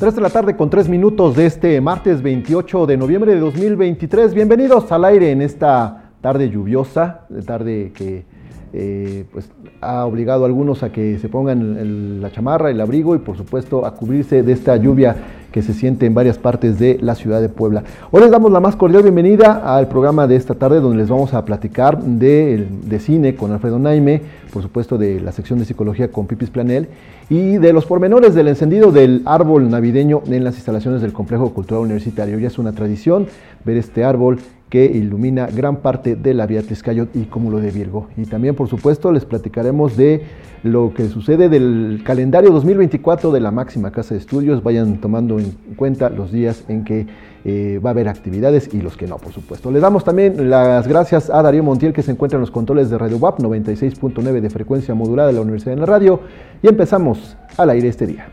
3 0.00 0.14
de 0.14 0.22
la 0.22 0.30
tarde 0.30 0.56
con 0.56 0.70
3 0.70 0.88
minutos 0.88 1.36
de 1.36 1.44
este 1.44 1.78
martes 1.82 2.22
28 2.22 2.86
de 2.86 2.96
noviembre 2.96 3.34
de 3.34 3.40
2023. 3.40 4.32
Bienvenidos 4.32 4.90
al 4.92 5.04
aire 5.04 5.30
en 5.30 5.42
esta 5.42 6.12
tarde 6.22 6.48
lluviosa, 6.48 7.26
tarde 7.44 7.92
que 7.94 8.24
eh, 8.72 9.24
pues, 9.32 9.50
ha 9.80 10.04
obligado 10.04 10.44
a 10.44 10.46
algunos 10.46 10.82
a 10.82 10.92
que 10.92 11.18
se 11.18 11.28
pongan 11.28 12.20
la 12.20 12.30
chamarra, 12.30 12.70
el 12.70 12.80
abrigo 12.80 13.14
y 13.14 13.18
por 13.18 13.36
supuesto 13.36 13.84
a 13.84 13.94
cubrirse 13.94 14.42
de 14.42 14.52
esta 14.52 14.76
lluvia 14.76 15.16
que 15.50 15.62
se 15.62 15.74
siente 15.74 16.06
en 16.06 16.14
varias 16.14 16.38
partes 16.38 16.78
de 16.78 16.98
la 17.00 17.14
ciudad 17.14 17.40
de 17.40 17.48
Puebla. 17.48 17.82
Hoy 18.12 18.22
les 18.22 18.30
damos 18.30 18.52
la 18.52 18.60
más 18.60 18.76
cordial 18.76 19.02
bienvenida 19.02 19.76
al 19.76 19.88
programa 19.88 20.26
de 20.26 20.36
esta 20.36 20.54
tarde 20.54 20.80
donde 20.80 20.98
les 20.98 21.08
vamos 21.08 21.34
a 21.34 21.44
platicar 21.44 22.00
de, 22.00 22.68
de 22.84 23.00
cine 23.00 23.34
con 23.34 23.50
Alfredo 23.50 23.78
Naime, 23.78 24.22
por 24.52 24.62
supuesto 24.62 24.96
de 24.96 25.20
la 25.20 25.32
sección 25.32 25.58
de 25.58 25.64
psicología 25.64 26.12
con 26.12 26.26
Pipis 26.26 26.50
Planel 26.50 26.88
y 27.28 27.58
de 27.58 27.72
los 27.72 27.86
pormenores 27.86 28.34
del 28.34 28.48
encendido 28.48 28.92
del 28.92 29.22
árbol 29.24 29.68
navideño 29.70 30.22
en 30.26 30.44
las 30.44 30.54
instalaciones 30.54 31.02
del 31.02 31.12
Complejo 31.12 31.52
Cultural 31.52 31.82
Universitario. 31.82 32.38
Ya 32.38 32.46
es 32.46 32.58
una 32.58 32.72
tradición 32.72 33.26
ver 33.64 33.76
este 33.76 34.04
árbol 34.04 34.38
que 34.70 34.84
ilumina 34.84 35.48
gran 35.48 35.76
parte 35.78 36.14
de 36.14 36.32
la 36.32 36.46
vía 36.46 36.62
Tliscayot 36.62 37.14
y 37.16 37.24
Cúmulo 37.24 37.58
de 37.58 37.72
Virgo. 37.72 38.08
Y 38.16 38.24
también, 38.24 38.54
por 38.54 38.68
supuesto, 38.68 39.10
les 39.12 39.24
platicaremos 39.24 39.96
de 39.96 40.22
lo 40.62 40.94
que 40.94 41.08
sucede 41.08 41.48
del 41.48 42.02
calendario 42.04 42.50
2024 42.52 43.32
de 43.32 43.40
la 43.40 43.50
máxima 43.50 43.90
casa 43.90 44.14
de 44.14 44.20
estudios. 44.20 44.62
Vayan 44.62 45.00
tomando 45.00 45.40
en 45.40 45.50
cuenta 45.76 46.08
los 46.08 46.30
días 46.30 46.64
en 46.68 46.84
que 46.84 47.06
eh, 47.44 47.80
va 47.84 47.90
a 47.90 47.92
haber 47.92 48.08
actividades 48.08 48.72
y 48.72 48.80
los 48.80 48.96
que 48.96 49.08
no, 49.08 49.18
por 49.18 49.32
supuesto. 49.32 49.72
Le 49.72 49.80
damos 49.80 50.04
también 50.04 50.48
las 50.48 50.86
gracias 50.86 51.30
a 51.30 51.42
Darío 51.42 51.64
Montiel 51.64 51.92
que 51.92 52.02
se 52.02 52.12
encuentra 52.12 52.36
en 52.36 52.42
los 52.42 52.52
controles 52.52 52.90
de 52.90 52.98
Radio 52.98 53.16
WAP 53.16 53.40
96.9 53.40 54.40
de 54.40 54.50
frecuencia 54.50 54.94
modulada 54.94 55.28
de 55.28 55.34
la 55.34 55.40
Universidad 55.40 55.74
de 55.74 55.80
la 55.80 55.86
Radio. 55.86 56.20
Y 56.62 56.68
empezamos 56.68 57.36
al 57.56 57.70
aire 57.70 57.88
este 57.88 58.06
día. 58.06 58.28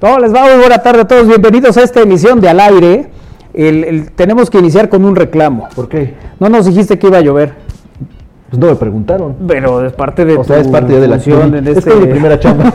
¿Cómo 0.00 0.18
les 0.18 0.34
va? 0.34 0.44
Muy 0.44 0.60
buena 0.60 0.78
tarde 0.78 1.02
a 1.02 1.04
todos. 1.06 1.28
Bienvenidos 1.28 1.76
a 1.76 1.82
esta 1.82 2.00
emisión 2.00 2.40
de 2.40 2.48
Al 2.48 2.58
Aire. 2.58 3.10
tenemos 4.14 4.48
que 4.48 4.58
iniciar 4.58 4.88
con 4.88 5.04
un 5.04 5.14
reclamo. 5.14 5.68
¿Por 5.76 5.90
qué? 5.90 6.14
No 6.38 6.48
nos 6.48 6.64
dijiste 6.64 6.98
que 6.98 7.08
iba 7.08 7.18
a 7.18 7.20
llover. 7.20 7.52
Pues 8.48 8.58
no 8.58 8.68
me 8.68 8.76
preguntaron. 8.76 9.36
Pero 9.46 9.84
es 9.84 9.92
parte 9.92 10.24
de 10.24 10.38
o 10.38 10.42
sea, 10.42 10.58
es 10.58 10.68
parte 10.68 10.98
de 10.98 11.06
la 11.06 11.16
acción. 11.16 11.54
Este... 11.54 11.90
Es 11.90 11.96
mi 11.96 12.06
primera 12.06 12.40
chamba. 12.40 12.72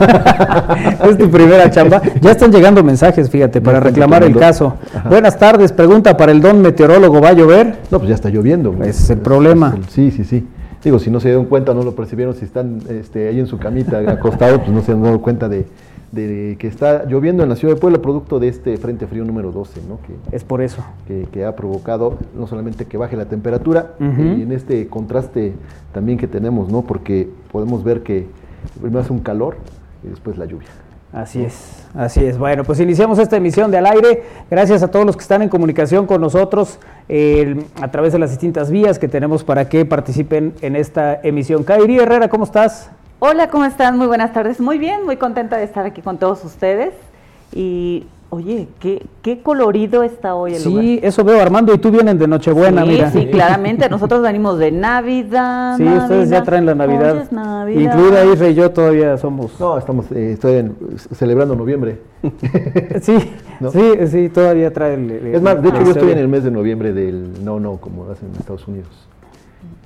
es 1.04 1.18
tu 1.18 1.28
primera 1.28 1.68
chamba. 1.68 2.00
Ya 2.20 2.30
están 2.30 2.52
llegando 2.52 2.84
mensajes, 2.84 3.28
fíjate, 3.28 3.60
para 3.60 3.80
reclamar 3.80 4.22
el 4.22 4.36
caso. 4.36 4.74
Buenas 5.10 5.36
tardes. 5.36 5.72
Pregunta 5.72 6.16
para 6.16 6.30
el 6.30 6.40
don 6.40 6.62
meteorólogo. 6.62 7.20
¿Va 7.20 7.30
a 7.30 7.32
llover? 7.32 7.78
No, 7.90 7.98
pues 7.98 8.08
ya 8.08 8.14
está 8.14 8.28
lloviendo. 8.28 8.72
Ese 8.82 9.02
es 9.02 9.10
el 9.10 9.18
problema. 9.18 9.76
sí, 9.88 10.12
sí, 10.12 10.22
sí. 10.22 10.46
Digo, 10.84 11.00
si 11.00 11.10
no 11.10 11.18
se 11.18 11.26
dieron 11.26 11.46
cuenta, 11.46 11.74
no 11.74 11.82
lo 11.82 11.96
percibieron, 11.96 12.36
si 12.36 12.44
están 12.44 12.78
este, 12.88 13.26
ahí 13.26 13.40
en 13.40 13.48
su 13.48 13.58
camita 13.58 13.98
acostados, 14.06 14.60
pues 14.60 14.70
no 14.70 14.82
se 14.82 14.92
han 14.92 15.02
dado 15.02 15.20
cuenta 15.20 15.48
de, 15.48 15.66
de 16.12 16.56
que 16.58 16.68
está 16.68 17.04
lloviendo 17.04 17.42
en 17.42 17.48
la 17.48 17.56
ciudad 17.56 17.74
de 17.74 17.80
Puebla, 17.80 18.00
producto 18.00 18.38
de 18.38 18.48
este 18.48 18.76
frente 18.76 19.06
frío 19.06 19.24
número 19.24 19.52
12, 19.52 19.80
¿no? 19.88 19.98
Que, 20.06 20.36
es 20.36 20.44
por 20.44 20.62
eso. 20.62 20.84
Que, 21.06 21.44
ha 21.44 21.54
provocado 21.54 22.18
no 22.34 22.46
solamente 22.46 22.86
que 22.86 22.96
baje 22.96 23.16
la 23.16 23.26
temperatura, 23.26 23.94
y 24.00 24.42
en 24.42 24.52
este 24.52 24.88
contraste 24.88 25.54
también 25.92 26.18
que 26.18 26.26
tenemos, 26.26 26.70
¿no? 26.70 26.82
Porque 26.82 27.28
podemos 27.52 27.84
ver 27.84 28.02
que 28.02 28.26
primero 28.80 29.00
hace 29.00 29.12
un 29.12 29.20
calor 29.20 29.56
y 30.04 30.08
después 30.08 30.38
la 30.38 30.46
lluvia. 30.46 30.68
Así 31.12 31.42
es, 31.42 31.86
así 31.94 32.24
es. 32.24 32.36
Bueno, 32.36 32.64
pues 32.64 32.80
iniciamos 32.80 33.18
esta 33.18 33.36
emisión 33.36 33.70
de 33.70 33.78
Al 33.78 33.86
Aire. 33.86 34.22
Gracias 34.50 34.82
a 34.82 34.88
todos 34.88 35.06
los 35.06 35.16
que 35.16 35.22
están 35.22 35.40
en 35.40 35.48
comunicación 35.48 36.06
con 36.06 36.20
nosotros 36.20 36.78
a 37.80 37.90
través 37.90 38.12
de 38.12 38.18
las 38.18 38.30
distintas 38.30 38.70
vías 38.70 38.98
que 38.98 39.08
tenemos 39.08 39.44
para 39.44 39.68
que 39.68 39.84
participen 39.84 40.54
en 40.60 40.76
esta 40.76 41.20
emisión. 41.22 41.64
Kairi 41.64 41.98
Herrera, 41.98 42.28
¿cómo 42.28 42.44
estás? 42.44 42.90
Hola, 43.18 43.48
¿cómo 43.48 43.64
están? 43.64 43.96
Muy 43.96 44.06
buenas 44.06 44.34
tardes. 44.34 44.60
Muy 44.60 44.76
bien, 44.76 45.06
muy 45.06 45.16
contenta 45.16 45.56
de 45.56 45.64
estar 45.64 45.86
aquí 45.86 46.02
con 46.02 46.18
todos 46.18 46.44
ustedes. 46.44 46.92
Y 47.50 48.04
oye, 48.28 48.68
qué, 48.78 49.06
qué 49.22 49.40
colorido 49.40 50.02
está 50.02 50.34
hoy 50.34 50.52
el 50.52 50.58
sí, 50.60 50.68
lugar. 50.68 50.84
Sí, 50.84 51.00
eso 51.02 51.24
veo, 51.24 51.40
Armando, 51.40 51.72
y 51.72 51.78
tú 51.78 51.90
vienen 51.90 52.18
de 52.18 52.28
Nochebuena, 52.28 52.84
mira. 52.84 53.10
Sí, 53.10 53.26
claramente. 53.28 53.88
Nosotros 53.88 54.20
venimos 54.20 54.58
de 54.58 54.70
Navidad. 54.70 55.78
Sí, 55.78 55.84
ustedes 55.84 56.28
ya 56.28 56.42
traen 56.42 56.66
la 56.66 56.74
Navidad. 56.74 57.16
es 57.22 57.32
Navidad. 57.32 57.94
Incluida 57.94 58.24
Isra 58.26 58.48
y 58.48 58.54
yo 58.54 58.70
todavía 58.70 59.16
somos. 59.16 59.58
No, 59.58 59.78
estamos 59.78 60.12
eh, 60.12 60.32
estoy 60.32 60.70
celebrando 61.14 61.56
noviembre. 61.56 62.00
sí, 63.00 63.16
sí, 63.72 63.92
sí, 64.08 64.28
todavía 64.28 64.74
trae 64.74 64.92
el. 64.92 65.10
es 65.32 65.40
más, 65.40 65.62
de 65.62 65.70
hecho, 65.70 65.82
yo 65.84 65.92
estoy 65.92 66.10
en 66.10 66.18
el 66.18 66.28
mes 66.28 66.44
de 66.44 66.50
noviembre 66.50 66.92
del 66.92 67.42
no, 67.42 67.60
no, 67.60 67.78
como 67.78 68.10
hacen 68.10 68.28
en 68.28 68.34
Estados 68.40 68.68
Unidos. 68.68 68.90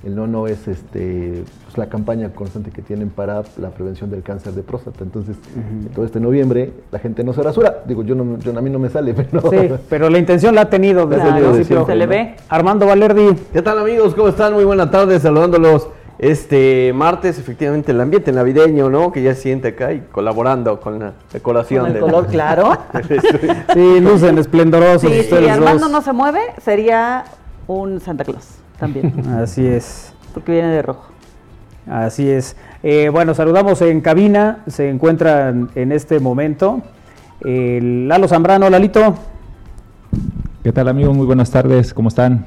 El 0.03 0.15
no 0.15 0.25
no 0.25 0.47
es 0.47 0.67
este, 0.67 1.43
pues, 1.65 1.77
la 1.77 1.87
campaña 1.87 2.29
constante 2.33 2.71
que 2.71 2.81
tienen 2.81 3.09
para 3.11 3.43
la 3.57 3.69
prevención 3.69 4.09
del 4.09 4.23
cáncer 4.23 4.53
de 4.53 4.63
próstata. 4.63 5.03
Entonces, 5.03 5.37
todo 5.93 6.05
este 6.05 6.19
noviembre 6.19 6.71
la 6.91 6.97
gente 6.97 7.23
no 7.23 7.33
se 7.33 7.43
rasura. 7.43 7.83
Digo, 7.85 8.03
yo, 8.03 8.15
no, 8.15 8.39
yo 8.39 8.57
a 8.57 8.61
mí 8.61 8.69
no 8.71 8.79
me 8.79 8.89
sale, 8.89 9.13
pero... 9.31 9.49
Sí, 9.51 9.69
pero 9.89 10.09
la 10.09 10.17
intención 10.17 10.55
la 10.55 10.61
ha 10.61 10.69
tenido 10.69 11.05
desde 11.05 11.29
el 11.29 11.43
principio. 11.43 11.85
se 11.85 11.95
le 11.95 12.07
ve. 12.07 12.35
Armando 12.49 12.87
Valerdi. 12.87 13.35
¿Qué 13.53 13.61
tal 13.61 13.77
amigos? 13.77 14.15
¿Cómo 14.15 14.29
están? 14.29 14.53
Muy 14.53 14.63
buena 14.63 14.89
tarde, 14.89 15.19
saludándolos 15.19 15.87
este 16.17 16.93
martes, 16.93 17.39
efectivamente, 17.39 17.91
el 17.91 18.01
ambiente 18.01 18.31
navideño, 18.31 18.89
¿no? 18.89 19.11
Que 19.11 19.23
ya 19.23 19.33
se 19.33 19.41
siente 19.41 19.69
acá 19.69 19.91
y 19.91 20.01
colaborando 20.11 20.79
con 20.79 20.99
la 20.99 21.13
decoración. 21.33 21.85
Con 21.85 21.95
el 21.95 21.99
color 21.99 22.27
claro. 22.31 22.77
sí, 23.73 23.99
lucen 23.99 24.37
esplendorosos. 24.37 25.11
Sí, 25.11 25.23
si 25.23 25.47
Armando 25.47 25.89
no 25.89 26.01
se 26.01 26.13
mueve, 26.13 26.39
sería 26.59 27.25
un 27.67 27.99
Santa 27.99 28.23
Claus 28.23 28.60
también. 28.81 29.13
Así 29.41 29.65
es. 29.65 30.13
Porque 30.33 30.51
viene 30.51 30.69
de 30.69 30.81
rojo. 30.81 31.05
Así 31.87 32.29
es. 32.29 32.57
Eh, 32.83 33.09
bueno, 33.09 33.33
saludamos 33.33 33.81
en 33.81 34.01
cabina. 34.01 34.63
Se 34.67 34.89
encuentran 34.89 35.69
en 35.75 35.91
este 35.91 36.19
momento 36.19 36.81
el 37.45 38.07
Lalo 38.07 38.27
Zambrano. 38.27 38.69
Lalito. 38.69 39.15
¿Qué 40.63 40.71
tal, 40.71 40.87
amigos? 40.89 41.15
Muy 41.15 41.25
buenas 41.25 41.49
tardes. 41.51 41.93
¿Cómo 41.93 42.09
están? 42.09 42.45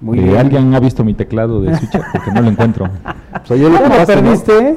Muy 0.00 0.18
eh, 0.18 0.22
bien. 0.22 0.36
¿Alguien 0.36 0.74
ha 0.74 0.80
visto 0.80 1.04
mi 1.04 1.14
teclado 1.14 1.62
de 1.62 1.76
Switch? 1.76 1.92
Porque 2.12 2.32
no 2.32 2.42
lo 2.42 2.48
encuentro. 2.48 2.86
o 2.86 3.54
lo, 3.54 3.68
¿Lo 3.70 4.06
perdiste? 4.06 4.76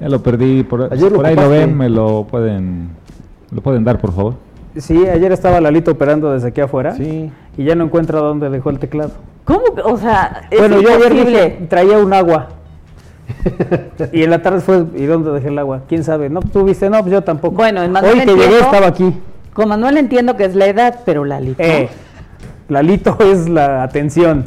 Ya 0.00 0.08
lo 0.08 0.22
perdí. 0.22 0.64
Por, 0.64 0.92
Ayer 0.92 1.12
por 1.12 1.26
ahí 1.26 1.34
lo 1.34 1.48
ven, 1.48 1.76
me 1.76 1.88
lo 1.88 2.26
pueden, 2.30 2.90
lo 3.50 3.60
pueden 3.60 3.84
dar, 3.84 4.00
por 4.00 4.12
favor. 4.12 4.34
Sí, 4.76 5.06
ayer 5.06 5.30
estaba 5.30 5.60
Lalito 5.60 5.92
operando 5.92 6.32
desde 6.32 6.48
aquí 6.48 6.60
afuera. 6.60 6.94
Sí. 6.94 7.30
Y 7.56 7.64
ya 7.64 7.74
no 7.74 7.84
encuentra 7.84 8.18
dónde 8.18 8.50
dejó 8.50 8.70
el 8.70 8.78
teclado. 8.78 9.12
¿Cómo? 9.44 9.62
O 9.84 9.96
sea, 9.98 10.48
es 10.50 10.58
Bueno, 10.58 10.80
yo 10.80 10.88
ayer 10.94 11.66
traía 11.68 11.98
un 11.98 12.12
agua. 12.12 12.48
y 14.12 14.22
en 14.22 14.30
la 14.30 14.42
tarde 14.42 14.60
fue, 14.60 14.84
¿y 14.96 15.04
dónde 15.04 15.30
dejé 15.32 15.48
el 15.48 15.58
agua? 15.58 15.82
¿Quién 15.88 16.04
sabe? 16.04 16.28
No, 16.30 16.40
tú 16.40 16.64
viste, 16.64 16.88
no, 16.90 17.00
pues 17.00 17.12
yo 17.12 17.22
tampoco. 17.22 17.56
Bueno, 17.56 17.82
en 17.82 17.92
Manuel 17.92 18.20
Hoy 18.20 18.26
que 18.26 18.34
llegué 18.34 18.58
estaba 18.58 18.86
aquí. 18.86 19.14
Con 19.52 19.68
Manuel 19.68 19.98
entiendo 19.98 20.36
que 20.36 20.44
es 20.44 20.54
la 20.54 20.66
edad, 20.66 21.00
pero 21.04 21.24
Lalito. 21.24 21.62
Eh, 21.62 21.88
Lalito 22.68 23.16
es 23.32 23.48
la 23.48 23.82
atención. 23.82 24.46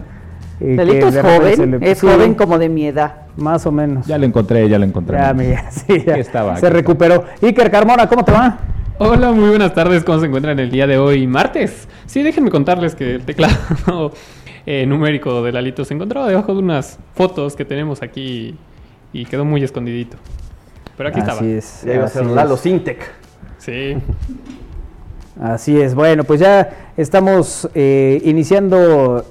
Eh, 0.59 0.75
Lalito 0.75 1.07
es 1.07 1.21
joven, 1.21 1.79
es 1.81 2.01
joven 2.01 2.33
como 2.33 2.57
de 2.57 2.69
mi 2.69 2.87
edad. 2.87 3.13
Más 3.37 3.65
o 3.67 3.71
menos. 3.71 4.07
Ya 4.07 4.17
lo 4.17 4.25
encontré, 4.25 4.67
ya 4.67 4.79
lo 4.79 4.85
encontré. 4.85 5.17
Ya, 5.17 5.33
mira, 5.33 5.65
sí, 5.71 6.03
ya. 6.05 6.15
estaba, 6.15 6.57
se 6.57 6.69
recuperó. 6.69 7.23
Iker 7.41 7.69
Carmona, 7.69 8.07
¿cómo 8.07 8.25
te 8.25 8.31
va? 8.31 8.57
Hola, 8.97 9.31
muy 9.31 9.49
buenas 9.49 9.75
tardes. 9.75 10.03
¿Cómo 10.03 10.19
se 10.19 10.25
encuentran 10.25 10.57
el 10.57 10.71
día 10.71 10.87
de 10.87 10.97
hoy, 10.97 11.27
martes? 11.27 11.87
Sí, 12.07 12.23
déjenme 12.23 12.49
contarles 12.49 12.95
que 12.95 13.15
el 13.15 13.25
teclado 13.25 14.11
eh, 14.69 14.85
numérico 14.85 15.41
de 15.41 15.53
Lalito 15.53 15.85
se 15.85 15.93
encontraba 15.93 16.27
debajo 16.27 16.53
de 16.53 16.59
unas 16.59 16.99
fotos 17.15 17.55
que 17.55 17.63
tenemos 17.63 18.01
aquí 18.01 18.57
y 19.13 19.25
quedó 19.25 19.45
muy 19.45 19.63
escondidito. 19.63 20.17
Pero 20.97 21.09
aquí 21.09 21.19
estaba. 21.19 21.39
Es, 21.39 21.83
ya 21.85 21.93
iba 21.95 22.03
a 22.03 22.09
ser 22.09 22.25
Lalo 22.25 22.57
Sintec. 22.57 22.99
Sí. 23.59 23.95
Así 25.39 25.79
es. 25.79 25.95
Bueno, 25.95 26.25
pues 26.25 26.41
ya 26.41 26.91
estamos 26.97 27.69
eh, 27.75 28.21
iniciando 28.25 29.23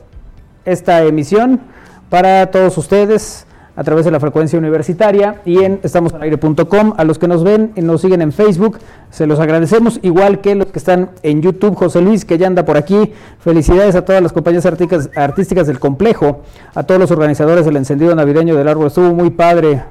esta 0.65 1.05
emisión 1.05 1.61
para 2.09 2.51
todos 2.51 2.79
ustedes 2.79 3.47
a 3.77 3.85
través 3.85 4.07
de 4.07 4.11
la 4.11 4.19
frecuencia 4.19 4.59
universitaria 4.59 5.43
y 5.45 5.63
en 5.63 5.81
estamosalaire.com. 5.83 6.95
A 6.97 7.05
los 7.05 7.19
que 7.19 7.29
nos 7.29 7.45
ven 7.45 7.73
y 7.77 7.83
nos 7.83 8.01
siguen 8.01 8.23
en 8.23 8.33
Facebook, 8.33 8.79
se 9.11 9.27
los 9.27 9.39
agradecemos, 9.39 10.01
igual 10.03 10.41
que 10.41 10.55
los 10.55 10.69
que 10.69 10.79
están 10.79 11.11
en 11.23 11.43
YouTube. 11.43 11.77
José 11.77 12.01
Luis, 12.01 12.25
que 12.25 12.39
ya 12.39 12.47
anda 12.47 12.65
por 12.65 12.79
aquí. 12.79 13.13
Felicidades 13.39 13.95
a 13.95 14.05
todas 14.05 14.23
las 14.23 14.33
compañías 14.33 14.65
artísticas, 14.65 15.11
artísticas 15.15 15.67
del 15.67 15.79
complejo, 15.79 16.43
a 16.75 16.83
todos 16.85 17.01
los 17.01 17.11
organizadores 17.11 17.67
del 17.67 17.77
encendido 17.77 18.15
navideño 18.15 18.57
del 18.57 18.67
árbol. 18.67 18.87
Estuvo 18.87 19.13
muy 19.13 19.31
padre, 19.31 19.83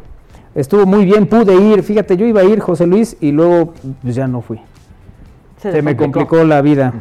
estuvo 0.56 0.86
muy 0.88 1.06
bien, 1.06 1.28
pude 1.28 1.54
ir. 1.54 1.84
Fíjate, 1.84 2.18
yo 2.18 2.26
iba 2.26 2.42
a 2.42 2.46
ir, 2.46 2.60
José 2.60 2.88
Luis, 2.88 3.16
y 3.22 3.32
luego 3.32 3.74
pues, 4.02 4.16
ya 4.16 4.28
no 4.28 4.42
fui. 4.42 4.60
Se, 5.62 5.82
me 5.82 5.96
complicó 5.96 6.44
la 6.44 6.62
vida 6.62 6.94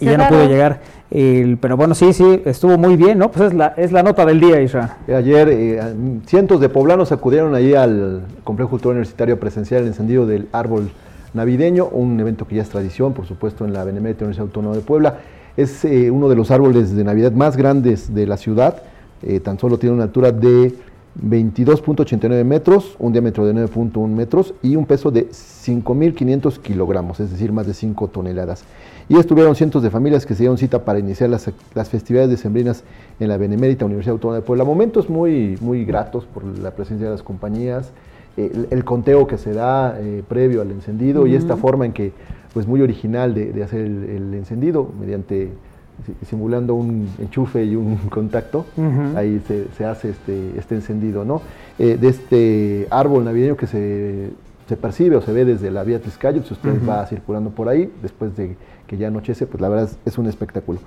y 0.00 0.06
ya 0.06 0.18
no 0.18 0.28
pude 0.28 0.48
llegar. 0.48 0.80
pero 1.60 1.76
bueno, 1.76 1.94
sí, 1.94 2.12
sí, 2.12 2.42
estuvo 2.44 2.76
muy 2.78 2.96
bien, 2.96 3.18
¿no? 3.18 3.30
Pues 3.30 3.52
es 3.52 3.54
la, 3.54 3.68
es 3.76 3.92
la 3.92 4.02
nota 4.02 4.24
del 4.26 4.40
día, 4.40 4.60
Isra. 4.60 4.98
Eh, 5.06 5.14
ayer 5.14 5.48
eh, 5.50 5.80
cientos 6.26 6.60
de 6.60 6.68
poblanos 6.68 7.12
acudieron 7.12 7.54
allí 7.54 7.74
al 7.74 8.22
Complejo 8.44 8.70
Cultural 8.70 8.96
Universitario 8.96 9.38
presencial 9.38 9.82
el 9.82 9.88
encendido 9.88 10.26
del 10.26 10.48
árbol 10.52 10.90
navideño, 11.34 11.86
un 11.86 12.18
evento 12.20 12.46
que 12.46 12.56
ya 12.56 12.62
es 12.62 12.68
tradición, 12.68 13.12
por 13.12 13.26
supuesto, 13.26 13.64
en 13.64 13.72
la 13.72 13.84
Benemérita 13.84 14.24
Universidad 14.24 14.46
Autónoma 14.46 14.76
de 14.76 14.82
Puebla. 14.82 15.18
Es 15.56 15.84
eh, 15.84 16.10
uno 16.10 16.28
de 16.28 16.36
los 16.36 16.50
árboles 16.50 16.94
de 16.94 17.04
Navidad 17.04 17.32
más 17.32 17.56
grandes 17.56 18.14
de 18.14 18.26
la 18.26 18.36
ciudad, 18.36 18.82
tan 19.42 19.58
solo 19.58 19.80
tiene 19.80 19.96
una 19.96 20.04
altura 20.04 20.30
de 20.30 20.72
22.89 21.20 22.44
metros, 22.44 22.94
un 23.00 23.10
diámetro 23.10 23.44
de 23.44 23.52
9.1 23.52 24.06
metros 24.06 24.54
y 24.62 24.76
un 24.76 24.86
peso 24.86 25.10
de 25.10 25.28
5.500 25.28 26.58
kilogramos, 26.60 27.18
es 27.18 27.32
decir, 27.32 27.50
más 27.50 27.66
de 27.66 27.74
5 27.74 28.06
toneladas 28.06 28.64
y 29.08 29.16
estuvieron 29.16 29.54
cientos 29.54 29.82
de 29.82 29.90
familias 29.90 30.26
que 30.26 30.34
se 30.34 30.40
dieron 30.40 30.58
cita 30.58 30.84
para 30.84 30.98
iniciar 30.98 31.30
las, 31.30 31.50
las 31.74 31.88
festividades 31.88 32.30
decembrinas 32.30 32.84
en 33.20 33.28
la 33.28 33.38
Benemérita 33.38 33.84
Universidad 33.84 34.12
Autónoma 34.12 34.40
de 34.40 34.42
Puebla. 34.42 34.64
Momentos 34.64 35.08
muy, 35.08 35.56
muy 35.60 35.84
gratos 35.84 36.24
por 36.26 36.44
la 36.44 36.72
presencia 36.72 37.06
de 37.06 37.12
las 37.12 37.22
compañías, 37.22 37.90
el, 38.36 38.84
conteo 38.84 39.26
que 39.26 39.36
se 39.36 39.52
da 39.52 39.98
eh, 39.98 40.22
previo 40.28 40.62
al 40.62 40.70
encendido 40.70 41.26
y 41.26 41.34
esta 41.34 41.56
forma 41.56 41.86
en 41.86 41.92
que, 41.92 42.12
pues 42.54 42.66
muy 42.66 42.80
original 42.82 43.34
de, 43.34 43.62
hacer 43.64 43.80
el, 43.80 44.34
encendido 44.34 44.88
mediante 45.00 45.50
simulando 46.28 46.74
un 46.74 47.08
enchufe 47.18 47.64
y 47.64 47.74
un 47.74 47.96
contacto, 48.10 48.64
ahí 49.16 49.42
se, 49.76 49.84
hace 49.84 50.10
este, 50.10 50.56
este 50.56 50.76
encendido, 50.76 51.24
¿no? 51.24 51.42
Eh, 51.78 51.98
de 52.00 52.08
este 52.08 52.86
árbol 52.90 53.24
navideño 53.24 53.56
que 53.56 53.66
se, 53.66 54.30
se, 54.68 54.76
percibe 54.76 55.16
o 55.16 55.20
se 55.20 55.32
ve 55.32 55.44
desde 55.44 55.72
la 55.72 55.82
vía 55.82 56.00
Tizcayo, 56.00 56.44
si 56.44 56.54
usted 56.54 56.78
va 56.88 57.04
circulando 57.06 57.50
por 57.50 57.68
ahí, 57.68 57.92
después 58.00 58.36
de 58.36 58.54
que 58.88 58.96
ya 58.96 59.08
anochece, 59.08 59.46
pues 59.46 59.60
la 59.60 59.68
verdad 59.68 59.90
es, 60.04 60.18
un 60.18 60.26
espectáculo. 60.26 60.80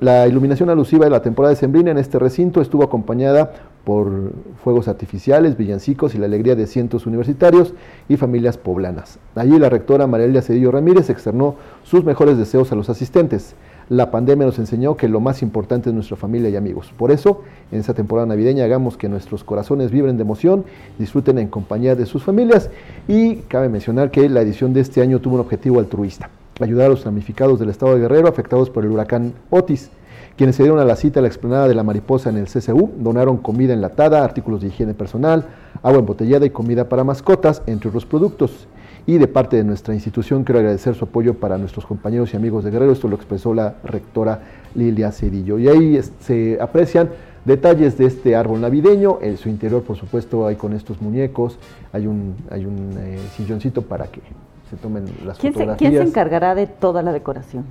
La, 0.00 0.26
iluminación 0.26 0.70
alusiva 0.70 1.04
de 1.04 1.10
la 1.10 1.22
temporada 1.22 1.54
de 1.54 1.60
Sembrina 1.60 1.90
en 1.90 1.98
este 1.98 2.18
recinto 2.18 2.62
estuvo 2.62 2.82
acompañada 2.82 3.52
por 3.84 4.32
fuegos 4.64 4.88
artificiales, 4.88 5.56
villancicos 5.56 6.14
y 6.14 6.18
la 6.18 6.26
alegría 6.26 6.56
de 6.56 6.66
cientos 6.66 7.06
universitarios 7.06 7.74
y 8.08 8.16
familias 8.16 8.56
poblanas. 8.56 9.18
Allí 9.34 9.58
la 9.58 9.68
rectora 9.68 10.06
María 10.06 10.40
Cedillo 10.42 10.72
Ramírez 10.72 11.10
externó 11.10 11.56
sus 11.84 12.04
mejores 12.04 12.38
deseos 12.38 12.72
a 12.72 12.74
los 12.74 12.88
asistentes. 12.88 13.54
La 13.90 14.10
pandemia 14.10 14.46
nos 14.46 14.58
enseñó 14.58 14.96
que 14.96 15.08
lo 15.08 15.20
más 15.20 15.42
importante 15.42 15.90
es 15.90 15.94
nuestra 15.94 16.16
familia 16.16 16.48
y 16.48 16.56
amigos. 16.56 16.92
Por 16.96 17.10
eso, 17.10 17.42
en 17.70 17.80
esta 17.80 17.92
temporada 17.92 18.26
navideña 18.26 18.64
hagamos 18.64 18.96
que 18.96 19.08
nuestros 19.08 19.44
corazones 19.44 19.90
vibren 19.90 20.16
de 20.16 20.22
emoción, 20.22 20.64
disfruten 20.98 21.38
en 21.38 21.48
compañía 21.48 21.96
de 21.96 22.06
sus 22.06 22.22
familias 22.22 22.70
y 23.08 23.36
cabe 23.48 23.68
mencionar 23.68 24.10
que 24.10 24.28
la 24.28 24.40
edición 24.40 24.72
de 24.72 24.80
este 24.80 25.02
año 25.02 25.18
tuvo 25.18 25.34
un 25.34 25.40
objetivo 25.40 25.80
altruista 25.80 26.30
ayudar 26.64 26.86
a 26.86 26.90
los 26.90 27.04
damnificados 27.04 27.58
del 27.58 27.70
estado 27.70 27.94
de 27.94 28.00
Guerrero 28.00 28.28
afectados 28.28 28.70
por 28.70 28.84
el 28.84 28.90
huracán 28.90 29.34
Otis. 29.50 29.90
Quienes 30.36 30.56
se 30.56 30.62
dieron 30.62 30.78
a 30.78 30.84
la 30.84 30.96
cita 30.96 31.20
a 31.20 31.22
la 31.22 31.28
explanada 31.28 31.68
de 31.68 31.74
la 31.74 31.82
mariposa 31.82 32.30
en 32.30 32.38
el 32.38 32.46
CCU 32.46 32.90
donaron 32.96 33.36
comida 33.36 33.74
enlatada, 33.74 34.24
artículos 34.24 34.62
de 34.62 34.68
higiene 34.68 34.94
personal, 34.94 35.46
agua 35.82 35.98
embotellada 35.98 36.46
y 36.46 36.50
comida 36.50 36.88
para 36.88 37.04
mascotas, 37.04 37.62
entre 37.66 37.88
otros 37.88 38.06
productos. 38.06 38.66
Y 39.06 39.18
de 39.18 39.28
parte 39.28 39.56
de 39.56 39.64
nuestra 39.64 39.94
institución 39.94 40.44
quiero 40.44 40.60
agradecer 40.60 40.94
su 40.94 41.04
apoyo 41.04 41.34
para 41.34 41.58
nuestros 41.58 41.84
compañeros 41.84 42.32
y 42.32 42.36
amigos 42.36 42.64
de 42.64 42.70
Guerrero. 42.70 42.92
Esto 42.92 43.08
lo 43.08 43.16
expresó 43.16 43.54
la 43.54 43.74
rectora 43.84 44.40
Lilia 44.74 45.12
Cedillo. 45.12 45.58
Y 45.58 45.68
ahí 45.68 46.00
se 46.20 46.58
aprecian 46.60 47.10
detalles 47.44 47.98
de 47.98 48.06
este 48.06 48.36
árbol 48.36 48.60
navideño. 48.60 49.18
En 49.22 49.36
su 49.36 49.48
interior, 49.48 49.82
por 49.82 49.96
supuesto, 49.96 50.46
hay 50.46 50.56
con 50.56 50.72
estos 50.72 51.00
muñecos, 51.00 51.58
hay 51.92 52.06
un, 52.06 52.36
hay 52.50 52.64
un 52.64 52.94
eh, 52.98 53.18
silloncito 53.36 53.82
para 53.82 54.06
que 54.06 54.20
se 54.70 54.76
tomen 54.76 55.04
las 55.26 55.38
¿Quién 55.38 55.52
fotografías. 55.52 55.78
Se, 55.78 55.90
¿Quién 55.90 56.02
se 56.02 56.08
encargará 56.08 56.54
de 56.54 56.66
toda 56.66 57.02
la 57.02 57.12
decoración? 57.12 57.64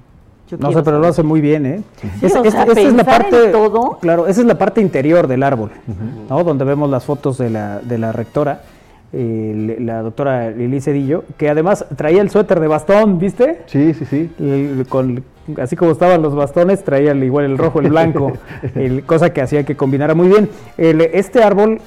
no 0.57 0.71
sé, 0.71 0.81
pero 0.81 0.99
lo 0.99 1.07
hace 1.07 1.23
muy 1.23 1.41
bien, 1.41 1.65
¿eh? 1.65 1.83
esa, 2.21 2.41
es 2.41 2.93
la 2.93 3.03
parte, 3.03 3.49
todo. 3.49 3.99
Claro, 4.01 4.27
esa 4.27 4.41
es 4.41 4.47
la 4.47 4.57
parte 4.57 4.81
interior 4.81 5.27
del 5.27 5.43
árbol, 5.43 5.69
¿no? 6.27 6.43
Donde 6.43 6.65
vemos 6.65 6.89
las 6.89 7.05
fotos 7.05 7.37
de 7.37 7.51
la, 7.51 7.79
de 7.79 7.97
la 7.99 8.11
rectora, 8.11 8.63
eh, 9.13 9.77
la 9.79 10.01
doctora 10.01 10.49
Lili 10.49 10.81
Cedillo, 10.81 11.23
que 11.37 11.49
además 11.49 11.85
traía 11.95 12.21
el 12.21 12.31
suéter 12.31 12.59
de 12.59 12.67
bastón, 12.67 13.19
¿viste? 13.19 13.61
Sí, 13.67 13.93
sí, 13.93 14.05
sí. 14.05 14.31
con, 14.89 15.23
así 15.57 15.75
como 15.75 15.91
estaban 15.91 16.21
los 16.21 16.35
bastones, 16.35 16.83
traía 16.83 17.13
igual 17.13 17.45
el 17.45 17.57
rojo, 17.57 17.79
el 17.79 17.89
blanco, 17.89 18.33
cosa 19.05 19.33
que 19.33 19.41
hacía 19.41 19.63
que 19.63 19.75
combinara 19.75 20.13
muy 20.13 20.27
bien. 20.27 20.49
este 20.77 21.43
árbol, 21.43 21.79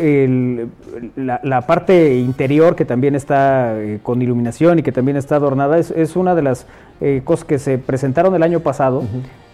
la, 1.17 1.61
parte 1.63 2.17
interior 2.19 2.75
que 2.77 2.85
también 2.85 3.15
está 3.15 3.81
eh, 3.81 3.99
con 4.03 4.21
iluminación 4.23 4.79
y 4.79 4.83
que 4.83 4.93
también 4.93 5.17
está 5.17 5.37
adornada, 5.37 5.79
es, 5.79 6.17
una 6.17 6.35
de 6.35 6.43
las 6.43 6.67
eh, 7.01 7.23
cosas 7.25 7.45
que 7.45 7.59
se 7.59 7.79
presentaron 7.79 8.35
el 8.35 8.43
año 8.43 8.61
pasado, 8.61 9.05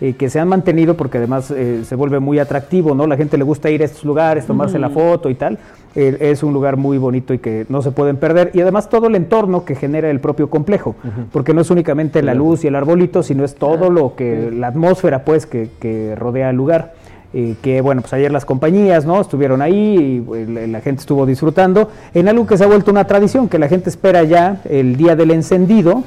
y 0.01 0.07
eh, 0.07 0.13
que 0.15 0.31
se 0.31 0.39
han 0.39 0.49
mantenido 0.49 0.97
porque 0.97 1.19
además 1.19 1.47
se 1.47 1.95
vuelve 1.95 2.21
muy 2.21 2.39
atractivo, 2.39 2.95
¿no? 2.95 3.07
La 3.07 3.17
gente 3.17 3.37
le 3.37 3.45
gusta 3.45 3.71
ir 3.71 3.83
a 3.83 3.85
estos 3.85 4.05
lugares, 4.05 4.47
tomarse 4.47 4.79
la 4.79 4.91
foto 4.91 5.29
y 5.31 5.35
tal. 5.35 5.59
es 5.95 6.43
un 6.43 6.53
lugar 6.53 6.77
muy 6.77 6.99
bonito 6.99 7.35
y 7.35 7.39
que 7.39 7.67
no 7.69 7.83
se 7.83 7.91
pueden 7.91 8.17
perder. 8.17 8.51
Y 8.55 8.61
además 8.61 8.89
todo 8.89 9.09
el 9.09 9.17
entorno 9.17 9.65
que 9.65 9.75
genera 9.75 10.11
el 10.11 10.21
propio 10.21 10.49
complejo, 10.49 10.95
porque 11.33 11.55
no 11.55 11.61
es 11.61 11.71
únicamente 11.71 12.23
la 12.23 12.35
luz 12.35 12.65
y 12.65 12.69
el 12.69 12.77
arbolito, 12.77 13.23
sino 13.23 13.45
es 13.45 13.55
todo 13.55 13.91
lo 13.91 13.98
que 14.17 14.51
la 14.51 14.69
atmósfera 14.69 15.25
pues 15.25 15.47
que, 15.47 16.15
rodea 16.17 16.51
el 16.51 16.57
lugar. 16.57 16.95
Eh, 17.35 17.57
que 17.61 17.83
bueno, 17.83 18.01
pues 18.01 18.15
ayer 18.15 18.33
las 18.33 18.47
compañías, 18.47 19.05
¿no? 19.05 19.21
Estuvieron 19.21 19.61
ahí 19.61 20.25
y 20.27 20.67
la, 20.67 20.81
gente 20.81 21.01
estuvo 21.01 21.27
disfrutando 21.27 21.91
en 22.15 22.27
algo 22.27 22.47
que 22.47 22.57
se 22.57 22.65
ha 22.65 22.67
vuelto 22.67 22.91
una 22.91 23.05
tradición, 23.05 23.51
que 23.51 23.59
la 23.59 23.69
gente 23.69 23.91
espera 23.91 24.25
ya 24.25 24.63
el 24.65 24.97
día 24.97 25.15
del 25.15 25.33
encendido, 25.33 26.05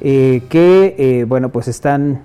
eh, 0.00 0.42
que 0.48 0.94
eh, 0.98 1.24
bueno, 1.24 1.50
pues 1.50 1.68
están 1.68 2.22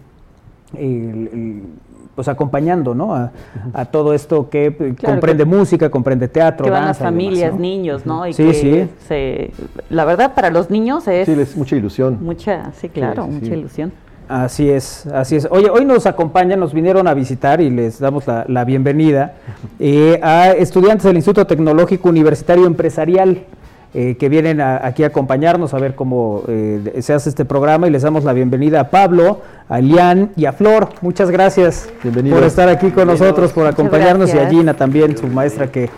pues 2.17 2.27
acompañando, 2.27 2.95
¿no? 2.95 3.13
A, 3.13 3.85
todo 3.85 4.11
esto 4.15 4.49
que 4.49 4.95
comprende 5.05 5.45
música, 5.45 5.91
comprende 5.91 6.27
teatro, 6.27 6.65
que 6.65 6.71
van 6.71 6.85
las 6.85 6.97
familias, 6.97 7.53
niños, 7.53 8.07
¿no? 8.07 8.25
Y 8.25 8.33
sí, 8.33 8.53
sí. 8.55 8.89
Se, 9.07 9.51
la 9.91 10.03
verdad 10.03 10.33
para 10.33 10.49
los 10.49 10.71
niños 10.71 11.07
es 11.07 11.27
sí, 11.27 11.33
es 11.33 11.55
mucha 11.55 11.75
ilusión. 11.75 12.17
Mucha, 12.19 12.71
sí, 12.73 12.89
claro, 12.89 13.27
mucha 13.27 13.53
ilusión. 13.53 13.93
Así 14.27 14.69
es, 14.69 15.05
así 15.07 15.37
es. 15.37 15.47
Oye, 15.49 15.69
hoy 15.69 15.85
nos 15.85 16.05
acompañan, 16.05 16.59
nos 16.59 16.73
vinieron 16.73 17.07
a 17.07 17.13
visitar 17.13 17.61
y 17.61 17.69
les 17.69 17.99
damos 17.99 18.25
la, 18.27 18.65
bienvenida 18.65 19.35
eh, 19.79 20.19
a 20.21 20.51
estudiantes 20.51 21.05
del 21.05 21.15
Instituto 21.15 21.47
Tecnológico 21.47 22.09
Universitario 22.09 22.65
Empresarial 22.65 23.45
eh, 23.93 24.17
que 24.19 24.27
vienen 24.27 24.59
aquí 24.59 25.05
a 25.05 25.07
acompañarnos 25.07 25.73
a 25.73 25.79
ver 25.79 25.95
cómo 25.95 26.43
eh, 26.49 26.99
se 26.99 27.13
hace 27.13 27.29
este 27.29 27.45
programa 27.45 27.87
y 27.87 27.89
les 27.89 28.01
damos 28.01 28.25
la 28.25 28.33
bienvenida 28.33 28.81
a 28.81 28.89
Pablo, 28.89 29.41
a 29.69 29.79
Lian 29.79 30.31
y 30.35 30.43
a 30.43 30.51
Flor. 30.51 30.89
Muchas 30.99 31.31
gracias 31.31 31.89
por 32.01 32.43
estar 32.43 32.67
aquí 32.67 32.91
con 32.91 33.07
nosotros, 33.07 33.53
por 33.53 33.65
acompañarnos 33.65 34.33
y 34.33 34.39
a 34.39 34.49
Gina 34.49 34.73
también, 34.73 35.17
su 35.17 35.27
maestra 35.27 35.71
que 35.71 35.89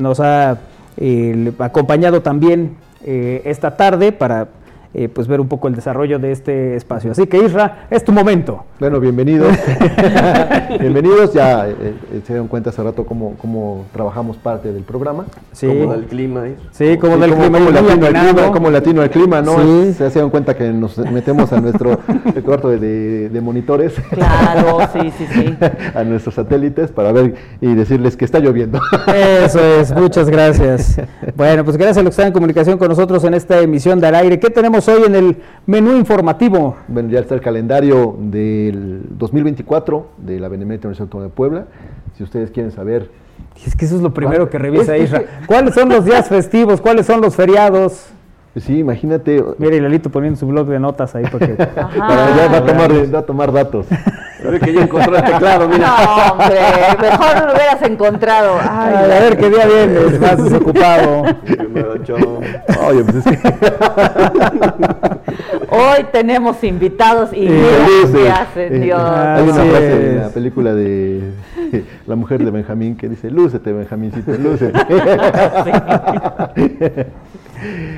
nos 0.00 0.18
ha 0.18 0.58
acompañado 1.60 2.22
también 2.22 2.76
esta 3.04 3.76
tarde 3.76 4.10
para 4.10 4.48
eh, 4.92 5.08
pues 5.08 5.28
ver 5.28 5.40
un 5.40 5.46
poco 5.46 5.68
el 5.68 5.76
desarrollo 5.76 6.18
de 6.18 6.32
este 6.32 6.74
espacio. 6.74 7.12
Así 7.12 7.26
que 7.28 7.38
Isra, 7.38 7.86
es 7.90 8.04
tu 8.04 8.10
momento. 8.10 8.64
Bueno, 8.80 8.98
bienvenidos. 8.98 9.56
bienvenidos. 10.80 11.32
Ya 11.32 11.68
eh, 11.68 11.76
eh, 11.80 12.20
se 12.26 12.32
dieron 12.32 12.48
cuenta 12.48 12.70
hace 12.70 12.82
rato 12.82 13.06
cómo, 13.06 13.36
cómo 13.40 13.84
trabajamos 13.92 14.36
parte 14.36 14.72
del 14.72 14.82
programa. 14.82 15.26
Sí. 15.52 15.68
Como 15.68 15.92
del 15.92 16.06
clima. 16.06 16.42
Sí, 16.72 16.98
como 16.98 17.18
del 17.18 17.34
clima. 17.34 17.58
Como 17.58 17.70
latino, 17.70 18.06
al 18.06 18.14
clima, 18.14 18.52
como 18.52 18.70
latino 18.70 19.02
al 19.02 19.10
clima, 19.10 19.42
¿no? 19.42 19.58
Sí. 19.58 19.94
Se 19.94 20.10
dieron 20.10 20.30
cuenta 20.30 20.56
que 20.56 20.72
nos 20.72 20.98
metemos 20.98 21.52
a 21.52 21.60
nuestro 21.60 22.00
cuarto 22.44 22.70
de, 22.70 23.28
de, 23.28 23.40
monitores. 23.40 23.94
Claro, 24.10 24.78
sí, 24.92 25.12
sí, 25.16 25.26
sí. 25.32 25.56
a 25.94 26.02
nuestros 26.02 26.34
satélites 26.34 26.90
para 26.90 27.12
ver 27.12 27.36
y 27.60 27.74
decirles 27.74 28.16
que 28.16 28.24
está 28.24 28.40
lloviendo. 28.40 28.80
Eso 29.06 29.60
es, 29.60 29.94
muchas 29.94 30.28
gracias. 30.28 31.00
Bueno, 31.36 31.64
pues 31.64 31.76
gracias 31.76 31.98
a 31.98 32.02
los 32.02 32.10
que 32.10 32.22
están 32.22 32.26
en 32.28 32.32
comunicación 32.32 32.76
con 32.76 32.88
nosotros 32.88 33.22
en 33.22 33.34
esta 33.34 33.60
emisión 33.60 34.00
del 34.00 34.16
aire. 34.16 34.40
¿Qué 34.40 34.50
tenemos 34.50 34.79
hoy 34.88 35.04
en 35.04 35.14
el 35.14 35.36
menú 35.66 35.96
informativo? 35.96 36.76
Bueno, 36.88 37.10
ya 37.10 37.20
está 37.20 37.34
el 37.34 37.40
calendario 37.40 38.16
del 38.18 39.02
2024 39.10 40.08
de 40.18 40.40
la 40.40 40.48
Benemérita 40.48 40.88
Universidad 40.88 41.06
Autónoma 41.06 41.28
de 41.28 41.34
Puebla. 41.34 41.66
Si 42.16 42.22
ustedes 42.22 42.50
quieren 42.50 42.72
saber... 42.72 43.10
Es 43.66 43.74
que 43.76 43.84
eso 43.84 43.96
es 43.96 44.02
lo 44.02 44.14
primero 44.14 44.48
que 44.48 44.58
revisa 44.58 44.96
Isra. 44.96 45.22
¿Cuáles 45.46 45.74
son 45.74 45.88
los 45.88 46.04
días 46.04 46.28
festivos? 46.28 46.80
¿Cuáles 46.80 47.06
son 47.06 47.20
los 47.20 47.34
feriados? 47.34 48.10
Sí, 48.56 48.78
imagínate. 48.78 49.42
Mira, 49.58 49.76
y 49.76 49.80
Lalito 49.80 50.10
poniendo 50.10 50.38
su 50.38 50.46
blog 50.46 50.66
de 50.68 50.78
notas 50.78 51.14
ahí 51.14 51.24
porque... 51.30 51.48
para 51.54 52.36
ya 52.36 52.48
va 52.48 52.58
a, 52.58 52.64
tomar, 52.64 53.14
va 53.14 53.18
a 53.18 53.26
tomar 53.26 53.52
datos. 53.52 53.86
que 54.60 54.72
ya 54.72 54.82
encontró 54.82 55.16
el 55.16 55.24
teclado, 55.24 55.68
mira. 55.68 55.86
No, 55.86 56.32
hombre, 56.32 56.58
mejor 57.00 57.36
no 57.36 57.46
lo 57.46 57.52
hubieras 57.52 57.82
encontrado. 57.82 58.56
Ay, 58.60 58.94
Ay, 58.96 59.04
a 59.04 59.20
ver 59.20 59.36
qué 59.36 59.48
día 59.50 59.66
vienes, 59.66 60.20
más 60.20 60.42
desocupado. 60.42 61.22
Oye, 62.88 63.04
pues 63.04 63.16
es 63.16 63.24
que... 63.24 63.38
Hoy 65.70 66.04
tenemos 66.12 66.62
invitados 66.64 67.30
y 67.32 67.46
Sí, 67.46 67.48
mira 67.48 68.12
qué 68.12 68.28
hacen, 68.30 68.74
Eh, 68.74 68.78
Dios. 68.80 69.00
Hay 69.00 69.42
una 69.44 69.54
frase 69.54 70.10
en 70.10 70.18
la 70.20 70.28
película 70.30 70.74
de 70.74 71.30
La 72.06 72.16
mujer 72.16 72.44
de 72.44 72.50
Benjamín 72.50 72.96
que 72.96 73.08
dice, 73.08 73.30
lúcete, 73.30 73.72
Benjamincito, 73.72 74.32
lúcete. 74.32 74.78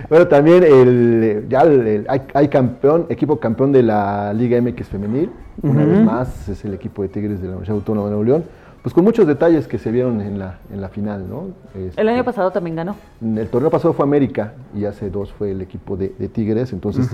bueno, 0.09 0.27
también 0.29 0.63
el, 0.65 1.47
ya 1.49 1.63
el- 1.63 1.87
el- 1.87 2.07
hay, 2.09 2.23
hay 2.35 2.49
campeón, 2.49 3.07
equipo 3.09 3.39
campeón 3.39 3.73
de 3.73 3.83
la 3.83 4.33
Liga 4.35 4.61
MX 4.61 4.89
femenil, 4.89 5.31
una 5.63 5.85
vez 5.85 6.05
más 6.05 6.49
es 6.49 6.65
el 6.65 6.75
equipo 6.75 7.03
de 7.03 7.09
Tigres 7.09 7.39
de 7.41 7.45
la 7.47 7.53
Universidad 7.53 7.77
Autónoma 7.77 8.07
de 8.07 8.11
Nuevo 8.17 8.25
León, 8.25 8.45
pues 8.83 8.93
con 8.95 9.05
muchos 9.05 9.27
detalles 9.27 9.69
que 9.69 9.79
se 9.79 9.91
vieron 9.93 10.21
en 10.21 10.39
la, 10.39 10.59
en 10.73 10.81
la 10.81 10.89
final, 10.89 11.29
¿no? 11.29 11.49
Este, 11.79 12.01
El 12.01 12.09
año 12.09 12.25
pasado 12.25 12.51
también 12.51 12.75
ganó. 12.77 12.97
el 13.23 13.49
torneo 13.49 13.71
pasado 13.71 13.95
fue 13.95 14.05
América 14.05 14.55
y 14.75 14.85
hace 14.87 15.09
dos 15.11 15.33
fue 15.33 15.53
el 15.53 15.61
equipo 15.61 15.97
de, 15.97 16.13
de 16.19 16.29
Tigres, 16.29 16.73
entonces 16.73 17.09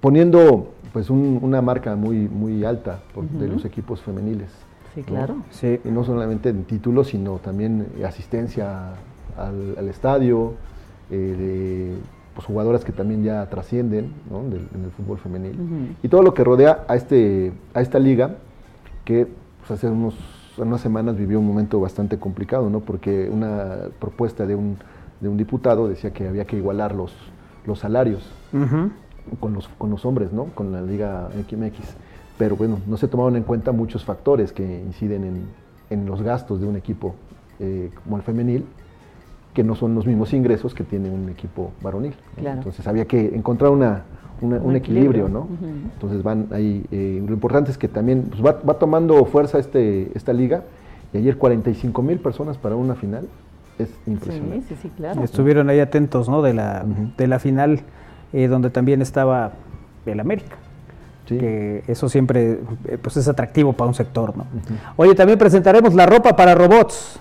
poniendo 0.00 0.72
pues 0.92 1.10
un- 1.10 1.38
una 1.42 1.62
marca 1.62 1.94
muy 1.96 2.28
muy 2.28 2.64
alta 2.64 2.98
por- 3.14 3.24
de 3.28 3.48
los 3.48 3.64
equipos 3.64 4.00
femeniles. 4.02 4.48
Sí, 4.94 5.00
¿no? 5.00 5.06
claro. 5.06 5.36
Sí. 5.50 5.78
Y 5.84 5.88
no 5.88 6.02
solamente 6.04 6.48
en 6.48 6.64
títulos, 6.64 7.08
sino 7.08 7.36
también 7.38 7.86
asistencia 8.04 8.94
al, 9.36 9.76
al 9.78 9.88
estadio, 9.88 10.54
eh, 11.10 11.16
de 11.16 11.94
pues, 12.34 12.46
jugadoras 12.46 12.84
que 12.84 12.92
también 12.92 13.22
ya 13.24 13.44
trascienden 13.50 14.12
¿no? 14.30 14.42
del- 14.44 14.68
en 14.74 14.84
el 14.84 14.90
fútbol 14.90 15.18
femenil. 15.18 15.52
Ujú. 15.60 15.94
Y 16.02 16.08
todo 16.08 16.22
lo 16.22 16.34
que 16.34 16.44
rodea 16.44 16.84
a, 16.88 16.94
este, 16.96 17.52
a 17.74 17.80
esta 17.80 17.98
liga, 17.98 18.36
que 19.04 19.26
pues, 19.58 19.70
hace 19.72 19.88
unos, 19.88 20.14
unas 20.58 20.80
semanas 20.80 21.16
vivió 21.16 21.38
un 21.40 21.46
momento 21.46 21.80
bastante 21.80 22.18
complicado, 22.18 22.70
¿no? 22.70 22.80
porque 22.80 23.28
una 23.30 23.76
propuesta 23.98 24.46
de 24.46 24.54
un, 24.54 24.76
de 25.20 25.28
un 25.28 25.36
diputado 25.36 25.88
decía 25.88 26.12
que 26.12 26.28
había 26.28 26.44
que 26.44 26.56
igualar 26.56 26.94
los, 26.94 27.12
los 27.66 27.78
salarios 27.80 28.30
Ujú. 28.52 28.90
con 29.40 29.52
los, 29.52 29.68
con 29.78 29.90
los 29.90 30.04
hombres, 30.04 30.32
¿no? 30.32 30.44
Con 30.54 30.72
la 30.72 30.80
Liga 30.82 31.28
XMX. 31.48 31.78
Pero 32.38 32.56
bueno, 32.56 32.78
no 32.86 32.96
se 32.96 33.06
tomaron 33.06 33.36
en 33.36 33.42
cuenta 33.42 33.70
muchos 33.72 34.04
factores 34.04 34.52
que 34.52 34.62
inciden 34.80 35.24
en, 35.24 35.42
en 35.90 36.06
los 36.06 36.22
gastos 36.22 36.60
de 36.60 36.66
un 36.66 36.76
equipo 36.76 37.14
eh, 37.58 37.90
como 38.02 38.16
el 38.16 38.22
femenil, 38.22 38.64
que 39.54 39.64
no 39.64 39.74
son 39.74 39.94
los 39.94 40.06
mismos 40.06 40.32
ingresos 40.32 40.74
que 40.74 40.84
tiene 40.84 41.10
un 41.10 41.28
equipo 41.28 41.72
varonil. 41.82 42.14
¿no? 42.36 42.42
Claro. 42.42 42.58
Entonces 42.58 42.86
había 42.86 43.04
que 43.06 43.34
encontrar 43.34 43.70
una, 43.70 44.02
una- 44.40 44.56
un, 44.58 44.70
Un 44.70 44.76
equilibrio, 44.76 45.26
equilibrio, 45.26 45.28
¿no? 45.28 45.48
Entonces 45.94 46.22
van 46.22 46.46
ahí. 46.52 46.84
eh, 46.90 47.22
lo 47.26 47.32
importante 47.34 47.70
es 47.70 47.78
que 47.78 47.88
también 47.88 48.24
pues, 48.30 48.44
va, 48.44 48.58
va 48.66 48.74
tomando 48.74 49.24
fuerza 49.24 49.58
este, 49.58 50.10
esta 50.14 50.32
liga. 50.32 50.62
Y 51.12 51.18
ayer 51.18 51.36
45 51.36 52.02
mil 52.02 52.18
personas 52.20 52.56
para 52.58 52.76
una 52.76 52.94
final 52.94 53.26
es 53.78 53.88
impresionante. 54.06 54.60
Sí, 54.68 54.74
sí, 54.74 54.76
sí, 54.82 54.90
claro. 54.96 55.22
Estuvieron 55.24 55.68
ahí 55.68 55.80
atentos, 55.80 56.28
¿no? 56.28 56.40
De 56.42 56.54
la, 56.54 56.84
de 57.16 57.26
la 57.26 57.38
final, 57.38 57.80
eh, 58.32 58.46
donde 58.46 58.70
también 58.70 59.02
estaba 59.02 59.52
el 60.06 60.20
América. 60.20 60.56
Sí. 61.26 61.38
Que 61.38 61.84
eso 61.86 62.08
siempre 62.08 62.60
eh, 62.86 62.98
pues 63.00 63.16
es 63.16 63.28
atractivo 63.28 63.72
para 63.72 63.86
un 63.88 63.94
sector, 63.94 64.36
¿no? 64.36 64.46
Oye, 64.96 65.14
también 65.14 65.38
presentaremos 65.38 65.94
la 65.94 66.04
ropa 66.06 66.34
para 66.34 66.54
robots. 66.56 67.19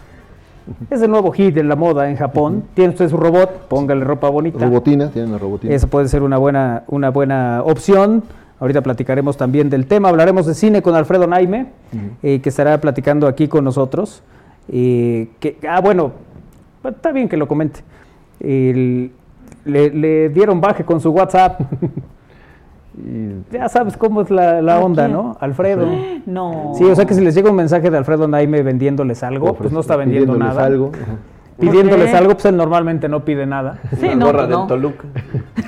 Es 0.90 1.02
el 1.02 1.10
nuevo 1.12 1.32
hit 1.32 1.54
de 1.56 1.64
la 1.64 1.76
moda 1.76 2.10
en 2.10 2.16
Japón. 2.18 2.64
Tiene 2.74 2.92
usted 2.92 3.10
su 3.10 3.18
robot, 3.18 3.68
póngale 3.68 4.04
ropa 4.04 4.30
bonita. 4.30 4.66
Robotina, 4.66 5.10
tienen 5.10 5.32
la 5.32 5.38
robotina. 5.38 5.74
Esa 5.74 5.88
puede 5.88 6.08
ser 6.08 6.24
una 6.24 6.38
buena, 6.38 6.84
una 6.88 7.10
buena 7.10 7.62
opción. 7.64 8.24
Ahorita 8.60 8.82
platicaremos 8.82 9.38
también 9.38 9.70
del 9.70 9.86
tema. 9.88 10.10
Hablaremos 10.10 10.46
de 10.46 10.54
cine 10.54 10.82
con 10.82 10.96
Alfredo 10.96 11.28
Naime, 11.28 11.68
eh, 12.24 12.40
que 12.42 12.50
estará 12.50 12.80
platicando 12.82 13.28
aquí 13.28 13.48
con 13.48 13.64
nosotros. 13.64 14.22
Eh, 14.72 15.30
que, 15.40 15.58
ah, 15.70 15.80
bueno, 15.82 16.12
está 16.84 17.12
bien 17.12 17.30
que 17.30 17.38
lo 17.38 17.48
comente. 17.48 17.82
El- 18.40 19.12
le, 19.66 19.90
le 19.92 20.30
dieron 20.30 20.60
baje 20.62 20.84
con 20.86 21.00
su 21.00 21.12
WhatsApp. 21.12 21.62
Y- 23.00 23.54
ya 23.54 23.70
sabes 23.70 23.96
cómo 23.98 24.22
es 24.22 24.30
la, 24.30 24.62
la 24.62 24.78
¿A 24.78 24.80
onda, 24.80 25.06
quién? 25.06 25.18
¿no? 25.18 25.38
Alfredo. 25.40 25.86
No. 26.26 26.74
Sí, 26.76 26.84
o 26.84 26.96
sea 26.96 27.06
que 27.06 27.14
si 27.14 27.22
les 27.22 27.34
llega 27.36 27.50
un 27.50 27.56
mensaje 27.56 27.90
de 27.90 27.98
Alfredo 27.98 28.28
Naime 28.28 28.62
vendiéndoles 28.64 29.24
algo, 29.24 29.54
pues 29.56 29.72
no 29.72 29.80
está 29.80 29.96
vendiendo 29.96 30.34
pidiéndoles 30.34 30.56
nada. 30.56 30.68
algo. 30.68 30.92
Pidiéndoles 31.60 32.14
algo, 32.14 32.32
pues 32.34 32.46
él 32.46 32.56
normalmente 32.56 33.10
no 33.10 33.26
pide 33.26 33.46
nada. 33.46 33.80
Sí, 34.00 34.06
Una 34.06 34.16
no, 34.16 34.26
gorra 34.28 34.38
pues 34.40 34.50
no. 34.50 34.60
del 34.60 34.68
Toluca. 34.68 35.04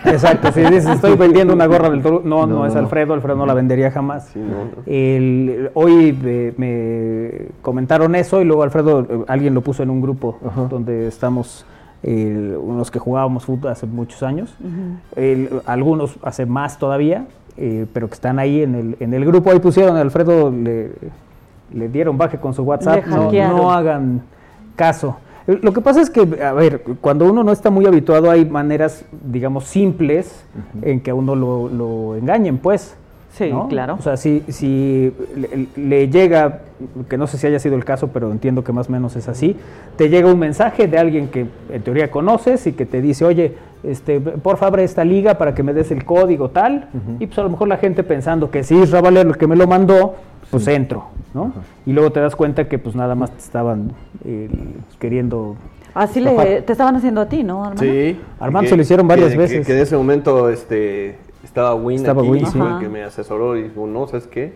Exacto, 0.06 0.52
si 0.54 0.62
dices 0.62 0.86
estoy 0.88 1.18
vendiendo 1.18 1.54
una 1.54 1.66
gorra 1.66 1.90
del 1.90 2.02
Toro, 2.02 2.22
no, 2.24 2.46
no, 2.48 2.60
No, 2.60 2.66
es. 2.66 2.76
Alfredo, 2.78 3.14
Alfredo 3.14 3.36
no 3.36 3.46
la 3.46 3.54
vendería 3.54 3.92
jamás. 3.92 4.28
Sí, 4.28 4.40
no, 4.40 4.46
no. 4.66 4.84
El- 4.86 5.70
hoy 5.74 6.18
eh, 6.24 6.54
me 6.56 7.50
comentaron 7.62 8.16
eso 8.16 8.42
y 8.42 8.46
luego 8.46 8.64
Alfredo, 8.64 9.02
eh, 9.02 9.26
alguien 9.28 9.54
lo 9.54 9.60
puso 9.62 9.84
en 9.84 9.90
un 9.90 10.00
grupo 10.02 10.38
Ajá. 10.46 10.62
donde 10.70 11.08
estamos 11.08 11.66
eh, 12.04 12.58
unos 12.62 12.90
que 12.92 13.00
jugábamos 13.00 13.46
fútbol 13.46 13.72
hace 13.72 13.86
muchos 13.86 14.24
años, 14.24 14.54
el- 15.16 15.50
algunos 15.66 16.16
hace 16.24 16.46
más 16.46 16.78
todavía, 16.80 17.26
eh, 17.58 17.86
pero 17.94 18.08
que 18.08 18.14
están 18.16 18.40
ahí 18.40 18.64
en 18.64 18.76
el, 18.76 18.98
en 19.00 19.14
el 19.14 19.26
grupo. 19.26 19.52
Ahí 19.52 19.60
pusieron, 19.60 19.98
a 19.98 20.02
Alfredo 20.02 20.50
le, 20.52 20.92
le 21.74 21.90
dieron 21.90 22.18
baje 22.18 22.38
con 22.38 22.54
su 22.54 22.64
WhatsApp, 22.64 23.06
no, 23.18 23.32
no 23.54 23.72
hagan 23.72 24.22
caso. 24.76 25.18
Lo 25.48 25.74
que 25.74 25.82
pasa 25.82 26.02
es 26.02 26.10
que, 26.10 26.22
a 26.44 26.54
ver, 26.54 26.84
cuando 27.02 27.26
uno 27.30 27.44
no 27.44 27.52
está 27.52 27.70
muy 27.72 27.86
habituado 27.86 28.30
hay 28.30 28.46
maneras, 28.46 29.04
digamos, 29.26 29.66
simples 29.66 30.44
en 30.82 31.02
que 31.02 31.10
a 31.12 31.16
uno 31.16 31.36
lo, 31.36 31.68
lo 31.68 32.16
engañen, 32.16 32.58
pues. 32.58 32.96
Sí, 33.34 33.50
¿no? 33.50 33.68
claro. 33.70 33.96
O 33.98 34.02
sea, 34.02 34.18
si, 34.18 34.44
si 34.50 35.14
le, 35.36 35.68
le 35.78 36.10
llega, 36.10 36.60
que 37.10 37.18
no 37.18 37.28
sé 37.28 37.38
si 37.38 37.48
haya 37.48 37.60
sido 37.60 37.76
el 37.76 37.86
caso, 37.86 38.10
pero 38.10 38.30
entiendo 38.32 38.64
que 38.64 38.74
más 38.74 38.90
o 38.90 38.92
menos 38.92 39.16
es 39.16 39.28
así, 39.30 39.56
te 39.96 40.10
llega 40.10 40.32
un 40.32 40.38
mensaje 40.40 40.88
de 40.88 40.98
alguien 40.98 41.30
que 41.30 41.46
en 41.72 41.82
teoría 41.82 42.12
conoces 42.12 42.68
y 42.68 42.74
que 42.74 42.86
te 42.86 43.02
dice, 43.02 43.24
oye, 43.26 43.54
este, 43.84 44.20
por 44.20 44.58
favor, 44.58 44.74
abre 44.74 44.84
esta 44.84 45.04
liga 45.06 45.36
para 45.38 45.56
que 45.56 45.64
me 45.64 45.74
des 45.74 45.92
el 45.92 46.04
código 46.06 46.50
tal, 46.50 46.90
y 47.20 47.26
pues 47.28 47.40
a 47.40 47.44
lo 47.44 47.50
mejor 47.50 47.68
la 47.70 47.78
gente 47.78 48.04
pensando 48.04 48.52
que 48.52 48.64
sí, 48.64 48.80
es 48.80 48.92
Ravalero 48.92 49.30
el 49.30 49.38
que 49.38 49.48
me 49.48 49.56
lo 49.56 49.66
mandó, 49.66 50.16
pues 50.52 50.68
entro, 50.68 51.06
¿no? 51.34 51.54
Y 51.86 51.94
luego 51.94 52.12
te 52.12 52.20
das 52.20 52.36
cuenta 52.36 52.68
que 52.68 52.78
pues 52.80 52.96
nada 52.96 53.16
más 53.16 53.32
te 53.32 53.40
estaban 53.40 53.94
eh, 54.26 54.50
queriendo... 55.00 55.56
Así 55.94 56.20
le, 56.20 56.62
te 56.62 56.72
estaban 56.74 56.96
haciendo 56.96 57.22
a 57.22 57.28
ti, 57.28 57.44
¿no, 57.44 57.64
Armando? 57.64 57.84
Sí. 57.84 58.18
Armando 58.40 58.66
que- 58.66 58.70
se 58.70 58.76
lo 58.76 58.82
hicieron 58.82 59.08
varias 59.08 59.30
que- 59.30 59.34
que- 59.36 59.40
veces. 59.42 59.66
Que, 59.68 59.74
en 59.74 59.80
ese 59.80 59.98
momento 59.98 60.50
este, 60.50 61.18
estaba 61.52 61.76
Win 61.76 61.98
Estaba 61.98 62.22
aquí, 62.22 62.30
Win, 62.32 62.46
sí. 62.48 62.60
que 62.80 62.88
me 62.88 63.04
asesoró 63.04 63.58
y 63.58 63.64
dijo, 63.64 63.86
no, 63.86 64.08
¿sabes 64.08 64.26
qué? 64.28 64.54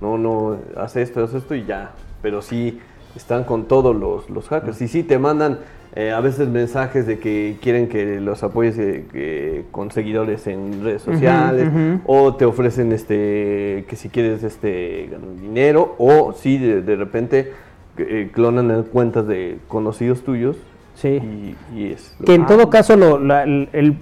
No, 0.00 0.18
no, 0.18 0.56
haz 0.76 0.96
esto, 0.96 1.22
haz 1.22 1.34
esto 1.34 1.54
y 1.54 1.64
ya. 1.64 1.92
Pero 2.20 2.42
sí, 2.42 2.80
están 3.14 3.44
con 3.44 3.64
todos 3.68 3.94
los, 3.94 4.28
los 4.28 4.48
hackers. 4.48 4.82
Y 4.82 4.88
sí, 4.88 5.04
te 5.04 5.18
mandan 5.20 5.60
eh, 5.94 6.10
a 6.10 6.20
veces 6.20 6.48
mensajes 6.48 7.06
de 7.06 7.20
que 7.20 7.58
quieren 7.62 7.88
que 7.88 8.18
los 8.20 8.42
apoyes 8.42 8.76
eh, 8.78 9.04
que- 9.12 9.64
con 9.70 9.92
seguidores 9.92 10.46
en 10.48 10.82
redes 10.82 11.02
sociales 11.02 11.68
o 12.06 12.34
te 12.34 12.44
ofrecen 12.46 12.90
este 12.92 13.84
que 13.86 13.94
si 13.96 14.08
quieres 14.08 14.42
este 14.42 15.08
ganar 15.12 15.36
dinero 15.40 15.94
o 15.98 16.32
si 16.32 16.56
de, 16.58 16.80
de 16.82 16.96
repente 16.96 17.52
eh, 17.98 18.30
clonan 18.32 18.70
en 18.70 18.82
cuentas 18.84 19.26
de 19.28 19.58
conocidos 19.68 20.22
tuyos 20.22 20.56
Sí. 20.94 21.08
y, 21.08 21.56
y 21.78 21.92
es 21.92 22.16
Que 22.24 22.34
en 22.34 22.46
todo 22.46 22.68
caso, 22.70 22.96
lo- 22.96 23.18
la- 23.18 23.44
el, 23.44 23.68
el- 23.72 23.96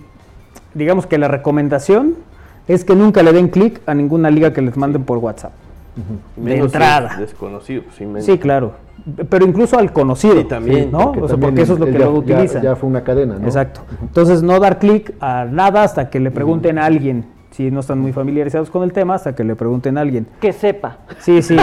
digamos 0.74 1.06
que 1.06 1.18
la 1.18 1.26
recomendación 1.28 2.14
es 2.74 2.84
que 2.84 2.94
nunca 2.94 3.22
le 3.22 3.32
den 3.32 3.48
clic 3.48 3.80
a 3.86 3.94
ninguna 3.94 4.30
liga 4.30 4.52
que 4.52 4.62
les 4.62 4.76
manden 4.76 5.04
por 5.04 5.18
WhatsApp. 5.18 5.52
Entrada. 6.46 7.16
Desconocido, 7.18 7.82
pues, 7.82 7.96
sí, 7.96 8.06
menos. 8.06 8.24
Sí, 8.24 8.38
claro. 8.38 8.72
Pero 9.28 9.46
incluso 9.46 9.78
al 9.78 9.92
conocido. 9.92 10.36
Sí, 10.38 10.44
también, 10.44 10.92
¿no? 10.92 11.06
Porque 11.12 11.20
O 11.22 11.28
sea, 11.28 11.36
porque 11.36 11.62
eso 11.62 11.72
es 11.74 11.80
lo 11.80 11.86
que 11.86 11.92
ya- 11.92 11.98
luego 11.98 12.18
utilizan. 12.18 12.62
Ya 12.62 12.76
fue 12.76 12.88
una 12.88 13.02
cadena, 13.02 13.36
¿no? 13.38 13.44
Exacto. 13.46 13.80
Entonces, 14.02 14.42
no 14.42 14.60
dar 14.60 14.78
clic 14.78 15.14
a 15.20 15.46
nada 15.46 15.82
hasta 15.82 16.10
que 16.10 16.20
le 16.20 16.30
pregunten 16.30 16.78
a 16.78 16.84
alguien. 16.84 17.24
Si 17.50 17.68
no 17.70 17.80
están 17.80 17.98
muy 17.98 18.12
familiarizados 18.12 18.70
con 18.70 18.84
el 18.84 18.92
tema, 18.92 19.14
hasta 19.16 19.34
que 19.34 19.42
le 19.42 19.56
pregunten 19.56 19.98
a 19.98 20.02
alguien. 20.02 20.26
Que 20.40 20.52
sepa. 20.52 20.98
Sí, 21.18 21.42
sí. 21.42 21.56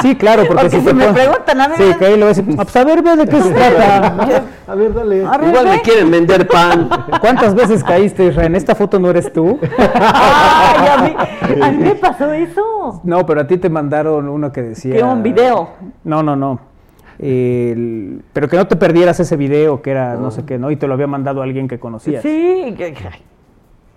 Sí, 0.00 0.14
claro, 0.14 0.44
porque, 0.46 0.62
Porque 0.70 0.80
si, 0.80 0.94
me 0.94 1.12
preguntan, 1.12 1.60
a 1.60 1.68
ver. 1.68 1.76
Sí, 1.78 1.84
que 1.98 2.04
ahí 2.06 2.12
le 2.12 2.18
voy 2.18 2.24
a 2.24 2.28
decir, 2.28 2.44
"Ah, 2.56 2.62
pues 2.62 2.76
a 2.76 2.84
ver, 2.84 3.02
ve 3.02 3.16
de 3.16 3.26
qué 3.26 3.42
se 3.42 3.50
trata. 3.50 4.44
A 4.68 4.74
ver, 4.76 4.94
dale. 4.94 5.26
A 5.26 5.36
ver, 5.36 5.48
Igual 5.50 5.64
ve. 5.64 5.70
me 5.72 5.82
quieren 5.82 6.10
vender 6.12 6.46
pan. 6.46 6.88
¿Cuántas 7.20 7.54
veces 7.56 7.82
caíste, 7.82 8.26
Israel? 8.26 8.46
¿En 8.46 8.54
esta 8.56 8.74
foto 8.76 9.00
no 9.00 9.10
eres 9.10 9.32
tú? 9.32 9.58
Ay, 9.78 10.88
a, 10.88 11.02
mí, 11.02 11.16
a 11.62 11.70
mí 11.72 11.78
me 11.78 11.94
pasó 11.96 12.32
eso. 12.32 13.00
No, 13.02 13.26
pero 13.26 13.40
a 13.40 13.46
ti 13.48 13.58
te 13.58 13.68
mandaron 13.68 14.28
uno 14.28 14.52
que 14.52 14.62
decía... 14.62 14.94
Que 14.94 15.02
un 15.02 15.22
video. 15.24 15.70
No, 16.04 16.22
no, 16.22 16.36
no. 16.36 16.60
El- 17.18 18.22
Pero 18.32 18.48
que 18.48 18.56
no 18.56 18.66
te 18.66 18.76
perdieras 18.76 19.18
ese 19.20 19.36
video 19.36 19.82
que 19.82 19.90
era 19.90 20.14
no 20.14 20.30
sé 20.30 20.44
qué, 20.44 20.58
¿no? 20.58 20.70
Y 20.70 20.76
te 20.76 20.86
lo 20.86 20.94
había 20.94 21.06
mandado 21.06 21.42
alguien 21.42 21.66
que 21.66 21.78
conocías. 21.80 22.22
Sí, 22.22 22.74
que- 22.76 22.92
que- 22.94 23.35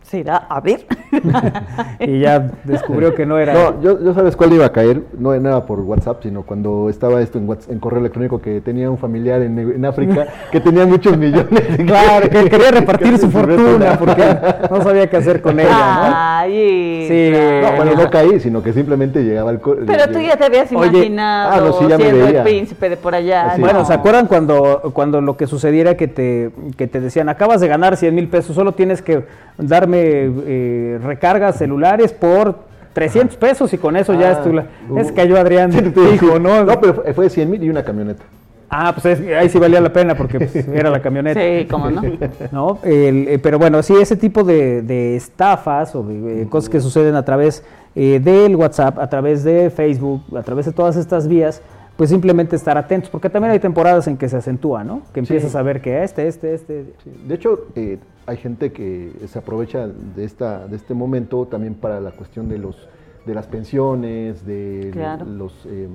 se 0.10 0.20
irá 0.20 0.38
a 0.38 0.60
ver. 0.60 0.86
y 2.00 2.20
ya 2.20 2.52
descubrió 2.64 3.14
que 3.14 3.26
no 3.26 3.38
era. 3.38 3.54
No, 3.54 3.82
yo, 3.82 4.04
yo, 4.04 4.14
sabes 4.14 4.36
cuál 4.36 4.54
iba 4.54 4.66
a 4.66 4.72
caer, 4.72 5.04
no 5.18 5.34
era 5.34 5.66
por 5.66 5.80
WhatsApp, 5.82 6.24
sino 6.24 6.44
cuando 6.44 6.90
estaba 6.90 7.22
esto 7.22 7.38
en, 7.38 7.48
en 7.70 7.80
correo 7.80 8.00
electrónico 8.00 8.42
que 8.42 8.62
tenía 8.62 8.90
un 8.90 8.98
familiar 8.98 9.42
en, 9.42 9.58
en 9.58 9.86
África 9.86 10.28
que 10.52 10.60
tenía 10.60 10.86
muchos 10.86 11.16
millones. 11.18 11.64
claro, 11.86 12.30
que 12.30 12.50
quería 12.50 12.72
repartir 12.72 13.18
su 13.18 13.30
fortuna 13.30 13.98
porque 14.00 14.24
no 14.70 14.82
sabía 14.82 15.08
qué 15.10 15.18
hacer 15.18 15.42
con 15.42 15.60
ella, 15.60 15.70
¿no? 15.70 16.14
Ay, 16.16 17.06
sí, 17.08 17.32
no, 17.32 17.76
bueno, 17.76 17.92
no 17.96 18.10
caí, 18.10 18.40
sino 18.40 18.64
que 18.64 18.74
simplemente 18.74 19.24
llegaba 19.24 19.52
el... 19.52 19.60
Pero 19.60 20.08
tú 20.12 20.20
ya 20.20 20.38
te 20.38 20.46
habías 20.46 20.72
imaginado 20.72 21.52
ah, 21.52 21.62
no, 21.62 21.74
sí, 21.74 21.86
ya 21.88 21.98
siendo 21.98 22.28
el 22.28 22.44
príncipe 22.44 22.90
de 22.90 22.98
por 22.98 23.14
allá. 23.14 23.56
Bueno, 23.60 23.86
¿se 23.86 23.94
acuerdan 23.94 24.28
cuando, 24.28 24.92
cuando 24.94 25.22
lo 25.22 25.38
que 25.38 25.46
sucediera 25.48 25.96
que 25.96 26.08
te, 26.08 26.52
que 26.78 26.88
te 26.88 27.00
decían, 27.00 27.30
acabas 27.30 27.62
de 27.62 27.68
ganar 27.68 27.98
100 27.98 28.16
mil 28.16 28.28
pesos, 28.28 28.56
solo 28.56 28.74
tienes 28.74 29.02
que 29.02 29.26
darme 29.58 29.99
eh, 30.02 31.00
recargas 31.04 31.58
celulares 31.58 32.14
por 32.14 32.70
300 32.94 33.38
pesos 33.38 33.74
y 33.74 33.78
con 33.78 33.96
eso 33.96 34.14
ya 34.14 34.32
es 34.32 34.44
tu... 34.44 34.58
es 34.98 35.12
que 35.12 35.28
yo 35.28 35.38
Adrián 35.38 35.72
dijo, 36.12 36.40
¿no? 36.40 36.64
No, 36.64 36.80
pero 36.80 37.04
fue 37.14 37.30
100 37.30 37.50
mil 37.50 37.64
y 37.64 37.70
una 37.70 37.84
camioneta. 37.84 38.24
Ah, 38.70 38.94
pues 38.94 39.20
ahí 39.20 39.50
sí 39.50 39.58
valía 39.58 39.82
la 39.82 39.92
pena 39.92 40.16
porque 40.16 40.38
pues, 40.38 40.56
era 40.68 40.90
la 40.90 41.02
camioneta. 41.02 41.40
Sí, 41.40 41.66
cómo 41.70 41.90
no. 41.90 42.02
¿No? 42.52 42.80
Eh, 42.84 43.40
pero 43.42 43.58
bueno, 43.58 43.82
sí, 43.82 43.96
ese 44.00 44.16
tipo 44.16 44.44
de, 44.44 45.16
estafas 45.16 45.96
o 45.96 46.04
de, 46.04 46.48
cosas 46.48 46.70
que 46.70 46.80
suceden 46.80 47.16
a 47.16 47.26
través 47.26 47.64
eh, 47.96 48.20
del 48.24 48.56
WhatsApp, 48.56 49.00
a 49.00 49.10
través 49.10 49.44
de 49.44 49.70
Facebook, 49.72 50.22
a 50.38 50.44
través 50.44 50.68
de 50.68 50.72
todas 50.72 50.96
estas 50.96 51.28
vías, 51.28 51.62
pues 51.98 52.12
simplemente 52.12 52.56
estar 52.56 52.78
atentos, 52.78 53.10
porque 53.10 53.30
también 53.30 53.52
hay 53.52 53.60
temporadas 53.60 54.08
en 54.08 54.18
que 54.18 54.30
se 54.30 54.38
acentúa, 54.38 54.84
¿no? 54.84 55.02
Que 55.14 55.20
empiezas 55.20 55.56
a 55.56 55.62
ver 55.64 55.82
que 55.82 56.04
este, 56.04 56.28
este, 56.28 56.54
este. 56.54 56.94
De 57.28 57.36
hecho, 57.36 57.68
eh, 57.76 57.98
hay 58.30 58.38
gente 58.38 58.72
que 58.72 59.12
se 59.28 59.40
aprovecha 59.40 59.88
de, 59.88 60.24
esta, 60.24 60.68
de 60.68 60.76
este 60.76 60.94
momento 60.94 61.48
también 61.48 61.74
para 61.74 62.00
la 62.00 62.12
cuestión 62.12 62.48
de, 62.48 62.60
los, 62.60 62.88
de 63.26 63.34
las 63.34 63.48
pensiones, 63.48 64.46
de 64.46 64.92
los, 65.26 65.66
em, 65.66 65.90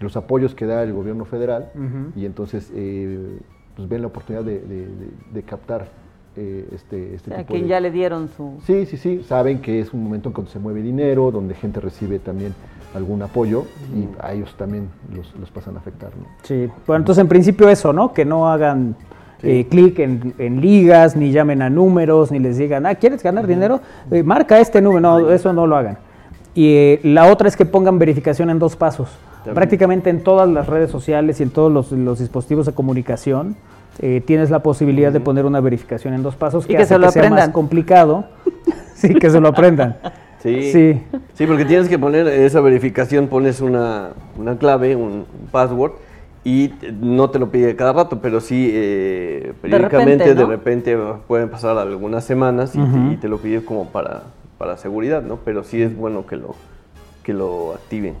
los 0.00 0.16
apoyos 0.16 0.54
que 0.54 0.64
da 0.64 0.82
el 0.82 0.94
gobierno 0.94 1.26
federal, 1.26 1.70
y 2.16 2.24
entonces 2.24 2.72
eh, 2.74 3.38
pues 3.76 3.86
ven 3.86 4.00
la 4.00 4.06
oportunidad 4.08 4.44
de, 4.44 5.42
captar 5.46 5.88
eh, 6.36 6.66
este, 6.72 7.14
este 7.14 7.30
o 7.30 7.34
sea, 7.34 7.44
quien 7.44 7.68
ya 7.68 7.80
le 7.80 7.90
dieron 7.90 8.28
su... 8.28 8.54
Sí, 8.64 8.86
sí, 8.86 8.96
sí, 8.96 9.22
saben 9.22 9.60
que 9.60 9.80
es 9.80 9.92
un 9.92 10.02
momento 10.02 10.30
en 10.30 10.34
que 10.34 10.46
se 10.46 10.58
mueve 10.58 10.80
dinero, 10.80 11.30
donde 11.30 11.54
gente 11.54 11.80
recibe 11.80 12.18
también 12.18 12.54
algún 12.94 13.20
apoyo 13.22 13.64
y 13.94 14.08
a 14.24 14.32
ellos 14.32 14.54
también 14.56 14.88
los, 15.14 15.34
los 15.36 15.50
pasan 15.50 15.76
a 15.76 15.80
afectar. 15.80 16.10
¿no? 16.16 16.24
Sí, 16.42 16.68
bueno, 16.86 17.02
entonces 17.02 17.20
en 17.20 17.28
principio 17.28 17.68
eso, 17.68 17.92
¿no? 17.92 18.12
Que 18.14 18.24
no 18.24 18.48
hagan 18.48 18.96
eh, 19.42 19.66
clic 19.68 19.98
en, 19.98 20.60
ligas, 20.60 21.16
ni 21.16 21.32
llamen 21.32 21.62
a 21.62 21.70
números, 21.70 22.30
ni 22.30 22.38
les 22.38 22.56
digan, 22.56 22.86
ah, 22.86 22.94
¿quieres 22.94 23.22
ganar 23.22 23.46
dinero? 23.46 23.80
Eh, 24.10 24.22
marca 24.22 24.58
este 24.58 24.80
número, 24.80 25.00
no, 25.00 25.30
eso 25.30 25.52
no 25.52 25.66
lo 25.66 25.76
hagan. 25.76 25.98
Y 26.54 26.74
eh, 26.74 27.00
la 27.02 27.30
otra 27.30 27.48
es 27.48 27.56
que 27.56 27.66
pongan 27.66 27.98
verificación 27.98 28.50
en 28.50 28.58
dos 28.58 28.76
pasos. 28.76 29.10
Prácticamente 29.52 30.08
en 30.08 30.22
todas 30.22 30.48
las 30.48 30.66
redes 30.66 30.90
sociales 30.90 31.38
y 31.38 31.42
en 31.42 31.50
todos 31.50 31.70
los, 31.70 32.18
dispositivos 32.18 32.64
de 32.64 32.72
comunicación 32.72 33.56
tienes 34.24 34.48
la 34.48 34.60
posibilidad 34.60 35.12
de 35.12 35.20
poner 35.20 35.44
una 35.44 35.60
verificación 35.60 36.14
en 36.14 36.22
dos 36.22 36.34
pasos 36.34 36.66
que, 36.66 36.86
se 36.86 36.98
lo 36.98 37.10
sea 37.10 37.28
más 37.28 37.50
complicado. 37.50 38.24
sí, 38.94 39.14
que 39.14 39.28
se 39.28 39.40
lo 39.40 39.48
aprendan. 39.48 39.98
Sí, 40.44 40.72
sí. 40.72 41.00
Sí, 41.32 41.46
porque 41.46 41.64
tienes 41.64 41.88
que 41.88 41.98
poner 41.98 42.28
esa 42.28 42.60
verificación, 42.60 43.28
pones 43.28 43.62
una, 43.62 44.10
una 44.36 44.58
clave, 44.58 44.94
un 44.94 45.24
password, 45.50 45.92
y 46.44 46.72
no 47.00 47.30
te 47.30 47.38
lo 47.38 47.50
pide 47.50 47.74
cada 47.74 47.92
rato, 47.92 48.20
pero 48.20 48.40
sí 48.40 48.70
eh, 48.72 49.54
periódicamente 49.62 50.34
de 50.34 50.44
repente, 50.44 50.96
pueden 51.26 51.48
pasar 51.48 51.78
algunas 51.78 52.24
semanas 52.24 52.74
y, 52.74 53.16
te, 53.16 53.28
lo 53.28 53.38
pide 53.38 53.64
como 53.64 53.88
para, 53.88 54.24
para 54.58 54.76
seguridad, 54.76 55.22
¿no? 55.22 55.38
Pero 55.44 55.64
sí 55.64 55.80
es 55.80 55.96
bueno 55.96 56.26
que 56.26 56.36
lo, 56.36 56.54
que 57.22 57.32
lo 57.32 57.72
activen. 57.72 58.14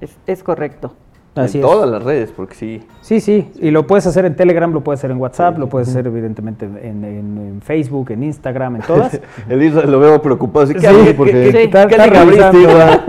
es, 0.00 0.16
es 0.26 0.42
correcto 0.42 0.94
en 1.36 1.60
todas 1.60 1.88
las 1.88 2.02
redes, 2.02 2.32
porque 2.34 2.54
sí. 2.54 2.82
Sí, 3.02 3.20
sí, 3.20 3.50
y 3.60 3.70
lo 3.70 3.86
puedes 3.86 4.06
hacer 4.06 4.24
en 4.24 4.34
Telegram, 4.34 4.72
lo 4.72 4.82
puedes 4.82 5.00
hacer 5.00 5.10
en 5.10 5.18
WhatsApp, 5.18 5.58
lo 5.58 5.68
puedes 5.68 5.88
hacer 5.88 6.06
evidentemente 6.06 6.64
en, 6.64 7.60
Facebook, 7.64 8.10
en 8.10 8.24
Instagram, 8.24 8.76
en 8.76 8.82
todas. 8.82 9.20
El 9.48 9.90
lo 9.90 10.00
veo 10.00 10.20
preocado, 10.20 10.60
así 10.60 10.74
que 10.74 10.80
sí, 10.80 11.14
porque 11.16 11.50
¿qué, 11.50 11.64
está, 11.64 11.84
está 11.84 12.06
revisando. 12.06 12.58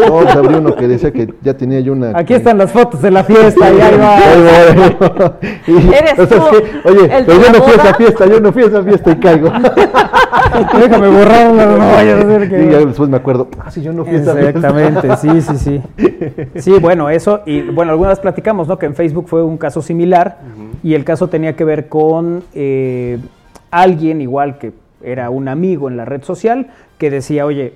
No, 0.07 0.19
abrió 0.29 0.59
uno 0.59 0.75
que 0.75 0.87
decía 0.87 1.11
que 1.11 1.33
ya 1.41 1.55
tenía 1.55 1.79
yo 1.79 1.93
una... 1.93 2.17
Aquí 2.17 2.33
están 2.33 2.57
las 2.57 2.71
fotos 2.71 3.01
de 3.01 3.11
la 3.11 3.23
fiesta, 3.23 3.71
y 3.71 3.81
ahí 3.81 3.97
va. 3.97 5.37
Eres 5.67 6.29
tú, 6.29 6.35
oye, 6.85 7.09
pero 7.25 7.41
yo 7.41 7.51
no 7.51 7.63
fui 7.63 7.73
a 7.73 7.75
esa 7.75 7.93
fiesta, 7.95 8.25
yo 8.27 8.39
no 8.39 8.53
fui 8.53 8.63
a 8.63 8.65
esa 8.67 8.83
fiesta 8.83 9.11
y 9.11 9.15
caigo. 9.15 9.49
Déjame 10.79 11.07
borrarla, 11.09 11.65
no 11.65 11.77
vaya 11.77 12.17
a 12.17 12.19
hacer 12.19 12.49
que... 12.49 12.65
Y 12.65 12.69
ya 12.71 12.79
después 12.79 13.09
me 13.09 13.17
acuerdo, 13.17 13.47
ah, 13.59 13.71
sí, 13.71 13.81
yo 13.81 13.93
no 13.93 14.05
fui 14.05 14.15
a 14.15 14.19
esa 14.19 14.33
fiesta. 14.33 14.49
Exactamente, 14.49 15.17
sí, 15.17 15.41
sí, 15.41 15.57
sí. 15.57 15.81
Sí, 16.55 16.71
bueno, 16.79 17.09
eso, 17.09 17.41
y 17.45 17.61
bueno, 17.61 17.91
algunas 17.91 18.10
platicamos, 18.19 18.67
¿no? 18.67 18.77
Que 18.77 18.85
en 18.85 18.95
Facebook 18.95 19.27
fue 19.27 19.43
un 19.43 19.57
caso 19.57 19.81
similar 19.81 20.39
y 20.83 20.93
el 20.93 21.03
caso 21.03 21.27
tenía 21.27 21.55
que 21.55 21.63
ver 21.63 21.89
con 21.89 22.43
eh, 22.53 23.19
alguien 23.69 24.21
igual 24.21 24.57
que 24.57 24.73
era 25.03 25.29
un 25.29 25.47
amigo 25.47 25.89
en 25.89 25.97
la 25.97 26.05
red 26.05 26.23
social 26.23 26.67
que 26.97 27.09
decía, 27.09 27.45
oye, 27.45 27.75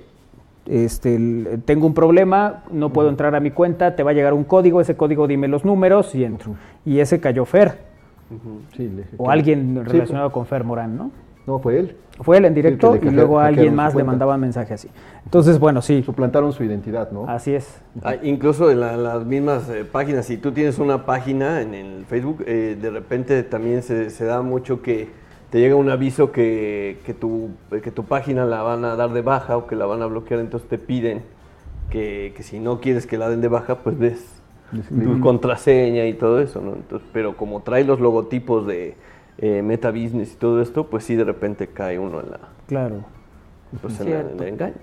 este, 0.66 1.18
tengo 1.64 1.86
un 1.86 1.94
problema, 1.94 2.64
no 2.70 2.92
puedo 2.92 3.08
entrar 3.08 3.34
a 3.34 3.40
mi 3.40 3.50
cuenta, 3.50 3.94
te 3.94 4.02
va 4.02 4.10
a 4.10 4.14
llegar 4.14 4.34
un 4.34 4.44
código, 4.44 4.80
ese 4.80 4.96
código 4.96 5.26
dime 5.26 5.48
los 5.48 5.64
números 5.64 6.14
y 6.14 6.24
entro. 6.24 6.54
Y 6.84 7.00
ese 7.00 7.20
cayó 7.20 7.44
Fer. 7.44 7.78
o 9.16 9.30
alguien 9.30 9.84
relacionado 9.84 10.32
con 10.32 10.46
Fer 10.46 10.64
Morán, 10.64 10.96
¿no? 10.96 11.10
No, 11.46 11.60
fue 11.60 11.78
él. 11.78 11.96
Fue 12.20 12.38
él 12.38 12.44
en 12.44 12.54
directo 12.54 12.96
y 12.96 13.10
luego 13.10 13.38
alguien 13.38 13.74
más 13.74 13.94
le 13.94 14.04
mandaba 14.04 14.36
mensaje 14.36 14.74
así. 14.74 14.88
Entonces, 15.24 15.58
bueno, 15.58 15.82
sí. 15.82 16.02
Suplantaron 16.02 16.52
su 16.52 16.64
identidad, 16.64 17.10
¿no? 17.10 17.28
Así 17.28 17.54
es. 17.54 17.80
Ah, 18.02 18.14
incluso 18.22 18.70
en 18.70 18.80
las 18.80 19.24
mismas 19.24 19.68
eh, 19.68 19.84
páginas, 19.84 20.26
si 20.26 20.38
tú 20.38 20.52
tienes 20.52 20.78
una 20.78 21.04
página 21.04 21.60
en 21.60 21.74
el 21.74 22.04
Facebook, 22.06 22.42
eh, 22.46 22.76
de 22.80 22.90
repente 22.90 23.42
también 23.42 23.82
se, 23.82 24.24
da 24.24 24.42
mucho 24.42 24.82
que 24.82 25.08
te 25.50 25.60
llega 25.60 25.76
un 25.76 25.90
aviso 25.90 26.32
que, 26.32 26.98
que, 27.04 27.14
tu, 27.14 27.50
que 27.82 27.90
tu 27.90 28.04
página 28.04 28.44
la 28.44 28.62
van 28.62 28.84
a 28.84 28.96
dar 28.96 29.12
de 29.12 29.22
baja 29.22 29.56
o 29.56 29.66
que 29.66 29.76
la 29.76 29.86
van 29.86 30.02
a 30.02 30.06
bloquear, 30.06 30.40
entonces 30.40 30.68
te 30.68 30.78
piden 30.78 31.22
que, 31.90 32.32
que 32.36 32.42
si 32.42 32.58
no 32.58 32.80
quieres 32.80 33.06
que 33.06 33.16
la 33.18 33.28
den 33.28 33.40
de 33.40 33.48
baja, 33.48 33.76
pues 33.76 33.98
des 33.98 34.36
tu 34.70 35.20
contraseña 35.20 36.06
y 36.06 36.14
todo 36.14 36.40
eso, 36.40 36.60
¿no? 36.60 36.74
Entonces, 36.74 37.08
pero 37.12 37.36
como 37.36 37.62
trae 37.62 37.84
los 37.84 38.00
logotipos 38.00 38.66
de 38.66 38.96
eh, 39.38 39.62
meta 39.62 39.90
business 39.90 40.34
y 40.34 40.36
todo 40.36 40.60
esto, 40.62 40.86
pues 40.86 41.04
sí 41.04 41.14
de 41.14 41.24
repente 41.24 41.68
cae 41.68 41.98
uno 41.98 42.20
en 42.20 42.30
la... 42.30 42.40
Claro. 42.66 43.04
Pues 43.82 44.00
en, 44.00 44.08
el 44.08 44.42
engaño, 44.42 44.74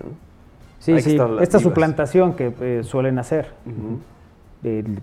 Sí, 0.78 1.00
sí, 1.00 1.18
esta 1.40 1.58
suplantación 1.58 2.34
que 2.34 2.52
eh, 2.60 2.82
suelen 2.84 3.18
hacer 3.18 3.54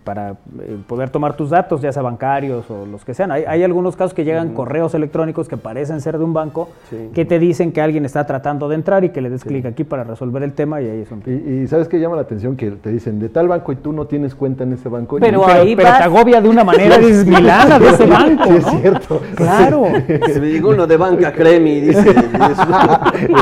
para 0.03 0.31
eh, 0.31 0.77
poder 0.87 1.09
tomar 1.09 1.35
tus 1.35 1.51
datos, 1.51 1.81
ya 1.81 1.91
sea 1.91 2.01
bancarios 2.01 2.69
o 2.69 2.85
los 2.85 3.05
que 3.05 3.13
sean. 3.13 3.31
Hay, 3.31 3.43
hay 3.47 3.63
algunos 3.63 3.95
casos 3.95 4.13
que 4.13 4.23
llegan 4.23 4.53
correos 4.53 4.93
electrónicos 4.93 5.47
que 5.47 5.57
parecen 5.57 6.01
ser 6.01 6.17
de 6.17 6.23
un 6.23 6.33
banco 6.33 6.69
que 7.13 7.25
te 7.25 7.39
dicen 7.39 7.71
que 7.71 7.81
alguien 7.81 8.05
está 8.05 8.25
tratando 8.25 8.69
de 8.69 8.75
entrar 8.75 9.03
y 9.03 9.09
que 9.09 9.21
le 9.21 9.29
des 9.29 9.43
clic 9.43 9.65
aquí 9.65 9.83
para 9.83 10.03
resolver 10.03 10.43
el 10.43 10.53
tema 10.53 10.81
y 10.81 10.89
ahí 10.89 11.01
es 11.01 11.11
un... 11.11 11.21
Y, 11.25 11.67
sabes 11.67 11.87
que 11.87 11.99
llama 11.99 12.15
la 12.15 12.23
atención 12.23 12.55
que 12.55 12.71
te 12.71 12.91
dicen 12.91 13.19
de 13.19 13.29
tal 13.29 13.47
banco 13.47 13.71
y 13.71 13.75
tú 13.75 13.93
no 13.93 14.05
tienes 14.05 14.35
cuenta 14.35 14.63
en 14.63 14.73
ese 14.73 14.89
banco. 14.89 15.17
Pero, 15.19 15.47
ahí 15.47 15.75
pero, 15.75 15.89
te 15.89 16.03
agobia 16.03 16.41
de 16.41 16.49
una 16.49 16.63
manera, 16.63 16.97
dices, 16.99 17.25
Milana 17.25 17.79
de 17.79 17.89
ese 17.89 18.05
banco. 18.05 18.45
Sí, 18.45 18.55
es 18.55 18.81
cierto. 18.81 19.21
Claro. 19.35 19.83
Se 20.25 20.39
me 20.39 20.47
dijo 20.47 20.69
uno 20.69 20.87
de 20.87 20.97
Banca 20.97 21.31
Cremi, 21.31 21.81
dice. 21.81 22.09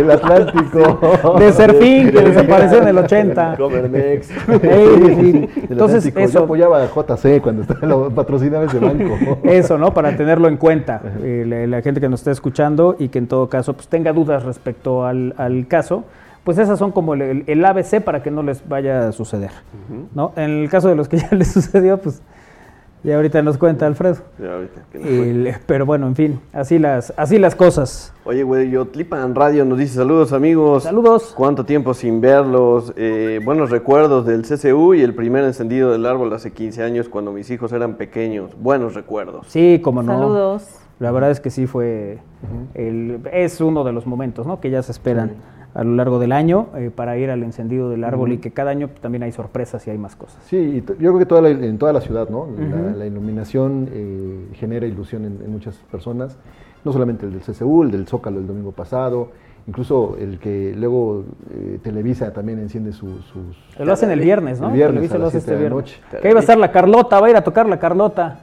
el 0.01 0.11
Atlántico. 0.11 1.35
De 1.39 1.51
Serfín, 1.51 2.11
que 2.11 2.21
desapareció 2.21 2.81
en 2.81 2.87
el 2.89 2.97
80. 2.97 3.55
Comermex. 3.57 4.29
Entonces, 5.69 6.08
eso. 6.15 6.39
Yo 6.39 6.43
apoyaba 6.45 6.83
a 6.83 6.87
JC 6.87 7.41
cuando 7.41 7.63
estaba 7.63 8.09
patrocinaba 8.09 8.65
ese 8.65 8.79
banco. 8.79 9.17
Eso, 9.43 9.77
¿no? 9.77 9.93
Para 9.93 10.15
tenerlo 10.15 10.47
en 10.47 10.57
cuenta. 10.57 11.01
Eh, 11.21 11.65
la, 11.67 11.81
gente 11.81 12.01
que 12.01 12.09
nos 12.09 12.21
está 12.21 12.31
escuchando 12.31 12.95
y 12.99 13.09
que 13.09 13.19
en 13.19 13.27
todo 13.27 13.49
caso 13.49 13.73
pues, 13.73 13.87
tenga 13.87 14.13
dudas 14.13 14.43
respecto 14.43 15.05
al, 15.05 15.33
caso, 15.67 16.03
pues 16.43 16.57
esas 16.57 16.79
son 16.79 16.91
como 16.91 17.13
el, 17.13 17.65
ABC 17.65 18.01
para 18.01 18.21
que 18.23 18.31
no 18.31 18.43
les 18.43 18.67
vaya 18.67 19.07
a 19.07 19.11
suceder. 19.11 19.51
¿no? 20.13 20.33
En 20.35 20.61
el 20.61 20.69
caso 20.69 20.89
de 20.89 20.95
los 20.95 21.07
que 21.07 21.17
ya 21.29 21.29
les 21.31 21.51
sucedió, 21.51 21.97
pues 21.97 22.21
y 23.03 23.11
ahorita 23.11 23.41
nos 23.41 23.57
cuenta 23.57 23.87
Alfredo. 23.87 24.17
pero 25.65 25.85
bueno, 25.85 26.07
en 26.07 26.15
fin, 26.15 26.39
así 26.51 26.79
las, 26.79 27.13
así 27.15 27.39
las 27.39 27.55
cosas. 27.55 28.13
Oye, 28.25 28.43
güey, 28.43 28.69
yo 28.69 28.85
Tlipan 28.85 29.35
Radio 29.35 29.65
nos 29.65 29.77
dice 29.77 29.95
saludos 29.95 30.33
amigos. 30.33 30.83
Saludos. 30.83 31.33
¿Cuánto 31.35 31.65
tiempo 31.65 31.93
sin 31.93 32.19
verlos? 32.21 32.93
Eh, 32.97 33.39
buenos 33.43 33.69
recuerdos 33.69 34.25
del 34.25 34.43
CCU 34.43 34.93
y 34.93 35.01
el 35.01 35.15
primer 35.15 35.45
encendido 35.45 35.91
del 35.91 36.05
árbol 36.05 36.33
hace 36.33 36.51
15 36.51 36.83
años 36.83 37.09
cuando 37.09 37.31
mis 37.31 37.49
hijos 37.49 37.71
eran 37.71 37.95
pequeños. 37.95 38.51
Buenos 38.59 38.95
recuerdos. 38.95 39.47
Sí, 39.47 39.79
como 39.81 40.03
no. 40.03 40.13
Saludos. 40.13 40.67
La 40.99 41.11
verdad 41.11 41.31
es 41.31 41.39
que 41.39 41.49
sí 41.49 41.65
fue, 41.65 42.19
el, 42.73 43.21
es 43.31 43.61
uno 43.61 43.85
de 43.85 43.93
los 43.93 44.05
momentos, 44.05 44.45
¿no? 44.45 44.59
Que 44.59 44.69
ya 44.69 44.83
se 44.83 44.91
esperan 44.91 45.35
a 45.73 45.83
lo 45.83 45.95
largo 45.95 46.19
del 46.19 46.31
año 46.31 46.67
eh, 46.75 46.91
para 46.93 47.17
ir 47.17 47.29
al 47.29 47.43
encendido 47.43 47.89
del 47.89 48.03
árbol 48.03 48.31
y 48.33 48.37
que 48.39 48.51
cada 48.51 48.71
año 48.71 48.89
también 49.01 49.23
hay 49.23 49.31
sorpresas 49.31 49.85
y 49.87 49.91
hay 49.91 49.97
más 49.97 50.15
cosas. 50.15 50.41
Sí, 50.45 50.83
yo 50.87 50.95
creo 50.95 51.19
que 51.19 51.25
toda 51.25 51.49
en 51.49 51.77
toda 51.77 51.93
la 51.93 52.01
ciudad, 52.01 52.29
¿no? 52.29 52.47
la, 52.97 53.05
iluminación 53.05 53.87
eh, 53.91 54.47
genera 54.53 54.87
ilusión 54.87 55.25
en, 55.25 55.51
muchas 55.51 55.75
personas, 55.91 56.37
no 56.83 56.91
solamente 56.91 57.25
el 57.25 57.33
del 57.33 57.41
CCU, 57.41 57.83
el 57.83 57.91
del 57.91 58.07
Zócalo 58.07 58.39
el 58.39 58.47
domingo 58.47 58.71
pasado, 58.71 59.29
incluso 59.69 60.17
el 60.19 60.39
que 60.39 60.73
luego 60.75 61.23
eh, 61.53 61.77
Televisa 61.83 62.33
también 62.33 62.57
enciende 62.59 62.91
sus... 62.91 63.11
lo 63.77 63.93
hacen 63.93 64.09
el 64.09 64.19
viernes, 64.19 64.59
¿no? 64.59 64.67
El 64.69 64.73
viernes, 64.73 64.93
Televisa 64.95 65.17
lo 65.19 65.27
hace 65.27 65.37
este 65.37 65.51
viernes. 65.51 65.71
Noche. 65.71 65.99
Que 66.21 66.27
ahí 66.27 66.33
va 66.33 66.39
a 66.39 66.41
estar 66.41 66.57
la 66.57 66.71
Carlota, 66.71 67.19
va 67.19 67.27
a 67.27 67.29
ir 67.29 67.35
a 67.35 67.43
tocar 67.43 67.69
la 67.69 67.77
Carlota. 67.77 68.39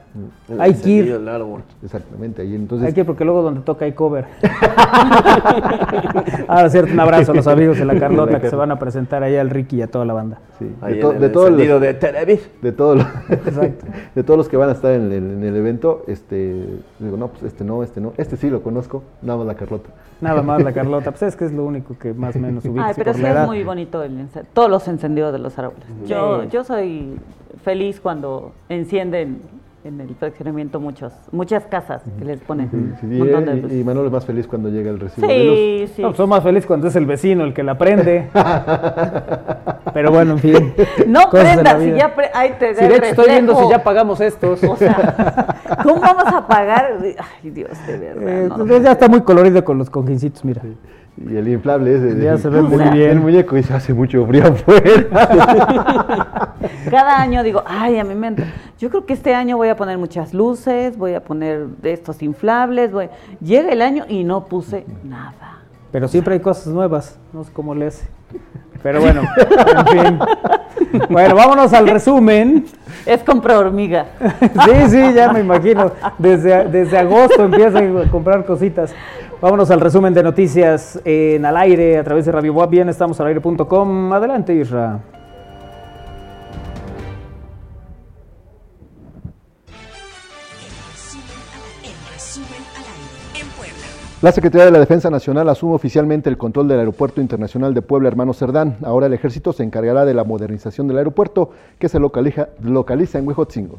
El 0.49 0.61
hay 0.61 0.73
que 0.73 0.89
ir. 0.89 1.11
el 1.11 1.27
árbol. 1.27 1.61
Exactamente, 1.83 2.41
ahí 2.41 2.55
entonces... 2.55 2.87
Hay 2.87 2.93
que 2.93 3.01
ir 3.01 3.05
porque 3.05 3.25
luego 3.25 3.41
donde 3.41 3.59
toca 3.61 3.83
hay 3.85 3.91
cover. 3.91 4.25
Ahora 6.47 6.69
cierto, 6.69 6.93
un 6.93 6.99
abrazo 6.99 7.31
a 7.33 7.35
los 7.35 7.47
amigos 7.47 7.77
de 7.77 7.85
la 7.85 7.99
Carlota 7.99 8.39
que 8.39 8.49
se 8.49 8.55
van 8.55 8.71
a 8.71 8.79
presentar 8.79 9.21
ahí 9.23 9.35
al 9.35 9.49
Ricky 9.49 9.77
y 9.77 9.81
a 9.81 9.87
toda 9.87 10.05
la 10.05 10.13
banda. 10.13 10.39
Sí, 10.57 10.65
de, 10.65 10.71
ahí 10.81 10.99
to- 10.99 11.09
en 11.11 11.15
el 11.17 11.21
de 11.21 11.29
todos 11.29 11.51
los, 11.51 11.81
de 11.81 11.93
Televisa. 11.93 12.47
de 12.61 12.71
todos 12.71 12.97
los- 12.97 13.07
Exacto. 13.29 13.85
de 14.15 14.23
todos 14.23 14.37
los 14.37 14.49
que 14.49 14.57
van 14.57 14.69
a 14.69 14.71
estar 14.71 14.91
en 14.93 15.11
el, 15.11 15.13
en 15.13 15.43
el 15.43 15.55
evento, 15.55 16.03
este, 16.07 16.55
digo, 16.99 17.17
no, 17.17 17.27
pues 17.27 17.43
este 17.43 17.63
no, 17.63 17.83
este 17.83 18.01
no, 18.01 18.13
este 18.17 18.37
sí 18.37 18.49
lo 18.49 18.61
conozco, 18.61 19.03
nada 19.21 19.37
más 19.39 19.47
la 19.47 19.55
Carlota. 19.55 19.89
Nada 20.21 20.41
más 20.41 20.63
la 20.63 20.73
Carlota. 20.73 21.11
Pues 21.19 21.33
es 21.33 21.35
que 21.37 21.45
es 21.45 21.51
lo 21.53 21.63
único 21.65 21.97
que 21.97 22.13
más 22.13 22.35
o 22.35 22.39
menos 22.39 22.63
ubica 22.65 22.87
Ay, 22.87 22.93
pero 22.95 23.13
sí 23.13 23.21
es 23.23 23.27
edad. 23.27 23.45
muy 23.47 23.63
bonito 23.63 24.03
el 24.03 24.27
todos 24.53 24.69
los 24.69 24.87
encendidos 24.87 25.33
de 25.33 25.39
los 25.39 25.57
árboles. 25.57 25.83
Yo, 26.05 26.43
Sí. 26.43 26.49
yo 26.51 26.63
soy 26.63 27.15
feliz 27.63 27.99
cuando 27.99 28.51
encienden 28.69 29.41
en 29.83 30.01
el 30.01 30.15
fraccionamiento 30.15 30.79
muchos, 30.81 31.13
muchas 31.31 31.63
casas 31.65 32.01
que 32.19 32.25
les 32.25 32.41
ponen 32.41 32.69
Sí, 32.99 33.05
un 33.05 33.19
montón 33.19 33.45
de 33.45 33.55
y, 33.55 33.61
luz. 33.61 33.71
y 33.71 33.83
Manuel 33.85 34.07
es 34.07 34.11
más 34.11 34.25
feliz 34.25 34.45
cuando 34.45 34.67
llega 34.69 34.89
el 34.91 34.99
recibo 34.99 35.25
de 35.27 35.43
luz. 35.45 35.55
Sí, 35.55 35.87
sí. 35.95 36.01
No, 36.01 36.09
pues, 36.09 36.17
soy 36.17 36.27
más 36.27 36.43
feliz 36.43 36.65
cuando 36.65 36.87
es 36.87 36.95
el 36.97 37.05
vecino 37.05 37.45
el 37.45 37.53
que 37.53 37.63
la 37.63 37.77
prende. 37.77 38.27
Pero 39.93 40.11
bueno, 40.11 40.33
en 40.33 40.39
fin. 40.39 40.73
No 41.07 41.29
prendas, 41.29 41.81
si 41.81 41.93
ya 41.93 42.13
pre- 42.13 42.29
ahí 42.33 42.53
te 42.59 42.75
Si 42.75 42.81
da 42.81 42.87
de 42.89 42.95
hecho 42.97 43.05
estoy 43.05 43.29
viendo 43.29 43.55
si 43.55 43.69
ya 43.69 43.83
pagamos 43.83 44.19
estos. 44.19 44.61
O 44.63 44.75
sea, 44.75 45.55
¿cómo 45.83 46.01
vamos 46.01 46.25
a 46.27 46.45
pagar? 46.47 46.97
Ay, 47.01 47.49
Dios, 47.51 47.71
de 47.87 47.97
verdad. 47.97 48.27
Eh, 48.27 48.49
no. 48.49 48.65
pues 48.65 48.83
ya 48.83 48.91
está 48.91 49.07
muy 49.07 49.21
colorido 49.21 49.63
con 49.63 49.77
los 49.77 49.89
conjincitos, 49.89 50.43
mira. 50.43 50.61
Y 51.25 51.35
el 51.35 51.47
inflable 51.47 51.95
ese. 51.95 52.19
Ya 52.23 52.37
se 52.37 52.47
ve 52.49 52.61
muy 52.61 52.83
el- 52.83 52.91
bien. 52.91 53.09
El 53.11 53.19
muñeco 53.19 53.55
dice, 53.55 53.73
hace 53.73 53.93
mucho 53.93 54.25
frío 54.27 54.45
afuera. 54.47 55.07
Cada 56.91 57.21
año 57.21 57.43
digo, 57.43 57.63
ay, 57.65 57.97
a 57.99 58.03
mí 58.03 58.13
me... 58.15 58.27
entra- 58.27 58.45
Yo 58.79 58.89
creo 58.89 59.05
que 59.05 59.13
este 59.13 59.33
año 59.33 59.57
voy 59.57 59.69
a 59.69 59.75
poner 59.75 59.97
muchas 59.97 60.33
luces, 60.33 60.97
voy 60.97 61.13
a 61.15 61.21
poner 61.23 61.65
de 61.81 61.93
estos 61.93 62.21
inflables, 62.21 62.91
voy... 62.91 63.09
Llega 63.41 63.71
el 63.71 63.81
año 63.81 64.05
y 64.07 64.23
no 64.23 64.45
puse 64.45 64.85
nada. 65.03 65.59
Pero 65.91 66.07
siempre 66.07 66.35
hay 66.35 66.39
cosas 66.39 66.67
nuevas. 66.67 67.17
No 67.33 67.43
sé 67.43 67.51
cómo 67.53 67.73
le 67.73 67.87
hace. 67.87 68.07
Pero 68.83 69.01
bueno, 69.01 69.21
en 69.75 69.87
fin. 69.87 70.19
Bueno, 71.09 71.35
vámonos 71.35 71.73
al 71.73 71.87
resumen. 71.87 72.65
Es 73.05 73.23
compra 73.23 73.57
hormiga. 73.57 74.05
Sí, 74.65 74.89
sí, 74.89 75.13
ya 75.13 75.31
me 75.33 75.39
imagino. 75.39 75.91
Desde, 76.17 76.65
desde 76.65 76.97
agosto 76.97 77.43
empiezan 77.45 77.97
a 77.97 78.09
comprar 78.11 78.45
cositas. 78.45 78.93
Vámonos 79.39 79.69
al 79.69 79.79
resumen 79.79 80.15
de 80.15 80.23
noticias 80.23 80.99
en 81.05 81.45
al 81.45 81.55
aire 81.57 81.99
a 81.99 82.03
través 82.03 82.25
de 82.25 82.31
Radio. 82.31 82.67
Bien, 82.67 82.89
estamos 82.89 83.19
al 83.19 83.27
aire.com. 83.27 84.11
Adelante, 84.11 84.55
Isra. 84.55 84.99
La 94.23 94.31
Secretaría 94.31 94.65
de 94.65 94.71
la 94.71 94.79
Defensa 94.79 95.11
Nacional 95.11 95.47
asume 95.49 95.75
oficialmente 95.75 96.27
el 96.27 96.39
control 96.39 96.67
del 96.67 96.79
Aeropuerto 96.79 97.21
Internacional 97.21 97.75
de 97.75 97.83
Puebla 97.83 98.07
Hermano 98.07 98.33
Cerdán. 98.33 98.77
Ahora 98.83 99.05
el 99.05 99.13
ejército 99.13 99.53
se 99.53 99.61
encargará 99.61 100.05
de 100.05 100.15
la 100.15 100.23
modernización 100.23 100.87
del 100.87 100.97
aeropuerto 100.97 101.51
que 101.77 101.89
se 101.89 101.99
localiza, 101.99 102.49
localiza 102.63 103.19
en 103.19 103.27
Huejotzingo. 103.27 103.77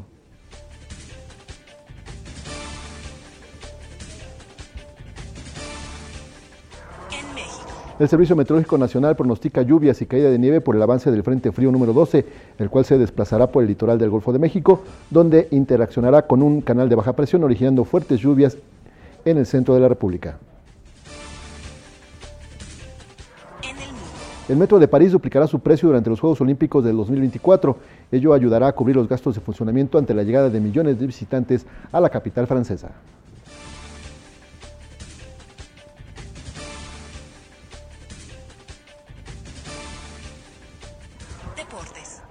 El 7.99 8.07
Servicio 8.07 8.33
Meteorológico 8.33 8.77
Nacional 8.77 9.17
pronostica 9.17 9.61
lluvias 9.61 10.01
y 10.01 10.05
caída 10.05 10.29
de 10.29 10.39
nieve 10.39 10.61
por 10.61 10.73
el 10.73 10.81
avance 10.81 11.11
del 11.11 11.21
Frente 11.21 11.51
Frío 11.51 11.69
número 11.69 11.91
12, 11.91 12.25
el 12.57 12.69
cual 12.69 12.85
se 12.85 12.97
desplazará 12.97 13.47
por 13.47 13.61
el 13.61 13.67
litoral 13.67 13.97
del 13.99 14.09
Golfo 14.09 14.31
de 14.31 14.39
México, 14.39 14.83
donde 15.09 15.49
interaccionará 15.51 16.25
con 16.25 16.41
un 16.41 16.61
canal 16.61 16.87
de 16.87 16.95
baja 16.95 17.11
presión, 17.11 17.43
originando 17.43 17.83
fuertes 17.83 18.21
lluvias 18.21 18.57
en 19.25 19.37
el 19.37 19.45
centro 19.45 19.73
de 19.73 19.81
la 19.81 19.89
República. 19.89 20.37
El 24.47 24.55
Metro 24.55 24.79
de 24.79 24.87
París 24.87 25.11
duplicará 25.11 25.45
su 25.45 25.59
precio 25.59 25.89
durante 25.89 26.09
los 26.09 26.21
Juegos 26.21 26.39
Olímpicos 26.39 26.85
del 26.85 26.95
2024. 26.95 27.75
Ello 28.13 28.33
ayudará 28.33 28.69
a 28.69 28.71
cubrir 28.71 28.95
los 28.95 29.09
gastos 29.09 29.35
de 29.35 29.41
funcionamiento 29.41 29.97
ante 29.97 30.13
la 30.13 30.23
llegada 30.23 30.49
de 30.49 30.61
millones 30.61 30.97
de 31.01 31.05
visitantes 31.05 31.65
a 31.91 31.99
la 31.99 32.09
capital 32.09 32.47
francesa. 32.47 32.91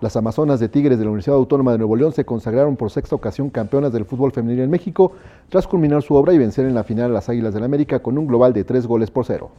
Las 0.00 0.16
Amazonas 0.16 0.60
de 0.60 0.68
Tigres 0.68 0.96
de 0.96 1.04
la 1.04 1.10
Universidad 1.10 1.36
Autónoma 1.36 1.72
de 1.72 1.78
Nuevo 1.78 1.96
León 1.96 2.12
se 2.12 2.24
consagraron 2.24 2.76
por 2.76 2.92
sexta 2.92 3.16
ocasión 3.16 3.50
campeonas 3.50 3.92
del 3.92 4.04
fútbol 4.04 4.30
femenil 4.30 4.60
en 4.60 4.70
México, 4.70 5.10
tras 5.48 5.66
culminar 5.66 6.02
su 6.02 6.14
obra 6.14 6.32
y 6.32 6.38
vencer 6.38 6.66
en 6.66 6.74
la 6.74 6.84
final 6.84 7.10
a 7.10 7.14
las 7.14 7.28
Águilas 7.28 7.52
del 7.52 7.64
América 7.64 7.98
con 7.98 8.16
un 8.16 8.28
global 8.28 8.52
de 8.52 8.62
tres 8.62 8.86
goles 8.86 9.10
por 9.10 9.24
cero. 9.24 9.50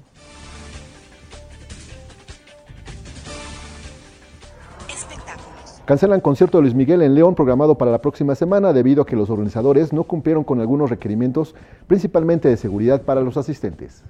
Cancelan 5.83 6.21
concierto 6.21 6.59
de 6.59 6.61
Luis 6.61 6.75
Miguel 6.75 7.01
en 7.01 7.15
León 7.15 7.35
programado 7.35 7.77
para 7.77 7.91
la 7.91 7.99
próxima 7.99 8.33
semana 8.35 8.71
debido 8.71 9.01
a 9.01 9.05
que 9.05 9.17
los 9.17 9.29
organizadores 9.29 9.91
no 9.91 10.03
cumplieron 10.03 10.45
con 10.45 10.61
algunos 10.61 10.89
requerimientos, 10.89 11.53
principalmente 11.87 12.47
de 12.47 12.55
seguridad 12.55 13.01
para 13.01 13.21
los 13.21 13.35
asistentes. 13.35 14.03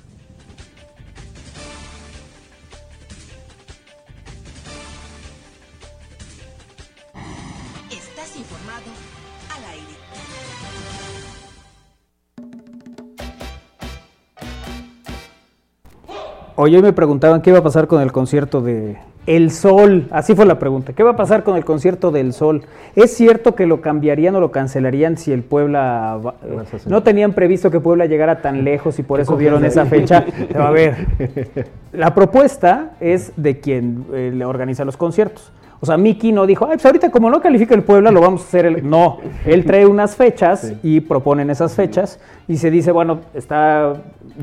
Oye, 16.61 16.75
hoy 16.75 16.83
me 16.83 16.91
preguntaban 16.91 17.41
qué 17.41 17.51
iba 17.51 17.59
a 17.59 17.63
pasar 17.63 17.87
con 17.87 18.01
el 18.01 18.11
concierto 18.11 18.59
de 18.59 18.97
El 19.25 19.49
Sol. 19.49 20.07
Así 20.11 20.35
fue 20.35 20.45
la 20.45 20.59
pregunta. 20.59 20.91
¿Qué 20.91 21.03
va 21.03 21.11
a 21.11 21.15
pasar 21.15 21.45
con 21.45 21.55
el 21.55 21.63
concierto 21.63 22.11
del 22.11 22.33
Sol? 22.33 22.63
¿Es 22.97 23.13
cierto 23.13 23.55
que 23.55 23.65
lo 23.65 23.79
cambiarían 23.79 24.35
o 24.35 24.41
lo 24.41 24.51
cancelarían 24.51 25.15
si 25.15 25.31
el 25.31 25.41
Puebla... 25.41 26.19
eh, 26.43 26.79
no 26.87 27.01
tenían 27.01 27.31
previsto 27.31 27.71
que 27.71 27.79
Puebla 27.79 28.07
llegara 28.07 28.41
tan 28.41 28.65
lejos 28.65 28.99
y 28.99 29.03
por 29.03 29.19
¿Qué 29.19 29.23
eso 29.23 29.37
dieron 29.37 29.63
esa 29.63 29.85
fecha? 29.85 30.25
A 30.53 30.69
ver, 30.69 31.07
la 31.93 32.13
propuesta 32.13 32.91
es 32.99 33.31
de 33.37 33.61
quien 33.61 34.03
eh, 34.11 34.33
le 34.35 34.43
organiza 34.43 34.83
los 34.83 34.97
conciertos. 34.97 35.53
O 35.81 35.85
sea, 35.85 35.97
Miki 35.97 36.31
no 36.31 36.45
dijo, 36.45 36.65
ay, 36.65 36.73
pues 36.73 36.85
ahorita 36.85 37.09
como 37.09 37.29
no 37.29 37.39
califica 37.41 37.73
el 37.73 37.83
Puebla, 37.83 38.11
lo 38.11 38.21
vamos 38.21 38.41
a 38.41 38.45
hacer. 38.45 38.65
El... 38.65 38.89
No, 38.89 39.19
él 39.45 39.63
trae 39.65 39.85
unas 39.85 40.15
fechas 40.15 40.59
Sí. 40.61 40.77
y 40.83 40.99
proponen 41.01 41.49
esas 41.49 41.73
fechas 41.75 42.19
y 42.47 42.57
se 42.57 42.69
dice, 42.69 42.91
bueno, 42.91 43.19
está, 43.33 43.93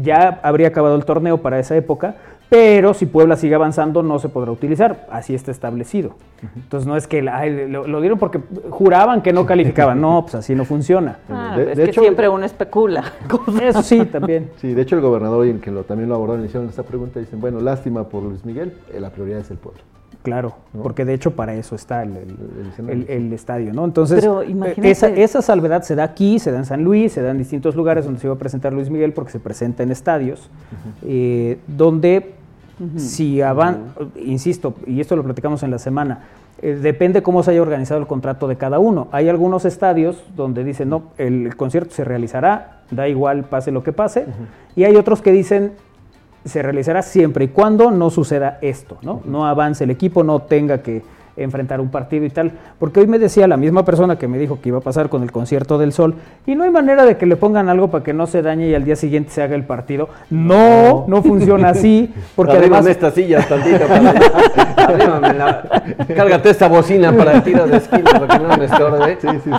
ya 0.03 0.41
habría 0.43 0.69
acabado 0.69 0.97
el 0.97 1.05
torneo 1.05 1.39
para 1.39 1.59
esa 1.59 1.77
época, 1.77 2.15
pero 2.49 2.95
si 2.95 3.07
Puebla 3.07 3.37
sigue 3.37 3.55
avanzando 3.57 4.03
no 4.05 4.19
se 4.21 4.29
podrá 4.29 4.53
utilizar, 4.53 5.07
así 5.11 5.35
está 5.35 5.51
establecido. 5.51 6.13
Entonces 6.55 6.87
no 6.87 6.97
es 6.97 7.07
que 7.09 7.29
ay, 7.29 7.69
lo, 7.69 7.87
lo 7.89 8.01
dieron 8.01 8.19
porque 8.21 8.39
juraban 8.71 9.21
que 9.21 9.33
no 9.33 9.45
calificaban, 9.47 10.01
no, 10.01 10.23
pues 10.23 10.37
así 10.37 10.55
no 10.55 10.65
funciona. 10.65 11.19
Ah, 11.29 11.55
De- 11.57 11.73
es 11.73 11.77
de 11.77 11.85
que 11.85 11.91
hecho- 11.91 12.01
siempre 12.03 12.29
uno 12.29 12.47
especula. 12.47 13.03
Eso 13.63 13.83
sí, 13.83 14.05
también. 14.07 14.51
Sí, 14.59 14.73
de 14.75 14.81
hecho 14.83 14.95
el 14.95 15.03
gobernador, 15.03 15.45
y 15.47 15.55
que 15.55 15.71
lo, 15.73 15.83
también 15.83 16.09
lo 16.09 16.15
abordaron, 16.15 16.43
le 16.43 16.47
hicieron 16.47 16.69
esta 16.69 16.85
pregunta, 16.85 17.19
dicen, 17.21 17.41
bueno, 17.41 17.61
lástima 17.61 18.05
por 18.05 18.23
Luis 18.23 18.45
Miguel, 18.45 18.75
eh, 18.95 19.01
la 19.01 19.11
prioridad 19.11 19.41
es 19.41 19.51
el 19.51 19.57
pueblo. 19.59 19.81
Claro, 20.27 20.55
¿No? 20.75 20.83
porque 20.83 21.05
de 21.05 21.15
hecho 21.15 21.31
para 21.31 21.55
eso 21.55 21.75
está 21.77 22.03
el, 22.03 22.11
el- 22.17 22.37
El 22.61 22.69
escenario, 22.69 23.03
el- 23.05 23.11
el 23.27 23.33
estadio, 23.33 23.73
¿no? 23.73 23.85
Entonces, 23.85 24.21
Pero 24.21 24.43
eh, 24.43 24.51
imagínate- 24.51 24.91
esa, 24.91 25.09
esa 25.09 25.41
salvedad 25.41 25.83
se 25.83 25.95
da 25.95 26.03
aquí, 26.05 26.39
se 26.41 26.51
da 26.51 26.59
en 26.59 26.65
San 26.65 26.83
Luis, 26.83 27.13
se 27.13 27.23
da 27.23 27.31
en 27.31 27.39
distintos 27.39 27.77
lugares 27.77 28.05
donde 28.05 28.21
se 28.21 28.27
iba 28.27 28.35
a 28.35 28.39
presentar 28.39 28.73
Luis 28.73 28.91
Miguel 28.91 29.13
porque 29.13 29.31
se 29.31 29.39
presenta 29.39 29.85
en 29.85 29.93
estadios, 29.93 30.51
eh, 31.05 31.59
donde 31.69 32.33
si 32.97 33.41
avan, 33.41 33.95
insisto, 34.23 34.75
y 34.87 35.01
esto 35.01 35.17
lo 35.17 35.23
platicamos 35.25 35.63
en 35.63 35.71
la 35.71 35.79
semana, 35.79 36.25
eh, 36.61 36.75
depende 36.81 37.23
cómo 37.23 37.43
se 37.43 37.53
haya 37.53 37.63
organizado 37.63 38.01
el 38.01 38.07
contrato 38.07 38.49
de 38.49 38.57
cada 38.57 38.79
uno. 38.79 39.09
Hay 39.13 39.29
algunos 39.29 39.65
estadios 39.65 40.23
donde 40.37 40.65
dicen, 40.65 40.89
no, 40.91 41.05
el 41.19 41.57
concierto 41.57 41.95
se 41.95 42.05
realizará, 42.05 42.83
da 42.91 43.09
igual 43.09 43.45
pase 43.45 43.71
lo 43.71 43.83
que 43.83 43.93
pase, 43.93 44.27
y 44.75 44.85
hay 44.85 44.97
otros 44.97 45.23
que 45.23 45.33
dicen, 45.33 45.73
se 46.47 46.63
realizará 46.63 47.03
siempre 47.03 47.47
y 47.47 47.49
cuando 47.49 47.91
no 47.91 48.11
suceda 48.11 48.59
esto, 48.63 48.99
¿no? 49.03 49.21
No 49.25 49.47
avance 49.47 49.85
el 49.85 49.91
equipo, 49.91 50.23
no 50.23 50.43
tenga 50.43 50.83
que 50.83 51.03
enfrentar 51.37 51.81
un 51.81 51.89
partido 51.91 52.25
y 52.25 52.31
tal. 52.31 52.53
Porque 52.79 53.01
hoy 53.01 53.07
me 53.07 53.19
decía 53.19 53.47
la 53.47 53.57
misma 53.57 53.85
persona 53.85 54.17
que 54.19 54.29
me 54.29 54.39
dijo 54.39 54.59
que 54.61 54.69
iba 54.71 54.79
a 54.79 54.83
pasar 54.83 55.09
con 55.09 55.23
el 55.23 55.33
concierto 55.33 55.79
del 55.79 55.93
sol, 55.93 56.15
y 56.47 56.55
no 56.55 56.65
hay 56.65 56.71
manera 56.71 57.05
de 57.05 57.17
que 57.17 57.27
le 57.27 57.37
pongan 57.37 57.69
algo 57.69 57.89
para 57.89 58.05
que 58.05 58.13
no 58.13 58.27
se 58.27 58.43
dañe 58.43 58.69
y 58.69 58.75
al 58.75 58.85
día 58.85 58.97
siguiente 58.97 59.31
se 59.31 59.43
haga 59.43 59.55
el 59.55 59.65
partido. 59.65 60.09
No, 60.31 61.05
no 61.09 61.23
funciona 61.23 61.71
así, 61.71 62.13
porque 62.35 62.53
Arrímame 62.53 62.77
además... 62.77 62.91
esta 62.91 63.11
silla 63.11 63.47
tantito. 63.47 63.87
para- 63.87 64.87
Arrímame 64.87 65.35
la- 65.35 65.83
Cárgate 66.17 66.51
esta 66.51 66.69
bocina 66.69 67.13
para 67.13 67.33
el 67.33 67.43
tiro 67.43 67.67
de 67.67 67.77
esquina 67.77 68.11
para 68.13 68.29
que 68.39 68.45
no 68.45 68.57
me 68.57 68.65
estorbe. 68.65 69.19
Sí, 69.21 69.29
sí, 69.45 69.51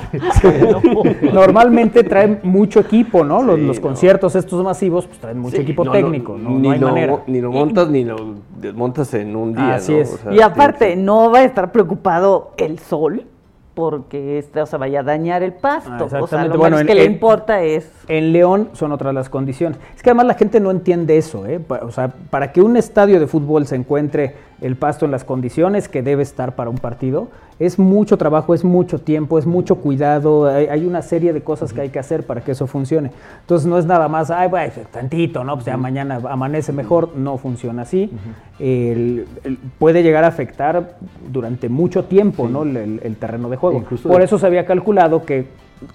sí. 0.42 1.28
Normalmente 1.34 2.04
traen 2.04 2.40
mucho 2.44 2.80
equipo, 2.80 3.24
¿no? 3.24 3.42
Los, 3.44 3.58
Sí, 3.58 3.66
los 3.66 3.76
no. 3.78 3.82
conciertos 3.82 4.36
estos 4.36 4.64
masivos 4.64 5.08
pues 5.08 5.20
traen 5.20 5.40
mucho 5.40 5.56
Sí, 5.58 5.62
equipo 5.64 5.84
no, 5.84 5.92
técnico, 5.92 6.38
no, 6.38 6.52
ni, 6.52 6.68
no 6.68 6.72
hay 6.72 6.80
lo, 6.80 6.88
manera. 6.90 7.18
ni 7.28 7.42
lo 7.42 7.52
montas 7.52 7.90
ni 7.90 8.04
lo 8.04 8.16
desmontas 8.60 9.14
en 9.14 9.36
un 9.36 9.54
día. 9.54 9.76
Así 9.76 9.92
¿no? 9.94 9.98
es. 10.00 10.14
O 10.14 10.18
sea, 10.18 10.34
Y 10.34 10.42
aparte, 10.42 10.90
sí, 10.94 10.96
sí. 10.96 11.02
no 11.04 11.32
va 11.32 11.40
a 11.40 11.44
estar 11.44 11.67
preocupado 11.72 12.52
el 12.58 12.80
sol 12.80 13.26
porque 13.74 14.40
este, 14.40 14.60
o 14.60 14.66
sea, 14.66 14.80
vaya 14.80 15.02
a 15.02 15.04
dañar 15.04 15.44
el 15.44 15.54
pasto. 15.54 15.92
Ah, 15.92 16.04
o 16.04 16.10
sea, 16.10 16.18
exactamente. 16.20 16.54
lo 16.56 16.60
Bueno, 16.60 16.78
menos 16.78 16.82
en- 16.82 16.88
que 16.88 16.96
le 16.96 17.06
en- 17.06 17.12
importa 17.12 17.62
es 17.62 17.88
En 18.08 18.34
León 18.34 18.70
son 18.74 18.92
otras 18.92 19.14
las 19.14 19.30
condiciones. 19.30 19.78
Es 19.96 20.02
que 20.02 20.10
además 20.10 20.26
la 20.26 20.34
gente 20.34 20.60
no 20.60 20.72
entiende 20.72 21.16
eso, 21.18 21.46
¿eh? 21.46 21.62
O 21.84 21.92
sea, 21.92 22.08
para 22.32 22.52
que 22.52 22.62
un 22.64 22.76
estadio 22.76 23.20
de 23.20 23.28
fútbol 23.28 23.68
se 23.68 23.76
encuentre 23.76 24.34
el 24.62 24.78
pasto 24.78 25.06
en 25.06 25.12
las 25.12 25.24
condiciones 25.24 25.90
que 25.90 26.02
debe 26.02 26.24
estar 26.24 26.56
para 26.56 26.72
un 26.72 26.80
partido, 26.80 27.28
es 27.60 27.80
mucho 27.80 28.18
trabajo, 28.18 28.54
es 28.54 28.64
mucho 28.64 29.00
tiempo, 29.00 29.40
es 29.40 29.46
mucho 29.46 29.76
cuidado, 29.78 30.46
hay, 30.48 30.68
hay 30.68 30.86
una 30.86 31.02
serie 31.02 31.34
de 31.34 31.42
cosas 31.42 31.74
que 31.74 31.82
hay 31.82 31.90
que 31.90 32.00
hacer 32.00 32.24
para 32.26 32.42
que 32.42 32.52
eso 32.52 32.68
funcione. 32.68 33.12
Entonces 33.42 33.68
no 33.68 33.78
es 33.80 33.86
nada 33.86 34.08
más, 34.08 34.30
ay, 34.30 34.48
bueno, 34.50 34.72
tantito, 34.92 35.44
¿no? 35.44 35.56
Pues 35.56 35.66
ya 35.66 35.76
mañana 35.78 36.20
amanece 36.30 36.72
mejor, 36.72 37.16
no 37.16 37.38
funciona 37.38 37.82
así. 37.84 38.12
El- 38.60 39.26
el- 39.44 39.58
puede 39.80 40.04
llegar 40.04 40.24
a 40.24 40.28
afectar 40.28 40.98
durante 41.32 41.70
mucho 41.70 42.06
tiempo, 42.06 42.48
¿no? 42.48 42.64
El, 42.64 42.78
el- 42.78 43.00
el 43.04 43.16
terreno 43.16 43.50
de 43.50 43.58
juego. 43.58 43.80
Incluso 43.80 44.08
Por 44.10 44.20
de- 44.20 44.26
eso 44.26 44.38
se 44.38 44.46
había 44.46 44.66
calculado 44.66 45.24
que 45.26 45.48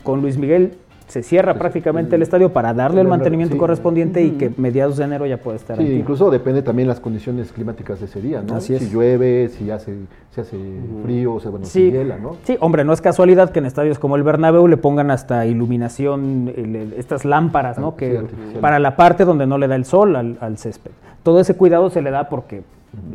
con 0.03 0.21
Luis 0.21 0.37
Miguel 0.39 0.75
se 1.13 1.23
cierra 1.23 1.53
prácticamente 1.55 2.17
el 2.17 2.23
estadio 2.23 2.55
para 2.55 2.73
darle 2.73 3.03
el 3.03 3.07
mantenimiento 3.07 3.53
sí. 3.55 3.59
correspondiente 3.59 4.23
y 4.25 4.31
que 4.31 4.51
mediados 4.57 4.97
de 4.97 5.05
enero 5.05 5.27
ya 5.27 5.37
puede 5.37 5.59
estar 5.59 5.77
Sí, 5.77 5.85
incluso 5.85 6.31
depende 6.31 6.63
también 6.63 6.89
las 6.89 7.01
condiciones 7.01 7.53
climáticas 7.53 8.01
de 8.01 8.07
ese 8.07 8.23
día, 8.23 8.41
¿no? 8.41 8.55
Así 8.55 8.75
es. 8.75 8.81
Si 8.85 8.89
llueve, 8.89 9.51
si 9.51 9.71
hace, 9.71 9.95
si 10.35 10.41
hace 10.41 10.57
frío, 11.05 11.35
o 11.35 11.41
sea, 11.41 11.51
bueno, 11.51 11.67
Sí, 11.67 11.91
si 11.91 11.91
hiela, 11.91 12.17
¿no? 12.17 12.37
sí, 12.45 12.57
hombre, 12.61 12.83
no 12.85 12.95
es 12.95 13.03
casualidad 13.03 13.51
que 13.51 13.59
en 13.59 13.67
estadios 13.67 13.99
como 13.99 14.17
el 14.17 14.23
Bernabéu 14.23 14.67
le 14.69 14.79
pongan 14.79 15.11
hasta 15.11 15.45
iluminación, 15.45 16.51
el- 16.57 16.77
el- 16.77 16.93
estas 16.95 17.27
lámparas, 17.27 17.79
¿no? 17.79 17.89
Ah, 17.89 17.97
Que 17.99 18.23
para 18.63 18.79
la 18.79 18.97
parte 18.97 19.27
donde 19.27 19.47
no 19.47 19.59
le 19.59 19.69
da 19.69 19.77
el 19.77 19.85
sol 19.85 20.17
al, 20.17 20.39
al 20.41 20.57
césped. 20.57 20.93
Todo 21.23 21.41
ese 21.41 21.55
cuidado 21.57 21.91
se 21.91 22.01
le 22.01 22.11
da 22.11 22.31
porque 22.31 22.63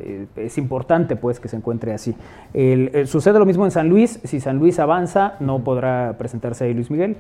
eh, 0.02 0.26
es 0.38 0.58
importante, 0.58 1.16
pues, 1.16 1.40
que 1.40 1.48
se 1.48 1.56
encuentre 1.56 1.94
así. 1.94 2.16
El- 2.54 2.90
el- 2.94 3.08
sucede 3.08 3.38
lo 3.38 3.46
mismo 3.46 3.64
en 3.66 3.70
San 3.72 3.90
Luis. 3.90 4.20
Si 4.24 4.40
San 4.40 4.58
Luis 4.58 4.80
avanza, 4.80 5.34
no 5.40 5.60
podrá 5.60 6.16
presentarse 6.18 6.64
ahí 6.66 6.74
Luis 6.74 6.90
Miguel. 6.90 7.16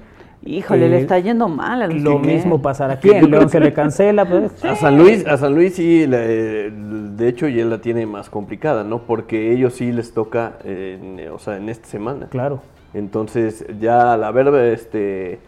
Híjole, 0.46 0.88
le 0.88 0.98
Eh, 0.98 1.02
está 1.02 1.20
yendo 1.20 1.48
mal 1.50 1.82
a 1.82 1.88
Lo 1.88 2.20
mismo 2.20 2.62
pasará 2.62 2.94
aquí. 2.94 3.10
En 3.10 3.30
León 3.32 3.50
se 3.50 3.60
le 3.60 3.74
cancela. 3.74 4.24
Pues, 4.26 4.64
A 4.64 4.76
San 4.76 4.98
Luis, 4.98 5.26
a 5.26 5.36
San 5.38 5.54
Luis 5.56 5.76
sí, 5.76 6.06
la- 6.08 6.20
eh, 6.22 6.72
de 6.72 7.28
hecho 7.28 7.48
ya 7.48 7.66
la 7.66 7.80
tiene 7.82 8.06
más 8.06 8.30
complicada, 8.30 8.84
¿no? 8.84 9.00
Porque 9.00 9.52
ellos 9.52 9.74
sí 9.74 9.92
les 9.92 10.14
toca, 10.14 10.54
eh, 10.64 11.00
en, 11.20 11.32
o 11.32 11.40
sea, 11.40 11.58
en 11.58 11.70
esta 11.70 11.88
semana. 11.88 12.28
claro. 12.30 12.62
Entonces 12.94 13.66
ya 13.82 14.14
al 14.14 14.24
haber 14.24 14.48
este, 14.74 15.40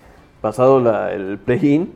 pasado 0.42 0.80
la- 0.82 1.14
el 1.14 1.38
play-in, 1.38 1.90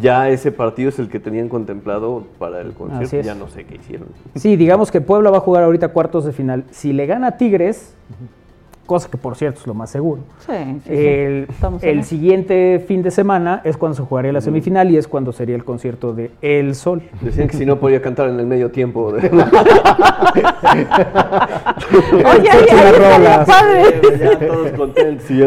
ya 0.00 0.28
ese 0.30 0.52
partido 0.52 0.88
es 0.90 0.98
el 1.00 1.08
que 1.08 1.18
tenían 1.20 1.48
contemplado 1.48 2.24
para 2.38 2.60
el 2.60 2.72
concierto. 2.72 3.20
Ya 3.20 3.34
no 3.34 3.48
sé 3.48 3.64
qué 3.64 3.76
hicieron. 3.76 4.08
Sí, 4.36 4.56
digamos 4.56 4.90
que 4.92 5.00
Puebla 5.00 5.30
va 5.30 5.38
a 5.38 5.40
jugar 5.40 5.64
ahorita 5.64 5.88
cuartos 5.88 6.24
de 6.24 6.32
final. 6.32 6.64
Si 6.70 6.92
le 6.92 7.06
gana 7.06 7.26
a 7.28 7.36
Tigres, 7.36 7.94
cosa 8.86 9.10
que 9.10 9.18
por 9.18 9.36
cierto 9.36 9.60
es 9.60 9.66
lo 9.66 9.74
más 9.74 9.90
seguro. 9.90 10.22
Sí, 10.46 10.52
sí, 10.56 10.80
sí. 10.86 10.92
El, 10.92 11.48
en 11.82 11.98
el 11.98 12.04
siguiente 12.04 12.82
fin 12.86 13.02
de 13.02 13.10
semana 13.10 13.60
es 13.64 13.76
cuando 13.76 13.94
se 13.96 14.02
jugaría 14.02 14.32
la 14.32 14.40
semifinal 14.40 14.90
y 14.90 14.96
es 14.96 15.06
cuando 15.08 15.32
sería 15.32 15.56
el 15.56 15.64
concierto 15.64 16.12
de 16.14 16.30
El 16.40 16.74
Sol. 16.74 17.02
Decían 17.20 17.48
que 17.48 17.56
si 17.56 17.66
no 17.66 17.78
podía 17.78 18.00
cantar 18.00 18.28
en 18.28 18.38
el 18.40 18.46
medio 18.46 18.70
tiempo. 18.70 19.12
de- 19.12 19.28
Oye, 22.24 22.42
Sí, 22.42 22.48
ahí, 22.48 23.84
sí, 24.02 24.08
ya 24.20 24.38
todos 24.38 24.70
contentos. 24.72 25.26
Sí, 25.26 25.42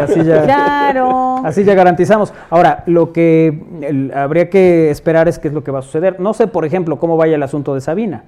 así 0.00 0.24
ya. 0.24 0.42
Claro. 0.44 1.36
Así 1.44 1.64
ya 1.64 1.74
garantizamos. 1.74 2.32
Ahora, 2.50 2.82
lo 2.86 3.12
que 3.12 3.62
el- 3.82 4.12
habría 4.14 4.50
que 4.50 4.90
esperar 4.90 5.28
es 5.28 5.38
qué 5.38 5.48
es 5.48 5.54
lo 5.54 5.64
que 5.64 5.70
va 5.70 5.80
a 5.80 5.82
suceder. 5.82 6.20
No 6.20 6.34
sé, 6.34 6.46
por 6.46 6.64
ejemplo, 6.64 6.98
cómo 6.98 7.16
vaya 7.16 7.34
el 7.36 7.42
asunto 7.42 7.74
de 7.74 7.80
Sabina. 7.80 8.24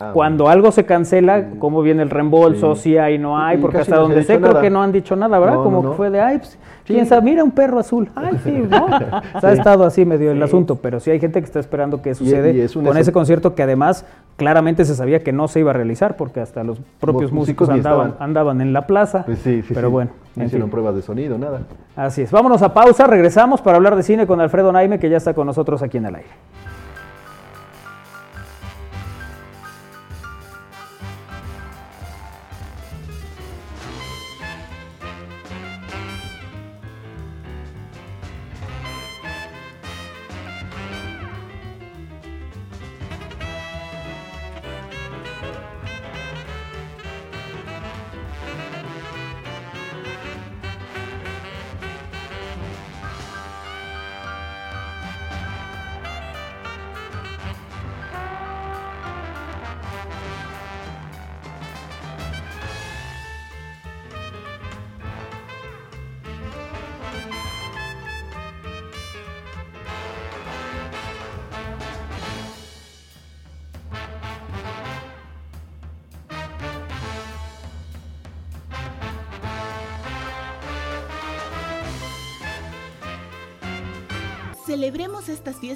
Ah, 0.00 0.12
Cuando 0.14 0.48
algo 0.48 0.70
se 0.70 0.84
cancela, 0.84 1.48
cómo 1.58 1.82
viene 1.82 2.04
el 2.04 2.10
reembolso, 2.10 2.76
Sí. 2.76 2.82
si 2.82 2.98
hay, 2.98 3.18
no 3.18 3.36
hay, 3.36 3.58
porque 3.58 3.78
hasta 3.78 3.96
no 3.96 4.02
donde 4.02 4.22
sé 4.22 4.36
creo 4.38 4.50
nada. 4.50 4.60
que 4.60 4.70
no 4.70 4.80
han 4.80 4.92
dicho 4.92 5.16
nada, 5.16 5.40
¿verdad? 5.40 5.56
No, 5.56 5.64
como 5.64 5.82
no, 5.82 5.90
que 5.90 5.96
fue 5.96 6.10
de, 6.10 6.20
ay, 6.20 6.38
pues, 6.38 6.56
Sí. 6.84 7.04
sabe, 7.04 7.22
mira 7.22 7.42
un 7.42 7.50
perro 7.50 7.80
azul. 7.80 8.08
Ay, 8.14 8.38
sí, 8.44 8.52
¿no? 8.70 8.86
O 8.86 9.40
sea, 9.40 9.50
Ha 9.50 9.52
estado 9.52 9.84
así 9.84 10.04
medio 10.04 10.30
el 10.30 10.40
asunto, 10.40 10.76
pero 10.76 11.00
sí 11.00 11.10
hay 11.10 11.18
gente 11.18 11.40
que 11.40 11.46
está 11.46 11.58
esperando 11.58 12.00
qué 12.00 12.14
sucede 12.14 12.52
y 12.52 12.60
es 12.60 12.76
un 12.76 12.84
con 12.84 12.96
ese 12.96 13.12
concierto 13.12 13.56
que 13.56 13.62
además 13.64 14.06
claramente 14.36 14.84
se 14.84 14.94
sabía 14.94 15.24
que 15.24 15.32
no 15.32 15.48
se 15.48 15.58
iba 15.60 15.72
a 15.72 15.74
realizar 15.74 16.16
porque 16.16 16.40
hasta 16.40 16.62
los 16.62 16.80
propios 17.00 17.32
músicos 17.32 17.68
andaban, 17.68 18.60
en 18.60 18.72
la 18.72 18.86
plaza. 18.86 19.24
Pues 19.26 19.40
sí, 19.40 19.62
sí, 19.62 19.74
pero 19.74 19.88
sí. 19.88 19.92
bueno, 19.92 20.10
No 20.36 20.44
hicieron 20.44 20.70
pruebas 20.70 20.94
de 20.94 21.02
sonido, 21.02 21.36
nada. 21.38 21.62
Así 21.96 22.22
es. 22.22 22.30
Vámonos 22.30 22.62
a 22.62 22.72
pausa, 22.72 23.08
regresamos 23.08 23.60
para 23.60 23.76
hablar 23.78 23.96
de 23.96 24.04
cine 24.04 24.28
con 24.28 24.40
Alfredo 24.40 24.70
Naime, 24.70 25.00
que 25.00 25.10
ya 25.10 25.16
está 25.16 25.34
con 25.34 25.46
nosotros 25.48 25.82
aquí 25.82 25.96
en 25.98 26.06
el 26.06 26.14
aire. 26.14 26.28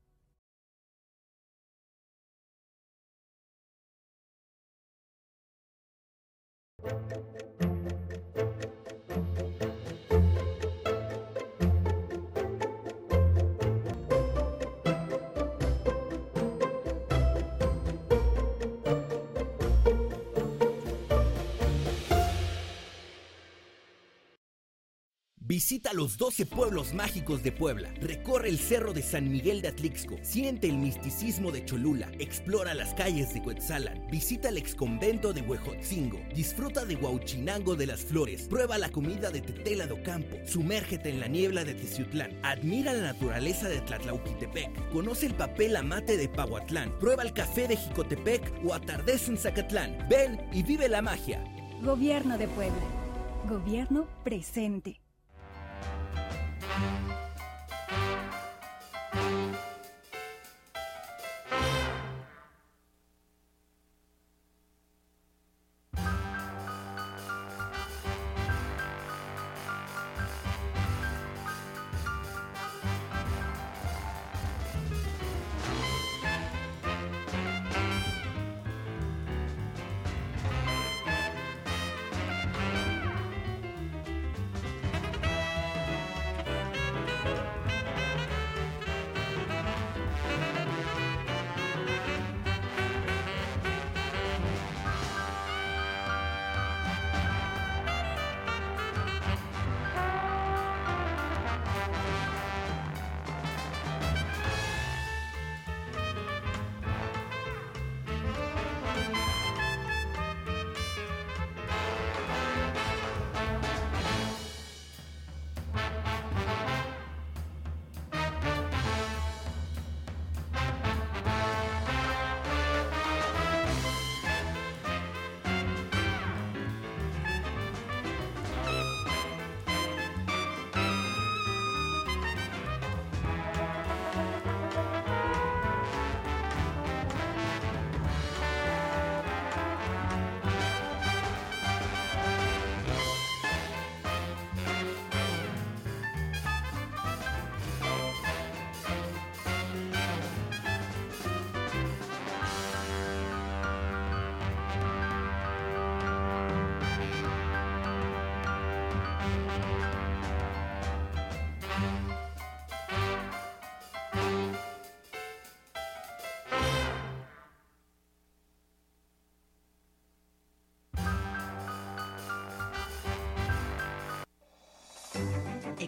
Visita 25.50 25.92
los 25.92 26.16
12 26.16 26.46
pueblos 26.46 26.94
mágicos 26.94 27.42
de 27.42 27.50
Puebla. 27.50 27.92
Recorre 28.00 28.48
el 28.50 28.56
cerro 28.56 28.92
de 28.92 29.02
San 29.02 29.28
Miguel 29.28 29.62
de 29.62 29.66
Atlixco. 29.66 30.16
Siente 30.22 30.68
el 30.68 30.78
misticismo 30.78 31.50
de 31.50 31.64
Cholula. 31.64 32.08
Explora 32.20 32.72
las 32.72 32.94
calles 32.94 33.34
de 33.34 33.42
Cuetzalan. 33.42 34.06
Visita 34.12 34.50
el 34.50 34.58
exconvento 34.58 35.32
de 35.32 35.42
Huejotzingo. 35.42 36.20
Disfruta 36.36 36.84
de 36.84 36.94
Huauchinango 36.94 37.74
de 37.74 37.88
las 37.88 38.02
Flores. 38.02 38.42
Prueba 38.42 38.78
la 38.78 38.90
comida 38.90 39.32
de 39.32 39.40
Tetela 39.40 39.88
do 39.88 40.00
Campo. 40.04 40.36
Sumérgete 40.46 41.08
en 41.08 41.18
la 41.18 41.26
niebla 41.26 41.64
de 41.64 41.74
Teciutlán. 41.74 42.38
Admira 42.44 42.92
la 42.92 43.12
naturaleza 43.12 43.68
de 43.68 43.80
Tlatlauquitepec. 43.80 44.92
Conoce 44.92 45.26
el 45.26 45.34
papel 45.34 45.74
amate 45.74 46.16
de 46.16 46.28
Pahuatlán. 46.28 46.96
Prueba 47.00 47.24
el 47.24 47.32
café 47.32 47.66
de 47.66 47.76
Jicotepec 47.76 48.52
o 48.64 48.72
atardece 48.72 49.32
en 49.32 49.36
Zacatlán. 49.36 50.06
Ven 50.08 50.40
y 50.52 50.62
vive 50.62 50.88
la 50.88 51.02
magia. 51.02 51.42
Gobierno 51.82 52.38
de 52.38 52.46
Puebla. 52.46 52.84
Gobierno 53.48 54.06
presente. 54.22 54.99
Bye. 56.78 57.09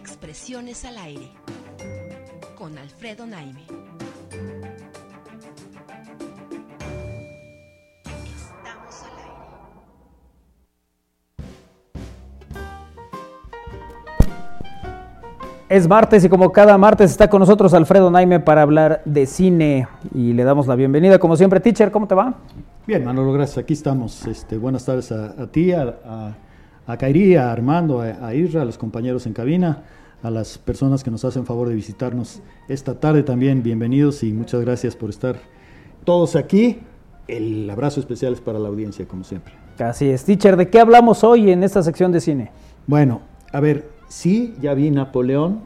Expresiones 0.03 0.83
al 0.83 0.97
aire 0.97 1.31
con 2.57 2.77
Alfredo 2.77 3.25
Naime. 3.25 3.61
Estamos 8.35 9.03
al 9.05 9.17
aire. 9.17 9.33
Es 15.69 15.87
martes 15.87 16.25
y 16.25 16.29
como 16.29 16.51
cada 16.51 16.77
martes 16.77 17.09
está 17.09 17.29
con 17.29 17.39
nosotros 17.39 17.73
Alfredo 17.73 18.11
Naime 18.11 18.41
para 18.41 18.63
hablar 18.63 19.01
de 19.05 19.25
cine 19.25 19.87
y 20.13 20.33
le 20.33 20.43
damos 20.43 20.67
la 20.67 20.75
bienvenida. 20.75 21.17
Como 21.17 21.37
siempre, 21.37 21.61
teacher, 21.61 21.91
¿cómo 21.91 22.09
te 22.09 22.15
va? 22.15 22.33
Bien, 22.85 23.05
Manolo, 23.05 23.31
gracias. 23.31 23.59
Aquí 23.59 23.71
estamos. 23.71 24.27
Este, 24.27 24.57
buenas 24.57 24.83
tardes 24.83 25.13
a, 25.13 25.27
a 25.41 25.47
ti, 25.47 25.71
a, 25.71 25.95
a, 26.03 26.35
a 26.85 26.97
Kairi, 26.97 27.35
a 27.35 27.51
Armando, 27.51 28.01
a, 28.01 28.27
a 28.27 28.35
Isra, 28.35 28.61
a 28.61 28.65
los 28.65 28.77
compañeros 28.77 29.25
en 29.25 29.33
cabina, 29.33 29.83
a 30.21 30.29
las 30.29 30.57
personas 30.57 31.03
que 31.03 31.11
nos 31.11 31.25
hacen 31.25 31.45
favor 31.45 31.69
de 31.69 31.75
visitarnos 31.75 32.41
esta 32.67 32.99
tarde 32.99 33.23
también. 33.23 33.63
Bienvenidos 33.63 34.23
y 34.23 34.33
muchas 34.33 34.61
gracias 34.61 34.95
por 34.95 35.09
estar 35.09 35.37
todos 36.03 36.35
aquí. 36.35 36.79
El 37.27 37.69
abrazo 37.69 37.99
especial 37.99 38.33
es 38.33 38.41
para 38.41 38.59
la 38.59 38.67
audiencia, 38.67 39.07
como 39.07 39.23
siempre. 39.23 39.53
Así 39.79 40.09
es. 40.09 40.23
Teacher, 40.25 40.57
¿de 40.57 40.69
qué 40.69 40.79
hablamos 40.79 41.23
hoy 41.23 41.51
en 41.51 41.63
esta 41.63 41.81
sección 41.81 42.11
de 42.11 42.19
cine? 42.19 42.51
Bueno, 42.85 43.21
a 43.51 43.59
ver, 43.59 43.89
sí, 44.09 44.53
ya 44.61 44.73
vi 44.73 44.91
Napoleón. 44.91 45.61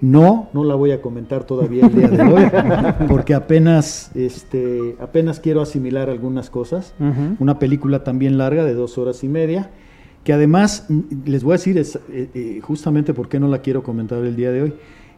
No, 0.00 0.48
no 0.52 0.64
la 0.64 0.74
voy 0.74 0.92
a 0.92 1.02
comentar 1.02 1.44
todavía 1.44 1.86
el 1.86 1.94
día 1.94 2.08
de 2.08 2.22
hoy, 2.22 2.44
porque 3.08 3.34
apenas, 3.34 4.10
este, 4.14 4.96
apenas 5.00 5.38
quiero 5.38 5.60
asimilar 5.60 6.08
algunas 6.08 6.50
cosas. 6.50 6.94
Ujú. 6.98 7.36
Una 7.38 7.58
película 7.58 8.04
también 8.04 8.38
larga, 8.38 8.64
de 8.64 8.74
dos 8.74 8.96
horas 8.98 9.22
y 9.22 9.28
media, 9.28 9.70
que 10.26 10.32
además, 10.32 10.86
mm, 10.88 11.00
les 11.26 11.44
voy 11.44 11.52
a 11.52 11.58
decir 11.58 11.78
es, 11.78 11.94
eh, 12.10 12.28
eh, 12.34 12.60
justamente 12.60 13.14
por 13.14 13.28
qué 13.28 13.38
no 13.38 13.46
la 13.46 13.62
quiero 13.62 13.84
comentar 13.84 14.18
el 14.24 14.34
día 14.34 14.50
de 14.50 14.62
hoy. 14.62 14.74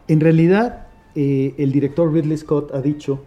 En 0.07 0.19
realidad, 0.19 0.85
eh, 1.15 1.55
el 1.57 1.71
director 1.71 2.13
Ridley 2.13 2.37
Scott 2.37 2.71
ha 2.75 2.81
dicho 2.81 3.23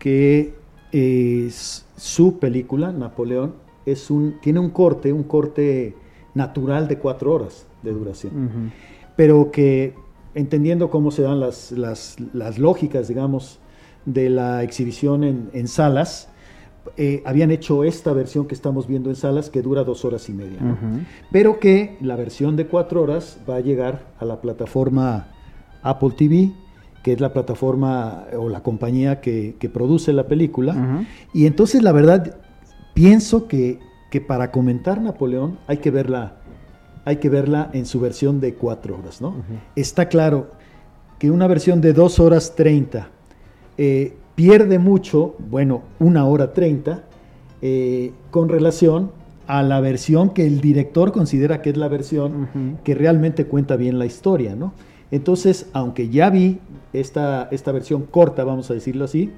que 0.00 0.54
eh, 0.90 1.48
su 1.96 2.40
película, 2.40 2.90
Napoleón, 2.90 3.54
es 3.86 4.10
un, 4.10 4.40
tiene 4.40 4.58
un 4.58 4.70
corte, 4.70 5.12
un 5.12 5.22
corte 5.22 5.94
natural 6.34 6.88
de 6.88 6.98
cuatro 6.98 7.32
horas 7.32 7.64
de 7.84 7.92
duración 7.92 8.72
pero 9.14 9.50
que 9.50 9.94
entendiendo 10.34 10.90
cómo 10.90 11.10
se 11.10 11.22
dan 11.22 11.38
las, 11.38 11.72
las, 11.72 12.16
las 12.32 12.58
lógicas, 12.58 13.06
digamos, 13.06 13.58
de 14.04 14.30
la 14.30 14.62
exhibición 14.62 15.22
en, 15.22 15.50
en 15.52 15.68
salas, 15.68 16.29
eh, 16.96 17.22
habían 17.26 17.50
hecho 17.50 17.84
esta 17.84 18.12
versión 18.12 18.46
que 18.46 18.54
estamos 18.54 18.86
viendo 18.86 19.10
en 19.10 19.16
salas 19.16 19.50
que 19.50 19.62
dura 19.62 19.84
dos 19.84 20.04
horas 20.04 20.28
y 20.28 20.32
media, 20.32 20.60
¿no? 20.60 20.76
Pero 21.30 21.60
que 21.60 21.96
la 22.00 22.16
versión 22.16 22.56
de 22.56 22.66
cuatro 22.66 23.02
horas 23.02 23.38
va 23.48 23.56
a 23.56 23.60
llegar 23.60 24.06
a 24.18 24.24
la 24.24 24.40
plataforma 24.40 25.28
Apple 25.82 26.10
TV, 26.16 26.52
que 27.02 27.12
es 27.12 27.20
la 27.20 27.32
plataforma 27.32 28.24
o 28.36 28.48
la 28.48 28.62
compañía 28.62 29.20
que, 29.20 29.56
que 29.58 29.68
produce 29.68 30.12
la 30.12 30.26
película, 30.26 31.04
y 31.32 31.46
entonces 31.46 31.82
la 31.82 31.92
verdad 31.92 32.36
pienso 32.94 33.46
que, 33.46 33.78
que 34.10 34.20
para 34.20 34.50
comentar 34.50 35.00
Napoleón 35.00 35.58
hay 35.66 35.78
que 35.78 35.90
verla 35.90 36.36
hay 37.04 37.16
que 37.16 37.30
verla 37.30 37.70
en 37.72 37.86
su 37.86 37.98
versión 37.98 38.40
de 38.40 38.54
cuatro 38.54 38.98
horas, 38.98 39.20
¿no? 39.20 39.34
Está 39.74 40.08
claro 40.08 40.50
que 41.18 41.30
una 41.30 41.46
versión 41.46 41.80
de 41.80 41.92
dos 41.92 42.18
horas 42.18 42.54
treinta 42.54 43.08
eh, 43.78 44.16
pierde 44.40 44.78
mucho, 44.78 45.34
bueno, 45.50 45.82
una 45.98 46.24
hora 46.24 46.54
treinta, 46.54 47.04
eh, 47.60 48.12
con 48.30 48.48
relación 48.48 49.10
a 49.46 49.62
la 49.62 49.82
versión 49.82 50.30
que 50.30 50.46
el 50.46 50.62
director 50.62 51.12
considera 51.12 51.60
que 51.60 51.68
es 51.68 51.76
la 51.76 51.88
versión 51.88 52.78
que 52.82 52.94
realmente 52.94 53.44
cuenta 53.44 53.76
bien 53.76 53.98
la 53.98 54.06
historia, 54.06 54.56
¿no? 54.56 54.72
Entonces, 55.10 55.66
aunque 55.74 56.08
ya 56.08 56.30
vi 56.30 56.58
esta, 56.94 57.48
esta 57.50 57.70
versión 57.70 58.04
corta, 58.04 58.42
vamos 58.44 58.70
a 58.70 58.74
decirlo 58.74 59.04
así, 59.04 59.30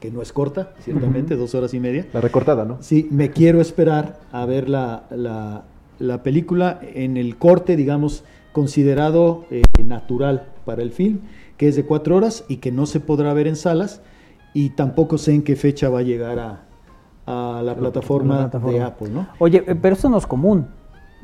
que 0.00 0.10
no 0.10 0.20
es 0.20 0.34
corta, 0.34 0.74
ciertamente, 0.80 1.34
dos 1.36 1.54
horas 1.54 1.72
y 1.72 1.80
media. 1.80 2.06
La 2.12 2.20
recortada, 2.20 2.66
¿no? 2.66 2.76
Sí, 2.82 3.08
me 3.10 3.30
quiero 3.30 3.62
esperar 3.62 4.20
a 4.32 4.44
ver 4.44 4.68
la, 4.68 5.04
la, 5.98 6.22
película 6.22 6.78
en 6.82 7.16
el 7.16 7.38
corte, 7.38 7.74
digamos, 7.74 8.22
considerado 8.52 9.46
eh, 9.50 9.62
natural 9.82 10.48
para 10.66 10.82
el 10.82 10.90
film, 10.90 11.20
que 11.60 11.68
es 11.68 11.76
de 11.76 11.84
cuatro 11.84 12.16
horas 12.16 12.46
y 12.48 12.56
que 12.56 12.72
no 12.72 12.86
se 12.86 13.00
podrá 13.00 13.34
ver 13.34 13.46
en 13.46 13.54
salas, 13.54 14.00
y 14.54 14.70
tampoco 14.70 15.18
sé 15.18 15.34
en 15.34 15.42
qué 15.42 15.56
fecha 15.56 15.90
va 15.90 15.98
a 15.98 16.02
llegar 16.02 16.38
a, 16.38 16.62
a 17.26 17.62
la, 17.62 17.76
plataforma, 17.76 18.46
de 18.48 18.80
Apple, 18.80 19.10
¿no? 19.10 19.28
Oye, 19.38 19.62
eh, 19.66 19.74
pero 19.74 19.94
eso 19.94 20.08
no 20.08 20.16
es 20.16 20.26
común. 20.26 20.68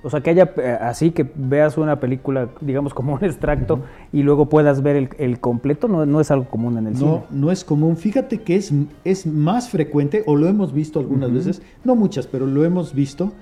O 0.02 0.10
sea, 0.10 0.20
que 0.20 0.28
haya 0.28 0.52
eh, 0.58 0.76
así 0.78 1.10
que 1.12 1.26
veas 1.34 1.78
una 1.78 2.00
película, 2.00 2.50
digamos, 2.60 2.92
como 2.92 3.14
un 3.14 3.24
extracto 3.24 3.80
y 4.12 4.24
luego 4.24 4.50
puedas 4.50 4.82
ver 4.82 5.08
el, 5.16 5.40
completo, 5.40 5.88
no, 5.88 6.04
no, 6.04 6.20
es 6.20 6.30
algo 6.30 6.50
común 6.50 6.76
en 6.76 6.88
el 6.88 6.96
cine. 6.98 7.10
No, 7.10 7.24
no 7.30 7.50
es 7.50 7.64
común. 7.64 7.96
Fíjate 7.96 8.42
que 8.42 8.56
es, 8.56 8.74
es 9.04 9.26
más 9.26 9.70
frecuente, 9.70 10.22
o 10.26 10.36
lo 10.36 10.48
hemos 10.48 10.74
visto 10.74 11.00
algunas 11.00 11.32
veces, 11.32 11.62
no 11.82 11.96
muchas, 11.96 12.26
pero 12.26 12.44
lo 12.44 12.62
hemos 12.62 12.92
visto, 12.92 13.32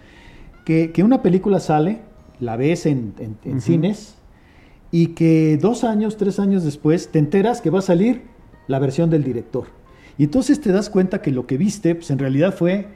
que, 0.64 0.92
que 0.92 1.03
una 1.03 1.22
película 1.22 1.59
sale, 1.59 2.03
la 2.38 2.57
ves 2.57 2.86
en, 2.86 3.14
en, 3.18 3.61
cines, 3.61 4.16
y 4.95 5.09
que 5.09 5.59
dos 5.61 5.82
años, 5.82 6.16
tres 6.16 6.38
años 6.38 6.62
después 6.62 7.09
te 7.09 7.18
enteras 7.18 7.61
que 7.61 7.68
va 7.68 7.80
a 7.80 7.82
salir 7.82 8.22
la 8.68 8.78
versión 8.78 9.11
del 9.11 9.24
director. 9.24 9.64
Y 10.18 10.22
entonces 10.22 10.61
te 10.61 10.70
das 10.70 10.88
cuenta 10.88 11.20
que 11.20 11.32
lo 11.32 11.49
que 11.49 11.59
viste, 11.59 11.97
pues 11.97 12.12
en 12.12 12.20
realidad 12.20 12.55
fue 12.55 12.86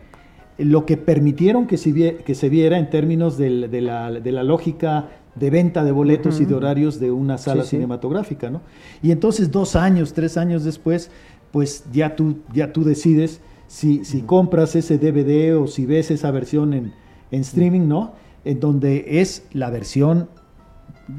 lo 0.59 0.87
que 0.87 0.97
permitieron 0.97 1.67
que 1.67 1.77
se, 1.77 1.93
que 2.25 2.35
se 2.37 2.49
viera 2.51 2.79
en 2.79 2.89
términos 2.89 3.37
de, 3.37 3.51
la, 3.51 4.13
de, 4.13 4.31
la, 4.31 4.45
lógica 4.45 5.09
de 5.35 5.51
venta 5.51 5.83
de 5.83 5.91
boletos 5.91 6.41
y 6.41 6.45
de 6.45 6.55
horarios 6.55 7.01
de 7.01 7.11
una 7.11 7.37
sala 7.37 7.65
cinematográfica, 7.65 8.49
¿no? 8.49 8.61
Y 9.03 9.11
entonces 9.11 9.51
dos 9.51 9.75
años, 9.75 10.13
tres 10.13 10.37
años 10.37 10.63
después, 10.63 11.11
pues 11.51 11.85
ya 11.93 12.15
tú, 12.15 12.37
ya 12.55 12.73
tú 12.73 12.85
decides 12.85 13.41
si, 13.67 14.05
si 14.05 14.23
compras 14.23 14.77
ese 14.77 14.99
DVD 14.99 15.61
o 15.61 15.67
si 15.67 15.85
ves 15.85 16.13
esa 16.13 16.31
versión 16.31 16.75
en, 16.75 16.93
en 17.33 17.41
streaming, 17.41 17.89
¿no? 17.89 18.13
En 18.45 18.61
donde 18.61 19.21
es 19.21 19.49
la 19.53 19.69
versión 19.71 20.29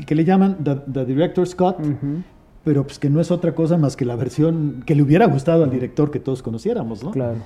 que 0.05 0.15
le 0.15 0.25
llaman 0.25 0.57
The, 0.63 1.05
Director's 1.05 1.55
Cut, 1.55 1.77
pero 2.63 2.83
pues 2.83 2.99
que 2.99 3.09
no 3.09 3.21
es 3.21 3.31
otra 3.31 3.55
cosa 3.55 3.77
más 3.77 3.95
que 3.95 4.05
la 4.05 4.15
versión 4.15 4.83
que 4.85 4.93
le 4.93 5.01
hubiera 5.01 5.25
gustado 5.27 5.63
al 5.63 5.71
director 5.71 6.11
que 6.11 6.19
todos 6.19 6.43
conociéramos, 6.43 7.03
¿no? 7.03 7.11
Claro. 7.11 7.37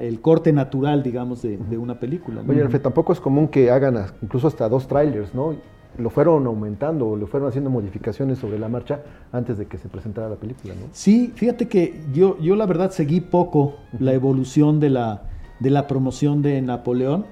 el 0.00 0.20
corte 0.20 0.52
natural, 0.52 1.02
digamos, 1.02 1.42
de, 1.42 1.78
una 1.78 1.98
película. 1.98 2.42
Oye, 2.46 2.62
Alfred, 2.62 2.80
tampoco 2.80 3.12
es 3.12 3.20
común 3.20 3.48
que 3.48 3.70
hagan 3.70 3.96
incluso 4.22 4.46
hasta 4.46 4.68
dos 4.68 4.86
trailers, 4.86 5.34
¿no? 5.34 5.54
Lo 5.96 6.10
fueron 6.10 6.44
aumentando, 6.46 7.08
o 7.08 7.16
le 7.16 7.26
fueron 7.26 7.48
haciendo 7.48 7.70
modificaciones 7.70 8.38
sobre 8.38 8.58
la 8.58 8.68
marcha 8.68 9.00
antes 9.32 9.58
de 9.58 9.66
que 9.66 9.78
se 9.78 9.88
presentara 9.88 10.28
la 10.28 10.36
película, 10.36 10.74
¿no? 10.74 10.88
Sí, 10.92 11.32
fíjate 11.34 11.68
que 11.68 12.02
yo, 12.12 12.36
yo 12.40 12.56
la 12.56 12.66
verdad 12.66 12.90
seguí 12.90 13.20
poco 13.20 13.76
la 13.98 14.12
evolución 14.12 14.80
de 14.80 14.90
la, 14.90 15.22
de 15.60 15.70
la 15.70 15.86
promoción 15.86 16.42
de 16.42 16.60
Napoleón. 16.62 17.26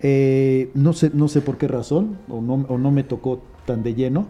Eh, 0.00 0.70
no, 0.74 0.92
sé, 0.92 1.10
no 1.14 1.26
sé 1.28 1.40
por 1.40 1.56
qué 1.56 1.68
razón, 1.68 2.18
o 2.28 2.42
no, 2.42 2.66
o 2.68 2.76
no 2.76 2.90
me 2.90 3.02
tocó 3.02 3.40
tan 3.66 3.82
de 3.82 3.94
lleno 3.94 4.26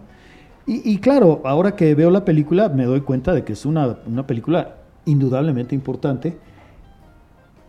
y, 0.69 0.99
claro, 0.99 1.43
ahora 1.45 1.77
que 1.77 1.95
veo 1.95 2.11
la 2.11 2.25
película 2.25 2.69
me 2.69 2.87
doy 2.87 3.03
cuenta 3.03 3.33
de 3.33 3.45
que 3.45 3.53
es 3.53 3.65
una, 3.65 3.99
película 4.27 4.79
indudablemente 5.05 5.77
importante, 5.77 6.37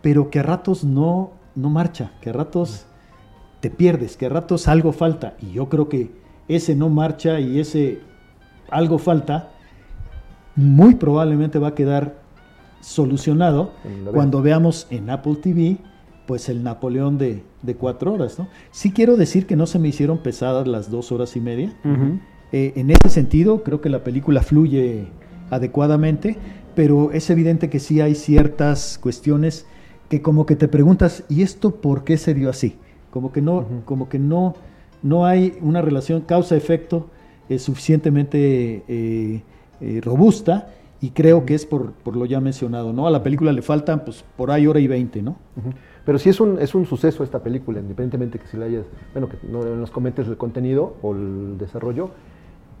pero 0.02 0.30
que 0.30 0.40
a 0.40 0.42
ratos 0.42 0.82
no, 0.82 1.30
no 1.54 1.70
marcha, 1.70 2.10
que 2.20 2.30
a 2.30 2.32
ratos 2.32 2.86
te 3.60 3.70
pierdes, 3.70 4.16
que 4.16 4.26
a 4.26 4.30
ratos 4.30 4.66
algo 4.66 4.90
falta. 4.90 5.36
Y 5.40 5.52
yo 5.52 5.68
creo 5.68 5.88
que 5.88 6.10
ese 6.48 6.74
no 6.74 6.88
marcha 6.88 7.38
y 7.38 7.60
ese 7.60 8.00
algo 8.68 8.98
falta, 8.98 9.50
muy 10.56 10.96
probablemente 10.96 11.60
va 11.60 11.68
a 11.68 11.74
quedar 11.76 12.16
solucionado 12.80 13.70
cuando 14.12 14.42
veamos 14.42 14.88
en 14.90 15.08
Apple 15.10 15.36
TV 15.36 15.76
pues 16.26 16.48
el 16.48 16.64
Napoleón 16.64 17.16
de, 17.16 17.44
cuatro 17.78 18.12
horas. 18.12 18.38
¿no? 18.38 18.48
Sí 18.70 18.92
quiero 18.92 19.16
decir 19.16 19.46
que 19.46 19.56
no 19.56 19.66
se 19.66 19.78
me 19.78 19.88
hicieron 19.88 20.18
pesadas 20.18 20.66
las 20.66 20.90
dos 20.90 21.12
horas 21.12 21.36
y 21.36 21.40
media. 21.40 21.74
Eh, 22.52 22.72
en 22.76 22.90
ese 22.90 23.08
sentido, 23.08 23.62
creo 23.62 23.80
que 23.80 23.88
la 23.88 24.04
película 24.04 24.42
fluye 24.42 25.08
adecuadamente, 25.50 26.36
pero 26.74 27.12
es 27.12 27.28
evidente 27.30 27.68
que 27.68 27.80
sí 27.80 28.00
hay 28.00 28.14
ciertas 28.14 28.98
cuestiones 28.98 29.66
que 30.08 30.22
como 30.22 30.46
que 30.46 30.56
te 30.56 30.68
preguntas, 30.68 31.24
¿y 31.28 31.42
esto 31.42 31.76
por 31.76 32.04
qué 32.04 32.16
se 32.16 32.32
dio 32.32 32.48
así? 32.48 32.76
Como 33.10 33.32
que 33.32 33.42
no, 33.42 33.66
como 33.84 34.08
que 34.08 34.18
no, 34.18 34.54
no 35.02 35.26
hay 35.26 35.58
una 35.60 35.82
relación 35.82 36.22
causa-efecto 36.22 37.10
eh, 37.48 37.58
suficientemente 37.58 38.84
eh, 38.88 39.42
robusta 40.02 40.68
y 41.00 41.10
creo 41.10 41.46
que 41.46 41.54
es 41.54 41.64
por, 41.64 41.94
lo 42.04 42.24
ya 42.24 42.40
mencionado, 42.40 42.92
¿no? 42.92 43.06
A 43.06 43.10
la 43.10 43.22
película 43.22 43.52
le 43.52 43.62
faltan, 43.62 44.04
pues, 44.04 44.24
por 44.36 44.50
ahí 44.50 44.66
hora 44.66 44.80
y 44.80 44.88
veinte, 44.88 45.22
¿no? 45.22 45.36
Pero 46.08 46.18
sí 46.18 46.30
es 46.30 46.40
un, 46.40 46.58
es 46.58 46.74
un 46.74 46.86
suceso 46.86 47.22
esta 47.22 47.42
película, 47.42 47.80
independientemente 47.80 48.38
que 48.38 48.46
si 48.46 48.56
la 48.56 48.64
hayas, 48.64 48.86
bueno, 49.12 49.28
que 49.28 49.36
no, 49.46 49.62
nos 49.62 49.90
comentes 49.90 50.26
el 50.26 50.38
contenido 50.38 50.96
o 51.02 51.12
el 51.12 51.58
desarrollo, 51.58 52.08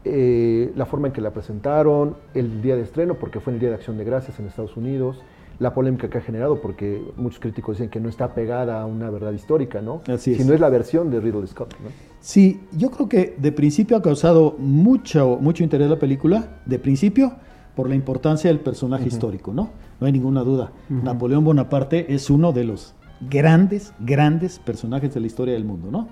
eh, 0.02 0.72
la 0.74 0.86
forma 0.86 1.08
en 1.08 1.12
que 1.12 1.20
la 1.20 1.30
presentaron, 1.30 2.16
el 2.32 2.62
día 2.62 2.74
de 2.74 2.80
estreno, 2.80 3.16
porque 3.16 3.38
fue 3.38 3.52
el 3.52 3.58
Día 3.58 3.68
de 3.68 3.74
Acción 3.74 3.98
de 3.98 4.04
Gracias 4.04 4.40
en 4.40 4.46
Estados 4.46 4.78
Unidos, 4.78 5.20
la 5.58 5.74
polémica 5.74 6.08
que 6.08 6.16
ha 6.16 6.20
generado, 6.22 6.62
porque 6.62 7.02
muchos 7.18 7.38
críticos 7.38 7.76
dicen 7.76 7.90
que 7.90 8.00
no 8.00 8.08
está 8.08 8.32
pegada 8.32 8.80
a 8.80 8.86
una 8.86 9.10
verdad 9.10 9.32
histórica, 9.32 9.82
¿no? 9.82 10.00
Así 10.08 10.32
es. 10.32 10.38
Sino 10.38 10.54
es 10.54 10.60
la 10.60 10.70
versión 10.70 11.10
de 11.10 11.20
Ridley 11.20 11.48
Scott, 11.48 11.74
¿no? 11.84 11.90
Sí, 12.20 12.62
yo 12.78 12.90
creo 12.90 13.10
que 13.10 13.36
de 13.36 13.52
principio 13.52 13.98
ha 13.98 14.00
causado 14.00 14.56
mucho, 14.56 15.36
mucho 15.38 15.62
interés 15.62 15.90
la 15.90 15.98
película, 15.98 16.62
de 16.64 16.78
principio, 16.78 17.34
por 17.76 17.90
la 17.90 17.94
importancia 17.94 18.48
del 18.48 18.60
personaje 18.60 19.06
histórico, 19.06 19.52
¿no? 19.52 19.68
No 20.00 20.06
hay 20.06 20.12
ninguna 20.12 20.42
duda. 20.44 20.72
Napoleón 20.88 21.44
Bonaparte 21.44 22.12
es 22.14 22.30
uno 22.30 22.52
de 22.52 22.64
los 22.64 22.94
grandes, 23.20 23.92
grandes 23.98 24.58
personajes 24.58 25.14
de 25.14 25.20
la 25.20 25.26
historia 25.26 25.54
del 25.54 25.64
mundo, 25.64 25.90
¿no? 25.90 26.08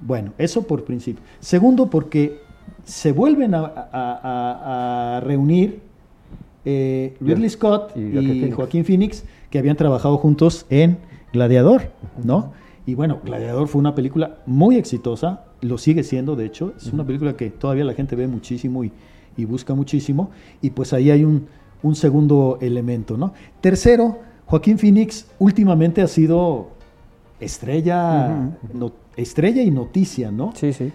Bueno, 0.00 0.32
eso 0.38 0.66
por 0.66 0.84
principio. 0.84 1.22
Segundo, 1.40 1.88
porque 1.88 2.40
se 2.84 3.12
vuelven 3.12 3.52
a, 3.54 5.20
reunir 5.24 5.80
eh, 6.64 7.16
Ridley 7.20 7.50
Scott 7.50 7.96
y, 7.96 8.50
Joaquín 8.50 8.84
Phoenix, 8.84 9.24
que 9.50 9.58
habían 9.58 9.76
trabajado 9.76 10.16
juntos 10.18 10.66
en 10.70 10.98
Gladiador, 11.32 11.90
¿no? 12.22 12.52
Y 12.86 12.94
bueno, 12.94 13.20
Gladiador 13.24 13.68
fue 13.68 13.80
una 13.80 13.94
película 13.94 14.38
muy 14.46 14.76
exitosa, 14.76 15.44
lo 15.62 15.78
sigue 15.78 16.02
siendo, 16.02 16.36
de 16.36 16.44
hecho, 16.44 16.74
es 16.76 16.92
una 16.92 17.04
película 17.04 17.36
que 17.36 17.50
todavía 17.50 17.84
la 17.84 17.94
gente 17.94 18.14
ve 18.14 18.28
muchísimo 18.28 18.84
y, 18.84 18.92
busca 19.46 19.74
muchísimo, 19.74 20.30
y 20.60 20.70
pues 20.70 20.92
ahí 20.92 21.10
hay 21.10 21.24
un, 21.24 21.46
segundo 21.94 22.58
elemento, 22.60 23.16
¿no? 23.16 23.32
Tercero, 23.60 24.18
Joaquín 24.46 24.78
Phoenix 24.78 25.26
últimamente 25.38 26.02
ha 26.02 26.08
sido 26.08 26.68
estrella, 27.40 28.50
estrella 29.16 29.62
y 29.62 29.70
noticia, 29.70 30.30
¿no? 30.30 30.52
Sí, 30.54 30.72
sí. 30.72 30.92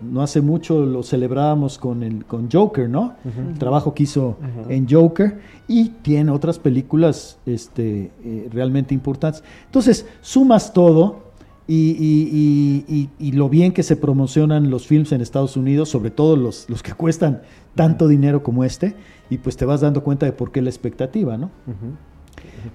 no 0.00 0.22
hace 0.22 0.40
mucho 0.40 0.84
lo 0.84 1.02
celebrábamos 1.02 1.78
con, 1.78 2.02
el, 2.02 2.24
con 2.24 2.50
Joker, 2.50 2.88
¿no? 2.88 3.14
El 3.24 3.58
trabajo 3.58 3.94
que 3.94 4.04
hizo 4.04 4.36
en 4.68 4.88
Joker 4.88 5.40
y 5.68 5.90
tiene 6.02 6.30
otras 6.30 6.58
películas 6.58 7.38
este, 7.46 8.10
eh, 8.24 8.48
realmente 8.52 8.94
importantes. 8.94 9.42
Entonces, 9.66 10.06
sumas 10.20 10.72
todo 10.72 11.30
y, 11.72 13.32
lo 13.32 13.48
bien 13.48 13.72
que 13.72 13.82
se 13.82 13.96
promocionan 13.96 14.70
los 14.70 14.86
films 14.86 15.12
en 15.12 15.20
Estados 15.20 15.56
Unidos, 15.56 15.88
sobre 15.88 16.10
todo 16.10 16.36
los, 16.36 16.68
los 16.68 16.82
que 16.82 16.92
cuestan 16.92 17.42
tanto 17.74 18.08
dinero 18.08 18.42
como 18.42 18.64
este, 18.64 18.94
y 19.28 19.38
pues 19.38 19.56
te 19.56 19.64
vas 19.64 19.80
dando 19.80 20.02
cuenta 20.02 20.26
de 20.26 20.32
por 20.32 20.50
qué 20.50 20.60
la 20.62 20.70
expectativa, 20.70 21.36
¿no? 21.36 21.50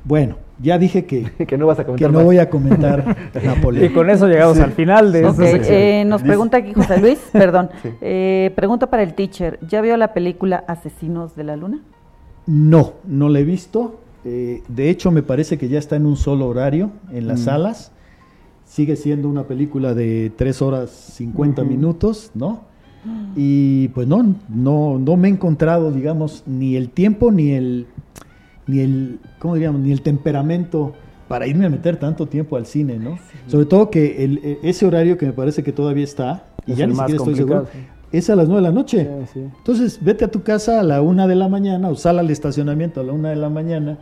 Bueno, 0.04 0.38
ya 0.60 0.78
dije 0.78 1.06
que, 1.06 1.24
que 1.48 1.58
no 1.58 1.68
vas 1.68 1.80
a 1.80 1.86
comentar 1.86 2.10
que 2.10 2.14
no 2.18 2.24
voy 2.24 2.38
a 2.38 2.50
comentar 2.50 3.16
Napoleón. 3.44 3.86
Y 3.86 3.94
con 3.94 4.10
eso 4.10 4.28
llegamos 4.28 4.60
al 4.60 4.72
final 4.72 5.12
de 5.12 5.26
okay, 5.26 5.62
eh, 5.64 6.04
Nos 6.06 6.22
pregunta 6.22 6.58
aquí 6.58 6.74
José 6.74 7.00
Luis, 7.00 7.20
perdón, 7.32 7.70
eh, 8.02 8.52
pregunta 8.56 8.90
para 8.90 9.04
el 9.04 9.14
teacher, 9.14 9.60
¿ya 9.68 9.82
vio 9.82 9.98
la 9.98 10.14
película 10.14 10.64
Asesinos 10.68 11.36
de 11.36 11.44
la 11.44 11.56
Luna? 11.56 11.82
No, 12.48 12.94
no 13.06 13.30
la 13.30 13.40
he 13.40 13.44
visto. 13.44 14.00
Eh, 14.24 14.64
de 14.68 14.90
hecho, 14.90 15.12
me 15.12 15.24
parece 15.24 15.58
que 15.58 15.68
ya 15.68 15.80
está 15.80 15.96
en 15.96 16.06
un 16.06 16.16
solo 16.16 16.48
horario 16.48 16.92
en 17.12 17.28
las 17.28 17.42
mm. 17.42 17.44
salas. 17.44 17.92
Sigue 18.66 18.96
siendo 18.96 19.30
una 19.30 19.44
película 19.44 19.94
de 19.94 20.32
3 20.36 20.62
horas 20.62 20.90
50 20.90 21.64
minutos, 21.64 22.32
¿no? 22.34 22.62
Y 23.36 23.90
pues 23.90 24.08
no, 24.08 24.36
no, 24.50 24.98
no 24.98 25.16
me 25.16 25.28
he 25.28 25.32
encontrado, 25.32 25.92
digamos, 25.92 26.44
ni 26.48 26.76
el 26.76 26.90
tiempo 26.90 27.32
ni 27.32 27.52
el 27.52 27.86
ni 28.68 28.80
el, 28.80 29.20
¿cómo 29.40 29.56
diríamos? 29.56 29.82
Ni 29.82 29.92
el 29.92 30.02
temperamento 30.02 30.94
para 31.28 31.48
irme 31.48 31.66
a 31.66 31.70
meter 31.70 31.98
tanto 31.98 32.28
tiempo 32.28 32.56
al 32.56 32.66
cine, 32.66 32.98
¿no? 32.98 33.18
Sobre 33.48 33.66
todo 33.66 33.90
que 33.90 34.24
el, 34.24 34.60
ese 34.64 34.86
horario 34.86 35.18
que 35.18 35.26
me 35.26 35.34
parece 35.34 35.64
que 35.64 35.72
todavía 35.72 36.04
está, 36.04 36.46
y 36.66 36.76
ya 36.76 36.86
ni 36.86 36.96
siquiera 36.96 37.18
estoy 37.18 37.36
seguro, 37.36 37.68
es 38.12 38.30
a 38.30 38.36
las 38.36 38.48
9 38.48 38.62
de 38.62 38.68
la 38.70 38.74
noche. 38.74 39.10
Entonces, 39.36 40.00
vete 40.02 40.26
a 40.26 40.28
tu 40.30 40.44
casa 40.44 40.80
a 40.80 40.84
la 40.84 41.02
1 41.02 41.28
de 41.28 41.36
la 41.36 41.50
mañana 41.50 41.90
o 41.90 41.96
sal 41.96 42.20
al 42.20 42.30
estacionamiento 42.30 43.02
a 43.02 43.04
la 43.04 43.14
1 43.14 43.30
de 43.30 43.36
la 43.36 43.50
mañana 43.50 43.98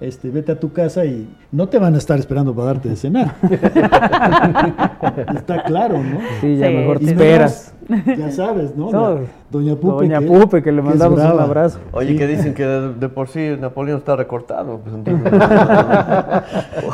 este, 0.00 0.30
vete 0.30 0.52
a 0.52 0.60
tu 0.60 0.72
casa 0.72 1.04
y 1.04 1.28
no 1.50 1.68
te 1.68 1.78
van 1.78 1.94
a 1.94 1.98
estar 1.98 2.18
esperando 2.18 2.54
para 2.54 2.66
darte 2.68 2.88
de 2.88 2.96
cenar. 2.96 3.34
Está 5.34 5.64
claro, 5.64 6.02
¿no? 6.02 6.20
Sí, 6.40 6.56
ya 6.56 6.70
mejor 6.70 7.00
te 7.00 7.06
esperas. 7.06 7.74
Ya 8.18 8.30
sabes, 8.30 8.76
¿no? 8.76 8.90
Doña 9.50 9.76
Pupe. 9.76 10.06
Doña 10.06 10.20
Pupe, 10.20 10.62
que, 10.62 10.70
le 10.70 10.82
mandamos 10.82 11.18
un 11.18 11.40
abrazo. 11.40 11.78
Oye, 11.92 12.16
que 12.16 12.26
dicen 12.26 12.54
que 12.54 12.64
de, 12.64 13.08
por 13.08 13.28
sí 13.28 13.56
Napoleón 13.58 13.98
está 13.98 14.16
recortado. 14.16 14.80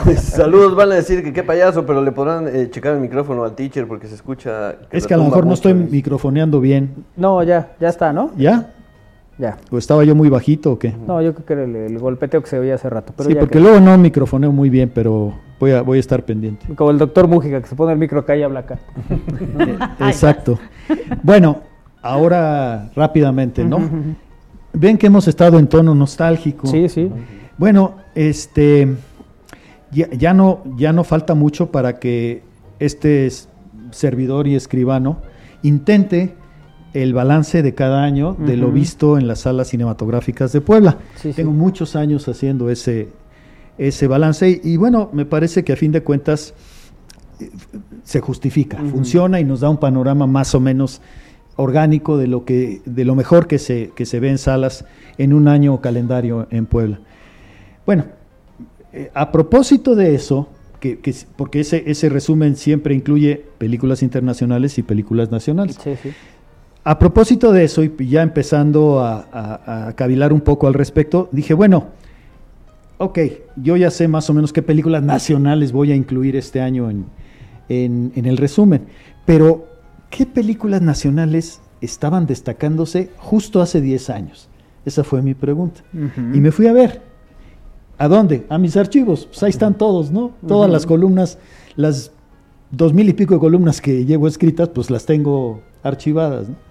Pues, 0.05 0.21
saludos, 0.21 0.75
van 0.75 0.93
a 0.93 0.97
decir 0.97 1.23
que 1.23 1.33
qué 1.33 1.43
payaso, 1.43 1.87
pero 1.87 2.03
le 2.03 2.13
podrán 2.13 2.49
eh, 2.49 2.69
checar 2.71 2.95
el 2.95 3.01
micrófono 3.01 3.45
al 3.45 3.55
teacher 3.55 3.87
porque 3.87 4.07
se 4.07 4.15
escucha. 4.15 4.75
es 4.91 5.07
que 5.07 5.15
a 5.15 5.17
lo 5.17 5.25
mejor 5.25 5.47
no 5.47 5.55
estoy 5.55 5.75
microfoneando 5.75 6.61
bien. 6.61 7.05
No, 7.17 7.43
ya, 7.43 7.73
ya 7.81 7.89
está, 7.89 8.13
¿no? 8.13 8.31
¿Ya? 8.37 8.74
Ya. 9.39 9.57
¿O 9.71 9.79
estaba 9.79 10.05
yo 10.05 10.15
muy 10.15 10.29
bajito 10.29 10.73
o 10.73 10.79
qué? 10.79 10.95
No, 11.07 11.21
yo 11.21 11.35
creo 11.35 11.47
que 11.47 11.53
era 11.55 11.65
el, 11.65 11.99
golpeteo 11.99 12.41
que 12.43 12.49
se 12.49 12.59
oía 12.59 12.77
hace 12.77 12.89
rato. 12.89 13.13
sí, 13.25 13.35
porque 13.35 13.59
luego 13.59 13.81
no 13.81 13.99
microfoneo 13.99 14.53
muy 14.53 14.71
bien, 14.71 14.93
pero 14.95 15.35
voy 15.59 15.73
a, 15.73 15.83
voy 15.83 15.97
a 15.97 16.01
estar 16.01 16.25
pendiente. 16.25 16.73
Como 16.75 16.91
el 16.91 16.99
doctor 16.99 17.27
Mújica, 17.27 17.61
que 17.61 17.67
se 17.67 17.75
pone 17.75 17.93
el 17.93 17.99
micro 17.99 18.21
acá 18.21 18.37
y 18.37 18.43
habla 18.43 18.61
acá. 18.61 18.79
Exacto. 20.01 20.59
bueno, 21.23 21.63
ahora 22.01 22.91
rápidamente, 22.95 23.65
¿no? 23.65 23.81
Ven 24.73 24.99
que 24.99 25.07
hemos 25.07 25.27
estado 25.27 25.59
en 25.59 25.67
tono 25.67 25.95
nostálgico. 25.95 26.67
Sí, 26.67 26.89
sí. 26.89 27.11
Bueno, 27.59 27.97
este, 28.15 28.95
ya, 29.91 30.09
ya, 30.11 30.33
no, 30.33 30.63
ya 30.77 30.93
no 30.93 31.03
falta 31.03 31.35
mucho 31.35 31.71
para 31.73 31.99
que 31.99 32.43
este 32.79 33.29
servidor 33.91 34.47
y 34.47 34.55
escribano 34.55 35.19
intente 35.63 36.35
el 36.95 37.13
balance 37.13 37.63
de 37.63 37.75
cada 37.75 38.05
año 38.05 38.37
de 38.39 38.57
lo 38.57 38.71
visto 38.71 39.19
en 39.19 39.27
las 39.27 39.41
salas 39.41 39.69
cinematográficas 39.69 40.53
de 40.53 40.61
Puebla. 40.61 40.99
Tengo 41.35 41.51
muchos 41.51 41.97
años 41.97 42.27
haciendo 42.29 42.71
ese, 42.71 43.09
ese 43.77 44.07
balance 44.07 44.61
y, 44.63 44.77
bueno, 44.77 45.11
me 45.13 45.27
parece 45.27 45.65
que 45.65 45.73
a 45.73 45.77
fin 45.77 45.91
de 45.91 46.03
cuentas 46.03 46.55
eh, 47.41 47.51
se 48.05 48.21
justifica, 48.21 48.79
funciona 48.79 49.41
y 49.41 49.45
nos 49.45 49.61
da 49.61 49.69
un 49.69 49.79
panorama 49.79 50.29
más 50.29 50.55
o 50.55 50.61
menos 50.61 51.03
orgánico 51.57 52.17
de 52.17 52.27
lo 52.27 52.45
que 52.45 52.81
de 52.85 53.05
lo 53.05 53.15
mejor 53.15 53.47
que 53.47 53.61
se 53.61 53.93
que 53.95 54.07
se 54.07 54.19
ve 54.19 54.29
en 54.29 54.39
salas 54.39 54.85
en 55.19 55.33
un 55.33 55.47
año 55.47 55.81
calendario 55.81 56.47
en 56.51 56.67
Puebla. 56.67 57.01
Bueno, 57.87 58.07
eh, 58.93 59.11
a 59.15 59.31
propósito 59.33 59.95
de 59.95 60.15
eso, 60.15 60.49
que, 60.81 60.99
porque 61.37 61.61
ese, 61.61 61.83
ese 61.87 62.09
resumen 62.09 62.57
siempre 62.57 62.95
incluye 62.95 63.45
películas 63.59 64.03
internacionales 64.03 64.79
y 64.79 64.83
películas 64.83 65.31
nacionales. 65.31 65.79
Sí, 65.83 65.97
sí. 66.01 66.13
A 66.87 66.99
propósito 66.99 67.51
de 67.51 67.65
eso, 67.65 67.83
y 67.83 67.95
ya 68.07 68.21
empezando 68.21 69.01
a, 69.01 69.95
cavilar 69.97 70.35
un 70.35 70.43
poco 70.43 70.67
al 70.67 70.75
respecto, 70.75 71.31
dije, 71.33 71.55
bueno, 71.55 71.87
ok, 72.99 73.19
yo 73.57 73.79
ya 73.79 73.91
sé 73.91 74.07
más 74.07 74.29
o 74.29 74.35
menos 74.35 74.53
qué 74.53 74.61
películas 74.61 75.03
nacionales 75.03 75.73
voy 75.73 75.93
a 75.93 75.97
incluir 75.97 76.37
este 76.37 76.61
año 76.61 76.91
en, 76.91 78.13
el 78.15 78.37
resumen, 78.37 78.83
pero 79.25 79.67
¿qué 80.11 80.27
películas 80.27 80.83
nacionales 80.83 81.63
estaban 81.81 82.27
destacándose 82.27 83.09
justo 83.17 83.63
hace 83.63 83.81
10 83.81 84.11
años? 84.11 84.51
Esa 84.85 85.05
fue 85.05 85.23
mi 85.23 85.33
pregunta. 85.33 85.81
Y 86.35 86.41
me 86.41 86.53
fui 86.53 86.67
a 86.67 86.75
ver. 86.75 87.01
¿A 87.97 88.09
dónde? 88.09 88.45
A 88.51 88.59
mis 88.59 88.77
archivos. 88.77 89.25
Pues 89.25 89.43
ahí 89.43 89.49
están 89.49 89.79
todos, 89.79 90.11
¿no? 90.11 90.33
Todas 90.47 90.71
las 90.71 90.85
columnas, 90.85 91.39
las 91.77 92.11
dos 92.71 92.93
mil 92.93 93.09
y 93.09 93.15
pico 93.15 93.33
de 93.33 93.41
columnas 93.41 93.81
que 93.81 94.05
llevo 94.05 94.29
escritas, 94.29 94.69
pues 94.69 94.91
las 94.91 95.07
tengo 95.07 95.63
archivadas. 95.83 96.51
¿no? 96.51 96.64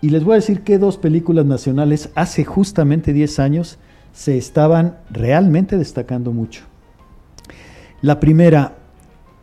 Y 0.00 0.10
les 0.10 0.24
voy 0.24 0.32
a 0.32 0.36
decir 0.36 0.62
que 0.62 0.78
dos 0.78 0.98
películas 0.98 1.46
nacionales 1.46 2.10
hace 2.14 2.44
justamente 2.44 3.12
10 3.12 3.38
años 3.38 3.78
se 4.12 4.36
estaban 4.36 4.98
realmente 5.10 5.76
destacando 5.76 6.32
mucho. 6.32 6.64
La 8.02 8.20
primera, 8.20 8.76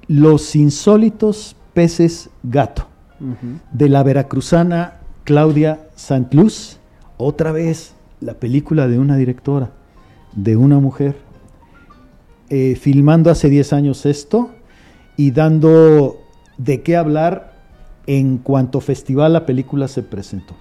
Los 0.07 0.55
insólitos 0.55 1.55
peces 1.73 2.29
gato, 2.43 2.87
de 3.71 3.89
la 3.89 4.03
veracruzana 4.03 4.99
Claudia 5.23 5.87
Santluz. 5.95 6.77
Otra 7.17 7.51
vez, 7.51 7.93
la 8.19 8.33
película 8.33 8.87
de 8.87 8.99
una 8.99 9.15
directora, 9.15 9.71
de 10.35 10.57
una 10.57 10.79
mujer, 10.79 11.15
eh, 12.49 12.75
filmando 12.75 13.31
hace 13.31 13.49
10 13.49 13.73
años 13.73 14.05
esto 14.05 14.51
y 15.15 15.31
dando 15.31 16.19
de 16.57 16.81
qué 16.81 16.95
hablar 16.97 17.52
en 18.07 18.37
cuanto 18.37 18.81
festival 18.81 19.33
la 19.33 19.45
película 19.45 19.87
se 19.87 20.03
presentó. 20.03 20.55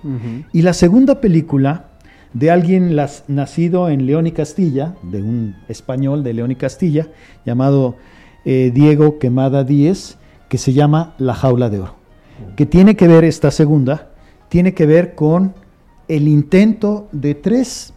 Y 0.53 0.63
la 0.63 0.73
segunda 0.73 1.21
película 1.21 1.89
de 2.33 2.51
alguien 2.51 2.97
las, 2.97 3.25
nacido 3.29 3.89
en 3.89 4.07
León 4.07 4.27
y 4.27 4.33
Castilla, 4.33 4.95
de 5.03 5.23
un 5.23 5.57
español 5.69 6.23
de 6.23 6.35
León 6.35 6.51
y 6.51 6.57
Castilla, 6.57 7.09
llamado 7.45 7.97
eh, 8.45 8.71
Diego 8.73 9.19
Quemada 9.19 9.65
Díez, 9.65 10.19
que 10.49 10.59
se 10.59 10.73
llama 10.73 11.15
La 11.19 11.35
Jaula 11.35 11.69
de 11.69 11.81
Oro, 11.81 11.97
que 12.57 12.67
tiene 12.67 12.97
que 12.97 13.09
ver, 13.09 13.25
esta 13.25 13.51
segunda, 13.51 14.11
tiene 14.49 14.75
que 14.75 14.87
ver 14.87 15.15
con 15.15 15.55
el 16.09 16.29
intento 16.29 17.09
de 17.13 17.35
tres 17.35 17.93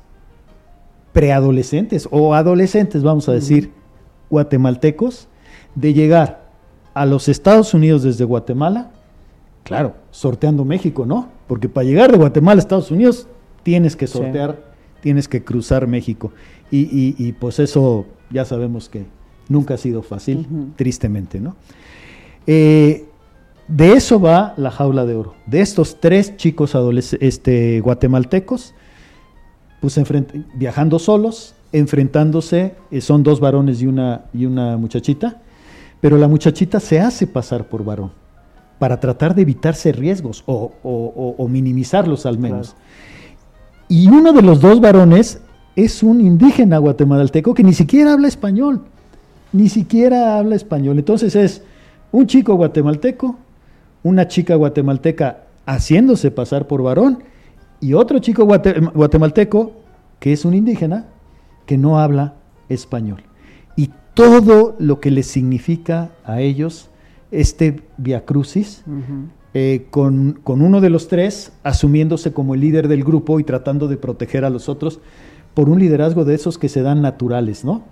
preadolescentes 1.14 2.08
o 2.12 2.34
adolescentes, 2.34 3.04
vamos 3.04 3.30
a 3.30 3.34
decir, 3.34 3.72
guatemaltecos, 4.30 5.28
de 5.76 5.94
llegar 5.94 6.50
a 6.94 7.06
los 7.06 7.28
Estados 7.28 7.74
Unidos 7.74 8.04
desde 8.04 8.24
Guatemala 8.24 8.92
Claro, 9.66 9.96
sorteando 10.12 10.64
México, 10.64 11.08
¿no? 11.08 11.30
Porque 11.48 11.68
para 11.68 11.86
llegar 11.86 12.12
de 12.12 12.20
Guatemala 12.20 12.60
a 12.60 12.62
Estados 12.62 12.92
Unidos 12.92 13.28
tienes 13.64 13.96
que 13.96 14.06
sortear, 14.06 14.64
tienes 15.02 15.28
que 15.28 15.44
cruzar 15.44 15.88
México. 15.88 16.32
Y, 16.70 17.32
pues 17.40 17.58
eso 17.58 18.06
ya 18.30 18.46
sabemos 18.46 18.90
que 18.90 19.06
nunca 19.50 19.74
ha 19.74 19.78
sido 19.78 20.04
fácil, 20.04 20.48
tristemente, 20.76 21.40
¿no? 21.40 21.56
Eh, 22.46 23.06
de 23.68 23.94
eso 23.94 24.20
va 24.20 24.54
la 24.56 24.70
jaula 24.70 25.04
de 25.04 25.16
oro. 25.16 25.34
De 25.48 25.62
estos 25.62 26.00
tres 26.00 26.38
chicos 26.38 26.78
este, 27.20 27.80
guatemaltecos, 27.80 28.76
pues 29.82 30.00
viajando 30.54 31.00
solos, 31.00 31.56
enfrentándose, 31.72 32.76
eh, 32.92 33.02
son 33.02 33.24
dos 33.24 33.40
varones 33.40 33.82
y 33.82 33.88
una, 33.88 34.26
y 34.32 34.46
una 34.46 34.78
muchachita, 34.78 35.42
pero 36.02 36.20
la 36.20 36.28
muchachita 36.28 36.80
se 36.80 37.00
hace 37.00 37.26
pasar 37.26 37.68
por 37.68 37.84
varón 37.84 38.25
para 38.80 39.00
tratar 39.00 39.36
de 39.36 39.44
evitarse 39.44 39.92
riesgos 39.92 40.44
o, 40.46 41.48
minimizarlos 41.50 42.26
al 42.26 42.38
menos. 42.38 42.76
Y 43.88 44.08
uno 44.08 44.34
de 44.34 44.42
los 44.42 44.60
dos 44.60 44.82
varones 44.82 45.42
es 45.76 46.04
un 46.04 46.22
indígena 46.22 46.78
guatemalteco 46.78 47.54
que 47.54 47.64
ni 47.64 47.74
siquiera 47.74 48.14
habla 48.14 48.28
español, 48.28 48.82
ni 49.54 49.70
siquiera 49.70 50.38
habla 50.38 50.56
español. 50.56 50.98
Entonces 50.98 51.36
es 51.36 51.62
un 52.12 52.28
chico 52.28 52.56
guatemalteco, 52.56 53.38
una 54.04 54.28
chica 54.28 54.56
guatemalteca 54.56 55.44
haciéndose 55.66 56.32
pasar 56.32 56.68
por 56.68 56.82
varón 56.82 57.24
y 57.80 57.94
otro 57.94 58.20
chico 58.20 58.46
guatemalteco 58.46 59.74
que 60.20 60.34
es 60.34 60.46
un 60.46 60.54
indígena 60.54 61.08
que 61.66 61.78
no 61.78 62.00
habla 62.00 62.36
español. 62.70 63.24
Y 63.76 63.92
todo 64.14 64.76
lo 64.80 65.00
que 65.00 65.12
les 65.12 65.28
significa 65.28 66.10
a 66.24 66.42
ellos 66.42 66.90
este 67.40 67.82
Via 67.98 68.26
Crucis, 68.26 68.84
eh, 69.54 69.88
con, 69.90 70.42
uno 70.46 70.82
de 70.82 70.90
los 70.90 71.08
tres 71.08 71.54
asumiéndose 71.64 72.34
como 72.34 72.56
el 72.56 72.62
líder 72.62 72.88
del 72.90 73.06
grupo 73.06 73.40
y 73.40 73.46
tratando 73.46 73.88
de 73.88 73.96
proteger 73.96 74.44
a 74.44 74.50
los 74.50 74.68
otros 74.68 75.00
por 75.54 75.70
un 75.70 75.80
liderazgo 75.80 76.26
de 76.26 76.36
esos 76.36 76.58
que 76.58 76.68
se 76.68 76.82
dan 76.82 77.02
naturales, 77.02 77.64
¿no? 77.64 77.84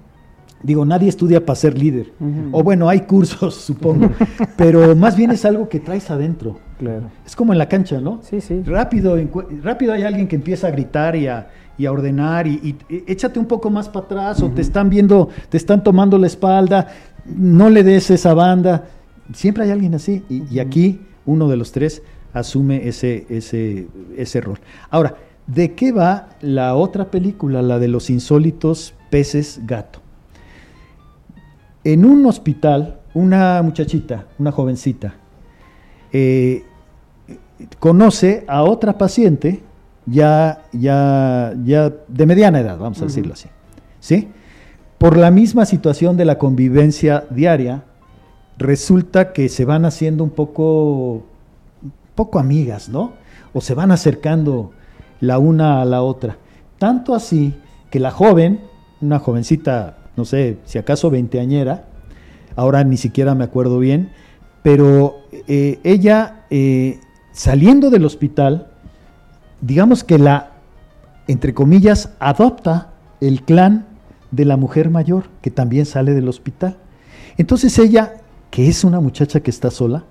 Digo, 0.61 0.85
nadie 0.85 1.09
estudia 1.09 1.45
para 1.45 1.55
ser 1.55 1.77
líder. 1.77 2.11
O 2.51 2.63
bueno, 2.63 2.87
hay 2.87 3.01
cursos, 3.01 3.55
supongo. 3.65 4.09
pero 4.57 4.95
más 4.95 5.15
bien 5.15 5.31
es 5.31 5.45
algo 5.45 5.67
que 5.67 5.79
traes 5.79 6.09
adentro. 6.09 6.57
Claro. 6.79 7.11
Es 7.25 7.35
como 7.35 7.53
en 7.53 7.59
la 7.59 7.67
cancha, 7.69 8.01
¿no? 8.01 8.19
Sí, 8.23 8.41
sí. 8.41 8.61
Rápido, 8.65 9.17
rápido 9.61 9.93
hay 9.93 10.03
alguien 10.03 10.27
que 10.27 10.35
empieza 10.35 10.67
a 10.67 10.71
gritar 10.71 11.15
y 11.15 11.27
a, 11.27 11.47
ordenar 11.89 12.45
y, 12.45 12.75
échate 13.07 13.39
un 13.39 13.45
poco 13.45 13.69
más 13.69 13.89
para 13.89 14.05
atrás 14.05 14.41
o 14.41 14.49
te 14.49 14.61
están 14.61 14.89
viendo, 14.89 15.29
te 15.49 15.57
están 15.57 15.83
tomando 15.83 16.17
la 16.17 16.27
espalda, 16.27 16.87
no 17.25 17.69
le 17.69 17.83
des 17.83 18.09
esa 18.09 18.33
banda. 18.33 18.85
Siempre 19.33 19.63
hay 19.63 19.71
alguien 19.71 19.95
así. 19.95 20.23
Y, 20.29 20.59
aquí 20.59 21.01
uno 21.25 21.47
de 21.47 21.57
los 21.57 21.71
tres 21.71 22.01
asume 22.33 22.87
ese, 22.87 23.25
ese, 23.29 23.87
ese 24.17 24.41
rol. 24.41 24.59
Ahora, 24.89 25.15
¿de 25.47 25.73
qué 25.73 25.91
va 25.91 26.29
la 26.41 26.75
otra 26.75 27.11
película, 27.11 27.61
la 27.61 27.79
de 27.79 27.87
los 27.87 28.09
insólitos 28.09 28.93
peces 29.09 29.61
gato? 29.65 29.99
En 31.83 32.05
un 32.05 32.25
hospital, 32.25 32.99
una 33.13 33.61
muchachita, 33.61 34.27
una 34.39 34.51
jovencita, 34.51 35.15
eh, 36.11 36.63
conoce 37.79 38.45
a 38.47 38.63
otra 38.63 38.97
paciente 38.97 39.61
ya, 40.05 40.63
ya, 40.73 41.53
ya 41.63 41.91
de 42.07 42.25
mediana 42.25 42.59
edad, 42.59 42.77
vamos 42.77 43.01
a 43.01 43.05
decirlo 43.05 43.33
así. 43.33 43.49
¿Sí? 43.99 44.29
Por 44.97 45.17
la 45.17 45.31
misma 45.31 45.65
situación 45.65 46.17
de 46.17 46.25
la 46.25 46.37
convivencia 46.37 47.25
diaria, 47.29 47.83
resulta 48.57 49.33
que 49.33 49.49
se 49.49 49.65
van 49.65 49.85
haciendo 49.85 50.23
un 50.23 50.29
poco 50.29 51.23
poco 52.15 52.39
amigas, 52.39 52.89
¿no? 52.89 53.13
O 53.53 53.61
se 53.61 53.73
van 53.73 53.91
acercando 53.91 54.71
la 55.19 55.39
una 55.39 55.81
a 55.81 55.85
la 55.85 56.01
otra. 56.01 56.37
Tanto 56.77 57.15
así 57.15 57.55
que 57.89 57.99
la 57.99 58.11
joven, 58.11 58.61
una 59.01 59.19
jovencita, 59.19 59.97
no 60.15 60.25
sé, 60.25 60.59
si 60.65 60.77
acaso 60.77 61.09
veinteañera, 61.09 61.85
ahora 62.55 62.83
ni 62.83 62.97
siquiera 62.97 63.35
me 63.35 63.43
acuerdo 63.43 63.79
bien, 63.79 64.11
pero 64.61 65.17
eh, 65.47 65.79
ella 65.83 66.45
eh, 66.49 66.99
saliendo 67.31 67.89
del 67.89 68.05
hospital, 68.05 68.67
digamos 69.61 70.03
que 70.03 70.17
la, 70.17 70.51
entre 71.27 71.53
comillas, 71.53 72.11
adopta 72.19 72.91
el 73.21 73.43
clan 73.43 73.85
de 74.31 74.45
la 74.45 74.57
mujer 74.57 74.89
mayor 74.89 75.25
que 75.41 75.51
también 75.51 75.85
sale 75.85 76.13
del 76.13 76.27
hospital. 76.27 76.77
Entonces 77.37 77.77
ella, 77.79 78.15
que 78.53 78.67
es 78.67 78.83
una 78.83 78.99
muchacha 78.99 79.39
que 79.39 79.49
está 79.49 79.71
sola, 79.71 80.03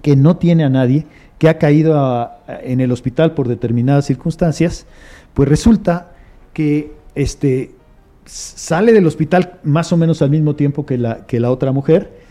que 0.00 0.16
no 0.16 0.38
tiene 0.38 0.64
a 0.64 0.70
nadie, 0.70 1.04
que 1.38 1.50
ha 1.50 1.58
caído 1.58 2.30
en 2.48 2.80
el 2.80 2.90
hospital 2.90 3.34
por 3.34 3.46
determinadas 3.46 4.06
circunstancias, 4.06 4.86
pues 5.34 5.50
resulta 5.50 6.14
que 6.54 6.94
este, 7.14 7.74
sale 8.24 8.94
del 8.94 9.06
hospital 9.06 9.60
más 9.64 9.92
o 9.92 9.98
menos 9.98 10.22
al 10.22 10.30
mismo 10.30 10.56
tiempo 10.56 10.86
que 10.86 10.96
la, 10.96 11.26
que 11.26 11.38
la 11.40 11.50
otra 11.50 11.72
mujer, 11.72 12.22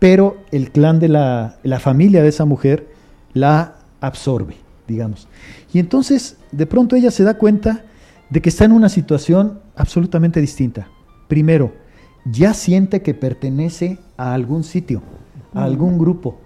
pero 0.00 0.38
el 0.50 0.72
clan 0.72 0.98
de 0.98 1.06
la, 1.06 1.58
la 1.62 1.78
familia 1.78 2.24
de 2.24 2.30
esa 2.30 2.44
mujer 2.44 2.88
la 3.32 3.76
absorbe, 4.00 4.56
digamos. 4.88 5.28
Y 5.72 5.78
entonces, 5.78 6.36
de 6.50 6.66
pronto 6.66 6.96
ella 6.96 7.12
se 7.12 7.22
da 7.22 7.34
cuenta 7.34 7.84
de 8.28 8.42
que 8.42 8.48
está 8.48 8.64
en 8.64 8.72
una 8.72 8.88
situación 8.88 9.60
absolutamente 9.76 10.40
distinta. 10.40 10.88
Primero, 11.28 11.83
ya 12.24 12.54
siente 12.54 13.02
que 13.02 13.14
pertenece 13.14 13.98
a 14.16 14.34
algún 14.34 14.64
sitio, 14.64 15.02
a 15.54 15.64
algún 15.64 15.98
grupo, 15.98 16.40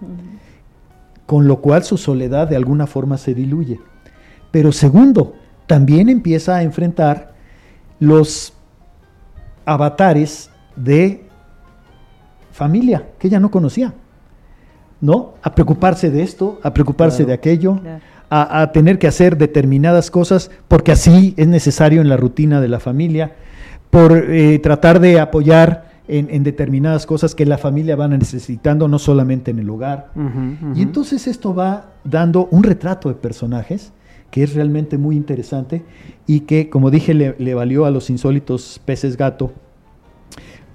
con 1.26 1.46
lo 1.46 1.60
cual 1.60 1.84
su 1.84 1.96
soledad 1.96 2.48
de 2.48 2.56
alguna 2.56 2.86
forma 2.86 3.18
se 3.18 3.34
diluye. 3.34 3.80
Pero 4.50 4.72
segundo, 4.72 5.34
también 5.66 6.08
empieza 6.08 6.56
a 6.56 6.62
enfrentar 6.62 7.34
los 8.00 8.54
avatares 9.64 10.50
de 10.76 11.24
familia 12.52 13.08
que 13.18 13.28
ella 13.28 13.40
no 13.40 13.50
conocía. 13.50 13.94
¿no? 15.00 15.34
A 15.42 15.54
preocuparse 15.54 16.10
de 16.10 16.22
esto, 16.22 16.58
a 16.62 16.74
preocuparse 16.74 17.24
de 17.24 17.32
aquello, 17.32 17.80
a, 18.30 18.72
tener 18.72 18.98
que 18.98 19.06
hacer 19.06 19.38
determinadas 19.38 20.10
cosas 20.10 20.50
porque 20.66 20.92
así 20.92 21.34
es 21.36 21.48
necesario 21.48 22.00
en 22.00 22.08
la 22.08 22.16
rutina 22.16 22.60
de 22.60 22.68
la 22.68 22.80
familia, 22.80 23.32
por 23.90 24.12
eh, 24.12 24.58
tratar 24.58 25.00
de 25.00 25.20
apoyar 25.20 25.88
en, 26.08 26.42
determinadas 26.42 27.04
cosas 27.04 27.34
que 27.34 27.44
la 27.44 27.58
familia 27.58 27.94
va 27.94 28.08
necesitando, 28.08 28.88
no 28.88 28.98
solamente 28.98 29.50
en 29.50 29.58
el 29.58 29.68
hogar. 29.68 30.10
Y 30.74 30.80
entonces 30.80 31.26
esto 31.26 31.54
va 31.54 31.90
dando 32.02 32.48
un 32.50 32.62
retrato 32.62 33.10
de 33.10 33.14
personajes 33.14 33.92
que 34.30 34.42
es 34.42 34.54
realmente 34.54 34.96
muy 34.96 35.16
interesante 35.16 35.84
y 36.26 36.40
que, 36.40 36.70
como 36.70 36.90
dije, 36.90 37.12
le 37.12 37.54
valió 37.54 37.84
a 37.84 37.90
los 37.90 38.08
insólitos 38.08 38.80
peces 38.86 39.18
gato 39.18 39.52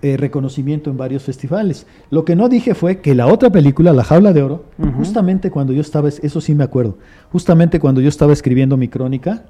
eh, 0.03 0.17
reconocimiento 0.17 0.89
en 0.89 0.97
varios 0.97 1.23
festivales. 1.23 1.87
Lo 2.09 2.25
que 2.25 2.35
no 2.35 2.49
dije 2.49 2.75
fue 2.75 2.99
que 2.99 3.15
la 3.15 3.25
otra 3.27 3.49
película, 3.51 3.93
La 3.93 4.03
Jaula 4.03 4.33
de 4.33 4.43
Oro, 4.43 4.65
justamente 4.97 5.49
cuando 5.49 5.71
yo 5.71 5.79
estaba, 5.79 6.09
eso 6.09 6.41
sí 6.41 6.53
me 6.53 6.65
acuerdo, 6.65 6.97
justamente 7.31 7.79
cuando 7.79 8.01
yo 8.01 8.09
estaba 8.09 8.33
escribiendo 8.33 8.75
mi 8.75 8.89
crónica, 8.89 9.45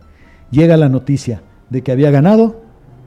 llega 0.52 0.78
la 0.78 0.90
noticia 0.90 1.42
de 1.72 1.82
que 1.82 1.92
había 1.92 2.12
ganado 2.12 2.62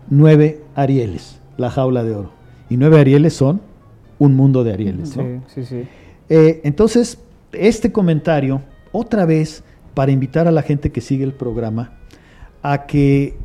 nueve 0.09 0.62
Arieles, 0.74 1.40
La 1.57 1.70
Jaula 1.70 2.04
de 2.04 2.14
Oro. 2.14 2.32
Y 2.68 2.76
nueve 2.76 3.00
Arieles 3.00 3.34
son 3.34 3.61
un 4.18 4.34
mundo 4.34 4.64
de 4.64 4.72
Arieles. 4.72 5.11
Sí, 5.11 5.20
sí, 5.46 5.64
sí. 5.64 5.82
Eh, 6.28 6.61
entonces, 6.64 7.18
este 7.52 7.92
comentario, 7.92 8.62
otra 8.92 9.24
vez, 9.24 9.62
para 9.94 10.12
invitar 10.12 10.48
a 10.48 10.50
la 10.50 10.62
gente 10.62 10.90
que 10.90 11.00
sigue 11.00 11.24
el 11.24 11.32
programa 11.32 11.92
a 12.62 12.86
que, 12.86 13.36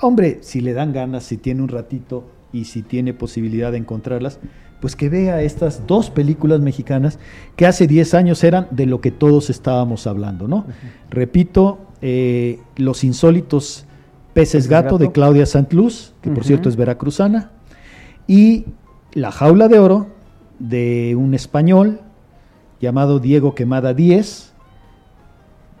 hombre, 0.00 0.38
si 0.40 0.60
le 0.60 0.72
dan 0.72 0.92
ganas, 0.92 1.24
si 1.24 1.36
tiene 1.36 1.62
un 1.62 1.68
ratito, 1.68 2.24
y 2.56 2.64
si 2.64 2.82
tiene 2.82 3.12
posibilidad 3.12 3.70
de 3.70 3.78
encontrarlas, 3.78 4.38
pues 4.80 4.96
que 4.96 5.08
vea 5.08 5.42
estas 5.42 5.86
dos 5.86 6.10
películas 6.10 6.60
mexicanas 6.60 7.18
que 7.54 7.66
hace 7.66 7.86
10 7.86 8.14
años 8.14 8.44
eran 8.44 8.68
de 8.70 8.86
lo 8.86 9.00
que 9.00 9.10
todos 9.10 9.50
estábamos 9.50 10.06
hablando, 10.06 10.48
¿no? 10.48 10.66
Repito, 11.10 11.78
eh, 12.02 12.60
Los 12.76 13.04
insólitos 13.04 13.86
peces 14.36 14.68
gato, 14.68 14.98
de 14.98 15.10
Claudia 15.12 15.46
Santluz, 15.46 16.12
que 16.20 16.30
por 16.30 16.44
cierto 16.44 16.68
es 16.68 16.76
veracruzana, 16.76 17.52
y 18.26 18.66
La 19.14 19.32
jaula 19.32 19.66
de 19.68 19.78
oro 19.78 20.08
de 20.58 21.16
un 21.18 21.32
español 21.32 22.00
llamado 22.78 23.18
Diego 23.18 23.54
Quemada 23.54 23.94
Díez, 23.94 24.52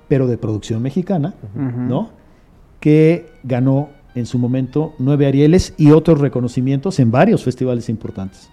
pero 0.08 0.26
de 0.26 0.38
producción 0.38 0.80
mexicana, 0.80 1.34
¿no? 1.54 2.08
Que 2.80 3.26
ganó 3.42 3.90
en 4.14 4.24
su 4.24 4.38
momento 4.38 4.94
nueve 4.98 5.26
Arieles 5.26 5.74
y 5.76 5.90
otros 5.90 6.18
reconocimientos 6.18 6.98
en 6.98 7.10
varios 7.10 7.44
festivales 7.44 7.90
importantes. 7.90 8.48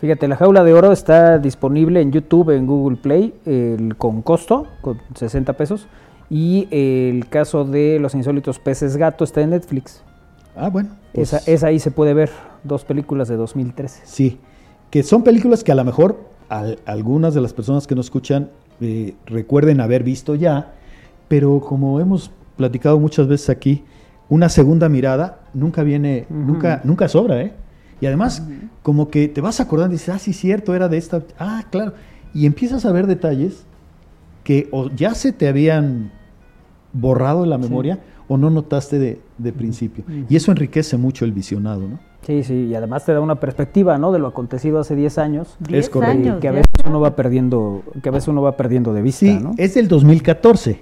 Fíjate, 0.00 0.26
La 0.26 0.34
Jaula 0.34 0.64
de 0.64 0.74
Oro 0.74 0.90
está 0.90 1.38
disponible 1.38 2.00
en 2.00 2.10
YouTube, 2.10 2.50
en 2.50 2.66
Google 2.66 2.96
Play, 2.96 3.34
con 3.98 4.22
costo, 4.22 4.66
con 4.80 4.98
60 5.14 5.52
pesos. 5.52 5.86
Y 6.30 6.68
el 6.70 7.28
caso 7.28 7.64
de 7.64 7.98
Los 7.98 8.14
Insólitos 8.14 8.58
Peces 8.58 8.96
Gato 8.96 9.24
está 9.24 9.40
en 9.40 9.50
Netflix. 9.50 10.02
Ah, 10.54 10.68
bueno. 10.68 10.90
Pues 11.14 11.32
esa, 11.46 11.66
ahí 11.68 11.78
se 11.78 11.90
puede 11.90 12.14
ver, 12.14 12.30
dos 12.64 12.84
películas 12.84 13.28
de 13.28 13.36
2013. 13.36 14.02
Sí, 14.04 14.38
que 14.90 15.02
son 15.02 15.22
películas 15.22 15.64
que 15.64 15.72
a 15.72 15.74
lo 15.74 15.84
mejor 15.84 16.28
algunas 16.86 17.34
de 17.34 17.40
las 17.40 17.52
personas 17.52 17.86
que 17.86 17.94
nos 17.94 18.06
escuchan 18.06 18.50
eh, 18.80 19.14
recuerden 19.26 19.80
haber 19.80 20.02
visto 20.02 20.34
ya, 20.34 20.72
pero 21.28 21.60
como 21.60 22.00
hemos 22.00 22.30
platicado 22.56 22.98
muchas 22.98 23.28
veces 23.28 23.50
aquí, 23.50 23.84
una 24.28 24.48
segunda 24.48 24.88
mirada 24.88 25.40
nunca 25.54 25.82
viene, 25.82 26.26
nunca, 26.28 26.80
nunca 26.84 27.08
sobra, 27.08 27.40
¿eh? 27.40 27.52
Y 28.00 28.06
además, 28.06 28.46
como 28.82 29.08
que 29.08 29.26
te 29.28 29.40
vas 29.40 29.60
acordando 29.60 29.94
y 29.94 29.98
dices, 29.98 30.14
ah, 30.14 30.18
sí, 30.18 30.32
cierto, 30.32 30.74
era 30.74 30.88
de 30.88 30.98
esta, 30.98 31.22
ah, 31.38 31.64
claro. 31.70 31.94
Y 32.32 32.46
empiezas 32.46 32.84
a 32.84 32.92
ver 32.92 33.06
detalles 33.06 33.64
que 34.44 34.68
o 34.70 34.90
ya 34.90 35.14
se 35.14 35.32
te 35.32 35.48
habían 35.48 36.12
borrado 36.92 37.44
en 37.44 37.50
la 37.50 37.58
memoria 37.58 37.98
o 38.28 38.36
no 38.36 38.50
notaste 38.50 38.98
de, 38.98 39.20
de 39.38 39.52
principio. 39.52 40.04
Y 40.28 40.36
eso 40.36 40.50
enriquece 40.50 40.96
mucho 40.96 41.24
el 41.24 41.32
visionado, 41.32 41.80
¿no? 41.80 41.98
Sí, 42.22 42.42
sí, 42.42 42.66
y 42.66 42.74
además 42.74 43.06
te 43.06 43.12
da 43.12 43.20
una 43.20 43.36
perspectiva, 43.36 43.96
¿no? 43.96 44.12
De 44.12 44.18
lo 44.18 44.26
acontecido 44.26 44.80
hace 44.80 44.94
10 44.94 45.18
años. 45.18 45.56
es 45.70 45.88
correcto. 45.88 46.40
que 46.40 46.48
a 46.48 46.52
veces 46.52 46.66
uno 46.86 47.00
va 47.00 47.16
perdiendo, 47.16 47.82
que 48.02 48.08
a 48.08 48.12
veces 48.12 48.28
uno 48.28 48.42
va 48.42 48.56
perdiendo 48.56 48.92
de 48.92 49.02
vista, 49.02 49.20
sí, 49.20 49.40
es 49.56 49.74
del 49.74 49.88
2014. 49.88 50.72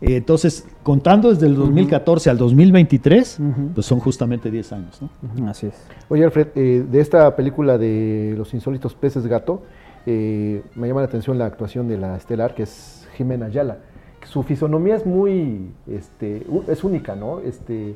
Eh, 0.00 0.16
entonces, 0.16 0.66
contando 0.82 1.30
desde 1.30 1.46
el 1.46 1.56
2014 1.56 2.30
al 2.30 2.38
2023, 2.38 3.38
pues 3.74 3.86
son 3.86 4.00
justamente 4.00 4.50
10 4.50 4.72
años. 4.72 5.00
¿no? 5.00 5.48
Así 5.48 5.66
es. 5.66 5.74
Oye, 6.08 6.24
Alfred, 6.24 6.48
eh, 6.54 6.84
de 6.90 7.00
esta 7.00 7.34
película 7.36 7.78
de 7.78 8.34
Los 8.36 8.54
insólitos 8.54 8.94
peces 8.94 9.26
gato, 9.26 9.62
eh, 10.06 10.62
me 10.74 10.88
llama 10.88 11.00
la 11.00 11.06
atención 11.06 11.38
la 11.38 11.46
actuación 11.46 11.88
de 11.88 11.98
la 11.98 12.16
estelar, 12.16 12.54
que 12.54 12.64
es 12.64 13.06
Jimena 13.16 13.46
Ayala. 13.46 13.78
Su 14.24 14.42
fisonomía 14.42 14.96
es 14.96 15.06
muy, 15.06 15.70
este, 15.86 16.46
es 16.68 16.84
única, 16.84 17.14
¿no? 17.14 17.40
Este, 17.40 17.94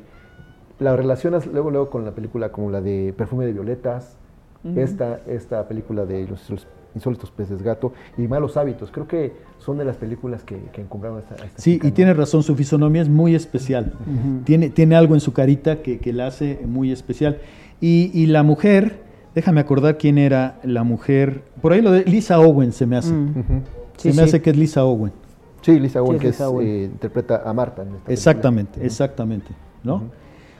la 0.79 0.95
relacionas 0.95 1.45
luego, 1.47 1.71
luego 1.71 1.89
con 1.89 2.05
la 2.05 2.11
película 2.11 2.51
como 2.51 2.71
la 2.71 2.81
de 2.81 3.13
Perfume 3.17 3.45
de 3.45 3.53
Violetas, 3.53 4.17
esta, 4.75 5.21
esta 5.25 5.67
película 5.67 6.05
de 6.05 6.27
Los 6.27 6.51
Insólitos 6.93 7.31
Peces 7.31 7.61
Gato 7.61 7.93
y 8.17 8.27
Malos 8.27 8.57
Hábitos. 8.57 8.91
Creo 8.91 9.07
que 9.07 9.33
son 9.57 9.77
de 9.77 9.85
las 9.85 9.95
películas 9.97 10.43
que, 10.43 10.57
que 10.73 10.81
encumbraron 10.81 11.19
esta, 11.19 11.35
esta 11.35 11.61
Sí, 11.61 11.79
y 11.81 11.91
tiene 11.91 12.13
razón, 12.13 12.43
su 12.43 12.55
fisonomía 12.55 13.01
es 13.01 13.09
muy 13.09 13.35
especial. 13.35 13.93
tiene, 14.43 14.69
tiene 14.69 14.95
algo 14.95 15.13
en 15.13 15.21
su 15.21 15.31
carita 15.33 15.81
que, 15.81 15.99
que 15.99 16.13
la 16.13 16.27
hace 16.27 16.59
muy 16.65 16.91
especial. 16.91 17.37
Y, 17.79 18.11
y, 18.13 18.25
la 18.25 18.43
mujer, 18.43 19.01
déjame 19.33 19.61
acordar 19.61 19.97
quién 19.97 20.17
era 20.17 20.59
la 20.63 20.83
mujer. 20.83 21.43
Por 21.61 21.71
ahí 21.71 21.81
lo 21.81 21.91
de 21.91 22.03
Lisa 22.03 22.39
Owen 22.39 22.73
se 22.73 22.85
me 22.85 22.97
hace. 22.97 23.13
se 23.95 24.13
me 24.13 24.21
hace 24.21 24.41
que 24.41 24.49
es 24.49 24.57
Lisa 24.57 24.83
Owen. 24.83 25.13
Sí, 25.61 25.79
Lisa 25.79 26.01
Owen, 26.01 26.19
que 26.19 26.29
eh, 26.29 26.89
interpreta 26.91 27.41
a 27.45 27.53
Marta. 27.53 27.81
En 27.83 27.95
esta 27.95 28.11
exactamente, 28.11 28.85
exactamente. 28.85 29.47
¿no? 29.83 30.03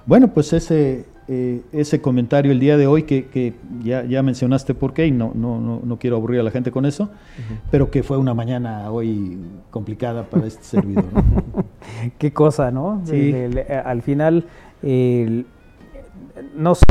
Bueno, 0.06 0.28
pues 0.30 0.54
ese 0.54 1.06
eh, 1.32 1.62
ese 1.72 2.02
comentario 2.02 2.52
el 2.52 2.60
día 2.60 2.76
de 2.76 2.88
hoy, 2.88 3.04
que, 3.04 3.54
ya, 3.84 4.04
ya, 4.04 4.24
mencionaste 4.24 4.74
por 4.74 4.94
qué, 4.94 5.06
y 5.06 5.12
no, 5.12 5.32
no, 5.36 5.62
no, 5.62 5.80
no, 5.84 6.00
quiero 6.00 6.16
aburrir 6.16 6.40
a 6.40 6.44
la 6.44 6.50
gente 6.50 6.72
con 6.72 6.88
eso, 6.88 7.12
pero 7.70 7.92
que 7.92 8.02
fue 8.02 8.18
una 8.18 8.34
mañana 8.34 8.90
hoy 8.90 9.38
complicada 9.70 10.24
para 10.24 10.48
este 10.48 10.64
servidor. 10.64 11.06
qué 12.18 12.34
cosa, 12.34 12.72
¿no? 12.72 13.04
Sí. 13.06 13.32
al 13.86 14.02
final, 14.02 14.46
no 16.56 16.76
sé, 16.76 16.86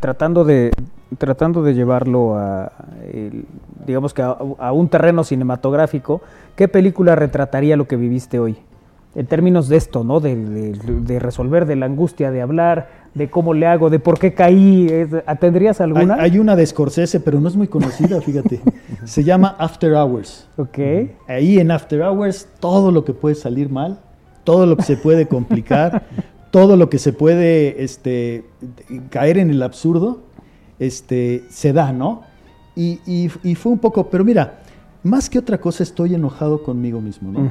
tratando 0.00 0.44
de, 0.44 0.70
tratando 1.18 1.62
de 1.62 1.74
llevarlo 1.74 2.36
a, 2.36 2.72
digamos 3.86 4.14
que 4.14 4.22
a, 4.22 4.72
un 4.72 4.88
terreno 4.88 5.24
cinematográfico, 5.24 6.22
¿qué 6.56 6.68
película 6.68 7.14
retrataría 7.16 7.76
lo 7.76 7.86
que 7.86 7.96
viviste 7.96 8.38
hoy? 8.38 8.56
en 9.16 9.26
términos 9.26 9.68
de 9.68 9.76
esto, 9.76 10.02
¿no? 10.02 10.18
De, 10.18 10.34
de- 10.34 10.72
de 10.72 11.18
resolver, 11.20 11.66
de 11.66 11.76
la 11.76 11.86
angustia, 11.86 12.32
de 12.32 12.42
hablar, 12.42 12.88
de 13.14 13.30
cómo 13.30 13.54
le 13.54 13.64
hago, 13.68 13.88
de 13.88 14.00
por 14.00 14.18
qué 14.18 14.34
caí. 14.34 14.88
¿Tendrías 15.38 15.80
Hay, 15.80 15.84
alguna? 15.84 16.16
hay 16.18 16.40
una 16.40 16.56
de 16.56 16.66
Scorsese, 16.66 17.20
pero 17.20 17.38
no 17.38 17.46
es 17.46 17.54
muy 17.54 17.68
conocida, 17.68 18.20
fíjate. 18.20 18.60
Se 19.04 19.22
llama 19.22 19.54
After 19.56 19.92
Hours. 19.94 20.48
Ok. 20.56 20.78
Ahí 21.28 21.60
en 21.60 21.70
After 21.70 22.02
Hours, 22.02 22.48
todo 22.58 22.90
lo 22.90 23.04
que 23.04 23.12
puede 23.14 23.36
salir 23.36 23.70
mal, 23.70 24.00
todo 24.42 24.66
lo 24.66 24.76
que 24.76 24.82
se 24.82 24.96
puede 24.96 25.28
complicar, 25.28 26.02
todo 26.54 26.76
lo 26.76 26.88
que 26.88 27.00
se 27.00 27.12
puede 27.12 27.82
este, 27.82 28.44
caer 29.10 29.38
en 29.38 29.50
el 29.50 29.60
absurdo, 29.60 30.20
este, 30.78 31.42
se 31.48 31.72
da, 31.72 31.92
¿no? 31.92 32.22
Y, 32.76 33.00
y- 33.06 33.28
y 33.42 33.54
fue 33.56 33.72
un 33.72 33.80
poco, 33.80 34.08
pero 34.08 34.24
mira, 34.24 34.62
más 35.02 35.28
que 35.28 35.40
otra 35.40 35.58
cosa 35.58 35.82
estoy 35.82 36.14
enojado 36.14 36.62
conmigo 36.62 37.00
mismo, 37.00 37.32
¿no? 37.32 37.50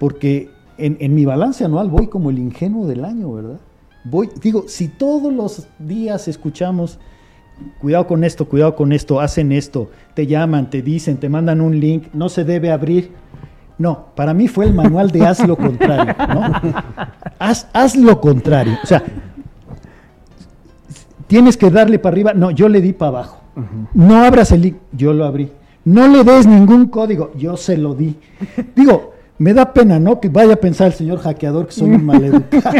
Porque 0.00 0.50
en, 0.78 0.96
en 0.98 1.14
mi 1.14 1.24
balance 1.24 1.64
anual 1.64 1.90
voy 1.90 2.08
como 2.08 2.30
el 2.30 2.40
ingenuo 2.40 2.88
del 2.88 3.04
año, 3.04 3.32
¿verdad? 3.32 3.60
Voy, 4.02 4.28
digo, 4.42 4.64
si 4.66 4.88
todos 4.88 5.32
los 5.32 5.68
días 5.78 6.26
escuchamos, 6.26 6.98
cuidado 7.80 8.08
con 8.08 8.24
esto, 8.24 8.48
cuidado 8.48 8.74
con 8.74 8.92
esto, 8.92 9.20
hacen 9.20 9.52
esto, 9.52 9.90
te 10.14 10.26
llaman, 10.26 10.70
te 10.70 10.82
dicen, 10.82 11.18
te 11.18 11.28
mandan 11.28 11.60
un 11.60 11.78
link, 11.78 12.06
no 12.14 12.28
se 12.28 12.42
debe 12.44 12.72
abrir. 12.72 13.12
No, 13.80 14.08
para 14.14 14.34
mí 14.34 14.46
fue 14.46 14.66
el 14.66 14.74
manual 14.74 15.10
de 15.10 15.24
haz 15.24 15.48
lo 15.48 15.56
contrario, 15.56 16.14
¿no? 16.18 16.52
Haz, 17.38 17.66
haz 17.72 17.96
lo 17.96 18.20
contrario. 18.20 18.76
O 18.84 18.86
sea, 18.86 19.02
tienes 21.26 21.56
que 21.56 21.70
darle 21.70 21.98
para 21.98 22.12
arriba, 22.12 22.34
no, 22.34 22.50
yo 22.50 22.68
le 22.68 22.82
di 22.82 22.92
para 22.92 23.08
abajo. 23.08 23.40
No 23.94 24.22
abras 24.22 24.52
el 24.52 24.60
link, 24.60 24.76
yo 24.92 25.14
lo 25.14 25.24
abrí. 25.24 25.50
No 25.86 26.08
le 26.08 26.24
des 26.24 26.46
ningún 26.46 26.88
código, 26.88 27.32
yo 27.38 27.56
se 27.56 27.78
lo 27.78 27.94
di. 27.94 28.18
Digo, 28.76 29.14
me 29.40 29.54
da 29.54 29.72
pena, 29.72 29.98
¿no? 29.98 30.20
Que 30.20 30.28
vaya 30.28 30.52
a 30.52 30.56
pensar 30.56 30.88
el 30.88 30.92
señor 30.92 31.18
hackeador 31.20 31.66
que 31.66 31.72
soy 31.72 31.88
un 31.88 32.04
maleducado. 32.04 32.76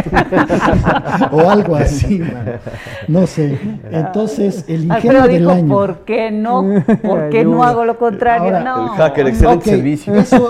o 1.31 1.49
algo 1.49 1.75
así, 1.75 2.19
man. 2.19 2.59
No 3.07 3.25
sé. 3.25 3.57
Entonces, 3.89 4.65
el 4.67 4.83
ingenio 4.83 5.23
Alfredo 5.23 5.27
del 5.27 5.39
dijo, 5.39 5.51
año. 5.51 5.67
¿por 5.67 5.99
qué 6.05 6.29
no? 6.29 6.83
¿Por 7.01 7.29
qué 7.31 7.43
no 7.43 7.63
hago 7.63 7.83
lo 7.83 7.97
contrario? 7.97 8.55
Ahora, 8.55 8.63
no. 8.63 8.93
El 8.93 8.99
hacker, 8.99 9.27
excelente 9.29 9.71
servicio. 9.71 10.13
Eso, 10.13 10.49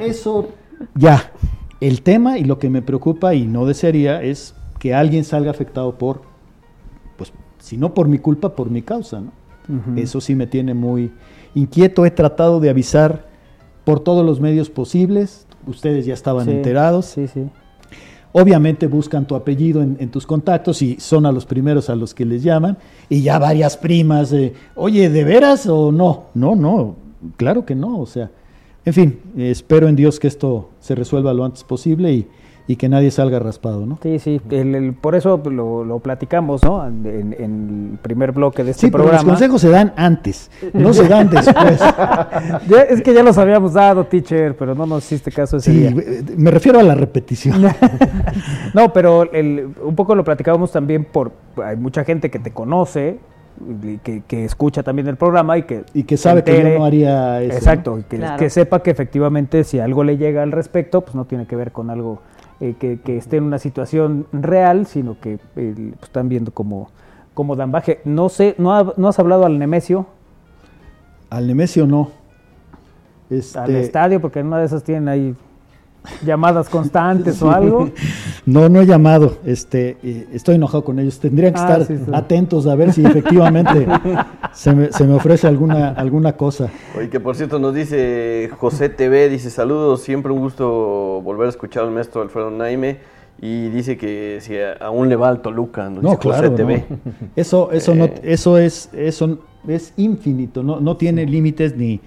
eso, 0.00 0.48
ya. 0.94 1.30
El 1.82 2.00
tema 2.00 2.38
y 2.38 2.44
lo 2.44 2.58
que 2.58 2.70
me 2.70 2.80
preocupa 2.80 3.34
y 3.34 3.44
no 3.44 3.66
desearía 3.66 4.22
es 4.22 4.54
que 4.78 4.94
alguien 4.94 5.24
salga 5.24 5.50
afectado 5.50 5.98
por, 5.98 6.22
pues, 7.18 7.30
si 7.58 7.76
no 7.76 7.92
por 7.92 8.08
mi 8.08 8.20
culpa, 8.20 8.56
por 8.56 8.70
mi 8.70 8.80
causa, 8.80 9.20
¿no? 9.20 9.32
Eso 9.96 10.22
sí 10.22 10.34
me 10.34 10.46
tiene 10.46 10.72
muy 10.72 11.12
inquieto. 11.54 12.06
He 12.06 12.10
tratado 12.10 12.58
de 12.58 12.70
avisar 12.70 13.35
por 13.86 14.00
todos 14.00 14.26
los 14.26 14.40
medios 14.40 14.68
posibles. 14.68 15.46
Ustedes 15.64 16.04
ya 16.06 16.14
estaban 16.14 16.46
Sí, 16.46 16.50
enterados. 16.50 17.06
Sí, 17.06 17.28
sí. 17.28 17.44
Obviamente 18.32 18.88
buscan 18.88 19.28
tu 19.28 19.36
apellido 19.36 19.80
en, 19.80 19.96
en 20.00 20.10
tus 20.10 20.26
contactos 20.26 20.82
y 20.82 20.96
son 20.98 21.24
a 21.24 21.30
los 21.30 21.46
primeros 21.46 21.88
a 21.88 21.94
los 21.94 22.12
que 22.12 22.24
les 22.24 22.42
llaman. 22.42 22.76
Y 23.08 23.22
ya 23.22 23.38
varias 23.38 23.76
primas, 23.76 24.34
oye, 24.74 25.08
¿de 25.08 25.22
veras 25.22 25.68
o 25.68 25.92
no? 25.92 26.24
No, 26.34 26.56
no, 26.56 26.96
claro 27.36 27.64
que 27.64 27.76
no. 27.76 28.00
O 28.00 28.06
sea, 28.06 28.28
en 28.84 28.92
fin, 28.92 29.20
espero 29.38 29.86
en 29.86 29.94
Dios 29.94 30.18
que 30.18 30.26
esto 30.26 30.70
se 30.80 30.96
resuelva 30.96 31.32
lo 31.32 31.44
antes 31.44 31.62
posible 31.62 32.12
y, 32.12 32.26
y 32.68 32.76
que 32.76 32.88
nadie 32.88 33.10
salga 33.12 33.38
raspado, 33.38 33.86
¿no? 33.86 33.98
Sí, 34.02 34.18
sí, 34.18 34.40
el- 34.50 34.74
el- 34.74 34.92
por 34.94 35.14
eso 35.14 35.40
lo, 35.44 35.84
lo 35.84 35.98
platicamos, 36.00 36.64
¿no? 36.64 36.84
En, 36.86 37.06
en 37.38 37.90
el 37.92 37.98
primer 37.98 38.32
bloque 38.32 38.64
de 38.64 38.72
este 38.72 38.86
Sí, 38.86 38.90
pero 38.90 39.04
programa. 39.04 39.22
los 39.22 39.32
consejos 39.32 39.60
se 39.60 39.68
dan 39.70 39.92
antes, 39.96 40.50
no 40.72 40.92
se 40.92 41.06
dan 41.08 41.30
después. 41.30 41.80
Ya, 42.68 42.82
es 42.82 43.02
que 43.02 43.14
ya 43.14 43.22
los 43.22 43.38
habíamos 43.38 43.72
dado, 43.74 44.04
teacher, 44.06 44.56
pero 44.56 44.74
no 44.74 44.84
nos 44.86 45.04
hiciste 45.04 45.30
caso 45.30 45.58
ese 45.58 45.70
Sí, 45.70 45.78
día. 45.78 45.90
eh, 45.90 46.22
me 46.36 46.50
refiero 46.50 46.80
a 46.80 46.82
la 46.82 46.94
repetición. 46.94 47.62
No, 48.74 48.92
pero 48.92 49.30
el- 49.32 49.68
un 49.82 49.94
poco 49.94 50.14
lo 50.14 50.24
platicábamos 50.24 50.72
también 50.72 51.04
por 51.04 51.32
hay 51.64 51.76
mucha 51.76 52.04
gente 52.04 52.30
que 52.30 52.38
te 52.38 52.50
conoce, 52.50 53.18
que, 54.02 54.22
que 54.26 54.44
escucha 54.44 54.82
también 54.82 55.08
el 55.08 55.16
programa 55.16 55.56
y 55.56 55.62
que 55.62 55.84
Y 55.94 56.02
que 56.02 56.16
sabe 56.18 56.44
que 56.44 56.52
yo 56.52 56.58
entere- 56.58 56.78
no 56.78 56.84
haría 56.84 57.40
eso, 57.42 57.56
Exacto, 57.56 57.90
¿no? 57.92 57.98
y 58.00 58.02
que, 58.02 58.16
Claro. 58.18 58.36
que 58.38 58.50
sepa 58.50 58.82
que 58.82 58.90
efectivamente 58.90 59.64
si 59.64 59.78
algo 59.78 60.04
le 60.04 60.18
llega 60.18 60.42
al 60.42 60.52
respecto, 60.52 61.00
pues 61.00 61.14
no 61.14 61.24
tiene 61.24 61.46
que 61.46 61.56
ver 61.56 61.72
con 61.72 61.88
algo 61.88 62.20
eh, 62.60 62.74
que, 62.78 62.98
que 63.00 63.16
esté 63.16 63.36
en 63.36 63.44
una 63.44 63.58
situación 63.58 64.26
real, 64.32 64.86
sino 64.86 65.18
que 65.20 65.34
eh, 65.56 65.74
pues, 65.76 66.02
están 66.04 66.28
viendo 66.28 66.52
cómo, 66.52 66.88
cómo 67.34 67.56
dan 67.56 67.72
baje. 67.72 68.00
No 68.04 68.28
sé, 68.28 68.54
¿no, 68.58 68.74
ha- 68.74 68.94
no 68.96 69.08
has 69.08 69.18
hablado 69.18 69.44
al 69.46 69.58
Nemesio, 69.58 70.06
Al 71.30 71.46
Nemesio 71.46 71.86
no. 71.86 72.10
Este, 73.28 73.58
al 73.58 73.74
estadio? 73.76 74.20
Porque 74.20 74.38
en 74.40 74.46
una 74.46 74.58
de 74.58 74.66
esas 74.66 74.84
tienen 74.84 75.08
ahí 75.08 75.34
llamadas 76.24 76.68
constantes 76.68 77.40
o 77.42 77.50
algo. 77.50 77.90
No, 78.46 78.68
no 78.68 78.80
he 78.80 78.86
llamado. 78.86 79.38
Este, 79.44 79.96
eh, 80.04 80.28
estoy 80.32 80.54
enojado 80.54 80.84
con 80.84 81.00
ellos. 81.00 81.18
Tendrían 81.18 81.52
que 81.52 81.58
Ah, 81.58 81.62
estar 81.78 81.84
sí, 81.84 81.96
sí. 82.04 82.10
atentos 82.14 82.68
a 82.68 82.76
ver 82.76 82.92
si 82.92 83.04
efectivamente 83.04 83.88
se, 84.52 84.72
me, 84.72 84.92
se 84.92 85.02
me 85.04 85.14
ofrece 85.14 85.48
alguna, 85.48 85.88
alguna 85.88 86.34
cosa. 86.34 86.68
Oye, 86.96 87.08
que 87.10 87.18
por 87.18 87.34
cierto 87.34 87.58
nos 87.58 87.74
dice 87.74 88.48
José 88.56 88.88
TV, 88.88 89.28
dice 89.28 89.50
saludos, 89.50 90.02
siempre 90.02 90.30
un 90.30 90.38
gusto 90.38 91.20
volver 91.24 91.46
a 91.46 91.50
escuchar 91.50 91.82
al 91.82 91.90
maestro 91.90 92.22
Alfredo 92.22 92.52
Naime 92.52 92.98
y 93.42 93.68
dice 93.70 93.96
que 93.96 94.38
si 94.40 94.54
aún 94.80 95.08
le 95.08 95.16
va 95.16 95.28
al 95.28 95.42
Toluca, 95.42 95.90
nos 95.90 96.04
No, 96.04 96.10
dice 96.10 96.20
claro. 96.20 96.50
José 96.52 96.62
TV. 96.62 96.84
no. 96.88 96.96
Eso, 97.34 97.72
eso, 97.72 97.94
no, 97.96 98.04
Eh. 98.04 98.14
eso 98.22 98.58
es, 98.58 98.90
eso 98.92 99.38
es 99.66 99.92
infinito. 99.96 100.62
No, 100.62 100.78
no 100.78 100.96
tiene 100.96 101.26
límites 101.26 101.76
ni. 101.76 102.00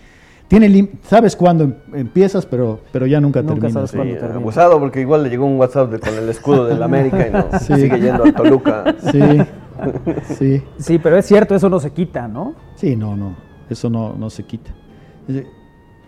Tiene 0.50 0.90
sabes 1.04 1.36
cuándo 1.36 1.64
em- 1.64 1.76
empiezas, 1.94 2.46
pero, 2.46 2.80
pero 2.92 3.06
ya 3.06 3.22
nunca, 3.22 3.42
Nunca 3.42 3.54
terminas. 3.68 3.74
sabes 3.74 3.92
cuándo 3.92 4.14
Sí, 4.16 4.20
termina. 4.20 4.40
abusado 4.42 4.80
porque 4.80 5.00
igual 5.02 5.24
le 5.24 5.30
llegó 5.30 5.46
un 5.46 5.58
WhatsApp 5.58 5.92
de- 5.92 6.00
con 6.00 6.14
el 6.16 6.28
escudo 6.28 6.66
del 6.66 6.82
América 6.84 7.28
y 7.28 7.32
no, 7.32 7.46
Sí. 7.60 7.76
sigue 7.76 8.00
yendo 8.02 8.24
al 8.24 8.34
Toluca. 8.34 8.96
Sí, 9.12 9.22
sí. 10.36 10.64
Sí, 10.78 10.98
pero 11.00 11.18
es 11.18 11.26
cierto, 11.26 11.56
eso 11.56 11.70
no 11.70 11.80
se 11.80 11.92
quita, 11.92 12.28
¿no? 12.28 12.56
Sí, 12.76 12.96
no, 12.96 13.16
no, 13.16 13.36
eso 13.70 13.90
no, 13.90 14.14
no 14.18 14.30
se 14.30 14.44
quita. 14.44 14.72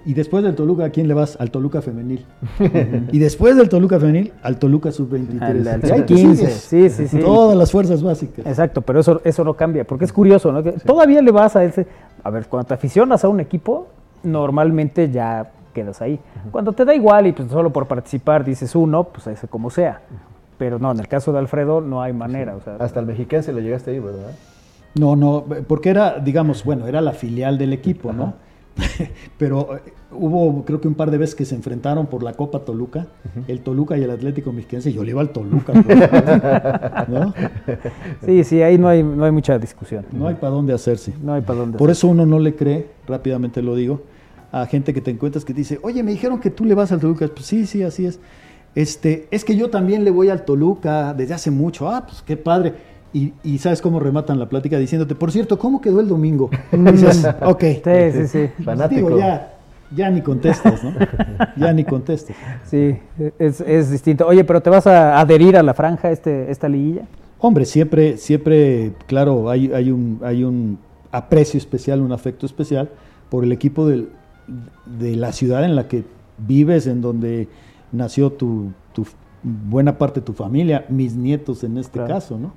Y 0.04 0.16
después 0.16 0.44
del 0.44 0.56
Toluca, 0.56 0.86
¿a 0.86 0.90
quién 0.90 1.08
le 1.08 1.14
vas? 1.14 1.38
Al 1.40 1.52
Toluca 1.52 1.80
femenil. 1.84 2.26
y 3.12 3.20
después 3.20 3.56
del 3.56 3.70
Toluca 3.70 4.00
femenil, 4.00 4.34
al 4.42 4.58
Toluca 4.58 4.92
sub-23. 4.92 5.40
Al- 5.40 5.68
al 5.68 5.86
Y 5.88 5.92
ahí 5.92 6.02
te 6.02 6.18
sub-15, 6.18 6.36
sigues. 6.36 6.54
sí, 6.54 6.90
sí, 6.90 7.08
sí. 7.08 7.20
Todas 7.20 7.56
las 7.56 7.72
fuerzas 7.72 8.02
básicas. 8.02 8.44
Exacto, 8.48 8.82
pero 8.82 9.00
eso, 9.02 9.22
eso 9.24 9.44
no 9.44 9.54
cambia, 9.54 9.86
porque 9.86 10.06
es 10.06 10.12
curioso, 10.12 10.52
¿no? 10.52 10.64
Que 10.64 10.72
Todavía 10.72 11.22
le 11.22 11.30
vas 11.32 11.56
a 11.56 11.64
ese... 11.64 11.86
A 12.24 12.32
ver, 12.32 12.48
cuando 12.48 12.68
te 12.68 12.74
aficionas 12.74 13.24
a 13.24 13.30
un 13.30 13.40
equipo, 13.40 13.90
normalmente 14.24 15.10
ya 15.10 15.52
quedas 15.74 16.02
ahí. 16.02 16.20
Cuando 16.52 16.74
te 16.74 16.86
da 16.86 16.94
igual 16.94 17.28
y 17.28 17.32
pues 17.32 17.50
solo 17.50 17.72
por 17.72 17.88
participar 17.88 18.44
dices 18.44 18.76
uno, 18.76 19.06
pues 19.06 19.28
ese 19.28 19.48
como 19.48 19.70
sea. 19.70 20.02
Pero 20.58 20.78
no, 20.78 20.92
en 20.92 21.00
el 21.00 21.08
caso 21.08 21.32
de 21.32 21.40
Alfredo 21.40 21.82
no 21.82 22.02
hay 22.02 22.14
manera. 22.14 22.56
O 22.56 22.62
sea, 22.62 22.76
Hasta 22.76 23.00
el 23.00 23.06
mexiquense 23.06 23.52
le 23.54 23.62
llegaste 23.62 23.92
ahí, 23.92 24.00
¿verdad? 24.00 24.32
No, 24.96 25.16
no, 25.16 25.46
porque 25.68 25.90
era, 25.90 26.20
digamos, 26.20 26.64
bueno, 26.64 26.86
era 26.88 27.02
la 27.02 27.14
filial 27.14 27.58
del 27.58 27.74
equipo, 27.74 28.12
¿no? 28.12 28.34
Pero 29.38 29.78
eh, 29.78 29.94
hubo, 30.12 30.64
creo 30.66 30.82
que 30.82 30.88
un 30.88 30.96
par 30.96 31.12
de 31.12 31.18
veces 31.18 31.36
que 31.36 31.46
se 31.46 31.56
enfrentaron 31.56 32.08
por 32.08 32.24
la 32.24 32.34
Copa 32.34 32.60
Toluca, 32.60 33.08
el 33.48 33.62
Toluca 33.62 33.98
y 33.98 34.04
el 34.04 34.12
Atlético 34.12 34.52
Mexiquense, 34.52 34.90
y 34.90 34.94
yo 34.94 35.04
le 35.04 35.12
iba 35.12 35.22
al 35.22 35.30
Toluca, 35.30 35.74
pues, 35.86 37.10
¿no? 37.10 37.34
sí, 38.26 38.44
sí, 38.44 38.62
ahí 38.62 38.78
no 38.78 38.88
hay, 38.88 39.02
no 39.02 39.24
hay 39.24 39.32
mucha 39.32 39.58
discusión. 39.58 40.06
No 40.12 40.28
hay 40.28 40.36
para 40.36 40.52
dónde 40.52 40.74
hacerse. 40.74 41.14
No 41.22 41.34
hay 41.34 41.42
para 41.42 41.60
dónde. 41.60 41.78
Por 41.78 41.90
eso 41.90 42.08
uno 42.08 42.26
no 42.26 42.40
le 42.40 42.56
cree, 42.56 42.88
rápidamente 43.08 43.62
lo 43.62 43.76
digo, 43.76 44.02
a 44.52 44.66
gente 44.66 44.94
que 44.94 45.02
te 45.02 45.12
encuentras 45.12 45.46
que 45.46 45.54
te 45.54 45.60
dice, 45.60 45.80
oye, 45.82 46.04
me 46.04 46.12
dijeron 46.12 46.40
que 46.40 46.50
tú 46.50 46.66
le 46.66 46.74
vas 46.76 46.92
al 46.92 47.00
Toluca. 47.00 47.28
Pues 47.28 47.46
sí, 47.46 47.66
sí, 47.66 47.84
así 47.84 48.06
es. 48.06 48.20
Este, 48.76 49.28
es 49.32 49.44
que 49.46 49.56
yo 49.56 49.70
también 49.70 50.04
le 50.04 50.12
voy 50.12 50.30
al 50.30 50.44
Toluca 50.46 51.14
desde 51.14 51.34
hace 51.34 51.52
mucho. 51.52 51.90
Ah, 51.90 52.06
pues 52.08 52.22
qué 52.22 52.38
padre. 52.38 52.74
Y, 53.14 53.34
y 53.44 53.58
sabes 53.58 53.82
cómo 53.82 54.00
rematan 54.00 54.40
la 54.40 54.48
plática 54.48 54.78
diciéndote, 54.78 55.16
por 55.16 55.32
cierto, 55.32 55.60
¿cómo 55.60 55.82
quedó 55.82 56.00
el 56.00 56.08
domingo? 56.08 56.50
Y 56.72 56.78
dices, 56.78 57.28
ok. 57.44 57.62
Sí, 57.62 58.12
sí, 58.14 58.28
sí. 58.28 58.64
Fanático. 58.64 59.08
Digo, 59.08 59.18
ya, 59.20 59.54
ya 59.94 60.10
ni 60.10 60.22
contestas, 60.22 60.82
¿no? 60.84 60.94
Ya 61.58 61.74
ni 61.74 61.84
contestas. 61.84 62.36
Sí, 62.70 62.96
es, 63.38 63.60
es 63.62 63.92
distinto. 63.92 64.26
Oye, 64.28 64.44
pero 64.46 64.62
¿te 64.62 64.70
vas 64.70 64.88
a 64.88 65.20
adherir 65.20 65.58
a 65.58 65.64
la 65.64 65.74
franja 65.74 66.10
este, 66.12 66.50
esta 66.50 66.70
liguilla? 66.70 67.02
Hombre, 67.40 67.66
siempre, 67.66 68.18
siempre, 68.18 68.94
claro, 69.08 69.50
hay, 69.50 69.72
hay, 69.74 69.92
un, 69.92 70.20
hay 70.24 70.44
un 70.46 70.78
aprecio 71.12 71.58
especial, 71.58 72.00
un 72.00 72.14
afecto 72.14 72.46
especial 72.46 72.90
por 73.30 73.44
el 73.44 73.52
equipo 73.52 73.86
del- 73.88 74.10
de 74.86 75.16
la 75.16 75.32
ciudad 75.32 75.64
en 75.64 75.76
la 75.76 75.88
que 75.88 76.04
vives, 76.38 76.88
en 76.88 77.02
donde 77.02 77.48
nació 77.92 78.32
tu, 78.32 78.72
tu 78.94 79.06
buena 79.44 79.98
parte 79.98 80.20
de 80.20 80.26
tu 80.26 80.34
familia, 80.34 80.86
mis 80.90 81.16
nietos 81.16 81.64
en 81.64 81.78
este 81.78 81.94
Claro. 82.00 82.14
caso, 82.14 82.38
¿no? 82.38 82.54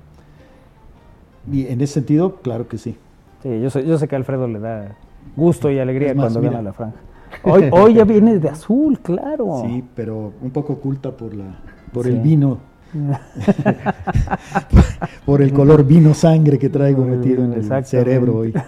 Y 1.51 1.67
en 1.67 1.81
ese 1.81 1.93
sentido, 1.95 2.37
claro 2.37 2.67
que 2.67 2.77
sí. 2.77 2.97
Sí, 3.43 3.61
yo 3.61 3.69
sé, 3.69 3.85
yo 3.85 3.97
sé 3.97 4.07
que 4.07 4.15
a 4.15 4.17
Alfredo 4.17 4.47
le 4.47 4.59
da 4.59 4.97
gusto 5.35 5.69
y 5.69 5.77
alegría 5.79 6.13
más, 6.15 6.25
cuando 6.25 6.39
mira. 6.39 6.51
gana 6.53 6.63
la 6.63 6.73
franja. 6.73 6.97
Hoy, 7.43 7.69
hoy 7.71 7.93
ya 7.95 8.03
viene 8.03 8.39
de 8.39 8.49
azul, 8.49 8.99
claro. 8.99 9.61
Sí, 9.63 9.83
pero 9.95 10.33
un 10.41 10.49
poco 10.51 10.73
oculta 10.73 11.11
por, 11.11 11.33
la, 11.35 11.59
por 11.93 12.05
Sí. 12.05 12.11
el 12.11 12.19
vino, 12.19 12.57
por 15.25 15.41
el 15.41 15.53
color 15.53 15.85
vino 15.85 16.13
sangre 16.13 16.57
que 16.57 16.69
traigo 16.69 17.05
metido 17.05 17.43
en 17.43 17.53
el 17.53 17.85
cerebro 17.85 18.37
hoy. 18.37 18.53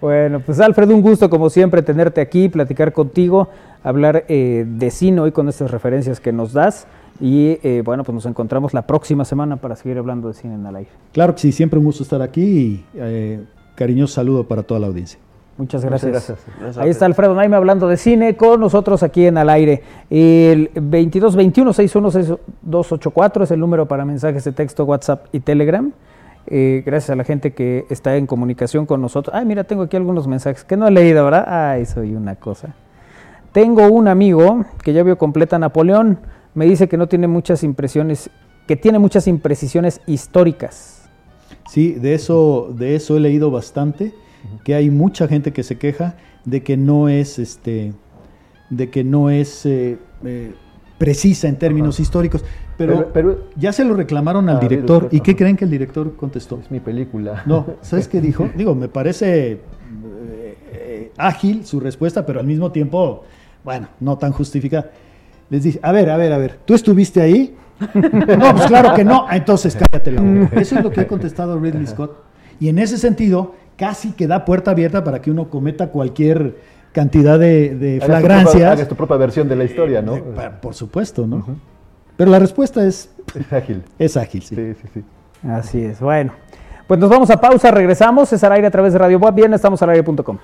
Bueno, 0.00 0.38
pues 0.38 0.60
Alfredo, 0.60 0.94
un 0.94 1.02
gusto 1.02 1.28
como 1.28 1.50
siempre 1.50 1.82
tenerte 1.82 2.20
aquí, 2.20 2.48
platicar 2.48 2.92
contigo. 2.92 3.48
hablar 3.82 4.24
eh, 4.28 4.64
de 4.66 4.90
cine 4.90 5.20
hoy 5.20 5.32
con 5.32 5.48
estas 5.48 5.70
referencias 5.70 6.20
que 6.20 6.32
nos 6.32 6.52
das. 6.52 6.86
Y 7.20 7.58
eh, 7.62 7.82
bueno, 7.84 8.04
pues 8.04 8.14
nos 8.14 8.26
encontramos 8.26 8.72
la 8.72 8.86
próxima 8.86 9.24
semana 9.24 9.56
para 9.56 9.76
seguir 9.76 9.98
hablando 9.98 10.28
de 10.28 10.34
cine 10.34 10.54
en 10.54 10.66
el 10.66 10.76
aire. 10.76 10.90
Claro 11.12 11.34
que 11.34 11.40
sí, 11.40 11.52
siempre 11.52 11.78
un 11.78 11.84
gusto 11.84 12.02
estar 12.02 12.22
aquí 12.22 12.42
y 12.42 12.84
eh, 12.94 13.44
cariñoso 13.74 14.14
saludo 14.14 14.46
para 14.46 14.62
toda 14.62 14.80
la 14.80 14.86
audiencia. 14.86 15.18
Muchas 15.56 15.84
gracias. 15.84 16.34
Ahí 16.78 16.90
está 16.90 17.06
Alfredo 17.06 17.32
Naime 17.34 17.54
hablando 17.54 17.86
de 17.86 17.96
cine 17.96 18.36
con 18.36 18.58
nosotros 18.60 19.04
aquí 19.04 19.24
en 19.26 19.38
Al 19.38 19.48
Aire. 19.50 19.82
El 20.10 20.74
2221-616284 20.74 23.44
es 23.44 23.52
el 23.52 23.60
número 23.60 23.86
para 23.86 24.04
mensajes 24.04 24.42
de 24.42 24.50
texto, 24.50 24.84
WhatsApp 24.84 25.26
y 25.32 25.38
Telegram. 25.40 25.92
Eh, 26.48 26.82
gracias 26.84 27.10
a 27.10 27.16
la 27.16 27.22
gente 27.22 27.52
que 27.52 27.86
está 27.88 28.16
en 28.16 28.26
comunicación 28.26 28.84
con 28.84 29.00
nosotros. 29.00 29.32
Ay, 29.34 29.46
mira, 29.46 29.62
tengo 29.62 29.84
aquí 29.84 29.96
algunos 29.96 30.26
mensajes 30.26 30.64
que 30.64 30.76
no 30.76 30.88
he 30.88 30.90
leído, 30.90 31.24
¿verdad? 31.24 31.44
Ay, 31.46 31.86
soy 31.86 32.16
una 32.16 32.34
cosa. 32.34 32.74
Tengo 33.52 33.86
un 33.86 34.08
amigo 34.08 34.64
que 34.82 34.92
ya 34.92 35.04
vio 35.04 35.16
completa 35.16 35.56
Napoleón. 35.60 36.18
Me 36.54 36.66
dice 36.66 36.88
que 36.88 36.96
no 36.96 37.06
tiene 37.06 37.28
muchas 37.28 37.62
impresiones, 37.62 38.28
que 38.66 38.74
tiene 38.74 38.98
muchas 38.98 39.28
imprecisiones 39.28 40.00
históricas. 40.06 41.08
Sí, 41.70 41.92
de 41.92 42.14
eso, 42.14 42.72
de 42.76 42.96
eso 42.96 43.16
he 43.16 43.20
leído 43.20 43.52
bastante 43.52 44.12
que 44.64 44.74
hay 44.74 44.90
mucha 44.90 45.28
gente 45.28 45.52
que 45.52 45.62
se 45.62 45.78
queja 45.78 46.16
de 46.44 46.62
que 46.62 46.76
no 46.76 47.08
es 47.08 47.38
este 47.38 47.92
de 48.70 48.90
que 48.90 49.04
no 49.04 49.30
es 49.30 49.66
eh, 49.66 49.98
eh, 50.24 50.54
precisa 50.98 51.48
en 51.48 51.56
términos 51.56 52.00
históricos. 52.00 52.44
Pero, 52.76 53.48
ya 53.56 53.72
se 53.72 53.84
lo 53.84 53.94
reclamaron 53.94 54.48
al 54.48 54.58
director. 54.58 55.08
¿Y 55.12 55.20
qué 55.20 55.36
creen 55.36 55.56
que 55.56 55.64
el 55.64 55.70
director 55.70 56.16
contestó? 56.16 56.58
Es 56.60 56.70
mi 56.70 56.80
película. 56.80 57.42
No, 57.46 57.66
¿sabes 57.82 58.08
qué 58.08 58.20
dijo? 58.20 58.48
Digo, 58.56 58.74
me 58.74 58.88
parece 58.88 59.60
eh, 60.72 61.12
ágil 61.16 61.64
su 61.64 61.78
respuesta, 61.78 62.26
pero 62.26 62.40
al 62.40 62.46
mismo 62.46 62.72
tiempo, 62.72 63.22
bueno, 63.62 63.88
no 64.00 64.18
tan 64.18 64.32
justificada. 64.32 64.90
Les 65.50 65.62
dice, 65.62 65.78
a 65.82 65.92
ver, 65.92 66.10
a 66.10 66.16
ver, 66.16 66.32
a 66.32 66.38
ver, 66.38 66.58
¿tú 66.64 66.74
estuviste 66.74 67.20
ahí? 67.20 67.54
no, 67.94 68.56
pues 68.56 68.66
claro 68.66 68.94
que 68.94 69.04
no. 69.04 69.26
Entonces 69.30 69.76
cállate 69.76 70.10
la 70.10 70.22
boca. 70.22 70.60
Eso 70.60 70.76
es 70.76 70.84
lo 70.84 70.90
que 70.90 71.00
ha 71.00 71.06
contestado 71.06 71.58
Ridley 71.58 71.86
Scott. 71.86 72.24
Y 72.60 72.68
en 72.68 72.78
ese 72.78 72.98
sentido, 72.98 73.54
casi 73.76 74.12
que 74.12 74.26
da 74.26 74.44
puerta 74.44 74.70
abierta 74.70 75.04
para 75.04 75.20
que 75.20 75.30
uno 75.30 75.48
cometa 75.50 75.88
cualquier 75.88 76.56
cantidad 76.92 77.38
de, 77.38 78.00
flagrancias. 78.04 78.72
Hagas 78.72 78.88
tu 78.88 78.94
propia 78.94 79.16
versión 79.16 79.48
de 79.48 79.56
la 79.56 79.64
historia, 79.64 80.00
¿no? 80.00 80.18
por 80.60 80.74
supuesto, 80.74 81.26
¿no? 81.26 81.44
Pero 82.16 82.30
la 82.30 82.38
respuesta 82.38 82.86
es... 82.86 83.10
Es 83.34 83.52
ágil. 83.52 83.82
Es 83.98 84.16
ágil, 84.16 84.42
sí. 84.42 84.54
Sí, 84.54 84.74
sí, 84.74 84.88
sí. 84.94 85.04
Así 85.48 85.82
es. 85.82 86.00
Bueno, 86.00 86.32
pues 86.86 87.00
nos 87.00 87.10
vamos 87.10 87.30
a 87.30 87.40
pausa, 87.40 87.70
regresamos. 87.70 88.32
Es 88.32 88.44
al 88.44 88.52
aire 88.52 88.66
a 88.66 88.70
través 88.70 88.92
de 88.92 88.98
Radio 88.98 89.18
Boab. 89.18 89.34
Bien, 89.34 89.52
estamos 89.52 89.82
al 89.82 89.90
aire.com. 89.90 90.38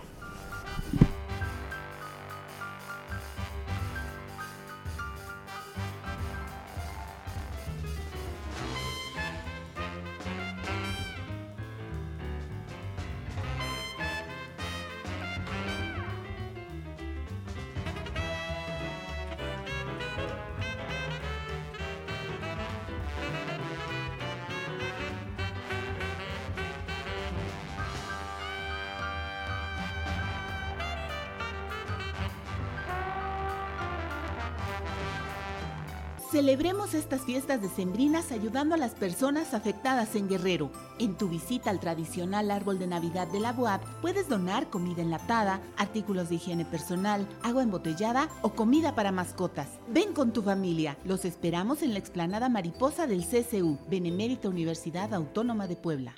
estas 37.10 37.26
fiestas 37.26 37.60
decembrinas 37.60 38.30
ayudando 38.30 38.76
a 38.76 38.78
las 38.78 38.94
personas 38.94 39.52
afectadas 39.52 40.14
en 40.14 40.28
Guerrero. 40.28 40.70
En 41.00 41.16
tu 41.16 41.28
visita 41.28 41.68
al 41.68 41.80
tradicional 41.80 42.52
árbol 42.52 42.78
de 42.78 42.86
Navidad 42.86 43.26
de 43.26 43.40
la 43.40 43.50
UAP 43.50 43.82
puedes 44.00 44.28
donar 44.28 44.70
comida 44.70 45.02
enlatada, 45.02 45.60
artículos 45.76 46.28
de 46.28 46.36
higiene 46.36 46.64
personal, 46.64 47.26
agua 47.42 47.64
embotellada 47.64 48.28
o 48.42 48.50
comida 48.50 48.94
para 48.94 49.10
mascotas. 49.10 49.80
Ven 49.88 50.12
con 50.12 50.32
tu 50.32 50.42
familia. 50.42 50.96
Los 51.04 51.24
esperamos 51.24 51.82
en 51.82 51.94
la 51.94 51.98
explanada 51.98 52.48
mariposa 52.48 53.08
del 53.08 53.24
CCU, 53.24 53.76
Benemérita 53.88 54.48
Universidad 54.48 55.12
Autónoma 55.12 55.66
de 55.66 55.74
Puebla. 55.74 56.14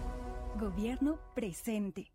Gobierno 0.59 1.17
presente. 1.33 2.11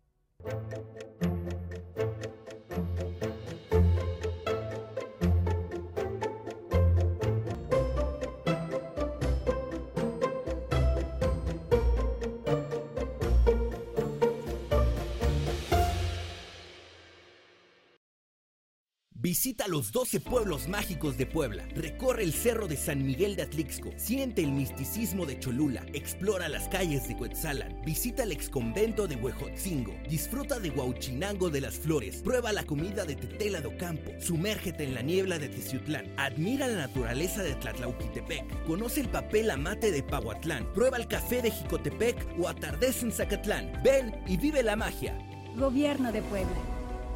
Visita 19.21 19.67
los 19.67 19.91
12 19.91 20.19
pueblos 20.19 20.67
mágicos 20.67 21.15
de 21.15 21.27
Puebla. 21.27 21.67
Recorre 21.75 22.23
el 22.23 22.33
cerro 22.33 22.67
de 22.67 22.75
San 22.75 23.05
Miguel 23.05 23.35
de 23.35 23.43
Atlixco. 23.43 23.91
Siente 23.95 24.41
el 24.41 24.51
misticismo 24.51 25.27
de 25.27 25.37
Cholula. 25.37 25.85
Explora 25.93 26.49
las 26.49 26.67
calles 26.69 27.07
de 27.07 27.15
Cuetzalan. 27.15 27.83
Visita 27.85 28.23
el 28.23 28.31
exconvento 28.31 29.07
de 29.07 29.17
Huejotzingo. 29.17 29.93
Disfruta 30.09 30.59
de 30.59 30.71
Huauchinango 30.71 31.51
de 31.51 31.61
las 31.61 31.75
Flores. 31.75 32.23
Prueba 32.23 32.51
la 32.51 32.63
comida 32.63 33.05
de 33.05 33.15
Tetela 33.15 33.61
do 33.61 33.77
Campo. 33.77 34.09
Sumérgete 34.19 34.85
en 34.85 34.95
la 34.95 35.03
niebla 35.03 35.37
de 35.37 35.49
Teciutlán. 35.49 36.11
Admira 36.17 36.65
la 36.65 36.87
naturaleza 36.87 37.43
de 37.43 37.53
Tlatlauquitepec. 37.53 38.65
Conoce 38.65 39.01
el 39.01 39.09
papel 39.09 39.51
amate 39.51 39.91
de 39.91 40.01
Pahuatlán. 40.01 40.65
Prueba 40.73 40.97
el 40.97 41.07
café 41.07 41.43
de 41.43 41.51
Jicotepec 41.51 42.17
o 42.39 42.47
atardece 42.47 43.05
en 43.05 43.11
Zacatlán. 43.11 43.83
Ven 43.83 44.15
y 44.25 44.37
vive 44.37 44.63
la 44.63 44.75
magia. 44.75 45.15
Gobierno 45.55 46.11
de 46.11 46.23
Puebla. 46.23 46.57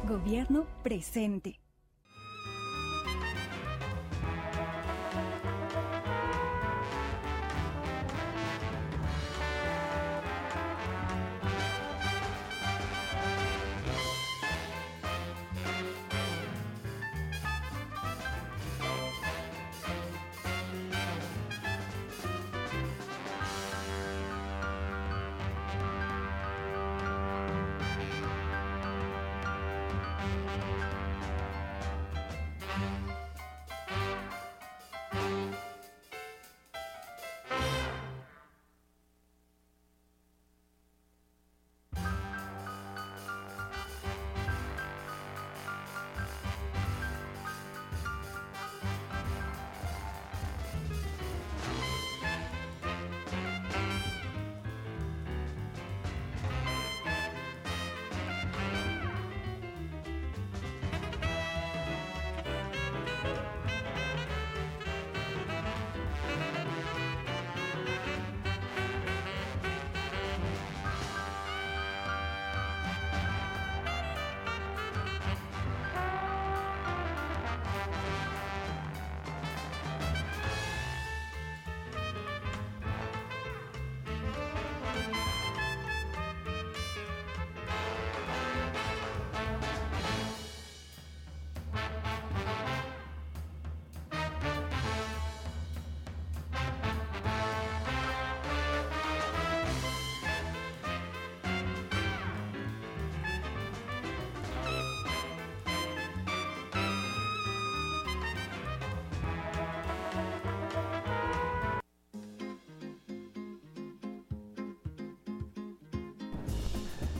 Gobierno 0.06 0.68
presente. 0.84 1.65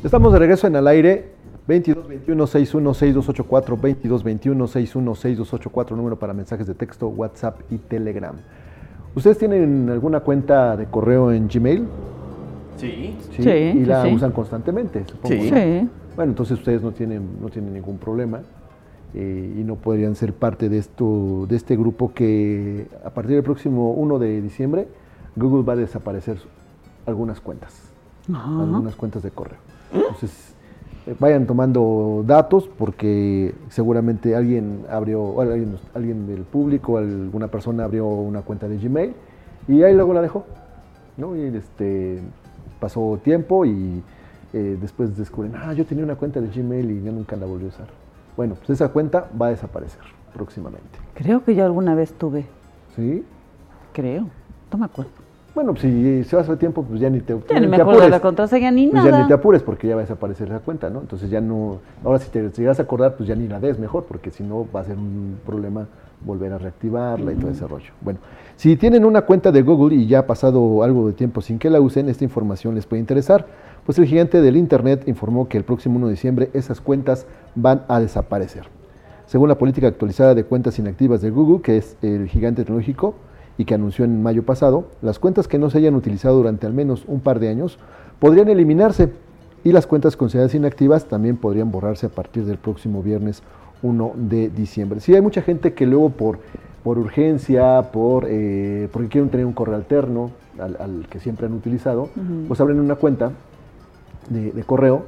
Estamos 0.06 0.32
de 0.32 0.38
regreso 0.38 0.68
en 0.68 0.76
al 0.76 0.86
aire. 0.86 1.32
22 1.66 2.06
21 2.06 2.46
61 2.46 2.94
6284 2.94 3.76
22 3.76 4.22
21 4.22 4.66
61 4.68 5.14
6284 5.16 5.96
número 5.96 6.16
para 6.16 6.32
mensajes 6.32 6.68
de 6.68 6.74
texto, 6.74 7.08
WhatsApp 7.08 7.60
y 7.72 7.78
Telegram. 7.78 8.36
¿Ustedes 9.16 9.36
tienen 9.36 9.90
alguna 9.90 10.20
cuenta 10.20 10.76
de 10.76 10.86
correo 10.86 11.32
en 11.32 11.48
Gmail? 11.48 11.88
Sí. 12.76 13.16
Sí, 13.32 13.42
Sí, 13.42 13.48
y 13.50 13.84
la 13.84 14.04
sí. 14.04 14.14
usan 14.14 14.30
constantemente, 14.30 15.04
supongo. 15.08 15.42
Sí. 15.42 15.50
¿no? 15.50 15.56
Sí. 15.56 15.88
Bueno, 16.14 16.30
entonces 16.30 16.56
ustedes 16.56 16.82
no 16.82 16.92
tienen, 16.92 17.40
no 17.40 17.48
tienen 17.48 17.74
ningún 17.74 17.98
problema 17.98 18.42
eh, 19.12 19.56
y 19.58 19.64
no 19.64 19.74
podrían 19.74 20.14
ser 20.14 20.34
parte 20.34 20.68
de, 20.68 20.78
esto, 20.78 21.46
de 21.48 21.56
este 21.56 21.74
grupo 21.74 22.14
que 22.14 22.86
a 23.04 23.10
partir 23.10 23.34
del 23.34 23.42
próximo 23.42 23.90
1 23.94 24.20
de 24.20 24.40
diciembre 24.40 24.86
Google 25.34 25.64
va 25.64 25.72
a 25.72 25.76
desaparecer 25.76 26.38
algunas 27.06 27.40
cuentas, 27.40 27.90
Ajá. 28.32 28.62
algunas 28.62 28.94
cuentas 28.94 29.24
de 29.24 29.32
correo. 29.32 29.58
Entonces 29.92 30.54
eh, 31.06 31.14
vayan 31.18 31.46
tomando 31.46 32.24
datos 32.26 32.68
porque 32.68 33.54
seguramente 33.68 34.34
alguien 34.34 34.84
abrió, 34.90 35.40
alguien, 35.40 35.78
alguien 35.94 36.26
del 36.26 36.42
público, 36.42 36.98
alguna 36.98 37.48
persona 37.48 37.84
abrió 37.84 38.06
una 38.06 38.42
cuenta 38.42 38.68
de 38.68 38.78
Gmail 38.78 39.14
y 39.68 39.82
ahí 39.82 39.94
luego 39.94 40.14
la 40.14 40.22
dejó. 40.22 40.44
¿no? 41.16 41.36
Y 41.36 41.44
este, 41.56 42.20
pasó 42.80 43.18
tiempo 43.22 43.64
y 43.64 44.02
eh, 44.52 44.78
después 44.80 45.16
descubren, 45.16 45.54
ah, 45.56 45.72
yo 45.72 45.84
tenía 45.84 46.04
una 46.04 46.16
cuenta 46.16 46.40
de 46.40 46.48
Gmail 46.48 46.90
y 46.90 47.02
yo 47.02 47.12
nunca 47.12 47.36
la 47.36 47.46
volví 47.46 47.66
a 47.66 47.68
usar. 47.68 47.88
Bueno, 48.36 48.54
pues 48.54 48.70
esa 48.70 48.88
cuenta 48.88 49.30
va 49.40 49.46
a 49.46 49.50
desaparecer 49.50 50.02
próximamente. 50.34 50.98
Creo 51.14 51.42
que 51.42 51.54
yo 51.54 51.64
alguna 51.64 51.94
vez 51.94 52.12
tuve. 52.12 52.46
¿Sí? 52.94 53.24
Creo. 53.92 54.28
No 54.70 54.78
me 54.78 54.84
acuerdo. 54.84 55.25
Bueno, 55.56 55.72
pues 55.72 55.84
si 55.84 56.22
se 56.24 56.36
va 56.36 56.42
a 56.42 56.44
hacer 56.44 56.58
tiempo, 56.58 56.82
pues 56.82 57.00
ya 57.00 57.08
ni 57.08 57.20
te, 57.20 57.34
Ya 57.48 57.58
ni 57.58 57.66
me 57.66 57.76
te 57.76 57.82
acuerdo 57.82 58.00
de 58.00 58.06
apures. 58.08 58.10
la 58.10 58.20
contraseña 58.20 58.70
ni 58.70 58.88
Pues 58.88 59.02
nada. 59.02 59.10
ya 59.16 59.22
ni 59.22 59.26
te 59.28 59.32
apures 59.32 59.62
porque 59.62 59.88
ya 59.88 59.94
va 59.94 60.02
a 60.02 60.04
desaparecer 60.04 60.50
la 60.50 60.58
cuenta, 60.58 60.90
¿no? 60.90 61.00
Entonces 61.00 61.30
ya 61.30 61.40
no, 61.40 61.78
ahora 62.04 62.18
si 62.18 62.28
te 62.30 62.46
llegas 62.50 62.78
a 62.78 62.82
acordar, 62.82 63.16
pues 63.16 63.26
ya 63.26 63.34
ni 63.34 63.48
la 63.48 63.58
des 63.58 63.78
mejor, 63.78 64.04
porque 64.04 64.30
si 64.30 64.44
no 64.44 64.66
va 64.70 64.80
a 64.80 64.84
ser 64.84 64.98
un 64.98 65.38
problema 65.46 65.86
volver 66.26 66.52
a 66.52 66.58
reactivarla 66.58 67.32
y 67.32 67.36
todo 67.36 67.50
ese 67.50 67.66
rollo. 67.66 67.90
Bueno, 68.02 68.18
si 68.56 68.76
tienen 68.76 69.06
una 69.06 69.22
cuenta 69.22 69.50
de 69.50 69.62
Google 69.62 69.96
y 69.96 70.06
ya 70.06 70.18
ha 70.18 70.26
pasado 70.26 70.82
algo 70.82 71.06
de 71.06 71.14
tiempo 71.14 71.40
sin 71.40 71.58
que 71.58 71.70
la 71.70 71.80
usen, 71.80 72.10
esta 72.10 72.22
información 72.24 72.74
les 72.74 72.84
puede 72.84 73.00
interesar, 73.00 73.46
pues 73.86 73.98
el 73.98 74.04
gigante 74.04 74.42
del 74.42 74.58
Internet 74.58 75.04
informó 75.08 75.48
que 75.48 75.56
el 75.56 75.64
próximo 75.64 75.96
1 75.96 76.08
de 76.08 76.12
diciembre 76.12 76.50
esas 76.52 76.82
cuentas 76.82 77.26
van 77.54 77.80
a 77.88 77.98
desaparecer. 77.98 78.64
Según 79.24 79.48
la 79.48 79.56
política 79.56 79.86
actualizada 79.88 80.34
de 80.34 80.44
cuentas 80.44 80.78
inactivas 80.78 81.22
de 81.22 81.30
Google, 81.30 81.62
que 81.62 81.78
es 81.78 81.96
el 82.02 82.28
gigante 82.28 82.60
tecnológico 82.62 83.14
y 83.58 83.64
que 83.64 83.74
anunció 83.74 84.04
en 84.04 84.22
mayo 84.22 84.44
pasado, 84.44 84.86
las 85.02 85.18
cuentas 85.18 85.48
que 85.48 85.58
no 85.58 85.70
se 85.70 85.78
hayan 85.78 85.94
utilizado 85.94 86.36
durante 86.36 86.66
al 86.66 86.72
menos 86.72 87.04
un 87.06 87.20
par 87.20 87.40
de 87.40 87.48
años 87.48 87.78
podrían 88.18 88.48
eliminarse 88.48 89.12
y 89.64 89.72
las 89.72 89.86
cuentas 89.86 90.16
consideradas 90.16 90.54
inactivas 90.54 91.06
también 91.06 91.36
podrían 91.36 91.70
borrarse 91.70 92.06
a 92.06 92.10
partir 92.10 92.44
del 92.44 92.58
próximo 92.58 93.02
viernes 93.02 93.42
1 93.82 94.12
de 94.14 94.48
diciembre. 94.48 95.00
Sí, 95.00 95.14
hay 95.14 95.20
mucha 95.20 95.42
gente 95.42 95.74
que 95.74 95.86
luego 95.86 96.10
por, 96.10 96.38
por 96.84 96.98
urgencia, 96.98 97.90
por, 97.92 98.26
eh, 98.28 98.88
porque 98.92 99.08
quieren 99.08 99.30
tener 99.30 99.46
un 99.46 99.52
correo 99.52 99.74
alterno 99.74 100.30
al, 100.58 100.76
al 100.80 101.08
que 101.08 101.18
siempre 101.18 101.46
han 101.46 101.52
utilizado, 101.52 102.08
pues 102.48 102.60
abren 102.60 102.80
una 102.80 102.94
cuenta 102.94 103.32
de, 104.30 104.52
de 104.52 104.62
correo, 104.64 105.04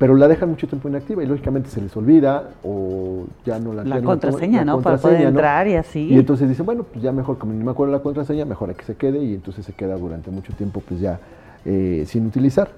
pero 0.00 0.16
la 0.16 0.28
dejan 0.28 0.48
mucho 0.48 0.66
tiempo 0.66 0.88
inactiva 0.88 1.22
y 1.22 1.26
lógicamente 1.26 1.68
se 1.68 1.78
les 1.78 1.94
olvida 1.94 2.52
o 2.64 3.26
ya 3.44 3.58
no 3.58 3.74
la 3.74 3.84
La 3.84 4.00
no 4.00 4.06
contraseña, 4.06 4.64
¿no? 4.64 4.80
Para 4.80 4.96
poder 4.96 5.20
entrar 5.20 5.68
y 5.68 5.74
así. 5.74 6.08
Y 6.08 6.14
entonces 6.14 6.48
dicen, 6.48 6.64
bueno, 6.64 6.84
pues 6.84 7.02
ya 7.02 7.12
mejor, 7.12 7.36
como 7.36 7.52
ni 7.52 7.62
me 7.62 7.70
acuerdo 7.70 7.92
la 7.92 7.98
contraseña, 7.98 8.46
mejor 8.46 8.70
hay 8.70 8.76
que 8.76 8.86
se 8.86 8.94
quede 8.94 9.22
y 9.22 9.34
entonces 9.34 9.66
se 9.66 9.74
queda 9.74 9.98
durante 9.98 10.30
mucho 10.30 10.54
tiempo 10.54 10.82
pues 10.88 11.00
ya 11.00 11.20
eh, 11.66 12.04
sin 12.06 12.26
utilizar. 12.26 12.70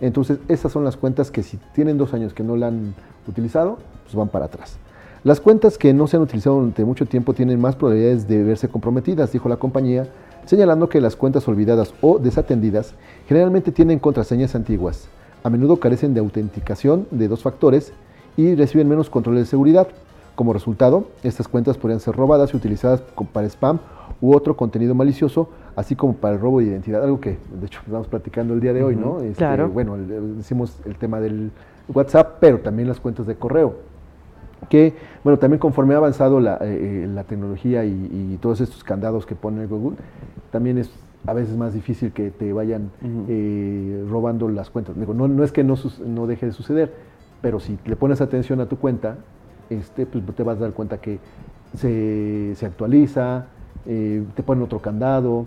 Entonces 0.00 0.38
esas 0.46 0.70
son 0.70 0.84
las 0.84 0.96
cuentas 0.96 1.32
que 1.32 1.42
si 1.42 1.56
tienen 1.74 1.98
dos 1.98 2.14
años 2.14 2.32
que 2.32 2.44
no 2.44 2.54
la 2.54 2.68
han 2.68 2.94
utilizado, 3.26 3.78
pues 4.04 4.14
van 4.14 4.28
para 4.28 4.44
atrás. 4.44 4.78
Las 5.24 5.40
cuentas 5.40 5.78
que 5.78 5.92
no 5.92 6.06
se 6.06 6.16
han 6.16 6.22
utilizado 6.22 6.58
durante 6.58 6.84
mucho 6.84 7.06
tiempo 7.06 7.34
tienen 7.34 7.60
más 7.60 7.74
probabilidades 7.74 8.28
de 8.28 8.44
verse 8.44 8.68
comprometidas, 8.68 9.32
dijo 9.32 9.48
la 9.48 9.56
compañía, 9.56 10.06
señalando 10.44 10.88
que 10.88 11.00
las 11.00 11.16
cuentas 11.16 11.48
olvidadas 11.48 11.92
o 12.02 12.20
desatendidas 12.20 12.94
generalmente 13.26 13.72
tienen 13.72 13.98
contraseñas 13.98 14.54
antiguas, 14.54 15.08
a 15.42 15.50
menudo 15.50 15.78
carecen 15.78 16.14
de 16.14 16.20
autenticación 16.20 17.06
de 17.10 17.28
dos 17.28 17.42
factores 17.42 17.92
y 18.36 18.54
reciben 18.54 18.88
menos 18.88 19.10
controles 19.10 19.44
de 19.44 19.46
seguridad. 19.46 19.88
Como 20.34 20.52
resultado, 20.52 21.08
estas 21.22 21.48
cuentas 21.48 21.76
podrían 21.76 22.00
ser 22.00 22.14
robadas 22.14 22.54
y 22.54 22.56
utilizadas 22.56 23.02
para 23.32 23.46
spam 23.48 23.80
u 24.20 24.34
otro 24.34 24.56
contenido 24.56 24.94
malicioso, 24.94 25.48
así 25.74 25.96
como 25.96 26.14
para 26.14 26.34
el 26.34 26.40
robo 26.40 26.60
de 26.60 26.66
identidad, 26.66 27.02
algo 27.02 27.20
que 27.20 27.38
de 27.60 27.66
hecho 27.66 27.80
estamos 27.84 28.06
platicando 28.06 28.54
el 28.54 28.60
día 28.60 28.72
de 28.72 28.82
hoy, 28.82 28.96
¿no? 28.96 29.20
Este, 29.20 29.38
claro. 29.38 29.68
Bueno, 29.68 29.96
decimos 29.96 30.78
el 30.84 30.96
tema 30.96 31.20
del 31.20 31.50
WhatsApp, 31.92 32.36
pero 32.40 32.60
también 32.60 32.88
las 32.88 33.00
cuentas 33.00 33.26
de 33.26 33.34
correo 33.34 33.88
que, 34.68 34.94
bueno, 35.24 35.38
también 35.38 35.58
conforme 35.58 35.94
ha 35.94 35.98
avanzado 35.98 36.40
la, 36.40 36.56
eh, 36.56 37.04
eh, 37.04 37.08
la 37.12 37.24
tecnología 37.24 37.84
y, 37.84 37.90
y 38.32 38.38
todos 38.40 38.60
estos 38.60 38.82
candados 38.82 39.24
que 39.24 39.34
pone 39.34 39.66
Google, 39.66 39.96
también 40.50 40.78
es 40.78 40.90
a 41.26 41.32
veces 41.34 41.56
más 41.56 41.74
difícil 41.74 42.12
que 42.12 42.30
te 42.30 42.52
vayan 42.52 42.90
eh, 43.28 44.04
robando 44.08 44.48
las 44.48 44.70
cuentas. 44.70 44.98
Digo, 44.98 45.14
no, 45.14 45.28
no 45.28 45.44
es 45.44 45.52
que 45.52 45.64
no, 45.64 45.76
deje 46.26 46.46
de 46.46 46.52
suceder, 46.52 46.92
pero 47.42 47.60
si 47.60 47.78
le 47.86 47.96
pones 47.96 48.20
atención 48.20 48.60
a 48.60 48.66
tu 48.66 48.78
cuenta, 48.78 49.16
este, 49.70 50.06
pues 50.06 50.24
te 50.34 50.42
vas 50.42 50.56
a 50.58 50.60
dar 50.60 50.72
cuenta 50.72 50.98
que 50.98 51.18
se, 51.74 52.54
se 52.54 52.66
actualiza, 52.66 53.46
eh, 53.86 54.22
te 54.34 54.42
ponen 54.42 54.64
otro 54.64 54.78
candado, 54.80 55.46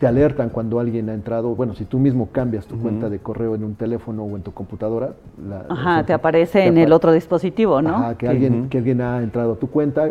te 0.00 0.06
alertan 0.08 0.48
cuando 0.48 0.80
alguien 0.80 1.08
ha 1.10 1.14
entrado. 1.14 1.54
Bueno, 1.54 1.74
si 1.76 1.84
tú 1.84 2.00
mismo 2.00 2.30
cambias 2.32 2.66
tu 2.66 2.76
cuenta 2.76 3.08
de 3.08 3.20
correo 3.20 3.54
en 3.54 3.62
un 3.62 3.76
teléfono 3.76 4.24
o 4.24 4.34
en 4.36 4.42
tu 4.42 4.52
computadora, 4.52 5.12
la- 5.48 5.66
Ajá, 5.68 6.02
te 6.04 6.12
aparece 6.12 6.64
en 6.66 6.72
apa- 6.74 6.82
el 6.82 6.92
otro 6.92 7.12
dispositivo, 7.12 7.80
¿no? 7.80 7.90
Ajá, 7.90 8.18
que, 8.18 8.26
alguien, 8.26 8.68
que 8.68 8.78
alguien 8.78 9.00
ha 9.00 9.22
entrado 9.22 9.52
a 9.52 9.56
tu 9.56 9.68
cuenta 9.70 10.08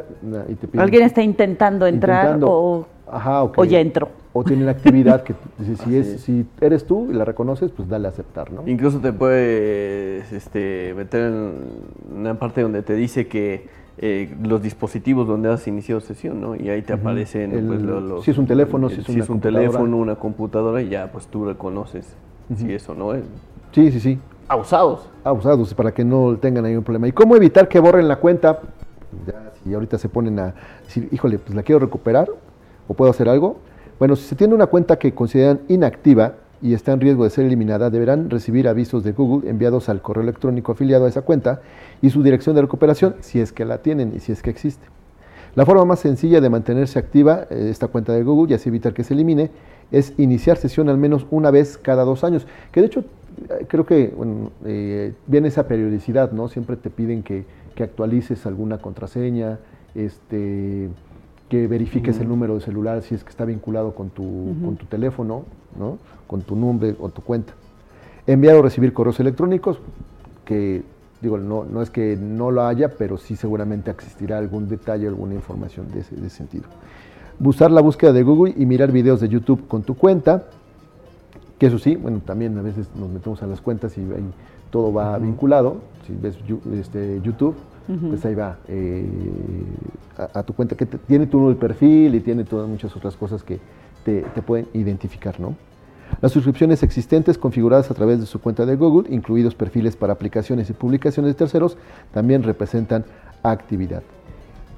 y 0.47 0.56
te 0.56 0.68
pide 0.70 0.82
Alguien 0.82 1.04
está 1.04 1.22
intentando 1.22 1.86
entrar 1.86 2.28
intentando- 2.36 2.47
o, 2.49 2.88
Ajá, 3.12 3.43
o 3.43 3.66
ya 3.66 3.82
entró. 3.82 4.08
O 4.34 4.43
tiene 4.45 4.63
una 4.63 4.71
actividad 4.71 5.23
que 5.23 5.34
si, 5.84 5.97
es, 5.97 6.21
si 6.21 6.45
eres 6.61 6.86
tú 6.86 7.09
y 7.11 7.13
la 7.13 7.25
reconoces, 7.25 7.71
pues 7.71 7.89
dale 7.89 8.07
a 8.07 8.11
aceptar, 8.11 8.51
¿no? 8.51 8.63
Incluso 8.65 8.99
te 8.99 9.11
puedes 9.11 10.32
este, 10.32 10.93
meter 10.95 11.23
en 11.25 11.53
una 12.17 12.36
parte 12.39 12.61
donde 12.61 12.82
te 12.82 12.93
dice 12.95 13.27
que 13.27 13.67
eh, 13.97 14.34
los 14.41 14.61
dispositivos 14.63 15.27
donde 15.27 15.49
has 15.51 15.67
iniciado 15.67 15.99
sesión, 15.99 16.39
¿no? 16.39 16.55
Y 16.55 16.69
ahí 16.69 16.82
te 16.82 16.93
aparecen 16.93 17.51
El- 17.51 17.65
pues, 17.67 17.82
lo- 17.82 17.99
los, 17.99 18.23
si 18.23 18.32
es 18.32 18.38
un 18.38 18.47
teléfono, 18.47 18.89
si 18.89 19.01
es 19.01 19.09
una 19.09 19.25
un 19.27 19.41
teléfono, 19.41 19.97
una 19.97 20.15
computadora, 20.15 20.82
y 20.82 20.89
ya 20.89 21.11
pues 21.11 21.27
tú 21.27 21.45
reconoces 21.45 22.15
si 22.55 22.73
eso 22.73 22.95
no 22.95 23.13
es. 23.13 23.23
Sí, 23.73 23.91
sí, 23.91 23.99
sí. 23.99 24.19
Abusados. 24.47 25.07
Abusados, 25.23 25.73
para 25.73 25.93
que 25.93 26.03
no 26.03 26.36
tengan 26.38 26.65
ahí 26.65 26.75
un 26.75 26.84
problema. 26.84 27.07
¿Y 27.07 27.11
cómo 27.13 27.36
evitar 27.36 27.67
que 27.67 27.79
borren 27.79 28.07
la 28.07 28.17
cuenta? 28.17 28.59
Ya, 29.27 29.51
si 29.63 29.73
ahorita 29.73 29.97
se 29.97 30.09
ponen 30.09 30.39
a 30.39 30.53
decir, 30.84 31.07
híjole, 31.11 31.38
pues 31.39 31.53
la 31.55 31.63
quiero 31.63 31.79
recuperar 31.79 32.27
o 32.88 32.93
puedo 32.93 33.11
hacer 33.11 33.29
algo. 33.29 33.57
Bueno, 34.02 34.16
si 34.16 34.24
se 34.24 34.36
tiene 34.36 34.56
una 34.56 34.66
cuenta 34.66 34.97
que 34.97 35.14
consideran 35.14 35.60
inactiva 35.68 36.38
y 36.60 36.74
está 36.74 36.91
en 36.91 37.02
riesgo 37.02 37.24
de 37.24 37.30
ser 37.30 37.45
eliminada, 37.45 37.91
deberán 37.91 38.32
recibir 38.32 38.68
avisos 38.68 39.04
de 39.04 39.12
Google 39.12 39.47
enviados 39.47 39.89
al 39.89 40.02
correo 40.02 40.24
electrónico 40.24 40.72
afiliado 40.72 41.06
a 41.06 41.08
esa 41.08 41.22
cuenta 41.22 41.62
y 42.02 42.10
su 42.10 42.24
dirección 42.24 42.56
de 42.56 42.64
recuperación, 42.64 43.14
si 43.20 43.39
es 43.39 43.52
que 43.52 43.64
la 43.64 43.78
tienen 43.84 44.14
y 44.16 44.20
si 44.20 44.32
es 44.32 44.41
que 44.41 44.49
existe. 44.49 44.88
La 45.54 45.68
forma 45.68 45.86
más 45.86 45.99
sencilla 45.99 46.41
de 46.41 46.49
mantenerse 46.49 46.97
activa 46.97 47.45
eh, 47.52 47.68
esta 47.70 47.89
cuenta 47.89 48.12
de 48.14 48.24
Google 48.24 48.52
y 48.52 48.56
así 48.56 48.70
evitar 48.70 48.95
que 48.95 49.04
se 49.04 49.14
elimine 49.14 49.52
es 49.91 50.16
iniciar 50.18 50.58
sesión 50.58 50.89
al 50.89 50.97
menos 50.97 51.28
una 51.30 51.52
vez 51.52 51.78
cada 51.78 52.04
dos 52.04 52.24
años. 52.24 52.47
Que 52.72 52.80
de 52.80 52.88
hecho 52.88 53.02
eh, 53.02 53.68
creo 53.68 53.86
que 53.86 54.16
eh, 54.66 55.14
viene 55.28 55.47
esa 55.47 55.68
periodicidad, 55.68 56.32
¿no? 56.32 56.47
Siempre 56.47 56.76
te 56.76 56.89
piden 56.89 57.22
que 57.22 57.45
actualices 57.78 58.47
alguna 58.47 58.80
contraseña, 58.80 59.60
este, 59.93 60.89
que 61.52 61.68
verifiques 61.68 62.18
el 62.22 62.30
número 62.30 62.56
de 62.56 62.62
celular 62.62 63.02
si 63.02 63.14
es 63.14 63.26
que 63.26 63.30
está 63.30 63.43
vinculado 63.43 63.93
con 63.93 64.10
tu, 64.10 64.56
con 64.64 64.78
tu 64.78 64.86
teléfono, 64.86 65.43
¿no? 65.78 65.97
con 66.26 66.43
tu 66.43 66.56
nombre 66.56 66.95
o 66.97 67.10
tu 67.10 67.22
cuenta. 67.22 67.52
Enviar 68.26 68.56
o 68.56 68.62
recibir 68.62 68.93
correos 68.93 69.20
electrónicos, 69.20 69.78
que 70.45 70.82
digo, 71.22 71.38
no, 71.38 71.66
no 71.66 71.82
es 71.82 71.89
que 71.89 72.16
no 72.16 72.52
lo 72.52 72.64
haya, 72.64 72.95
pero 72.97 73.18
sí 73.18 73.36
seguramente 73.36 73.91
existirá 73.91 74.38
algún 74.38 74.70
detalle, 74.70 75.10
alguna 75.10 75.34
información 75.36 75.91
de 75.91 75.99
ese, 75.99 76.16
de 76.16 76.28
ese 76.28 76.38
sentido. 76.38 76.64
Usar 77.43 77.70
la 77.70 77.82
búsqueda 77.82 78.14
de 78.14 78.24
Google 78.24 78.54
y 78.56 78.66
mirar 78.66 78.93
videos 78.93 79.20
de 79.20 79.28
YouTube 79.28 79.68
con 79.68 79.84
tu 79.84 79.97
cuenta, 79.97 80.45
que 81.60 81.66
eso 81.66 81.80
sí, 81.80 81.97
bueno, 81.97 82.22
también 82.26 82.58
a 82.58 82.62
veces 82.62 82.88
nos 82.95 83.10
metemos 83.10 83.43
a 83.43 83.47
las 83.47 83.60
cuentas 83.60 83.97
y 83.97 84.02
ahí 84.04 84.32
todo 84.70 84.93
va 84.93 85.18
vinculado. 85.18 85.82
Si 86.08 86.14
ves 86.20 86.38
este, 86.80 87.22
YouTube, 87.24 87.56
pues 88.10 88.24
ahí 88.26 88.36
va 88.36 88.58
eh, 88.68 89.06
a, 90.18 90.39
a 90.39 90.43
tu 90.43 90.54
cuenta, 90.54 90.76
que 90.76 90.86
te- 90.86 90.97
tiene 90.97 91.26
tu 91.28 91.49
el 91.49 91.56
perfil 91.58 92.16
y 92.16 92.20
tiene 92.22 92.43
todas 92.43 92.68
muchas 92.70 92.95
otras 92.95 93.16
cosas 93.18 93.43
que 93.43 93.60
te, 94.06 94.22
te 94.22 94.41
pueden 94.41 94.68
identificar, 94.74 95.39
¿no? 95.39 95.56
Las 96.22 96.32
suscripciones 96.32 96.84
existentes 96.84 97.38
configuradas 97.38 97.89
a 97.89 97.93
través 97.93 98.20
de 98.20 98.26
su 98.26 98.39
cuenta 98.39 98.66
de 98.66 98.76
Google, 98.76 99.14
incluidos 99.14 99.56
perfiles 99.56 99.95
para 99.95 100.14
aplicaciones 100.14 100.70
y 100.70 100.74
publicaciones 100.74 101.32
de 101.32 101.38
terceros, 101.38 101.78
también 102.14 102.43
representan 102.43 103.06
actividad. 103.43 104.04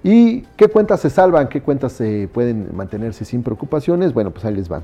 ¿Y 0.04 0.42
qué 0.58 0.68
cuentas 0.68 1.00
se 1.00 1.10
salvan? 1.10 1.48
¿Qué 1.48 1.62
cuentas 1.62 1.94
se 1.94 2.30
pueden 2.34 2.76
mantenerse 2.76 3.26
sin 3.26 3.42
preocupaciones? 3.42 4.14
Bueno, 4.14 4.32
pues 4.32 4.46
ahí 4.46 4.54
les 4.54 4.68
van. 4.70 4.84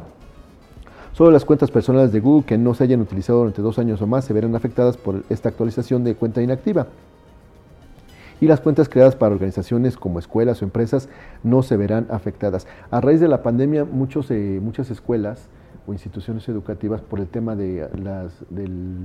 Solo 1.14 1.32
las 1.32 1.44
cuentas 1.44 1.70
personales 1.72 2.12
de 2.12 2.20
Google 2.20 2.46
que 2.46 2.58
no 2.58 2.74
se 2.74 2.84
hayan 2.86 3.02
utilizado 3.02 3.40
durante 3.40 3.62
dos 3.62 3.78
años 3.80 4.02
o 4.02 4.08
más 4.08 4.26
se 4.26 4.34
verán 4.34 4.56
afectadas 4.56 4.96
por 4.98 5.24
esta 5.30 5.50
actualización 5.50 6.04
de 6.04 6.16
cuenta 6.16 6.42
inactiva. 6.42 6.88
Y 8.42 8.48
las 8.48 8.62
cuentas 8.62 8.88
creadas 8.88 9.18
para 9.18 9.34
organizaciones 9.34 9.98
como 9.98 10.18
escuelas 10.20 10.62
o 10.62 10.66
empresas 10.66 11.10
no 11.44 11.62
se 11.62 11.76
verán 11.76 12.08
afectadas. 12.10 12.68
A 12.90 13.02
raíz 13.02 13.20
de 13.20 13.28
la 13.28 13.44
pandemia, 13.44 13.84
muchos, 13.84 14.32
eh, 14.32 14.60
muchas 14.64 14.90
escuelas 14.92 15.50
o 15.86 15.92
instituciones 15.92 16.48
educativas, 16.48 17.02
por 17.02 17.20
el 17.20 17.28
tema 17.28 17.58
de 17.58 17.90
las, 18.02 18.32
del, 18.50 18.96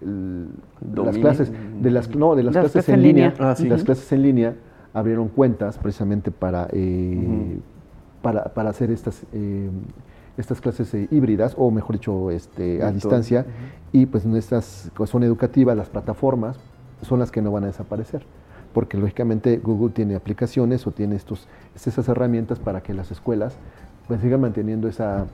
el- 0.00 0.46
las 0.94 1.18
clases, 1.18 1.52
de 1.82 1.90
las, 1.90 2.08
no, 2.14 2.34
de 2.36 2.42
las, 2.44 2.54
Las 2.54 2.62
clases 2.62 2.72
clases 2.86 2.94
en 2.94 3.02
línea, 3.02 3.30
línea. 3.32 3.50
Ah, 3.50 3.54
sí. 3.54 3.68
las 3.68 3.84
clases 3.84 4.10
en 4.12 4.22
línea 4.22 4.54
abrieron 4.94 5.28
cuentas 5.28 5.76
precisamente 5.76 6.30
para, 6.30 6.68
eh, 6.72 7.58
para, 8.22 8.44
para 8.44 8.70
hacer 8.70 8.90
estas, 8.90 9.24
eh, 9.34 9.68
estas 10.36 10.60
clases 10.60 10.92
eh, 10.94 11.08
híbridas, 11.10 11.54
o 11.56 11.70
mejor 11.70 11.96
dicho, 11.96 12.30
este, 12.30 12.82
a 12.82 12.90
distancia, 12.92 13.46
y 13.92 14.06
pues 14.06 14.24
estas 14.26 14.90
pues, 14.94 15.10
son 15.10 15.22
educativas, 15.22 15.76
las 15.76 15.88
plataformas 15.88 16.58
son 17.02 17.18
las 17.18 17.30
que 17.30 17.42
no 17.42 17.50
van 17.50 17.64
a 17.64 17.66
desaparecer, 17.68 18.24
porque 18.72 18.96
lógicamente 18.96 19.58
Google 19.58 19.92
tiene 19.92 20.14
aplicaciones 20.14 20.86
o 20.86 20.90
tiene 20.90 21.16
estos, 21.16 21.46
esas 21.74 22.08
herramientas 22.08 22.58
para 22.58 22.82
que 22.82 22.94
las 22.94 23.10
escuelas 23.10 23.54
pues, 24.08 24.20
sigan 24.20 24.40
manteniendo 24.40 24.88
esa, 24.88 25.26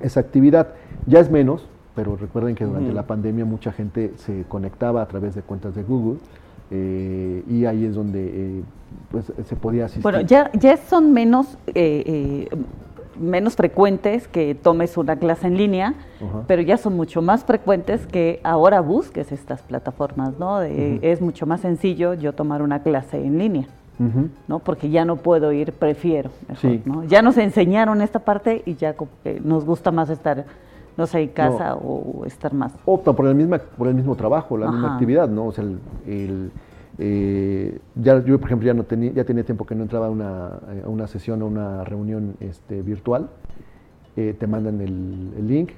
esa 0.00 0.20
actividad. 0.20 0.68
Ya 1.06 1.20
es 1.20 1.30
menos, 1.30 1.66
pero 1.94 2.16
recuerden 2.16 2.54
que 2.54 2.64
durante 2.64 2.92
la 2.92 3.06
pandemia 3.06 3.44
mucha 3.44 3.72
gente 3.72 4.12
se 4.16 4.44
conectaba 4.48 5.02
a 5.02 5.06
través 5.06 5.34
de 5.34 5.42
cuentas 5.42 5.74
de 5.74 5.82
Google 5.82 6.18
eh, 6.70 7.42
y 7.48 7.64
ahí 7.64 7.84
es 7.84 7.94
donde 7.94 8.30
eh, 8.32 8.62
pues, 9.10 9.32
se 9.44 9.56
podía 9.56 9.86
asistir. 9.86 10.02
Bueno, 10.02 10.20
ya, 10.20 10.50
ya 10.52 10.76
son 10.76 11.12
menos, 11.12 11.58
eh, 11.66 11.74
eh, 11.74 12.48
menos 13.20 13.54
frecuentes 13.54 14.26
que 14.26 14.54
tomes 14.54 14.96
una 14.96 15.16
clase 15.16 15.46
en 15.46 15.56
línea, 15.56 15.94
pero 16.46 16.62
ya 16.62 16.76
son 16.76 16.96
mucho 16.96 17.22
más 17.22 17.44
frecuentes 17.44 18.06
que 18.06 18.40
ahora 18.42 18.80
busques 18.80 19.30
estas 19.30 19.62
plataformas, 19.62 20.38
¿no? 20.38 20.58
De-. 20.58 20.98
Es 21.02 21.20
mucho 21.20 21.46
más 21.46 21.60
sencillo 21.60 22.14
yo 22.14 22.32
tomar 22.32 22.62
una 22.62 22.82
clase 22.82 23.24
en 23.24 23.38
línea. 23.38 23.66
¿no? 24.48 24.60
Porque 24.60 24.88
ya 24.88 25.04
no 25.04 25.16
puedo 25.16 25.52
ir, 25.52 25.72
prefiero. 25.74 26.30
mejor, 26.48 26.56
Sí. 26.70 26.82
¿no? 26.86 27.04
Ya 27.04 27.20
nos 27.20 27.36
enseñaron 27.36 28.00
esta 28.00 28.20
parte 28.20 28.62
y 28.64 28.74
ya 28.76 28.94
que 29.22 29.38
nos 29.44 29.66
gusta 29.66 29.90
más 29.90 30.08
estar, 30.08 30.46
no 30.96 31.06
sé, 31.06 31.20
en 31.20 31.28
casa 31.28 31.74
o 31.76 32.24
estar 32.24 32.54
más. 32.54 32.72
optan 32.86 33.14
por 33.14 33.26
el, 33.26 33.34
misma, 33.34 33.58
por 33.58 33.88
el 33.88 33.94
mismo 33.94 34.14
trabajo, 34.16 34.56
la 34.56 34.70
misma 34.70 34.94
actividad, 34.94 35.28
¿no? 35.28 35.44
O 35.48 35.52
sea, 35.52 35.64
el, 35.64 35.78
el, 36.06 36.50
eh, 36.98 37.78
ya, 37.94 38.22
yo, 38.24 38.38
por 38.38 38.48
ejemplo, 38.48 38.66
ya, 38.66 38.74
no 38.74 38.84
tenía, 38.84 39.12
ya 39.12 39.24
tenía 39.24 39.44
tiempo 39.44 39.66
que 39.66 39.74
no 39.74 39.82
entraba 39.82 40.06
a 40.06 40.10
una, 40.10 40.46
a 40.84 40.88
una 40.88 41.06
sesión 41.06 41.42
o 41.42 41.46
una 41.46 41.84
reunión 41.84 42.34
este, 42.40 42.82
virtual. 42.82 43.30
Eh, 44.16 44.34
te 44.38 44.46
mandan 44.46 44.80
el, 44.80 45.32
el 45.36 45.46
link 45.46 45.70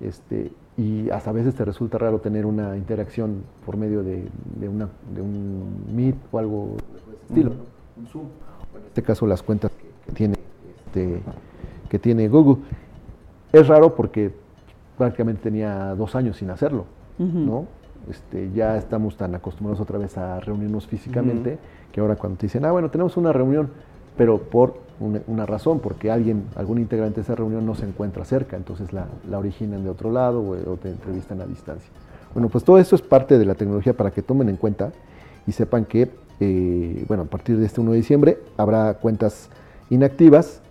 este, 0.00 0.52
y 0.76 1.10
hasta 1.10 1.30
a 1.30 1.32
veces 1.32 1.54
te 1.54 1.64
resulta 1.64 1.98
raro 1.98 2.20
tener 2.20 2.46
una 2.46 2.76
interacción 2.76 3.42
por 3.66 3.76
medio 3.76 4.02
de, 4.02 4.28
de 4.58 4.68
una, 4.68 4.88
de 5.14 5.20
un 5.20 5.84
Meet 5.94 6.16
o 6.30 6.38
algo 6.38 6.76
de 6.92 6.98
ese 6.98 7.22
estilo, 7.28 7.50
¿no? 7.50 7.64
un 7.96 8.06
Zoom. 8.06 8.24
O 8.74 8.78
En 8.78 8.84
este 8.86 9.02
caso, 9.02 9.26
las 9.26 9.42
cuentas 9.42 9.70
que, 10.06 10.12
tiene, 10.12 10.36
este, 10.86 11.20
que 11.88 11.98
tiene 11.98 12.28
Google. 12.28 12.62
Es 13.52 13.66
raro 13.66 13.94
porque 13.94 14.30
prácticamente 14.96 15.42
tenía 15.42 15.94
dos 15.94 16.14
años 16.14 16.36
sin 16.36 16.50
hacerlo. 16.50 16.84
¿no? 17.18 17.66
Este, 18.08 18.50
ya 18.52 18.76
estamos 18.76 19.16
tan 19.16 19.34
acostumbrados 19.34 19.80
otra 19.80 19.98
vez 19.98 20.16
a 20.16 20.40
reunirnos 20.40 20.86
físicamente 20.86 21.58
que 21.92 22.00
ahora 22.00 22.16
cuando 22.16 22.38
te 22.38 22.46
dicen, 22.46 22.64
ah, 22.64 22.72
bueno, 22.72 22.90
tenemos 22.90 23.16
una 23.16 23.32
reunión, 23.32 23.70
pero 24.16 24.38
por 24.38 24.74
una, 25.00 25.20
una 25.26 25.46
razón, 25.46 25.80
porque 25.80 26.10
alguien, 26.10 26.44
algún 26.56 26.78
integrante 26.78 27.16
de 27.16 27.22
esa 27.22 27.34
reunión 27.34 27.66
no 27.66 27.74
se 27.74 27.86
encuentra 27.86 28.24
cerca, 28.24 28.56
entonces 28.56 28.92
la, 28.92 29.06
la 29.28 29.38
originan 29.38 29.84
de 29.84 29.90
otro 29.90 30.10
lado 30.10 30.40
o, 30.40 30.72
o 30.72 30.76
te 30.76 30.88
entrevistan 30.88 31.40
a 31.40 31.46
distancia. 31.46 31.90
Bueno, 32.34 32.48
pues 32.48 32.64
todo 32.64 32.78
esto 32.78 32.94
es 32.94 33.02
parte 33.02 33.38
de 33.38 33.44
la 33.44 33.54
tecnología 33.54 33.92
para 33.92 34.10
que 34.10 34.22
tomen 34.22 34.48
en 34.48 34.56
cuenta 34.56 34.92
y 35.46 35.52
sepan 35.52 35.84
que, 35.84 36.10
eh, 36.38 37.04
bueno, 37.08 37.24
a 37.24 37.26
partir 37.26 37.58
de 37.58 37.66
este 37.66 37.80
1 37.80 37.90
de 37.90 37.96
diciembre 37.96 38.38
habrá 38.56 38.94
cuentas 38.94 39.50
inactivas 39.90 40.62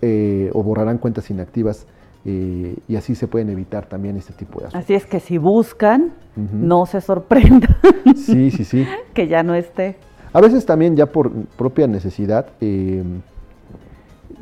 eh, 0.00 0.50
o 0.54 0.62
borrarán 0.62 0.98
cuentas 0.98 1.30
inactivas 1.30 1.86
eh, 2.24 2.76
y 2.88 2.96
así 2.96 3.14
se 3.14 3.26
pueden 3.28 3.50
evitar 3.50 3.86
también 3.86 4.16
este 4.16 4.32
tipo 4.32 4.60
de 4.60 4.66
asuntos. 4.66 4.84
Así 4.84 4.94
es 4.94 5.06
que 5.06 5.20
si 5.20 5.38
buscan, 5.38 6.12
no 6.36 6.86
se 6.86 7.00
sorprendan 7.00 7.76
Sí, 8.16 8.50
sí, 8.50 8.64
sí. 8.64 8.86
que 9.14 9.26
ya 9.28 9.42
no 9.42 9.54
esté. 9.54 9.96
A 10.32 10.40
veces 10.40 10.64
también 10.64 10.96
ya 10.96 11.06
por 11.06 11.30
propia 11.32 11.86
necesidad, 11.86 12.46
eh, 12.60 13.02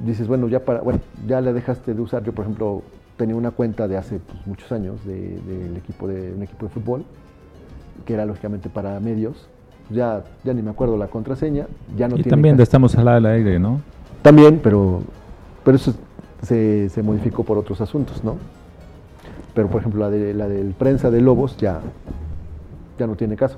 dices, 0.05 0.29
bueno, 0.29 0.49
ya 0.49 0.65
para, 0.65 0.81
bueno, 0.81 1.01
ya 1.27 1.41
la 1.41 1.53
dejaste 1.53 1.95
de 1.95 2.01
usar. 2.01 2.23
Yo, 2.23 2.33
por 2.33 2.45
ejemplo, 2.45 2.83
tenía 3.17 3.35
una 3.35 3.51
cuenta 3.51 3.89
de 3.89 3.97
hace 3.97 4.19
pues, 4.19 4.47
muchos 4.47 4.71
años 4.73 5.05
de- 5.05 5.39
del 5.41 5.77
equipo 5.77 6.07
de 6.09 6.33
un 6.33 6.43
equipo 6.43 6.67
de 6.67 6.73
fútbol, 6.73 7.05
que 8.05 8.15
era 8.15 8.25
lógicamente 8.25 8.69
para 8.69 8.99
medios. 9.01 9.49
Ya, 9.91 10.23
ya 10.45 10.55
ni 10.55 10.63
me 10.63 10.71
acuerdo 10.71 10.97
la 10.97 11.09
contraseña, 11.09 11.67
ya 11.97 12.07
no 12.07 12.15
y 12.15 12.19
tiene 12.23 12.31
también 12.31 12.55
casi- 12.55 12.63
estamos 12.63 12.95
al 12.97 13.27
aire, 13.27 13.59
¿no? 13.59 13.81
También, 14.23 14.61
pero, 14.63 15.03
pero 15.65 15.77
eso 15.77 15.93
se, 16.43 16.89
se 16.89 17.03
modificó 17.03 17.45
por 17.45 17.59
otros 17.59 17.81
asuntos, 17.81 18.25
¿no? 18.25 18.37
Pero, 19.55 19.69
por 19.69 19.81
ejemplo, 19.81 20.01
la, 20.01 20.11
de, 20.11 20.33
la 20.35 20.49
del 20.49 20.73
prensa 20.75 21.11
de 21.11 21.21
Lobos 21.21 21.57
ya, 21.57 21.81
ya 22.99 23.07
no 23.07 23.17
tiene 23.17 23.37
caso, 23.37 23.57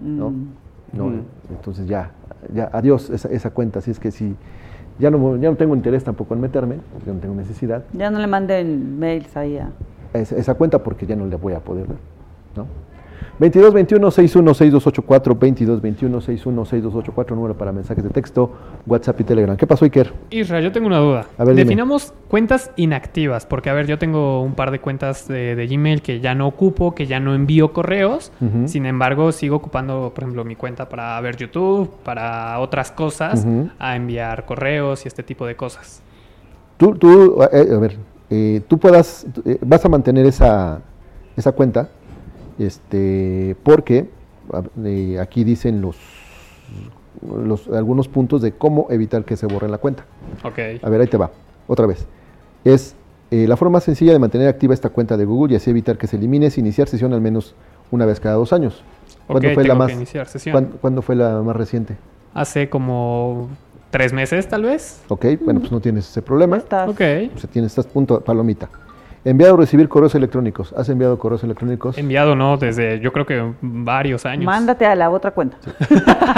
¿no? 0.00 0.30
Mm. 0.30 0.46
No, 0.92 1.04
Ujú. 1.06 1.14
Entonces 1.50 1.86
ya, 1.86 2.10
ya 2.52 2.68
adiós 2.72 3.10
esa, 3.10 3.28
esa 3.28 3.50
cuenta. 3.50 3.78
Así 3.78 3.92
es 3.92 4.00
que 4.00 4.10
si 4.10 4.34
ya 4.98 5.10
no, 5.10 5.36
ya 5.36 5.50
no 5.50 5.56
tengo 5.56 5.76
interés 5.76 6.02
tampoco 6.02 6.34
en 6.34 6.40
meterme, 6.40 6.76
porque 6.92 7.12
no 7.12 7.20
tengo 7.20 7.34
necesidad, 7.34 7.84
Ya 7.92 8.10
no 8.10 8.18
le 8.18 8.26
manden 8.26 8.98
mails 8.98 9.36
ahí 9.36 9.58
a... 9.58 9.70
esa 10.14 10.54
cuenta 10.54 10.82
porque 10.82 11.06
ya 11.06 11.14
no 11.16 11.26
le 11.26 11.36
voy 11.36 11.52
a 11.52 11.60
poder 11.60 11.86
dar, 11.86 11.96
¿no? 12.56 12.66
22 13.38 13.72
21 13.72 14.10
61 14.10 14.54
6284 14.54 15.34
22 15.34 15.80
21 15.80 16.20
61 16.20 16.64
6284 16.64 17.36
número 17.36 17.56
para 17.56 17.72
mensajes 17.72 18.04
de 18.04 18.10
texto, 18.10 18.50
WhatsApp 18.86 19.20
y 19.20 19.24
Telegram. 19.24 19.56
¿Qué 19.56 19.66
pasó, 19.66 19.84
Iker? 19.84 20.12
Isra, 20.30 20.60
yo 20.60 20.72
tengo 20.72 20.86
una 20.86 20.98
duda. 20.98 21.26
A 21.38 21.44
ver, 21.44 21.54
dime. 21.54 21.64
Definamos 21.64 22.12
cuentas 22.28 22.70
inactivas, 22.76 23.46
porque 23.46 23.70
a 23.70 23.74
ver, 23.74 23.86
yo 23.86 23.98
tengo 23.98 24.42
un 24.42 24.54
par 24.54 24.70
de 24.70 24.80
cuentas 24.80 25.28
de, 25.28 25.54
de 25.56 25.66
Gmail 25.66 26.02
que 26.02 26.20
ya 26.20 26.34
no 26.34 26.46
ocupo, 26.46 26.94
que 26.94 27.06
ya 27.06 27.20
no 27.20 27.34
envío 27.34 27.72
correos. 27.72 28.32
Sin 28.66 28.86
embargo, 28.86 29.32
sigo 29.32 29.56
ocupando, 29.56 30.12
por 30.14 30.24
ejemplo, 30.24 30.44
mi 30.44 30.56
cuenta 30.56 30.88
para 30.88 31.20
ver 31.20 31.36
YouTube, 31.36 31.90
para 32.04 32.58
otras 32.58 32.90
cosas, 32.90 33.46
a 33.78 33.96
enviar 33.96 34.46
correos 34.46 35.04
y 35.04 35.08
este 35.08 35.22
tipo 35.22 35.46
de 35.46 35.56
cosas. 35.56 36.02
Tú, 36.76 36.94
tú 36.94 37.42
eh, 37.52 37.68
a 37.74 37.78
ver, 37.78 37.98
eh, 38.30 38.62
tú 38.66 38.78
puedas, 38.78 39.26
eh, 39.44 39.58
vas 39.60 39.84
a 39.84 39.88
mantener 39.88 40.24
esa, 40.24 40.80
esa 41.36 41.52
cuenta, 41.52 41.90
este, 42.64 43.56
porque 43.62 44.08
eh, 44.84 45.18
aquí 45.20 45.44
dicen 45.44 45.80
los, 45.80 45.96
los 47.44 47.68
algunos 47.68 48.08
puntos 48.08 48.42
de 48.42 48.52
cómo 48.52 48.86
evitar 48.90 49.24
que 49.24 49.36
se 49.36 49.46
borre 49.46 49.68
la 49.68 49.78
cuenta. 49.78 50.04
Ok. 50.44 50.58
A 50.82 50.88
ver, 50.90 51.00
ahí 51.00 51.06
te 51.06 51.16
va. 51.16 51.30
Otra 51.66 51.86
vez. 51.86 52.06
Es 52.64 52.94
eh, 53.30 53.46
la 53.48 53.56
forma 53.56 53.74
más 53.76 53.84
sencilla 53.84 54.12
de 54.12 54.18
mantener 54.18 54.48
activa 54.48 54.74
esta 54.74 54.90
cuenta 54.90 55.16
de 55.16 55.24
Google 55.24 55.54
y 55.54 55.56
así 55.56 55.70
evitar 55.70 55.96
que 55.96 56.06
se 56.06 56.16
elimine 56.16 56.46
es 56.46 56.58
iniciar 56.58 56.88
sesión 56.88 57.12
al 57.12 57.20
menos 57.20 57.54
una 57.90 58.04
vez 58.06 58.20
cada 58.20 58.34
dos 58.36 58.52
años. 58.52 58.82
¿Cuándo 59.26 59.48
Ok, 59.48 59.54
fue 59.54 59.66
la 59.66 59.74
más? 59.74 59.88
que 59.88 59.94
iniciar 59.94 60.26
sesión. 60.26 60.52
¿cuán- 60.52 60.78
¿Cuándo 60.80 61.02
fue 61.02 61.16
la 61.16 61.40
más 61.42 61.56
reciente? 61.56 61.96
Hace 62.34 62.68
como 62.68 63.48
tres 63.90 64.12
meses, 64.12 64.48
tal 64.48 64.62
vez. 64.64 65.02
Ok, 65.08 65.24
bueno, 65.44 65.60
pues 65.60 65.72
no 65.72 65.80
tienes 65.80 66.08
ese 66.08 66.22
problema. 66.22 66.56
Estás- 66.58 66.88
Ok. 66.88 67.00
Se 67.36 67.46
tiene, 67.50 67.66
estás 67.66 67.86
punto 67.86 68.20
palomita. 68.20 68.68
Enviado 69.22 69.52
o 69.54 69.56
recibir 69.58 69.86
correos 69.90 70.14
electrónicos. 70.14 70.72
¿Has 70.72 70.88
enviado 70.88 71.18
correos 71.18 71.44
electrónicos? 71.44 71.98
Enviado, 71.98 72.34
¿no? 72.34 72.56
Desde 72.56 73.00
yo 73.00 73.12
creo 73.12 73.26
que 73.26 73.52
varios 73.60 74.24
años. 74.24 74.46
Mándate 74.46 74.86
a 74.86 74.94
la 74.94 75.10
otra 75.10 75.32
cuenta. 75.32 75.58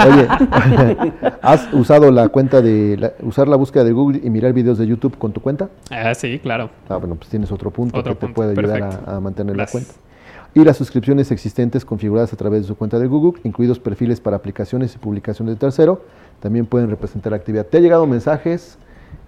Oye, 0.05 0.27
¿has 1.41 1.71
usado 1.73 2.11
la 2.11 2.27
cuenta 2.27 2.61
de 2.61 2.97
la- 2.97 3.13
usar 3.21 3.47
la 3.47 3.55
búsqueda 3.55 3.85
de 3.85 3.93
Google 3.93 4.19
y 4.21 4.29
mirar 4.29 4.51
videos 4.51 4.77
de 4.77 4.85
YouTube 4.85 5.17
con 5.17 5.31
tu 5.31 5.39
cuenta? 5.41 5.69
Ah, 5.89 6.13
sí, 6.13 6.39
claro. 6.39 6.69
Ah, 6.89 6.97
bueno, 6.97 7.15
pues 7.15 7.29
tienes 7.29 7.51
otro 7.53 7.71
punto 7.71 7.97
Otro 7.99 8.17
que 8.19 8.27
te 8.27 8.33
puede 8.33 8.51
ayudar 8.51 8.79
perfecto. 8.81 9.09
a, 9.11 9.15
a 9.15 9.19
mantener 9.21 9.55
Gracias. 9.55 9.81
la 9.83 9.87
cuenta. 9.93 10.03
Y 10.55 10.63
las 10.65 10.75
suscripciones 10.77 11.31
existentes 11.31 11.85
configuradas 11.85 12.33
a 12.33 12.35
través 12.35 12.63
de 12.63 12.67
su 12.67 12.75
cuenta 12.75 12.99
de 12.99 13.07
Google, 13.07 13.39
incluidos 13.45 13.79
perfiles 13.79 14.19
para 14.19 14.35
aplicaciones 14.37 14.93
y 14.93 14.97
publicaciones 14.97 15.55
de 15.55 15.59
tercero, 15.59 16.01
también 16.41 16.65
pueden 16.65 16.89
representar 16.89 17.33
actividad. 17.33 17.65
¿Te 17.65 17.77
ha 17.77 17.79
llegado 17.79 18.05
mensajes 18.05 18.77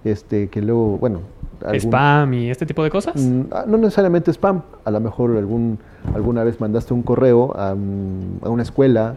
este, 0.05 0.47
que 0.49 0.61
luego, 0.61 0.97
bueno... 0.97 1.19
algún- 1.65 1.79
Spam 1.81 2.33
y 2.33 2.49
este 2.49 2.65
tipo 2.65 2.83
de 2.83 2.89
cosas. 2.89 3.15
Mm, 3.15 3.41
ah, 3.51 3.65
no 3.67 3.77
necesariamente 3.77 4.31
spam, 4.31 4.61
a 4.83 4.91
lo 4.91 4.99
mejor 4.99 5.35
algún, 5.37 5.79
alguna 6.13 6.43
vez 6.43 6.59
mandaste 6.61 6.93
un 6.93 7.01
correo 7.01 7.55
a, 7.57 7.73
un- 7.73 8.39
a 8.43 8.49
una 8.49 8.63
escuela 8.63 9.15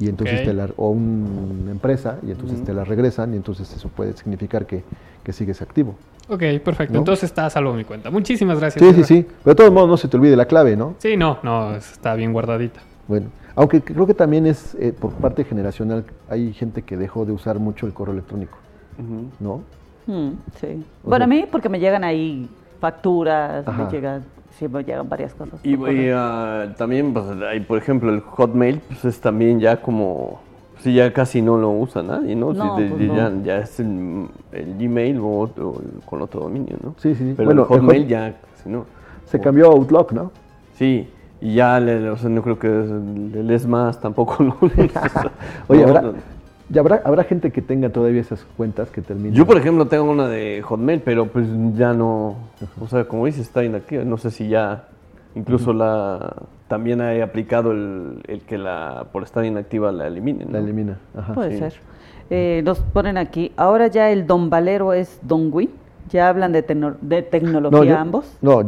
y 0.00 0.08
entonces 0.08 0.44
te 0.44 0.52
la, 0.54 0.68
o 0.76 0.90
una 0.90 1.70
empresa 1.72 2.18
y 2.26 2.30
entonces 2.30 2.62
te 2.64 2.72
la 2.72 2.84
regresan 2.84 3.34
y 3.34 3.36
entonces 3.36 3.74
eso 3.74 3.88
puede 3.88 4.16
significar 4.16 4.64
que, 4.64 4.84
que 5.24 5.32
sigues 5.32 5.60
activo. 5.60 5.96
Ok, 6.28 6.42
perfecto. 6.62 6.92
¿No? 6.92 6.98
Entonces 7.00 7.24
está 7.24 7.46
a 7.46 7.50
salvo 7.50 7.72
mi 7.72 7.84
cuenta. 7.84 8.10
Muchísimas 8.10 8.60
gracias. 8.60 8.84
Sí, 8.84 8.94
sí, 8.94 9.02
sí, 9.04 9.26
pero 9.42 9.54
de 9.54 9.56
todos 9.56 9.72
modos 9.72 9.88
no 9.88 9.96
se 9.96 10.06
te 10.08 10.16
olvide 10.16 10.36
la 10.36 10.44
clave, 10.44 10.76
¿no? 10.76 10.94
Sí, 10.98 11.16
no, 11.16 11.38
no, 11.42 11.74
está 11.74 12.14
bien 12.14 12.32
guardadita. 12.32 12.80
Bueno, 13.08 13.28
aunque 13.56 13.80
creo 13.80 14.06
que 14.06 14.14
también 14.14 14.46
es 14.46 14.76
eh, 14.78 14.92
por 14.92 15.12
parte 15.14 15.42
generacional, 15.42 16.04
hay 16.28 16.52
gente 16.52 16.82
que 16.82 16.96
dejó 16.98 17.24
de 17.24 17.32
usar 17.32 17.58
mucho 17.58 17.86
el 17.86 17.92
correo 17.94 18.12
electrónico. 18.12 18.58
¿no? 19.40 19.62
Sí. 20.56 20.84
O 21.04 21.08
Bueno, 21.10 21.24
sea- 21.24 21.24
a 21.24 21.26
mí 21.38 21.44
porque 21.50 21.68
me 21.68 21.78
llegan 21.80 22.02
ahí 22.04 22.48
facturas, 22.80 23.64
me 23.76 23.90
llegan, 23.90 24.22
sí 24.58 24.66
me 24.68 24.82
llegan 24.82 25.08
varias 25.08 25.34
cosas. 25.34 25.60
Y, 25.64 25.76
ah, 26.14 26.66
también, 26.76 27.12
pues, 27.12 27.24
hay, 27.48 27.60
por 27.60 27.78
ejemplo, 27.78 28.10
el 28.12 28.20
Hotmail, 28.20 28.80
pues 28.88 29.04
es 29.04 29.20
también 29.20 29.60
ya 29.60 29.80
como, 29.82 30.40
sí, 30.80 30.94
ya 30.94 31.12
casi 31.12 31.42
no 31.42 31.56
lo 31.58 31.70
usa 31.70 32.02
nadie, 32.02 32.34
¿no? 32.36 32.52
Sí, 32.52 32.58
No, 32.58 32.76
de- 32.76 32.86
pues 32.86 33.00
de- 33.00 33.06
no. 33.08 33.14
ya, 33.16 33.32
ya 33.42 33.58
es 33.58 33.80
el, 33.80 34.28
el 34.52 34.78
Gmail 34.78 35.18
o, 35.18 35.38
otro- 35.40 35.82
con 36.06 36.22
otro 36.22 36.40
dominio, 36.40 36.76
¿no? 36.82 36.94
Sí, 36.98 37.14
sí, 37.14 37.24
sí. 37.30 37.34
Pero 37.36 37.46
Bueno, 37.48 37.62
el 37.62 37.72
el 37.74 37.78
Hotmail 37.80 38.02
Hot- 38.04 38.08
ya 38.08 38.34
casi 38.56 38.68
no. 38.70 38.86
Se 39.26 39.38
cambió 39.40 39.66
a 39.66 39.74
Outlook, 39.74 40.12
¿no? 40.12 40.30
Sí, 40.76 41.08
y 41.40 41.54
ya, 41.54 41.78
le, 41.80 42.08
o 42.08 42.16
sea, 42.16 42.30
no 42.30 42.42
creo 42.42 42.58
que 42.58 42.68
el, 42.68 43.32
el 43.34 43.50
es 43.50 43.66
más 43.66 44.00
tampoco 44.00 44.42
lo 44.42 44.56
usa. 44.62 45.32
Oye, 45.68 45.82
No, 45.82 45.88
¿habrá, 45.88 46.12
ya 46.70 46.80
habrá, 46.80 47.00
habrá 47.04 47.24
gente 47.24 47.50
que 47.50 47.62
tenga 47.62 47.90
todavía 47.90 48.20
esas 48.20 48.44
cuentas 48.56 48.90
que 48.90 49.00
terminen. 49.02 49.32
Yo, 49.34 49.46
por 49.46 49.56
ejemplo, 49.56 49.86
tengo 49.86 50.10
una 50.10 50.28
de 50.28 50.62
Hotmail, 50.62 51.00
pero 51.00 51.26
pues 51.26 51.46
ya 51.74 51.92
no, 51.94 52.36
o 52.80 52.86
sea, 52.88 53.04
como 53.06 53.26
dices, 53.26 53.42
está 53.42 53.64
inactiva. 53.64 54.04
No 54.04 54.18
sé 54.18 54.30
si 54.30 54.48
ya, 54.48 54.88
incluso 55.34 55.72
la, 55.72 56.34
también 56.68 57.00
he 57.00 57.22
aplicado 57.22 57.72
el, 57.72 58.20
el 58.26 58.40
que 58.42 58.58
la, 58.58 59.06
por 59.12 59.22
estar 59.22 59.44
inactiva 59.44 59.92
la 59.92 60.06
eliminen. 60.06 60.52
La 60.52 60.58
elimina. 60.58 60.98
Ajá. 61.16 61.34
Puede 61.34 61.52
sí. 61.52 61.58
ser. 61.58 61.74
Eh, 62.30 62.60
nos 62.64 62.80
ponen 62.80 63.16
aquí, 63.16 63.52
ahora 63.56 63.86
ya 63.86 64.10
el 64.10 64.26
Don 64.26 64.50
Valero 64.50 64.92
es 64.92 65.18
Don 65.22 65.50
Win. 65.52 65.70
Ya 66.10 66.28
hablan 66.30 66.52
de, 66.52 66.66
tecno- 66.66 66.96
de 67.02 67.20
tecnología 67.22 67.84
yo- 67.84 67.98
ambos. 67.98 68.38
No, 68.40 68.62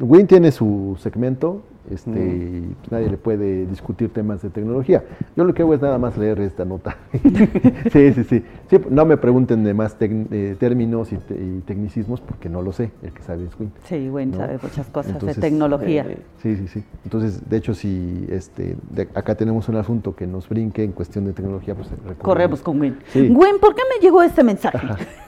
Win 0.00 0.26
tiene 0.26 0.50
su 0.50 0.96
segmento, 0.98 1.60
este, 1.90 2.10
Mm. 2.10 2.74
pues 2.80 2.92
nadie 2.92 3.10
le 3.10 3.16
puede 3.16 3.66
discutir 3.66 4.10
temas 4.12 4.42
de 4.42 4.50
tecnología. 4.50 5.04
Yo 5.36 5.44
lo 5.44 5.54
que 5.54 5.62
hago 5.62 5.74
es 5.74 5.80
nada 5.80 5.98
más 5.98 6.16
leer 6.18 6.40
esta 6.40 6.64
nota. 6.64 6.96
sí, 7.92 8.12
sí, 8.12 8.24
sí, 8.24 8.44
Sí, 8.70 8.78
No 8.90 9.04
me 9.04 9.16
pregunten 9.16 9.64
de 9.64 9.74
más 9.74 9.96
eh, 10.00 10.56
términos 10.58 11.12
y, 11.12 11.16
te- 11.16 11.34
y 11.34 11.62
tecnicismos 11.66 12.20
porque 12.20 12.48
no 12.48 12.62
lo 12.62 12.72
sé. 12.72 12.90
El 13.02 13.12
que 13.12 13.22
sabe 13.22 13.44
es 13.44 13.58
Win. 13.58 13.72
Sí, 13.84 14.08
Win 14.10 14.30
¿no? 14.32 14.36
sabe 14.36 14.58
muchas 14.62 14.86
cosas 14.88 15.12
Entonces, 15.12 15.36
de 15.36 15.42
tecnología. 15.42 16.06
eh, 16.08 16.18
sí, 16.42 16.56
sí, 16.56 16.68
sí. 16.68 16.84
Entonces, 17.04 17.48
de 17.48 17.56
hecho, 17.56 17.74
si 17.74 18.26
este, 18.30 18.76
de- 18.90 19.08
acá 19.14 19.34
tenemos 19.34 19.68
un 19.68 19.76
asunto 19.76 20.14
que 20.14 20.26
nos 20.26 20.48
brinque 20.48 20.84
en 20.84 20.92
cuestión 20.92 21.24
de 21.24 21.32
tecnología, 21.32 21.74
pues. 21.74 21.88
Corremos 22.18 22.60
con 22.62 22.80
Win. 22.80 22.96
Sí. 23.12 23.20
Win, 23.28 23.58
¿por 23.60 23.74
qué 23.74 23.82
me 23.94 24.00
llegó 24.04 24.22
este 24.22 24.44
mensaje? 24.44 24.78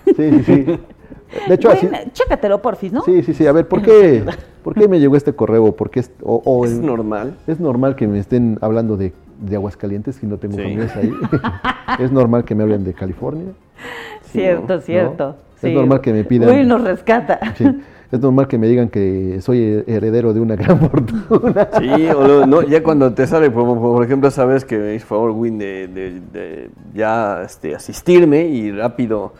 Sí, 0.04 0.14
sí, 0.16 0.42
sí. 0.44 0.66
De 1.48 1.54
hecho, 1.54 1.70
así, 1.70 1.86
Win, 1.86 2.12
chécatelo, 2.12 2.60
porfis, 2.62 2.92
¿no? 2.92 3.02
Sí, 3.02 3.22
sí, 3.22 3.34
sí. 3.34 3.46
A 3.46 3.52
ver, 3.52 3.66
¿por 3.68 3.82
qué, 3.86 4.22
¿por 4.62 4.74
qué 4.74 4.88
me 4.88 5.00
llegó 5.00 5.16
este 5.16 5.32
correo? 5.34 5.72
¿Por 5.74 5.90
qué 5.90 6.00
es, 6.00 6.10
o- 6.22 6.42
o 6.44 6.64
Es 6.64 6.72
normal. 6.78 7.34
Es 7.46 7.59
normal 7.60 7.96
que 7.96 8.06
me 8.06 8.18
estén 8.18 8.59
hablando 8.60 8.96
de, 8.96 9.12
de 9.40 9.56
Aguascalientes 9.56 10.16
si 10.16 10.26
no 10.26 10.36
tengo 10.38 10.56
Sí. 10.56 10.62
ahí. 10.62 11.12
es 12.00 12.12
normal 12.12 12.44
que 12.44 12.54
me 12.54 12.62
hablen 12.62 12.84
de 12.84 12.92
California. 12.94 13.52
Cierto, 14.24 14.74
¿no? 14.76 14.80
cierto. 14.80 15.36
Es 15.56 15.60
sí. 15.70 15.74
normal 15.74 16.00
que 16.00 16.12
me 16.12 16.24
pidan. 16.24 16.50
Win 16.50 16.68
nos 16.68 16.82
rescata. 16.82 17.38
Sí, 17.56 17.64
Es 18.10 18.20
normal 18.20 18.46
que 18.46 18.59
me 18.59 18.66
digan 18.68 18.88
que 18.90 19.38
soy 19.40 19.84
heredero 19.86 20.34
de 20.34 20.40
una 20.40 20.54
gran 20.56 20.78
fortuna. 20.90 21.68
Sí, 21.78 22.06
o 22.14 22.26
lo- 22.26 22.46
no, 22.46 22.62
ya 22.62 22.82
cuando 22.82 23.12
te 23.14 23.26
sale, 23.26 23.50
por, 23.50 23.64
por 23.78 24.04
ejemplo, 24.04 24.28
esa 24.28 24.44
vez 24.44 24.64
que 24.64 24.76
me 24.78 24.94
hizo 24.94 25.06
favor, 25.06 25.30
Win, 25.30 25.59
de, 25.59 25.86
de- 25.88 26.20
de 26.32 26.70
ya 26.94 27.42
este, 27.44 27.74
asistirme 27.74 28.46
y 28.48 28.70
rápido 28.72 29.32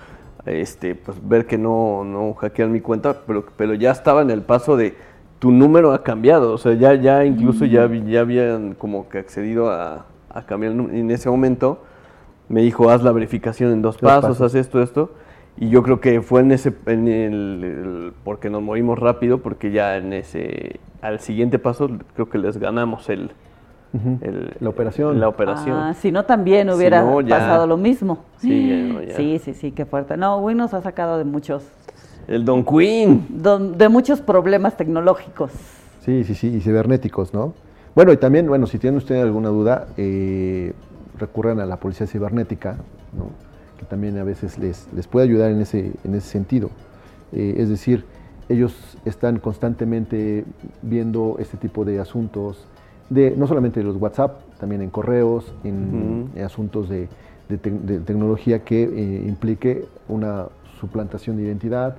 este, 0.47 0.95
pues, 0.95 1.17
ver 1.29 1.47
que 1.47 1.59
no, 1.59 2.05
no 2.05 2.35
hackean 2.35 2.73
mi 2.73 2.81
cuenta, 2.81 3.23
pero, 3.27 3.45
pero 3.57 3.75
ya 3.75 3.91
estaba 3.93 4.23
en 4.23 4.31
el 4.31 4.43
paso 4.43 4.77
de 4.77 4.95
tu 5.39 5.51
número 5.51 5.93
ha 5.93 6.03
cambiado, 6.05 6.53
o 6.53 6.59
sea, 6.59 6.75
ya, 6.75 6.95
ya 6.95 7.25
incluso 7.25 7.65
ya, 7.65 7.89
ya 8.07 8.21
habían 8.21 8.75
como 8.75 9.09
que 9.09 9.19
accedido 9.19 9.71
a, 9.73 10.07
a 10.31 10.43
cambiar 10.47 10.73
el 10.73 10.79
número. 10.79 10.97
Y 10.97 11.01
en 11.01 11.11
ese 11.11 11.29
momento 11.29 11.83
me 12.49 12.63
dijo, 12.63 12.91
haz 12.91 13.03
la 13.03 13.11
verificación 13.13 13.73
en 13.73 13.83
dos 13.83 13.97
Dos 13.97 14.09
pasos, 14.09 14.31
pasos. 14.39 14.41
haz 14.43 14.55
esto, 14.55 14.81
esto. 14.83 15.11
Y 15.59 15.69
yo 15.69 15.83
creo 15.83 16.01
que 16.01 16.23
fue 16.23 16.41
en 16.43 16.53
ese, 16.53 16.73
en 16.87 17.09
el, 17.09 17.65
el- 17.65 18.13
porque 18.25 18.51
nos 18.51 18.63
movimos 18.63 18.99
rápido, 18.99 19.39
porque 19.39 19.71
ya 19.73 19.97
en 19.97 20.13
ese, 20.13 20.79
al 21.03 21.19
siguiente 21.21 21.59
paso 21.59 21.91
creo 22.15 22.29
que 22.31 22.39
les 22.39 22.57
ganamos 22.59 23.09
el, 23.11 23.33
El- 23.93 24.57
La 24.61 24.69
operación. 24.71 25.21
La 25.21 25.29
operación. 25.29 25.77
Ah, 25.77 25.95
si 25.95 26.11
no, 26.13 26.25
también 26.25 26.69
Si 26.69 26.75
hubiera 26.75 27.03
no, 27.03 27.21
ya- 27.21 27.39
pasado 27.39 27.67
lo 27.67 27.77
mismo. 27.77 28.19
Sí, 28.39 28.69
ya 28.69 28.77
no, 28.95 29.03
ya. 29.03 29.17
sí, 29.17 29.39
sí, 29.39 29.55
sí, 29.55 29.73
qué 29.73 29.85
fuerte. 29.85 30.17
No, 30.17 30.39
Win 30.39 30.57
nos 30.57 30.73
ha 30.75 30.81
sacado 30.81 31.19
de 31.19 31.25
muchos, 31.25 31.65
El 32.27 32.45
Don 32.45 32.65
Queen. 32.65 33.27
don- 33.29 33.77
de 33.77 33.89
muchos 33.89 34.21
problemas 34.21 34.77
tecnológicos. 34.77 35.51
Sí, 36.01 36.25
sí, 36.25 36.35
sí, 36.35 36.49
y 36.49 36.61
cibernéticos, 36.61 37.33
¿no? 37.35 37.55
Bueno, 37.95 38.13
y 38.13 38.17
también, 38.17 38.47
bueno, 38.49 38.67
si 38.67 38.79
tienen 38.79 38.97
ustedes 38.97 39.23
alguna 39.23 39.51
duda, 39.51 39.89
eh, 39.99 40.73
recurran 41.19 41.61
a 41.61 41.67
la 41.67 41.77
policía 41.77 42.07
cibernética, 42.07 42.77
¿no? 43.17 43.27
Que 43.79 43.85
también 43.85 44.17
a 44.19 44.25
veces 44.25 44.59
les, 44.59 44.89
les 44.95 45.07
puede 45.07 45.27
ayudar 45.27 45.51
en 45.51 45.61
ese, 45.61 45.93
en 46.03 46.15
ese 46.15 46.29
sentido. 46.29 46.71
Eh, 47.33 47.57
es 47.59 47.69
decir, 47.69 48.05
ellos 48.49 48.97
están 49.05 49.39
constantemente 49.39 50.45
viendo 50.83 51.37
este 51.39 51.57
tipo 51.57 51.85
de 51.85 52.01
asuntos, 52.01 52.67
de, 53.13 53.35
no 53.37 53.47
solamente 53.47 53.81
de 53.81 53.85
los 53.85 53.97
WhatsApp, 53.97 54.41
también 54.59 54.83
en 54.83 54.91
correos, 54.91 55.53
en, 55.65 56.31
asuntos 56.45 56.89
de, 56.89 57.09
de 57.49 57.61
tec- 57.61 57.81
de 57.81 58.01
tecnología 58.01 58.61
que 58.65 58.83
eh, 58.85 59.25
implique 59.27 59.85
una 60.09 60.47
suplantación 60.81 61.37
de 61.37 61.45
identidad, 61.45 61.97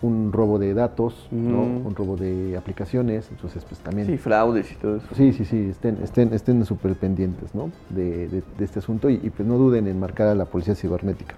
un 0.00 0.32
robo 0.32 0.58
de 0.60 0.74
datos, 0.74 1.26
un 1.32 1.92
robo 1.96 2.16
de 2.16 2.56
aplicaciones, 2.56 3.28
entonces 3.32 3.64
pues 3.64 3.80
también... 3.80 4.06
Sí, 4.06 4.16
fraudes 4.16 4.70
y 4.70 4.74
todo 4.76 4.96
eso. 4.96 5.06
Sí, 5.14 5.32
sí, 5.32 5.44
sí, 5.44 5.68
estén, 5.70 5.98
estén, 6.02 6.32
estén 6.32 6.64
súper 6.64 6.94
pendientes 6.94 7.52
¿no? 7.54 7.70
de, 7.90 8.28
de- 8.28 8.42
de 8.58 8.64
este 8.64 8.78
asunto 8.78 9.10
y, 9.10 9.14
y, 9.22 9.30
pues 9.30 9.46
no 9.48 9.58
duden 9.58 9.88
en 9.88 9.98
marcar 9.98 10.28
a 10.28 10.34
la 10.36 10.44
policía 10.44 10.74
cibernética. 10.76 11.34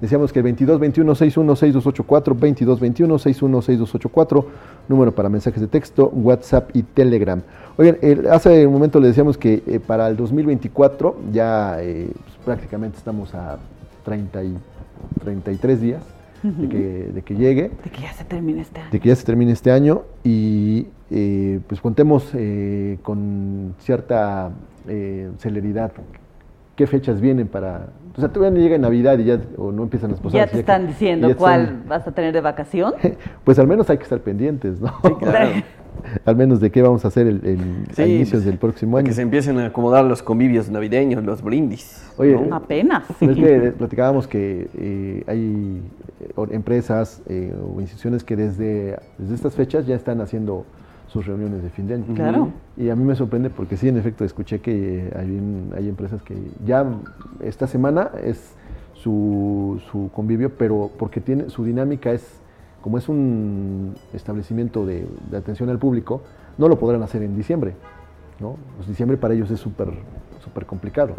Decíamos 0.00 0.32
que 0.32 0.38
el 0.40 0.46
2221-616284, 0.46 2.34
2221-616284, 2.34 4.44
número 4.88 5.14
para 5.14 5.28
mensajes 5.28 5.60
de 5.60 5.68
texto, 5.68 6.08
WhatsApp 6.08 6.70
y 6.74 6.82
Telegram. 6.82 7.42
Oigan, 7.76 7.98
hace 8.30 8.66
un 8.66 8.72
momento 8.72 8.98
le 8.98 9.08
decíamos 9.08 9.36
que 9.36 9.62
eh, 9.66 9.78
para 9.78 10.08
el 10.08 10.16
2024 10.16 11.16
ya 11.32 11.82
eh, 11.82 12.08
pues, 12.12 12.36
prácticamente 12.44 12.96
estamos 12.96 13.34
a 13.34 13.58
30 14.04 14.44
y 14.44 14.56
33 15.22 15.80
días 15.80 16.02
de, 16.42 16.68
que, 16.68 16.78
de 17.12 17.22
que 17.22 17.34
llegue 17.34 17.70
De 17.84 17.90
que 17.90 18.00
ya 18.00 18.14
se 18.14 18.24
termine 18.24 18.62
este 18.62 18.80
año. 18.80 18.90
de 18.90 19.00
que 19.00 19.08
ya 19.08 19.16
se 19.16 19.24
termine 19.26 19.52
este 19.52 19.70
año 19.70 20.02
y 20.24 20.86
eh, 21.10 21.60
pues 21.66 21.82
contemos 21.82 22.30
eh, 22.34 22.96
con 23.02 23.74
cierta 23.80 24.50
celeridad 25.38 25.92
qué 26.80 26.86
fechas 26.86 27.20
vienen 27.20 27.46
para... 27.46 27.88
O 28.16 28.20
sea, 28.20 28.30
todavía 28.30 28.56
no 28.58 28.64
llega 28.64 28.78
Navidad 28.78 29.18
y 29.18 29.24
ya 29.24 29.38
o 29.58 29.70
no 29.70 29.82
empiezan 29.82 30.12
las 30.12 30.20
posadas. 30.20 30.46
Ya 30.46 30.50
te 30.50 30.60
están 30.60 30.86
diciendo 30.86 31.28
ya 31.28 31.34
cuál 31.34 31.60
están- 31.60 31.84
vas 31.88 32.08
a 32.08 32.12
tener 32.12 32.32
de 32.32 32.40
vacación. 32.40 32.94
Pues 33.44 33.58
al 33.58 33.66
menos 33.66 33.90
hay 33.90 33.98
que 33.98 34.04
estar 34.04 34.18
pendientes, 34.20 34.80
¿no? 34.80 34.94
claro. 35.18 35.50
al 36.24 36.36
menos 36.36 36.58
de 36.58 36.70
qué 36.70 36.80
vamos 36.80 37.04
a 37.04 37.08
hacer 37.08 37.26
el, 37.26 37.44
el- 37.44 37.84
a 37.90 37.94
Sí, 37.96 38.02
inicios 38.04 38.30
pues, 38.30 38.44
del 38.46 38.56
próximo 38.56 38.96
año. 38.96 39.06
Que 39.08 39.12
se 39.12 39.20
empiecen 39.20 39.58
a 39.58 39.66
acomodar 39.66 40.06
los 40.06 40.22
convivios 40.22 40.70
navideños, 40.70 41.22
los 41.22 41.42
brindis. 41.42 42.10
Oye, 42.16 42.34
¿no? 42.40 42.56
Apenas. 42.56 43.04
Es 43.20 43.36
que 43.36 43.74
platicábamos 43.76 44.26
que 44.26 44.70
eh, 44.78 45.22
hay 45.26 45.82
eh, 46.20 46.46
empresas 46.52 47.20
eh, 47.28 47.54
o 47.62 47.78
instituciones 47.78 48.24
que 48.24 48.36
desde, 48.36 48.98
desde 49.18 49.34
estas 49.34 49.54
fechas 49.54 49.86
ya 49.86 49.96
están 49.96 50.22
haciendo 50.22 50.64
sus 51.12 51.26
reuniones 51.26 51.62
de 51.62 51.70
fin 51.70 51.88
de 51.88 51.94
año. 51.94 52.04
Claro. 52.14 52.48
Y 52.76 52.88
a 52.88 52.94
mí 52.96 53.02
me 53.04 53.14
sorprende 53.16 53.50
porque 53.50 53.76
sí, 53.76 53.88
en 53.88 53.96
efecto, 53.96 54.24
escuché 54.24 54.60
que 54.60 55.12
hay, 55.16 55.26
un- 55.30 55.72
hay 55.76 55.88
empresas 55.88 56.22
que 56.22 56.36
ya 56.64 56.86
esta 57.40 57.66
semana 57.66 58.10
es 58.22 58.54
su, 58.94 59.80
su 59.90 60.10
convivio, 60.14 60.50
pero 60.56 60.90
porque 60.98 61.20
tiene 61.20 61.50
su 61.50 61.64
dinámica 61.64 62.12
es, 62.12 62.40
como 62.80 62.96
es 62.98 63.08
un 63.08 63.94
establecimiento 64.12 64.86
de, 64.86 65.06
de 65.30 65.36
atención 65.36 65.68
al 65.70 65.78
público, 65.78 66.22
no 66.58 66.68
lo 66.68 66.78
podrán 66.78 67.02
hacer 67.02 67.22
en 67.22 67.36
diciembre. 67.36 67.74
¿no? 68.38 68.56
Pues 68.76 68.88
diciembre 68.88 69.16
para 69.18 69.34
ellos 69.34 69.50
es 69.50 69.58
súper 69.60 69.88
súper 70.44 70.64
complicado. 70.64 71.14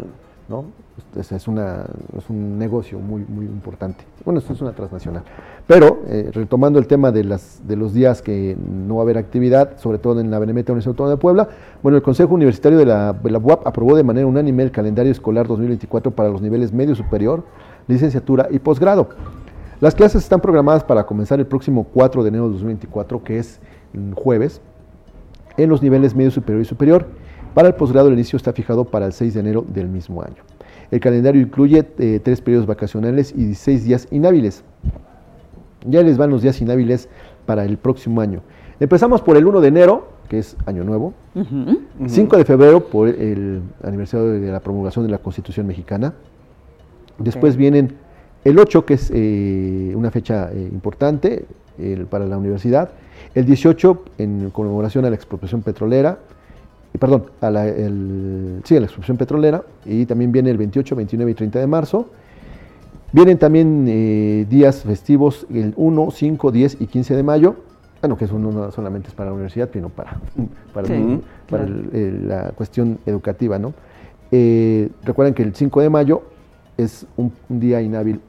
Es, 1.16 1.48
una, 1.48 1.84
es 2.18 2.28
un 2.28 2.58
negocio 2.58 2.98
muy, 2.98 3.24
muy 3.26 3.46
importante. 3.46 4.04
Bueno, 4.24 4.40
esto 4.40 4.52
es 4.52 4.60
una 4.60 4.72
transnacional. 4.72 5.22
Pero, 5.66 6.00
eh, 6.06 6.30
retomando 6.32 6.78
el 6.78 6.86
tema 6.86 7.10
de, 7.10 7.24
las, 7.24 7.66
de 7.66 7.76
los 7.76 7.94
días 7.94 8.20
que 8.20 8.56
no 8.58 8.96
va 8.96 9.02
a 9.02 9.04
haber 9.04 9.18
actividad, 9.18 9.78
sobre 9.78 9.98
todo 9.98 10.20
en 10.20 10.30
la 10.30 10.38
Benemérita 10.38 10.72
Universidad 10.72 10.92
Autónoma 10.92 11.14
de 11.16 11.20
Puebla, 11.20 11.48
bueno, 11.82 11.96
el 11.96 12.02
Consejo 12.02 12.34
Universitario 12.34 12.78
de 12.78 12.86
la, 12.86 13.12
de 13.12 13.30
la 13.30 13.38
UAP 13.38 13.66
aprobó 13.66 13.96
de 13.96 14.04
manera 14.04 14.26
unánime 14.26 14.62
el 14.62 14.70
calendario 14.70 15.12
escolar 15.12 15.46
2024 15.46 16.12
para 16.12 16.28
los 16.28 16.42
niveles 16.42 16.72
medio 16.72 16.94
superior, 16.94 17.44
licenciatura 17.88 18.48
y 18.50 18.58
posgrado. 18.58 19.08
Las 19.80 19.94
clases 19.94 20.22
están 20.22 20.40
programadas 20.40 20.84
para 20.84 21.04
comenzar 21.04 21.40
el 21.40 21.46
próximo 21.46 21.84
4 21.92 22.22
de 22.22 22.28
enero 22.28 22.44
de 22.44 22.52
2024, 22.52 23.24
que 23.24 23.38
es 23.38 23.60
jueves, 24.14 24.60
en 25.56 25.68
los 25.68 25.82
niveles 25.82 26.14
medio 26.14 26.30
superior 26.30 26.62
y 26.62 26.64
superior. 26.64 27.06
Para 27.54 27.68
el 27.68 27.74
posgrado 27.74 28.08
el 28.08 28.14
inicio 28.14 28.36
está 28.36 28.52
fijado 28.52 28.84
para 28.84 29.06
el 29.06 29.12
6 29.12 29.34
de 29.34 29.40
enero 29.40 29.64
del 29.68 29.88
mismo 29.88 30.22
año. 30.22 30.42
El 30.90 31.00
calendario 31.00 31.40
incluye 31.40 31.86
eh, 31.98 32.20
tres 32.22 32.40
periodos 32.40 32.66
vacacionales 32.66 33.32
y 33.32 33.44
16 33.44 33.84
días 33.84 34.08
inhábiles. 34.10 34.62
Ya 35.86 36.02
les 36.02 36.16
van 36.16 36.30
los 36.30 36.42
días 36.42 36.60
inhábiles 36.60 37.08
para 37.46 37.64
el 37.64 37.76
próximo 37.78 38.20
año. 38.20 38.40
Empezamos 38.80 39.20
por 39.22 39.36
el 39.36 39.46
1 39.46 39.60
de 39.60 39.68
enero, 39.68 40.08
que 40.28 40.38
es 40.38 40.56
Año 40.66 40.84
Nuevo. 40.84 41.12
Ujú. 41.34 41.80
5 42.06 42.36
de 42.36 42.44
febrero 42.44 42.84
por 42.84 43.08
el 43.08 43.62
aniversario 43.82 44.26
de 44.28 44.50
la 44.52 44.60
promulgación 44.60 45.04
de 45.04 45.10
la 45.10 45.18
Constitución 45.18 45.66
mexicana. 45.66 46.14
Después 47.18 47.56
vienen 47.56 47.94
el 48.44 48.58
8, 48.58 48.84
que 48.84 48.94
es 48.94 49.10
eh, 49.14 49.92
una 49.94 50.10
fecha 50.10 50.50
eh, 50.52 50.68
importante, 50.72 51.44
el- 51.78 52.06
para 52.06 52.26
la 52.26 52.38
universidad. 52.38 52.90
El 53.34 53.44
18 53.46 54.02
en 54.18 54.50
conmemoración 54.50 55.04
a 55.04 55.10
la 55.10 55.16
expropiación 55.16 55.62
petrolera, 55.62 56.18
perdón, 56.98 57.24
a 57.40 57.50
la, 57.50 57.66
el- 57.68 58.60
sí, 58.64 58.76
a 58.76 58.80
la 58.80 58.86
expropiación 58.86 59.16
petrolera, 59.16 59.62
y 59.84 60.06
también 60.06 60.32
viene 60.32 60.50
el 60.50 60.58
28, 60.58 60.94
29 60.96 61.30
y 61.30 61.34
30 61.34 61.58
de 61.58 61.66
marzo. 61.66 62.08
Vienen 63.12 63.38
también 63.38 63.84
eh, 63.88 64.46
días 64.48 64.82
festivos 64.84 65.46
el 65.52 65.74
1, 65.76 66.10
5, 66.10 66.50
10 66.50 66.80
y 66.80 66.86
15 66.86 67.14
de 67.16 67.22
mayo. 67.22 67.56
Bueno, 68.00 68.16
que 68.16 68.24
eso 68.24 68.38
no 68.38 68.70
solamente 68.72 69.08
es 69.08 69.14
para 69.14 69.30
la 69.30 69.34
universidad, 69.34 69.68
sino 69.72 69.88
para, 69.90 70.16
para, 70.74 70.86
Sí, 70.88 70.94
el- 70.94 71.22
para 71.48 71.64
claro. 71.66 71.80
el- 71.92 72.28
la 72.28 72.50
cuestión 72.52 72.98
educativa, 73.06 73.58
¿no? 73.58 73.74
Eh, 74.30 74.88
recuerden 75.04 75.34
que 75.34 75.42
el 75.42 75.54
5 75.54 75.80
de 75.82 75.90
mayo 75.90 76.22
es 76.78 77.06
un, 77.16 77.32
un 77.50 77.60
día 77.60 77.82
inhábil 77.82 78.20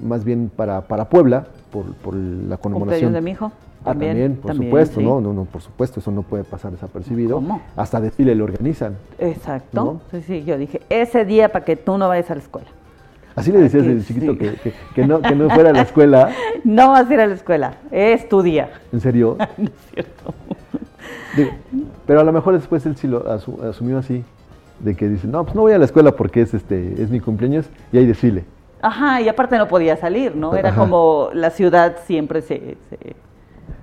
más 0.00 0.24
bien 0.24 0.50
para, 0.54 0.82
para 0.82 1.08
Puebla, 1.08 1.48
por, 1.72 1.92
por 1.94 2.14
la 2.14 2.56
conmemoración. 2.58 3.12
De 3.12 3.20
mi 3.20 3.32
hijo. 3.32 3.50
Ah, 3.80 3.90
También, 3.90 4.10
también, 4.12 4.36
por 4.36 4.46
también, 4.50 4.70
supuesto, 4.70 5.00
sí. 5.00 5.06
¿no? 5.06 5.20
No, 5.20 5.32
no, 5.32 5.44
por 5.44 5.62
supuesto, 5.62 6.00
eso 6.00 6.10
no 6.10 6.22
puede 6.22 6.44
pasar 6.44 6.72
desapercibido. 6.72 7.36
¿Cómo? 7.36 7.62
Hasta 7.76 8.00
desfile 8.00 8.34
lo 8.34 8.44
organizan. 8.44 8.96
Exacto. 9.18 9.84
¿No? 9.84 10.00
Sí, 10.10 10.22
sí, 10.26 10.44
yo 10.44 10.58
dije, 10.58 10.80
ese 10.90 11.24
día 11.24 11.50
para 11.50 11.64
que 11.64 11.76
tú 11.76 11.96
no 11.96 12.08
vayas 12.08 12.30
a 12.30 12.34
la 12.34 12.40
escuela. 12.40 12.66
Así 13.36 13.52
le 13.52 13.58
decías 13.60 13.86
desde 13.86 14.04
chiquito 14.04 14.32
sí. 14.32 14.38
que, 14.38 14.52
que- 14.54 14.72
que 14.96 15.06
no, 15.06 15.22
que 15.22 15.34
no 15.36 15.48
fuera 15.50 15.70
a 15.70 15.72
la 15.72 15.82
escuela. 15.82 16.30
No 16.64 16.90
vas 16.90 17.08
a 17.08 17.14
ir 17.14 17.20
a 17.20 17.26
la 17.28 17.34
escuela, 17.34 17.74
es 17.92 18.28
tu 18.28 18.42
día. 18.42 18.68
¿En 18.92 19.00
serio? 19.00 19.36
no 19.56 19.64
es 19.66 19.70
cierto. 19.94 20.34
Digo, 21.36 21.50
pero 22.04 22.20
a 22.20 22.24
lo 22.24 22.32
mejor 22.32 22.54
después 22.54 22.84
él 22.84 22.96
sí 22.96 23.06
lo 23.06 23.24
asu- 23.26 23.62
asumió 23.62 23.98
así, 23.98 24.24
de 24.80 24.96
que 24.96 25.08
dice, 25.08 25.28
no, 25.28 25.44
pues 25.44 25.54
no 25.54 25.62
voy 25.62 25.72
a 25.72 25.78
la 25.78 25.84
escuela 25.84 26.12
porque 26.12 26.42
es, 26.42 26.52
este, 26.52 27.00
es 27.00 27.10
mi 27.10 27.20
cumpleaños 27.20 27.66
y 27.92 27.98
hay 27.98 28.06
desfile. 28.06 28.44
Ajá, 28.82 29.20
y 29.20 29.28
aparte 29.28 29.56
no 29.56 29.68
podía 29.68 29.96
salir, 29.96 30.34
¿no? 30.34 30.54
Era 30.56 30.70
Ajá. 30.70 30.80
como 30.80 31.30
la 31.32 31.50
ciudad 31.50 31.96
siempre 32.06 32.42
se, 32.42 32.76
se- 32.90 33.16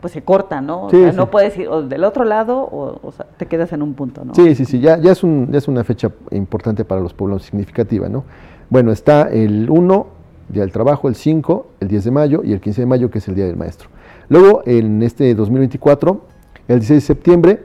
pues 0.01 0.13
se 0.13 0.21
corta, 0.23 0.61
¿no? 0.61 0.85
O 0.85 0.89
Sí, 0.89 0.97
sea, 1.01 1.11
sí. 1.11 1.17
no 1.17 1.29
puedes 1.31 1.57
ir 1.57 1.67
o 1.67 1.81
del 1.81 2.03
otro 2.03 2.23
lado 2.25 2.59
o, 2.59 2.99
o 3.01 3.11
sea, 3.11 3.25
te 3.37 3.45
quedas 3.47 3.71
en 3.73 3.81
un 3.81 3.93
punto, 3.93 4.23
¿no? 4.25 4.35
Sí, 4.35 4.55
sí, 4.55 4.65
sí, 4.65 4.79
ya, 4.79 4.97
ya, 4.97 5.11
es 5.11 5.23
un- 5.23 5.49
ya 5.51 5.57
es 5.57 5.67
una 5.67 5.83
fecha 5.83 6.11
importante 6.31 6.85
para 6.85 7.01
los 7.01 7.13
pueblos, 7.13 7.43
significativa, 7.43 8.07
¿no? 8.09 8.23
Bueno, 8.69 8.91
está 8.91 9.23
el 9.29 9.69
1, 9.69 10.07
Día 10.49 10.61
del 10.61 10.71
Trabajo, 10.71 11.07
el 11.07 11.15
5, 11.15 11.67
el 11.79 11.87
10 11.87 12.03
de 12.03 12.11
mayo 12.11 12.41
y 12.43 12.53
el 12.53 12.61
15 12.61 12.81
de 12.81 12.85
mayo, 12.87 13.09
que 13.09 13.17
es 13.17 13.27
el 13.27 13.35
Día 13.35 13.45
del 13.45 13.55
Maestro. 13.57 13.89
Luego, 14.29 14.61
en 14.65 15.01
este 15.03 15.33
2024, 15.35 16.21
el 16.67 16.79
16 16.79 16.97
de 17.01 17.05
septiembre, 17.07 17.63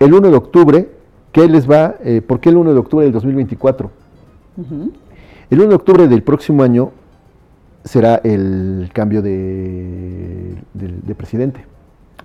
el 0.00 0.12
1 0.14 0.30
de 0.30 0.36
octubre, 0.36 0.88
¿qué 1.32 1.48
les 1.48 1.70
va? 1.70 1.94
eh, 2.04 2.20
¿Por 2.20 2.40
qué 2.40 2.48
el 2.50 2.56
1 2.56 2.72
de 2.72 2.78
octubre 2.80 3.04
del 3.04 3.12
2024? 3.12 3.90
Ujú. 4.56 4.92
El 5.50 5.60
1 5.60 5.68
de 5.68 5.74
octubre 5.74 6.08
del 6.08 6.22
próximo 6.22 6.62
año 6.62 6.90
será 7.88 8.16
el 8.22 8.90
cambio 8.92 9.22
de, 9.22 10.54
de- 10.74 10.98
de 11.02 11.14
presidente. 11.14 11.60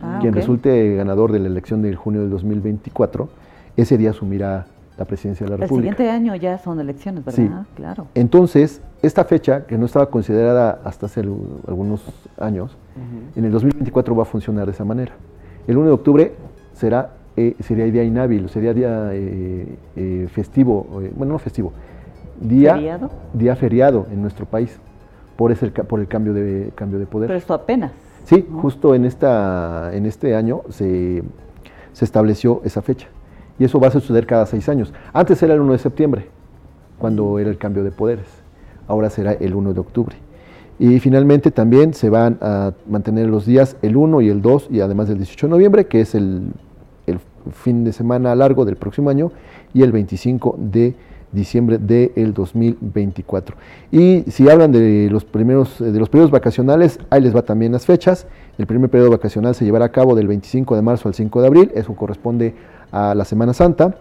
Ah, 0.02 0.18
Quien 0.22 0.34
resulte 0.34 0.96
ganador 0.96 1.32
de 1.32 1.40
la 1.40 1.48
elección 1.48 1.82
del 1.82 1.96
junio 1.96 2.20
del 2.22 2.30
2024, 2.30 3.30
ese 3.78 3.98
día 3.98 4.10
asumirá 4.10 4.66
la 4.98 5.06
presidencia 5.06 5.46
de 5.46 5.52
la 5.52 5.56
El 5.56 5.62
República. 5.62 5.92
siguiente 5.96 6.12
año 6.12 6.36
ya 6.36 6.58
son 6.58 6.80
elecciones, 6.80 7.24
¿verdad? 7.24 7.38
Sí. 7.42 7.50
Claro. 7.76 8.08
Entonces, 8.14 8.82
esta 9.02 9.24
fecha, 9.24 9.66
que 9.66 9.78
no 9.78 9.86
estaba 9.86 10.08
considerada 10.10 10.80
hasta 10.84 11.06
hace 11.06 11.22
al- 11.22 11.34
algunos 11.68 12.04
años, 12.38 12.76
en 13.36 13.46
el 13.46 13.52
2024 13.52 14.16
va 14.16 14.24
a 14.24 14.26
funcionar 14.26 14.66
de 14.66 14.74
esa 14.74 14.84
manera. 14.86 15.14
El 15.66 15.78
1 15.78 15.88
de 15.88 15.94
octubre 15.94 16.34
será, 16.74 17.12
eh, 17.38 17.56
sería 17.62 17.86
día 17.86 18.04
inhábil, 18.04 18.50
sería 18.50 18.74
día 18.74 19.10
eh, 19.14 19.78
eh, 19.96 20.28
festivo, 20.32 21.00
eh, 21.02 21.12
bueno, 21.16 21.34
no 21.34 21.40
festivo, 21.40 21.72
día 22.42 22.74
¿Feriado? 22.76 23.10
día 23.34 23.56
feriado 23.56 24.06
en 24.12 24.22
nuestro 24.22 24.46
país 24.46 24.78
por, 25.36 25.52
ese, 25.52 25.70
por 25.70 26.00
el 26.00 26.08
cambio 26.08 26.34
de, 26.34 26.72
cambio 26.76 27.00
de 27.00 27.06
poder. 27.06 27.28
Pero 27.28 27.38
esto 27.38 27.54
apenas. 27.54 27.92
Sí, 28.26 28.48
justo 28.52 28.96
en, 28.96 29.06
esta, 29.06 29.92
en 29.94 30.06
este 30.06 30.36
año 30.36 30.62
se, 30.70 31.24
se 31.92 32.06
estableció 32.06 32.62
esa 32.64 32.82
fecha. 32.82 33.08
Y 33.60 33.66
eso 33.66 33.80
va 33.80 33.88
a 33.88 33.92
suceder 33.92 34.26
cada 34.26 34.46
seis 34.46 34.68
años. 34.70 34.94
Antes 35.12 35.42
era 35.44 35.54
el 35.54 35.62
1 35.62 35.74
de 35.74 35.78
septiembre, 35.78 36.28
cuando 36.98 37.38
era 37.40 37.50
el 37.50 37.58
cambio 37.58 37.84
de 37.84 37.92
poderes. 37.92 38.26
Ahora 38.88 39.10
será 39.10 39.34
el 39.34 39.54
1 39.54 39.74
de 39.74 39.80
octubre. 39.80 40.16
Y 40.80 41.00
finalmente 41.00 41.52
también 41.52 41.94
se 41.94 42.10
van 42.10 42.38
a 42.42 42.74
mantener 42.88 43.30
los 43.30 43.46
días 43.46 43.78
el 43.82 43.96
1 43.96 44.22
y 44.22 44.30
el 44.30 44.42
2 44.42 44.70
y 44.72 44.80
además 44.82 45.08
del 45.08 45.18
18 45.18 45.48
de 45.48 45.52
noviembre, 45.52 45.86
que 45.86 46.02
es 46.02 46.16
el, 46.16 46.52
el 47.06 47.20
fin 47.52 47.84
de 47.84 47.94
semana 47.94 48.34
largo 48.36 48.66
del 48.66 48.76
próximo 48.76 49.10
año, 49.10 49.32
y 49.74 49.84
el 49.84 49.92
25 49.92 50.56
de 50.58 50.96
diciembre 51.34 51.78
del 51.78 52.34
2024. 52.34 53.56
Y 53.92 54.24
si 54.30 54.50
hablan 54.50 54.72
de 54.72 55.10
los 55.12 55.26
primeros 55.26 55.80
de 55.80 56.00
los 56.00 56.10
periodos 56.10 56.32
vacacionales, 56.32 57.00
ahí 57.10 57.22
les 57.22 57.36
va 57.36 57.42
también 57.42 57.72
las 57.72 57.86
fechas. 57.86 58.28
El 58.58 58.68
primer 58.68 58.90
periodo 58.90 59.12
vacacional 59.12 59.56
se 59.56 59.66
llevará 59.66 59.86
a 59.86 59.92
cabo 59.92 60.16
del 60.16 60.28
25 60.28 60.76
de 60.76 60.82
marzo 60.82 61.10
al 61.10 61.16
5 61.16 61.42
de 61.42 61.48
abril, 61.48 61.72
eso 61.76 61.96
corresponde 61.96 62.54
a 62.92 63.16
la 63.16 63.26
Semana 63.26 63.54
Santa. 63.54 63.98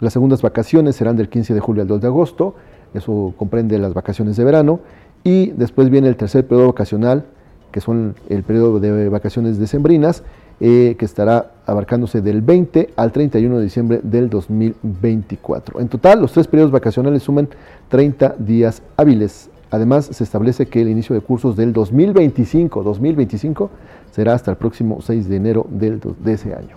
Las 0.00 0.12
segundas 0.12 0.42
vacaciones 0.42 0.96
serán 0.96 1.16
del 1.16 1.28
15 1.28 1.54
de 1.54 1.60
julio 1.60 1.82
al 1.82 1.88
2 1.88 2.00
de 2.00 2.06
agosto, 2.06 2.54
eso 2.92 3.32
comprende 3.36 3.78
las 3.78 3.94
vacaciones 3.94 4.36
de 4.36 4.44
verano. 4.44 4.80
Y 5.24 5.52
después 5.52 5.88
viene 5.88 6.08
el 6.08 6.16
tercer 6.16 6.46
periodo 6.46 6.68
vacacional, 6.68 7.24
que 7.72 7.80
son 7.80 8.14
el 8.28 8.42
periodo 8.42 8.78
de 8.78 9.08
vacaciones 9.08 9.58
decembrinas, 9.58 10.22
eh, 10.60 10.94
que 10.98 11.04
estará 11.04 11.50
abarcándose 11.66 12.20
del 12.20 12.40
20 12.40 12.90
al 12.96 13.12
31 13.12 13.58
de 13.58 13.64
diciembre 13.64 14.00
del 14.02 14.30
2024. 14.30 15.80
En 15.80 15.88
total, 15.88 16.20
los 16.20 16.32
tres 16.32 16.46
periodos 16.46 16.70
vacacionales 16.70 17.22
suman 17.22 17.48
30 17.88 18.36
días 18.38 18.82
hábiles. 18.96 19.50
Además, 19.70 20.06
se 20.06 20.22
establece 20.22 20.66
que 20.66 20.82
el 20.82 20.88
inicio 20.88 21.14
de 21.14 21.20
cursos 21.20 21.56
del 21.56 21.72
2025, 21.72 22.82
2025 22.82 23.70
será 24.12 24.34
hasta 24.34 24.52
el 24.52 24.56
próximo 24.56 25.00
6 25.00 25.28
de 25.28 25.36
enero 25.36 25.66
del, 25.68 26.00
de 26.00 26.32
ese 26.32 26.54
año. 26.54 26.76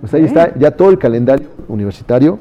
Pues 0.00 0.14
ahí 0.14 0.24
está 0.24 0.56
ya 0.56 0.70
todo 0.70 0.90
el 0.90 0.98
calendario 0.98 1.48
universitario 1.66 2.38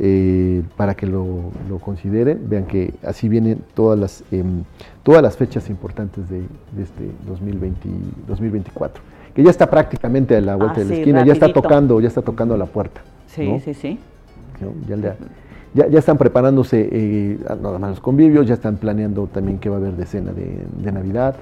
eh, 0.00 0.62
para 0.76 0.94
que 0.94 1.06
lo, 1.06 1.50
lo 1.68 1.78
consideren. 1.78 2.48
Vean 2.48 2.66
que 2.66 2.92
así 3.02 3.28
vienen 3.28 3.60
todas 3.74 3.98
las, 3.98 4.24
em, 4.30 4.64
todas 5.02 5.22
las 5.22 5.36
fechas 5.36 5.70
importantes 5.70 6.28
de, 6.28 6.40
de 6.72 6.82
este 6.82 7.10
2020, 7.26 7.88
2024. 8.26 9.02
Que 9.38 9.44
ya 9.44 9.50
está 9.50 9.70
prácticamente 9.70 10.34
a 10.36 10.40
la 10.40 10.56
vuelta 10.56 10.74
Ah, 10.74 10.78
de 10.80 10.84
la 10.86 10.94
sí, 10.96 10.98
esquina, 11.00 11.24
ya 11.24 11.32
está 11.32 11.52
tocando, 11.52 12.00
ya 12.00 12.08
está 12.08 12.22
tocando 12.22 12.56
la 12.56 12.66
puerta. 12.66 13.02
Sí, 13.28 13.48
¿no? 13.48 13.60
sí, 13.60 13.72
sí. 13.72 13.96
¿no? 14.60 14.72
Ya, 14.88 15.00
ya- 15.00 15.16
ya- 15.74 15.86
ya 15.86 15.98
están 16.00 16.18
preparándose 16.18 16.88
eh, 16.90 17.38
nada 17.62 17.78
más 17.78 17.90
los 17.90 18.00
convivios, 18.00 18.48
ya 18.48 18.54
están 18.54 18.78
planeando 18.78 19.28
también 19.28 19.58
qué 19.60 19.68
va 19.70 19.76
a 19.76 19.78
haber 19.78 19.92
de 19.92 20.06
cena 20.06 20.32
de, 20.32 20.58
de 20.82 20.90
Navidad, 20.90 21.36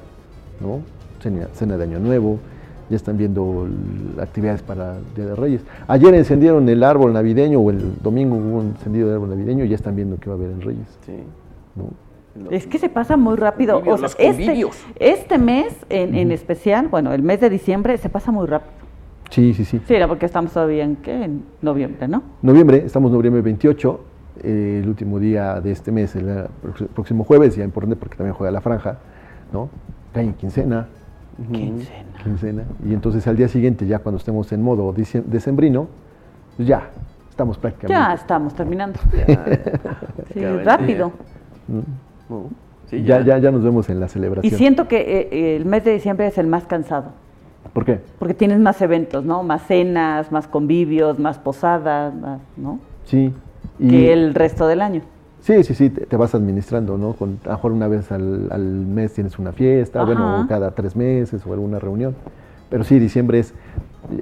¿no? 0.61 0.81
Cena, 1.23 1.49
cena 1.55 1.79
de 1.79 1.85
Año 1.85 1.99
Nuevo, 1.99 2.39
ya 2.91 2.97
están 2.97 3.17
viendo 3.17 3.67
actividades 4.21 4.61
para 4.61 4.97
Día 5.17 5.25
de 5.25 5.35
Reyes. 5.35 5.63
Ayer 5.89 6.15
encendieron 6.17 6.69
el 6.69 6.85
árbol 6.85 7.15
navideño 7.15 7.61
o 7.61 7.71
el 7.71 7.95
domingo 8.03 8.37
hubo 8.37 8.59
un 8.59 8.67
encendido 8.77 9.09
de 9.09 9.15
árbol 9.15 9.31
navideño 9.31 9.65
y 9.65 9.71
ya 9.71 9.77
están 9.77 9.97
viendo 9.97 10.19
qué 10.21 10.29
va 10.29 10.35
a 10.35 10.39
haber 10.39 10.51
en 10.51 10.61
Reyes. 10.61 10.99
¿no? 11.75 11.85
Es 12.51 12.67
que 12.67 12.79
se 12.79 12.89
pasa 12.89 13.17
muy 13.17 13.37
rápido. 13.37 13.75
convivios, 13.75 14.01
O 14.01 14.09
sea, 14.09 14.29
los 14.29 14.39
este, 14.39 14.67
este 14.99 15.39
mes 15.39 15.75
en, 15.89 16.15
en 16.15 16.33
especial, 16.33 16.89
bueno, 16.89 17.13
el 17.13 17.23
mes 17.23 17.41
de 17.41 17.51
diciembre 17.51 17.97
se 17.99 18.09
pasa 18.09 18.33
muy 18.33 18.47
rápido. 18.47 18.87
Sí, 19.31 19.55
sí, 19.55 19.65
sí. 19.65 19.81
Sí, 19.87 19.95
era 19.95 20.09
porque 20.09 20.27
estamos 20.27 20.53
todavía 20.53 20.85
en, 20.85 20.97
¿qué? 20.97 21.25
en 21.25 21.45
noviembre, 21.63 22.09
¿no? 22.09 22.23
Noviembre, 22.43 22.83
estamos 22.87 23.11
noviembre 23.11 23.43
28, 23.43 24.01
eh, 24.43 24.81
el 24.83 24.89
último 24.89 25.19
día 25.19 25.61
de 25.61 25.73
este 25.73 25.91
mes, 25.93 26.15
el 26.17 26.29
eh, 26.29 26.45
próximo 26.95 27.25
jueves, 27.25 27.57
ya 27.57 27.65
importante 27.65 27.97
porque 27.97 28.17
también 28.17 28.35
juega 28.35 28.51
la 28.51 28.61
franja, 28.61 28.99
¿no? 29.53 29.69
Cae 30.13 30.25
en 30.25 30.35
quincena. 30.35 30.87
Quincena. 31.53 32.23
Quincena. 32.23 32.65
Y 32.85 32.95
entonces 32.95 33.27
al 33.27 33.37
día 33.37 33.49
siguiente, 33.49 33.87
ya 33.87 33.99
cuando 33.99 34.19
estemos 34.19 34.51
en 34.53 34.63
modo 34.63 34.95
decembrino, 34.95 35.89
pues 36.57 36.69
ya, 36.69 36.89
estamos 37.29 37.59
prácticamente. 37.59 37.93
Ya 37.93 38.15
estamos 38.15 38.55
terminando. 38.55 38.99
Sí, 40.33 40.41
Acaba 40.41 40.59
el 40.61 40.65
rápido. 40.65 41.13
Sí, 42.91 43.03
ya, 43.03 43.19
ya. 43.21 43.25
ya, 43.37 43.39
ya 43.39 43.51
nos 43.51 43.63
vemos 43.65 43.89
en 43.91 43.99
la 44.01 44.07
Y 44.07 44.09
celebración. 44.09 44.55
siento 44.59 44.89
que 44.89 44.97
eh, 45.01 45.29
eh, 45.33 45.57
el 45.57 45.65
mes 45.65 45.85
de 45.85 45.93
diciembre 45.93 46.27
es 46.27 46.39
el 46.39 46.47
más 46.47 46.65
cansado, 46.67 47.13
¿Por 47.73 47.85
qué? 47.85 48.01
porque 48.19 48.35
tienes 48.35 48.59
más 48.61 48.81
eventos, 48.81 49.25
¿no? 49.25 49.43
Más 49.43 49.67
cenas, 49.67 50.31
más 50.33 50.47
convivios, 50.47 51.19
más 51.19 51.39
posadas, 51.39 52.15
más, 52.15 52.41
¿no? 52.57 52.79
Sí. 53.05 53.33
y- 53.79 53.89
Que 53.91 54.13
el 54.13 54.35
resto 54.35 54.67
del 54.69 54.81
año. 54.83 55.03
Sí, 55.41 55.63
sí, 55.65 55.75
sí, 55.75 55.91
te, 55.91 56.07
te 56.07 56.17
vas 56.17 56.35
administrando, 56.35 56.97
¿no? 56.99 57.13
Con, 57.13 57.39
a 57.45 57.49
lo 57.51 57.55
mejor 57.55 57.73
una 57.73 57.87
vez 57.89 58.11
al, 58.11 58.49
al 58.51 58.63
mes 58.65 59.13
tienes 59.15 59.39
una 59.39 59.53
fiesta, 59.53 60.03
bueno, 60.05 60.39
Ajá. 60.39 60.47
cada 60.49 60.71
tres 60.73 60.97
meses 60.97 61.41
o 61.47 61.53
alguna 61.53 61.79
reunión. 61.79 62.15
Pero 62.71 62.83
sí, 62.83 62.99
diciembre 62.99 63.39
es... 63.41 63.55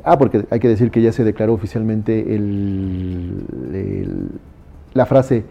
Ah, 0.05 0.19
porque 0.19 0.45
hay 0.51 0.61
que 0.61 0.69
decir 0.69 0.91
que 0.91 1.01
ya 1.01 1.13
se 1.13 1.25
declaró 1.25 1.55
oficialmente 1.55 2.35
el, 2.35 3.45
el- 3.73 4.29
la 4.93 5.07
frase, 5.07 5.45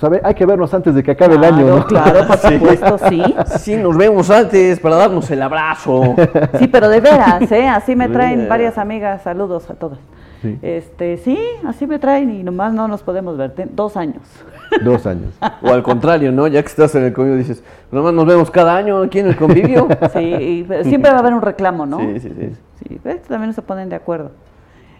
pues, 0.00 0.04
a 0.04 0.08
ver, 0.08 0.20
hay 0.24 0.34
que 0.34 0.46
vernos 0.46 0.72
antes 0.72 0.94
de 0.94 1.02
que 1.02 1.10
acabe 1.10 1.34
el 1.36 1.44
año, 1.44 1.66
¿no? 1.66 1.86
Claro, 1.86 2.26
por 2.26 2.38
supuesto, 2.52 2.98
sí. 3.08 3.22
Sí, 3.58 3.76
nos 3.76 3.96
vemos 3.96 4.30
antes 4.30 4.80
para 4.80 4.96
darnos 4.96 5.30
el 5.30 5.42
abrazo. 5.42 6.14
Sí, 6.58 6.66
pero 6.68 6.88
de 6.88 7.00
veras, 7.00 7.50
¿eh? 7.52 7.68
Así 7.68 7.94
me 7.96 8.08
traen 8.08 8.48
varias 8.48 8.78
amigas, 8.78 9.22
saludos 9.22 9.68
a 9.70 9.74
todas. 9.74 9.98
Sí. 10.42 10.58
Este, 10.62 11.18
sí, 11.18 11.38
así 11.66 11.86
me 11.86 11.98
traen 11.98 12.30
y 12.30 12.42
nomás 12.42 12.72
no 12.72 12.88
nos 12.88 13.02
podemos 13.02 13.36
ver. 13.36 13.50
Ten- 13.52 13.70
dos 13.76 13.96
años. 13.98 14.22
Dos 14.84 15.04
años. 15.04 15.34
O 15.62 15.68
al 15.72 15.82
contrario, 15.82 16.30
¿no? 16.32 16.46
Ya 16.46 16.62
que 16.62 16.68
estás 16.68 16.94
en 16.94 17.02
el 17.04 17.12
convivio 17.12 17.36
dices, 17.36 17.62
nomás 17.90 18.14
nos 18.14 18.24
vemos 18.24 18.50
cada 18.50 18.76
año 18.76 19.02
aquí 19.02 19.18
en 19.18 19.26
el 19.26 19.36
convivio. 19.36 19.88
Sí, 20.12 20.18
y 20.20 20.66
siempre 20.84 21.10
va 21.10 21.16
a 21.16 21.20
haber 21.20 21.34
un 21.34 21.42
reclamo, 21.42 21.84
¿no? 21.86 21.98
Sí, 21.98 22.20
sí, 22.20 22.32
sí. 22.38 22.52
Sí, 22.88 23.00
también 23.28 23.48
no 23.48 23.52
se 23.52 23.62
ponen 23.62 23.88
de 23.90 23.96
acuerdo. 23.96 24.30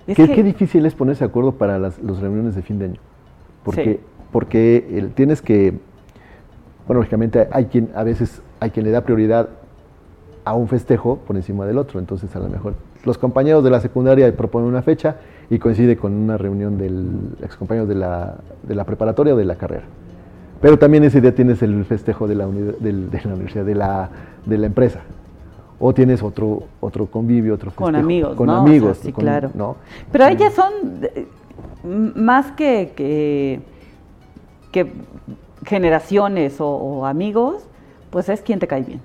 Es 0.06 0.16
qué, 0.16 0.27
que- 0.27 0.35
qué 0.35 0.43
difícil 0.43 0.85
es 0.86 0.94
ponerse 0.94 1.24
de 1.24 1.31
acuerdo 1.31 1.52
para 1.52 1.78
las 1.78 1.98
los 2.01 2.20
reuniones 2.20 2.55
de 2.56 2.62
fin 2.62 2.78
de 2.78 2.85
año. 2.86 3.01
Porque, 3.62 3.85
Sí. 3.85 4.01
Porque 4.32 4.86
el- 4.93 5.11
tienes 5.12 5.43
que, 5.43 5.74
bueno, 6.86 7.01
lógicamente 7.01 7.48
hay 7.52 7.66
quien, 7.66 7.90
a 7.94 8.02
veces 8.05 8.43
hay 8.61 8.70
quien 8.70 8.85
le 8.86 8.93
da 8.93 9.02
prioridad 9.02 9.48
a 10.44 10.55
un 10.55 10.69
festejo 10.69 11.16
por 11.27 11.36
encima 11.36 11.66
del 11.66 11.78
otro. 11.78 11.98
Entonces, 12.01 12.35
a 12.35 12.39
lo 12.39 12.48
mejor 12.48 12.74
los 13.05 13.19
compañeros 13.19 13.62
de 13.65 13.70
la 13.70 13.81
secundaria 13.81 14.35
proponen 14.36 14.69
una 14.69 14.82
fecha 14.82 15.16
y 15.48 15.59
coincide 15.59 15.97
con 15.97 16.12
una 16.12 16.36
reunión 16.36 16.78
del 16.78 17.09
ex 17.43 17.57
compañero 17.57 17.86
de 17.86 17.94
la, 17.94 18.36
de 18.62 18.74
la 18.74 18.85
preparatoria 18.85 19.35
o 19.35 19.36
de 19.36 19.44
la 19.44 19.57
carrera. 19.57 19.85
Pero 20.61 20.78
también 20.78 21.05
ese 21.05 21.20
día 21.20 21.35
tienes 21.35 21.62
el 21.62 21.85
festejo 21.86 22.28
de 22.28 22.35
la, 22.35 22.47
del- 22.47 23.11
de 23.11 23.20
la 23.24 23.35
universidad, 23.35 23.65
de 23.65 23.74
la, 23.74 24.11
de 24.47 24.59
la 24.59 24.66
empresa. 24.66 25.01
O 25.78 25.94
tienes 25.94 26.23
otro, 26.23 26.65
otro 26.81 27.07
convivio, 27.07 27.55
otro 27.55 27.70
festejo. 27.70 27.86
Con 27.86 27.97
amigos, 27.97 28.36
Con 28.36 28.47
¿no? 28.48 28.52
O 28.52 28.57
sea, 28.57 28.66
amigos. 28.70 28.98
sí, 28.98 29.12
con- 29.12 29.24
claro. 29.24 29.51
¿no? 29.55 29.77
Pero 30.12 30.27
ellas 30.27 30.52
son 30.52 30.73
eh, 31.02 31.27
más 32.15 32.52
que, 32.52 32.93
que, 32.94 33.61
que 34.70 34.92
generaciones 35.64 36.60
o, 36.60 36.68
o 36.68 37.06
amigos, 37.06 37.62
pues 38.10 38.28
es 38.28 38.40
quien 38.40 38.59
te 38.59 38.66
cae 38.66 38.82
bien. 38.82 39.01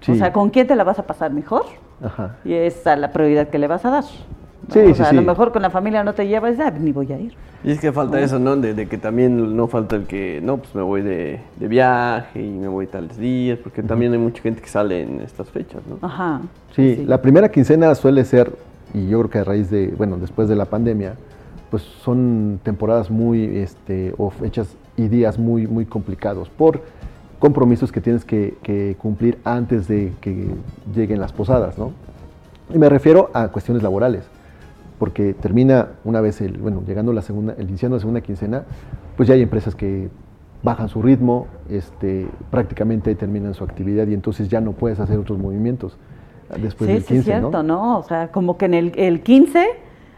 Sí. 0.00 0.12
O 0.12 0.14
sea, 0.16 0.32
con 0.32 0.50
quién 0.50 0.66
te 0.66 0.74
la 0.74 0.84
vas 0.84 0.98
a 0.98 1.04
pasar 1.06 1.32
mejor 1.32 1.64
Ajá. 2.02 2.36
y 2.44 2.54
es 2.54 2.86
a 2.86 2.96
la 2.96 3.12
prioridad 3.12 3.48
que 3.48 3.58
le 3.58 3.68
vas 3.68 3.84
a 3.84 3.90
dar. 3.90 4.04
¿no? 4.04 4.72
Sí, 4.72 4.78
o 4.80 4.86
sí, 4.88 4.94
sea, 4.94 5.06
a 5.06 5.10
sí. 5.10 5.16
lo 5.16 5.22
mejor 5.22 5.52
con 5.52 5.62
la 5.62 5.70
familia 5.70 6.04
no 6.04 6.14
te 6.14 6.26
llevas, 6.26 6.58
ah, 6.60 6.70
ni 6.70 6.92
voy 6.92 7.12
a 7.12 7.18
ir. 7.18 7.34
Y 7.64 7.70
es 7.70 7.80
que 7.80 7.92
falta 7.92 8.20
eso, 8.20 8.38
¿no? 8.40 8.56
De, 8.56 8.74
de 8.74 8.88
que 8.88 8.98
también 8.98 9.56
no 9.56 9.68
falta 9.68 9.94
el 9.94 10.06
que, 10.06 10.40
no, 10.42 10.56
pues 10.56 10.74
me 10.74 10.82
voy 10.82 11.02
de, 11.02 11.40
de 11.56 11.68
viaje 11.68 12.42
y 12.42 12.50
me 12.50 12.66
voy 12.66 12.88
tales 12.88 13.16
días, 13.16 13.58
porque 13.62 13.82
también 13.82 14.12
hay 14.12 14.18
mucha 14.18 14.42
gente 14.42 14.60
que 14.60 14.68
sale 14.68 15.02
en 15.02 15.20
estas 15.20 15.48
fechas, 15.48 15.80
¿no? 15.88 16.04
Ajá. 16.04 16.40
Sí, 16.74 17.04
la 17.06 17.22
primera 17.22 17.50
quincena 17.50 17.94
suele 17.94 18.24
ser, 18.24 18.52
y 18.94 19.06
yo 19.06 19.18
creo 19.20 19.30
que 19.30 19.38
a 19.38 19.44
raíz 19.44 19.70
de, 19.70 19.94
bueno, 19.96 20.16
después 20.16 20.48
de 20.48 20.56
la 20.56 20.64
pandemia, 20.64 21.14
pues 21.70 21.82
son 21.82 22.58
temporadas 22.64 23.10
muy, 23.10 23.58
este, 23.58 24.12
o 24.18 24.30
fechas 24.30 24.76
y 24.96 25.08
días 25.08 25.38
muy, 25.38 25.66
muy 25.66 25.86
complicados 25.86 26.48
por 26.48 26.82
compromisos 27.38 27.90
que 27.90 28.00
tienes 28.00 28.24
que, 28.24 28.56
que 28.62 28.96
cumplir 28.98 29.38
antes 29.44 29.88
de 29.88 30.12
que 30.20 30.48
lleguen 30.94 31.20
las 31.20 31.32
posadas, 31.32 31.76
¿no? 31.76 31.92
Y 32.72 32.78
me 32.78 32.88
refiero 32.88 33.30
a 33.34 33.48
cuestiones 33.48 33.82
laborales, 33.82 34.24
porque 34.98 35.34
termina 35.34 35.88
una 36.04 36.20
vez, 36.20 36.40
el, 36.40 36.58
bueno, 36.58 36.82
llegando 36.86 37.12
la 37.12 37.22
segunda, 37.22 37.54
el 37.58 37.68
iniciando 37.68 37.96
la 37.96 38.00
segunda 38.00 38.20
quincena, 38.20 38.62
pues 39.16 39.28
ya 39.28 39.34
hay 39.34 39.42
empresas 39.42 39.74
que 39.74 40.08
bajan 40.62 40.88
su 40.88 41.02
ritmo, 41.02 41.48
este, 41.68 42.28
prácticamente 42.50 43.14
terminan 43.16 43.54
su 43.54 43.64
actividad 43.64 44.06
y 44.06 44.14
entonces 44.14 44.48
ya 44.48 44.60
no 44.60 44.72
puedes 44.72 45.00
hacer 45.00 45.18
otros 45.18 45.38
movimientos 45.38 45.98
después 46.60 46.88
sí, 46.88 46.94
del 46.94 47.02
sí, 47.02 47.08
15, 47.14 47.18
es 47.18 47.24
cierto, 47.24 47.62
¿no? 47.62 47.76
¿no? 47.76 47.98
O 47.98 48.02
sea, 48.02 48.28
como 48.30 48.56
que 48.56 48.66
en 48.66 48.74
el, 48.74 48.92
el 48.96 49.22
15, 49.22 49.66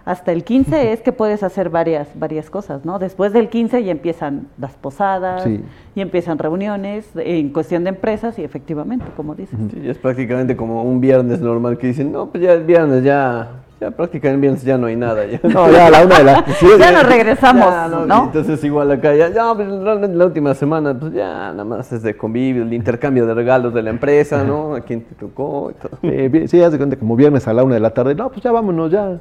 hasta 0.04 0.32
el 0.32 0.44
15 0.44 0.92
es 0.92 1.00
que 1.00 1.12
puedes 1.12 1.42
hacer 1.42 1.70
varias, 1.70 2.08
varias 2.14 2.50
cosas, 2.50 2.84
¿no? 2.84 2.98
Después 2.98 3.32
del 3.32 3.48
15 3.48 3.82
ya 3.84 3.90
empiezan 3.92 4.48
las 4.58 4.72
posadas, 4.74 5.44
Sí. 5.44 5.62
y 5.94 6.00
empiezan 6.00 6.38
reuniones 6.38 7.08
en 7.16 7.48
cuestión 7.50 7.84
de 7.84 7.90
empresas 7.90 8.38
y 8.38 8.44
efectivamente, 8.44 9.06
como 9.16 9.34
dices. 9.34 9.58
Sí, 9.72 9.80
es 9.88 9.96
prácticamente 9.98 10.56
como 10.56 10.82
un 10.82 11.00
viernes 11.00 11.40
normal 11.40 11.78
que 11.78 11.86
dicen, 11.88 12.12
no, 12.12 12.26
pues 12.26 12.42
ya 12.44 12.52
el 12.52 12.64
viernes 12.64 13.02
ya, 13.02 13.48
ya 13.84 13.90
prácticamente 13.90 14.64
ya 14.64 14.78
no 14.78 14.86
hay 14.86 14.96
nada. 14.96 15.26
Ya. 15.26 15.38
No, 15.42 15.70
ya 15.70 15.86
a 15.86 15.90
la 15.90 16.04
una 16.04 16.18
de 16.18 16.24
la... 16.24 16.44
Ya 16.78 16.92
nos 16.92 17.06
regresamos, 17.06 17.66
Ya, 17.66 17.88
¿no? 17.88 18.24
Entonces 18.24 18.62
igual 18.64 18.90
acá 18.90 19.14
ya, 19.14 19.28
ya 19.30 19.54
pues, 19.54 19.68
realmente 19.68 20.16
la 20.16 20.26
última 20.26 20.54
semana, 20.54 20.98
pues 20.98 21.12
ya 21.12 21.50
nada 21.52 21.64
más 21.64 21.92
es 21.92 22.02
de 22.02 22.16
convivio, 22.16 22.62
el 22.62 22.72
intercambio 22.72 23.26
de 23.26 23.34
regalos 23.34 23.74
de 23.74 23.82
la 23.82 23.90
empresa, 23.90 24.42
¿no? 24.44 24.74
A 24.74 24.80
quién 24.80 25.02
te 25.02 25.14
tocó 25.14 25.70
y 25.70 25.74
todo. 25.74 25.98
Eh, 26.02 26.46
sí, 26.48 26.62
haz 26.62 26.72
de 26.72 26.78
cuenta 26.78 26.96
como 26.96 27.14
viernes 27.16 27.46
a 27.46 27.52
la 27.52 27.62
una 27.64 27.74
de 27.74 27.80
la 27.80 27.90
tarde, 27.90 28.14
no, 28.14 28.28
pues 28.30 28.42
ya 28.42 28.52
vámonos, 28.52 28.90
ya. 28.90 29.18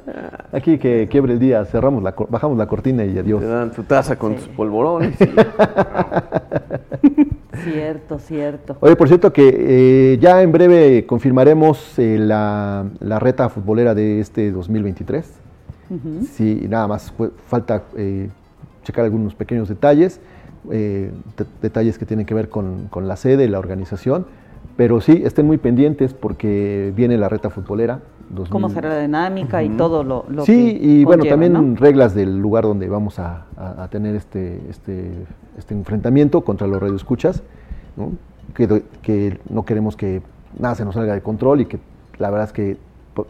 Aquí 0.52 0.78
que 0.78 1.08
quiebre 1.10 1.34
el 1.34 1.38
día, 1.38 1.64
cerramos 1.64 2.02
la, 2.02 2.14
bajamos 2.28 2.56
la 2.58 2.66
cortina 2.66 3.04
y 3.04 3.18
adiós. 3.18 3.40
Te 3.40 3.46
dan 3.48 3.70
tu 3.70 3.82
taza 3.82 4.16
con 4.16 4.34
tus 4.36 4.48
polvorones. 4.48 5.14
y- 5.20 5.24
Cierto, 7.62 8.18
cierto. 8.18 8.76
Oye, 8.80 8.96
por 8.96 9.08
cierto 9.08 9.32
que 9.32 10.12
eh, 10.14 10.18
ya 10.20 10.42
en 10.42 10.50
breve 10.52 11.06
confirmaremos 11.06 11.98
eh, 11.98 12.16
la, 12.18 12.86
la 13.00 13.18
reta 13.18 13.48
futbolera 13.48 13.94
de 13.94 14.20
este 14.20 14.50
2023. 14.50 15.24
Ujú. 15.90 16.26
Sí, 16.32 16.66
nada 16.68 16.88
más 16.88 17.12
fue- 17.12 17.30
falta 17.48 17.84
eh, 17.96 18.28
checar 18.82 19.04
algunos 19.04 19.34
pequeños 19.34 19.68
detalles, 19.68 20.20
eh, 20.70 21.10
de- 21.36 21.46
detalles 21.62 21.98
que 21.98 22.06
tienen 22.06 22.26
que 22.26 22.34
ver 22.34 22.48
con, 22.48 22.88
con 22.88 23.06
la 23.06 23.16
sede, 23.16 23.48
la 23.48 23.58
organización, 23.58 24.26
pero 24.76 25.00
sí, 25.00 25.22
estén 25.24 25.46
muy 25.46 25.58
pendientes 25.58 26.14
porque 26.14 26.92
viene 26.96 27.16
la 27.18 27.28
reta 27.28 27.50
futbolera. 27.50 28.00
2000. 28.30 28.50
Cómo 28.50 28.70
será 28.70 28.88
la 28.88 29.00
dinámica 29.00 29.62
y 29.62 29.68
todo 29.70 30.02
lo, 30.02 30.24
lo 30.28 30.44
sí, 30.44 30.78
que 30.78 30.84
y 30.86 31.04
bueno, 31.04 31.24
también 31.24 31.52
¿no? 31.52 31.76
reglas 31.76 32.14
del 32.14 32.38
lugar 32.38 32.64
donde 32.64 32.88
vamos 32.88 33.18
a, 33.18 33.44
a- 33.56 33.84
a 33.84 33.88
tener 33.88 34.14
este, 34.16 34.60
este, 34.70 35.10
este 35.58 35.74
enfrentamiento 35.74 36.40
contra 36.40 36.66
los 36.66 36.80
radioescuchas, 36.80 37.42
¿no? 37.96 38.12
Que, 38.54 38.82
que 39.02 39.38
no 39.50 39.64
queremos 39.64 39.96
que 39.96 40.22
nada 40.58 40.74
se 40.74 40.84
nos 40.84 40.94
salga 40.94 41.12
de 41.14 41.20
control 41.20 41.60
y 41.60 41.66
que 41.66 41.78
la 42.18 42.30
verdad 42.30 42.46
es 42.46 42.52
que 42.52 42.76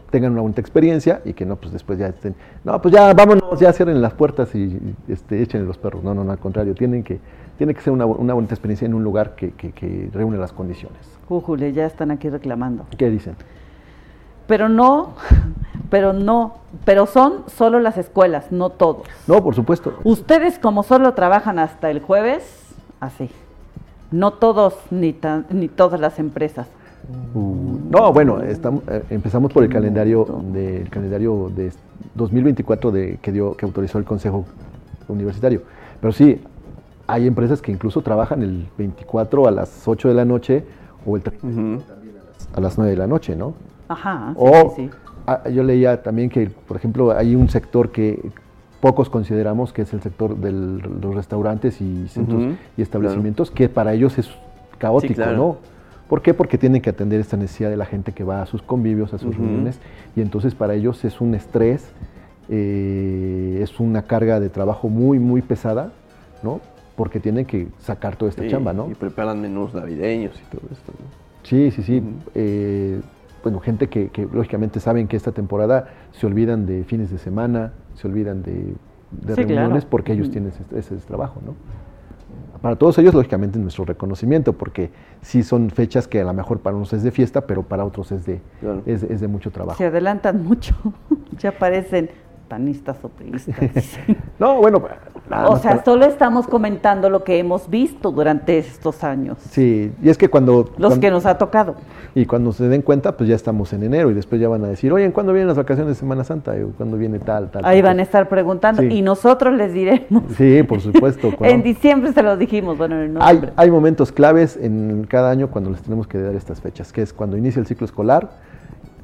tengan 0.09 0.31
una 0.31 0.41
bonita 0.41 0.61
experiencia 0.61 1.21
y 1.25 1.33
que 1.33 1.45
no, 1.45 1.55
pues 1.57 1.71
después 1.71 1.99
ya 1.99 2.07
estén, 2.07 2.35
no, 2.63 2.81
pues 2.81 2.93
ya 2.93 3.13
vámonos, 3.13 3.59
ya 3.59 3.71
cierren 3.73 4.01
las 4.01 4.13
puertas 4.13 4.53
y, 4.55 4.79
este, 5.07 5.41
echen 5.41 5.67
los 5.67 5.77
perros. 5.77 6.03
No, 6.03 6.13
no, 6.13 6.23
no, 6.23 6.31
al 6.31 6.39
contrario, 6.39 6.73
tienen 6.73 7.03
que, 7.03 7.19
tiene 7.57 7.73
que 7.73 7.81
ser 7.81 7.93
una, 7.93 8.05
una 8.05 8.33
bonita 8.33 8.53
experiencia 8.53 8.85
en 8.85 8.93
un 8.93 9.03
lugar 9.03 9.35
que, 9.35 9.51
que, 9.51 9.71
que 9.71 10.09
reúne 10.13 10.37
las 10.37 10.51
condiciones. 10.53 10.99
Jújule, 11.27 11.73
ya 11.73 11.85
están 11.85 12.11
aquí 12.11 12.29
reclamando. 12.29 12.85
¿Qué 12.97 13.09
dicen? 13.09 13.35
Pero 14.47 14.69
no, 14.69 15.13
pero 15.89 16.13
no, 16.13 16.55
pero 16.83 17.05
son 17.05 17.43
solo 17.47 17.79
las 17.79 17.97
escuelas, 17.97 18.51
no 18.51 18.69
todos. 18.69 19.07
No, 19.27 19.43
por 19.43 19.55
supuesto. 19.55 19.93
Ustedes 20.03 20.59
como 20.59 20.83
solo 20.83 21.13
trabajan 21.13 21.59
hasta 21.59 21.89
el 21.91 21.99
jueves, 22.01 22.73
así. 22.99 23.29
No 24.11 24.33
todos 24.33 24.75
ni 24.91 25.13
tan- 25.13 25.45
ni 25.49 25.67
todas 25.67 25.99
las 25.99 26.19
empresas. 26.19 26.67
Uh, 27.33 27.79
no, 27.89 28.13
bueno, 28.13 28.41
estamos, 28.41 28.83
eh, 28.87 29.03
empezamos 29.09 29.51
por 29.51 29.63
el 29.63 29.69
calendario 29.69 30.25
del 30.51 30.89
calendario 30.89 31.51
de 31.55 31.71
2024 32.15 32.91
de, 32.91 33.19
que 33.21 33.31
dio 33.31 33.55
que 33.55 33.65
autorizó 33.65 33.97
el 33.97 34.05
Consejo 34.05 34.45
Universitario. 35.07 35.61
Pero 35.99 36.13
sí, 36.13 36.41
hay 37.07 37.27
empresas 37.27 37.61
que 37.61 37.71
incluso 37.71 38.01
trabajan 38.01 38.41
el 38.41 38.67
24 38.77 39.47
a 39.47 39.51
las 39.51 39.87
8 39.87 40.07
de 40.07 40.13
la 40.13 40.25
noche 40.25 40.63
o 41.05 41.15
el 41.15 41.21
30 41.21 41.41
también 41.41 42.15
a 42.17 42.23
las, 42.23 42.57
a 42.57 42.61
las 42.61 42.77
9 42.77 42.91
de 42.91 42.97
la 42.97 43.07
noche, 43.07 43.35
¿no? 43.35 43.53
Ajá. 43.87 44.33
sí, 44.33 44.35
O 44.39 44.73
sí, 44.75 44.89
sí. 44.89 45.53
yo 45.53 45.63
leía 45.63 46.01
también 46.01 46.29
que, 46.29 46.49
por 46.49 46.77
ejemplo, 46.77 47.11
hay 47.11 47.35
un 47.35 47.49
sector 47.49 47.91
que 47.91 48.31
pocos 48.81 49.09
consideramos 49.09 49.73
que 49.73 49.83
es 49.83 49.93
el 49.93 50.01
sector 50.01 50.35
de 50.37 50.51
los 50.51 51.15
restaurantes 51.15 51.81
y 51.81 52.07
centros 52.07 52.55
y 52.77 52.81
establecimientos, 52.81 53.51
que 53.51 53.69
para 53.69 53.93
ellos 53.93 54.17
es 54.17 54.29
caótico, 54.77 55.15
claro. 55.15 55.37
¿no? 55.37 55.74
¿Por 56.09 56.21
qué? 56.21 56.33
Porque 56.33 56.57
tienen 56.57 56.81
que 56.81 56.89
atender 56.91 57.19
esta 57.19 57.35
necesidad 57.37 57.69
de 57.69 57.77
la 57.77 57.85
gente 57.85 58.11
que 58.11 58.23
va 58.23 58.41
a 58.41 58.45
sus 58.45 58.61
convivios, 58.61 59.13
a 59.13 59.17
sus 59.17 59.35
reuniones, 59.35 59.79
y 60.15 60.21
entonces 60.21 60.53
para 60.53 60.75
ellos 60.75 61.03
es 61.03 61.19
un 61.19 61.33
estrés, 61.33 61.91
eh, 62.49 63.59
es 63.61 63.79
una 63.79 64.03
carga 64.03 64.39
de 64.39 64.49
trabajo 64.49 64.87
muy, 64.87 65.17
muy 65.19 65.41
pesada, 65.41 65.91
¿no? 66.43 66.61
Porque 66.95 67.19
tienen 67.19 67.45
que 67.45 67.67
sacar 67.79 68.15
toda 68.15 68.29
esta 68.29 68.43
Sí, 68.43 68.49
chamba, 68.49 68.71
¿no? 68.71 68.89
Y 68.89 68.93
preparan 68.93 69.41
menús 69.41 69.73
navideños 69.73 70.39
y 70.39 70.55
todo 70.55 70.61
esto. 70.71 70.91
¿no? 70.91 71.05
Sí, 71.43 71.71
sí, 71.71 71.81
sí. 71.83 72.03
Eh, 72.35 73.01
bueno, 73.43 73.59
gente 73.59 73.87
que, 73.87 74.09
que 74.09 74.27
lógicamente 74.31 74.79
saben 74.79 75.07
que 75.07 75.17
esta 75.17 75.31
temporada 75.31 75.89
se 76.11 76.25
olvidan 76.25 76.65
de 76.65 76.83
fines 76.83 77.09
de 77.11 77.17
semana, 77.17 77.73
se 77.95 78.07
olvidan 78.07 78.43
de, 78.43 78.53
de 78.53 79.35
Sí, 79.35 79.41
reuniones 79.41 79.69
claro. 79.83 79.87
porque 79.89 80.13
ellos 80.13 80.29
tienen 80.31 80.51
ese, 80.51 80.79
ese 80.95 80.95
trabajo, 81.07 81.41
¿no? 81.45 81.55
Para 82.65 82.77
todos 82.77 82.97
ellos, 82.97 83.13
lógicamente, 83.13 83.59
nuestro 83.59 83.85
reconocimiento, 83.85 84.53
porque 84.53 84.89
sí 85.21 85.43
son 85.43 85.69
fechas 85.69 86.07
que 86.07 86.21
a 86.21 86.23
lo 86.23 86.33
mejor 86.33 86.61
para 86.61 86.75
unos 86.75 86.91
es 86.93 87.03
de 87.03 87.11
fiesta, 87.11 87.41
pero 87.41 87.61
para 87.61 87.85
otros 87.85 88.11
es 88.11 88.25
de, 88.25 88.41
Claro. 88.59 88.81
es, 88.87 89.03
es 89.03 89.21
de 89.21 89.27
mucho 89.27 89.51
trabajo. 89.51 89.77
Se 89.77 89.85
adelantan 89.85 90.43
mucho. 90.43 90.75
ya 91.37 91.51
parecen 91.51 92.09
panistas 92.47 92.97
o 93.03 93.09
priistas. 93.09 93.55
No, 94.39 94.55
bueno, 94.61 94.81
nada 95.29 95.49
o 95.49 95.57
sea, 95.57 95.71
para- 95.71 95.83
solo 95.85 96.05
estamos 96.05 96.47
comentando 96.47 97.09
lo 97.09 97.23
que 97.23 97.39
hemos 97.39 97.69
visto 97.69 98.11
durante 98.11 98.57
estos 98.57 99.03
años. 99.03 99.37
Sí, 99.49 99.91
y 100.01 100.09
es 100.09 100.17
que 100.17 100.29
cuando... 100.29 100.65
Los 100.77 100.91
cuando- 100.91 100.99
que 100.99 101.11
nos 101.11 101.25
ha 101.25 101.37
tocado. 101.37 101.75
Y 102.13 102.25
cuando 102.25 102.53
se 102.53 102.67
den 102.69 102.81
cuenta, 102.81 103.17
pues 103.17 103.27
ya 103.29 103.35
estamos 103.35 103.73
en 103.73 103.83
enero 103.83 104.09
y 104.09 104.13
después 104.13 104.39
ya 104.39 104.47
van 104.47 104.63
a 104.63 104.67
decir, 104.67 104.93
oye, 104.93 105.11
¿cuándo 105.11 105.33
vienen 105.33 105.47
las 105.49 105.57
vacaciones 105.57 105.95
de 105.95 105.99
Semana 105.99 106.23
Santa? 106.23 106.53
O, 106.53 106.69
¿Cuándo 106.77 106.95
viene 106.97 107.19
tal, 107.19 107.51
tal? 107.51 107.65
Ahí 107.65 107.81
tal, 107.81 107.89
van 107.91 107.99
a 107.99 108.03
estar 108.03 108.29
preguntando 108.29 108.81
Sí. 108.81 108.87
y 108.89 109.01
nosotros 109.01 109.53
les 109.55 109.73
diremos. 109.73 110.23
Sí, 110.37 110.63
por 110.63 110.79
supuesto. 110.79 111.33
En 111.41 111.61
diciembre 111.63 112.13
se 112.13 112.23
lo 112.23 112.37
dijimos, 112.37 112.77
bueno, 112.77 112.95
en 113.01 113.17
hay, 113.21 113.35
noviembre. 113.35 113.53
hay 113.57 113.71
momentos 113.71 114.11
claves 114.13 114.57
en 114.61 115.05
cada 115.09 115.29
año 115.31 115.49
cuando 115.49 115.69
les 115.71 115.81
tenemos 115.81 116.07
que 116.07 116.19
dar 116.21 116.35
estas 116.35 116.61
fechas, 116.61 116.93
que 116.93 117.01
es 117.01 117.11
cuando 117.13 117.35
inicia 117.35 117.59
el 117.59 117.65
ciclo 117.65 117.85
escolar, 117.85 118.29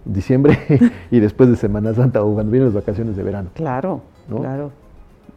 diciembre 0.05 0.57
y 1.11 1.19
después 1.19 1.49
de 1.49 1.55
Semana 1.57 1.93
Santa 1.93 2.23
o 2.23 2.33
cuando 2.33 2.51
vienen 2.51 2.69
las 2.69 2.75
vacaciones 2.75 3.15
de 3.17 3.23
verano. 3.23 3.49
Claro, 3.53 4.01
¿no? 4.29 4.37
claro. 4.39 4.71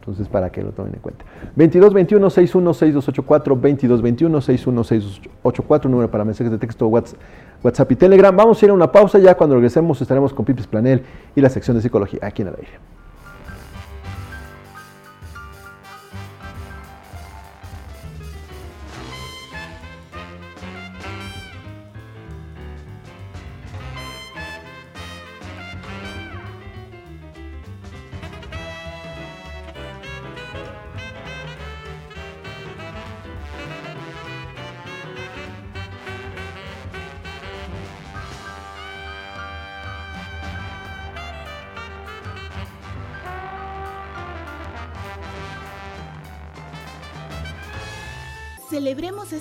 Entonces, 0.05 0.27
para 0.27 0.51
que 0.51 0.61
lo 0.61 0.71
tomen 0.71 0.93
en 0.93 0.99
cuenta. 0.99 1.25
2221 1.55 2.29
616284 2.29 3.55
2221 3.55 4.41
616284 4.41 5.89
número 5.89 6.11
para 6.11 6.23
mensajes 6.23 6.51
de 6.51 6.59
texto, 6.59 6.87
WhatsApp, 6.87 7.91
y 7.91 7.95
Telegram. 7.95 8.35
Vamos 8.35 8.61
a 8.61 8.65
ir 8.65 8.69
a 8.69 8.73
una 8.75 8.91
pausa 8.91 9.17
ya. 9.17 9.35
Cuando 9.35 9.55
regresemos 9.55 9.99
estaremos 9.99 10.31
con 10.31 10.45
Pipis 10.45 10.67
Planel 10.67 11.01
y 11.35 11.41
la 11.41 11.49
sección 11.49 11.75
de 11.75 11.81
psicología 11.81 12.19
aquí 12.21 12.43
en 12.43 12.49
el 12.49 12.55
aire. 12.55 13.04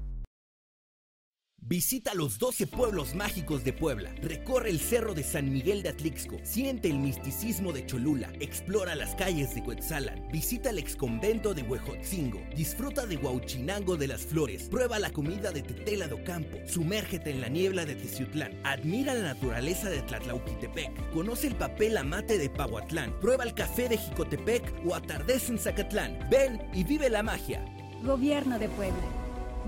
Visita 1.63 2.15
los 2.15 2.39
12 2.39 2.67
pueblos 2.67 3.13
mágicos 3.13 3.63
de 3.63 3.71
Puebla. 3.71 4.13
Recorre 4.21 4.71
el 4.71 4.79
cerro 4.79 5.13
de 5.13 5.23
San 5.23 5.53
Miguel 5.53 5.83
de 5.83 5.89
Atlixco. 5.89 6.37
Siente 6.43 6.89
el 6.89 6.97
misticismo 6.97 7.71
de 7.71 7.85
Cholula. 7.85 8.29
Explora 8.39 8.95
las 8.95 9.15
calles 9.15 9.53
de 9.53 9.63
Cuetzalan. 9.63 10.27
Visita 10.31 10.71
el 10.71 10.79
exconvento 10.79 11.53
de 11.53 11.61
Huejotzingo. 11.61 12.41
Disfruta 12.57 13.05
de 13.05 13.15
Huauchinango 13.15 13.95
de 13.95 14.07
las 14.07 14.25
Flores. 14.25 14.63
Prueba 14.63 14.99
la 14.99 15.11
comida 15.11 15.51
de 15.51 15.61
Tetela 15.61 16.07
do 16.07 16.21
Campo. 16.25 16.57
Sumérgete 16.65 17.29
en 17.29 17.39
la 17.39 17.47
niebla 17.47 17.85
de 17.85 17.95
Teciutlán. 17.95 18.59
Admira 18.65 19.13
la 19.13 19.33
naturaleza 19.33 19.89
de 19.89 20.01
Tlatlauquitepec. 20.01 21.11
Conoce 21.13 21.47
el 21.47 21.55
papel 21.55 21.95
amate 21.95 22.37
de 22.37 22.49
Pahuatlán. 22.49 23.17
Prueba 23.21 23.45
el 23.45 23.53
café 23.53 23.87
de 23.87 23.97
Jicotepec 23.97 24.63
o 24.85 24.95
atardece 24.95 25.53
en 25.53 25.59
Zacatlán. 25.59 26.27
Ven 26.29 26.59
y 26.73 26.83
vive 26.83 27.09
la 27.09 27.23
magia. 27.23 27.63
Gobierno 28.03 28.57
de 28.57 28.67
Puebla. 28.67 29.03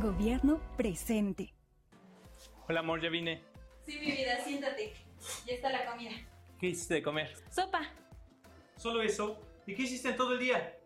Gobierno 0.01 0.59
presente. 0.75 1.53
Hola, 2.69 2.79
amor, 2.79 3.01
ya 3.01 3.09
vine. 3.09 3.43
Sí, 3.85 3.99
mi 3.99 4.11
vida, 4.11 4.39
siéntate. 4.41 4.93
Ya 5.45 5.53
está 5.53 5.69
la 5.69 5.85
comida. 5.85 6.11
¿Qué 6.59 6.67
hiciste 6.67 6.93
de 6.95 7.03
comer? 7.03 7.33
Sopa. 7.51 7.81
¿Solo 8.77 9.01
eso? 9.01 9.37
¿Y 9.67 9.75
qué 9.75 9.83
hiciste 9.83 10.09
en 10.09 10.15
todo 10.15 10.33
el 10.33 10.39
día? 10.39 10.77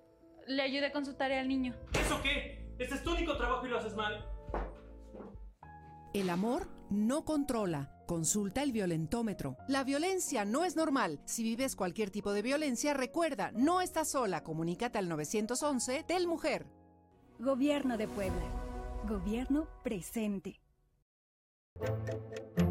Le 0.48 0.64
ayudé 0.64 0.91
con 0.91 1.06
su 1.06 1.14
tarea 1.14 1.40
al 1.40 1.48
niño. 1.48 1.76
¿Eso 1.94 2.20
qué? 2.24 2.66
Este 2.80 2.95
es 2.95 3.04
tu 3.04 3.12
único 3.12 3.38
trabajo 3.38 3.66
y 3.68 3.70
lo 3.70 3.78
haces 3.78 3.95
mal. 3.95 4.26
El 6.14 6.32
amor 6.32 6.68
no 6.90 7.26
controla. 7.26 7.94
Consulta 8.08 8.64
el 8.64 8.72
violentómetro. 8.72 9.58
La 9.68 9.84
violencia 9.84 10.45
no 10.45 10.66
es 10.66 10.76
normal. 10.76 11.20
Si 11.26 11.44
vives 11.44 11.76
cualquier 11.76 12.10
tipo 12.10 12.34
de 12.34 12.41
violencia, 12.41 12.95
recuerda, 12.95 13.52
no 13.52 13.82
estás 13.82 14.10
sola. 14.10 14.44
Comunícate 14.44 14.98
al 14.98 15.10
911 15.10 16.06
del 16.08 16.26
Mujer. 16.26 16.66
Gobierno 17.38 17.98
de 17.98 18.08
Puebla. 18.08 19.04
Gobierno 19.08 19.68
presente. 19.84 20.60
Thank 21.80 21.98
you. 22.58 22.66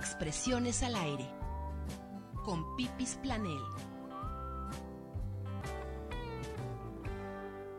Expresiones 0.00 0.82
al 0.82 0.94
aire. 0.94 1.26
Con 2.42 2.74
Pipis 2.74 3.18
Planel. 3.22 3.60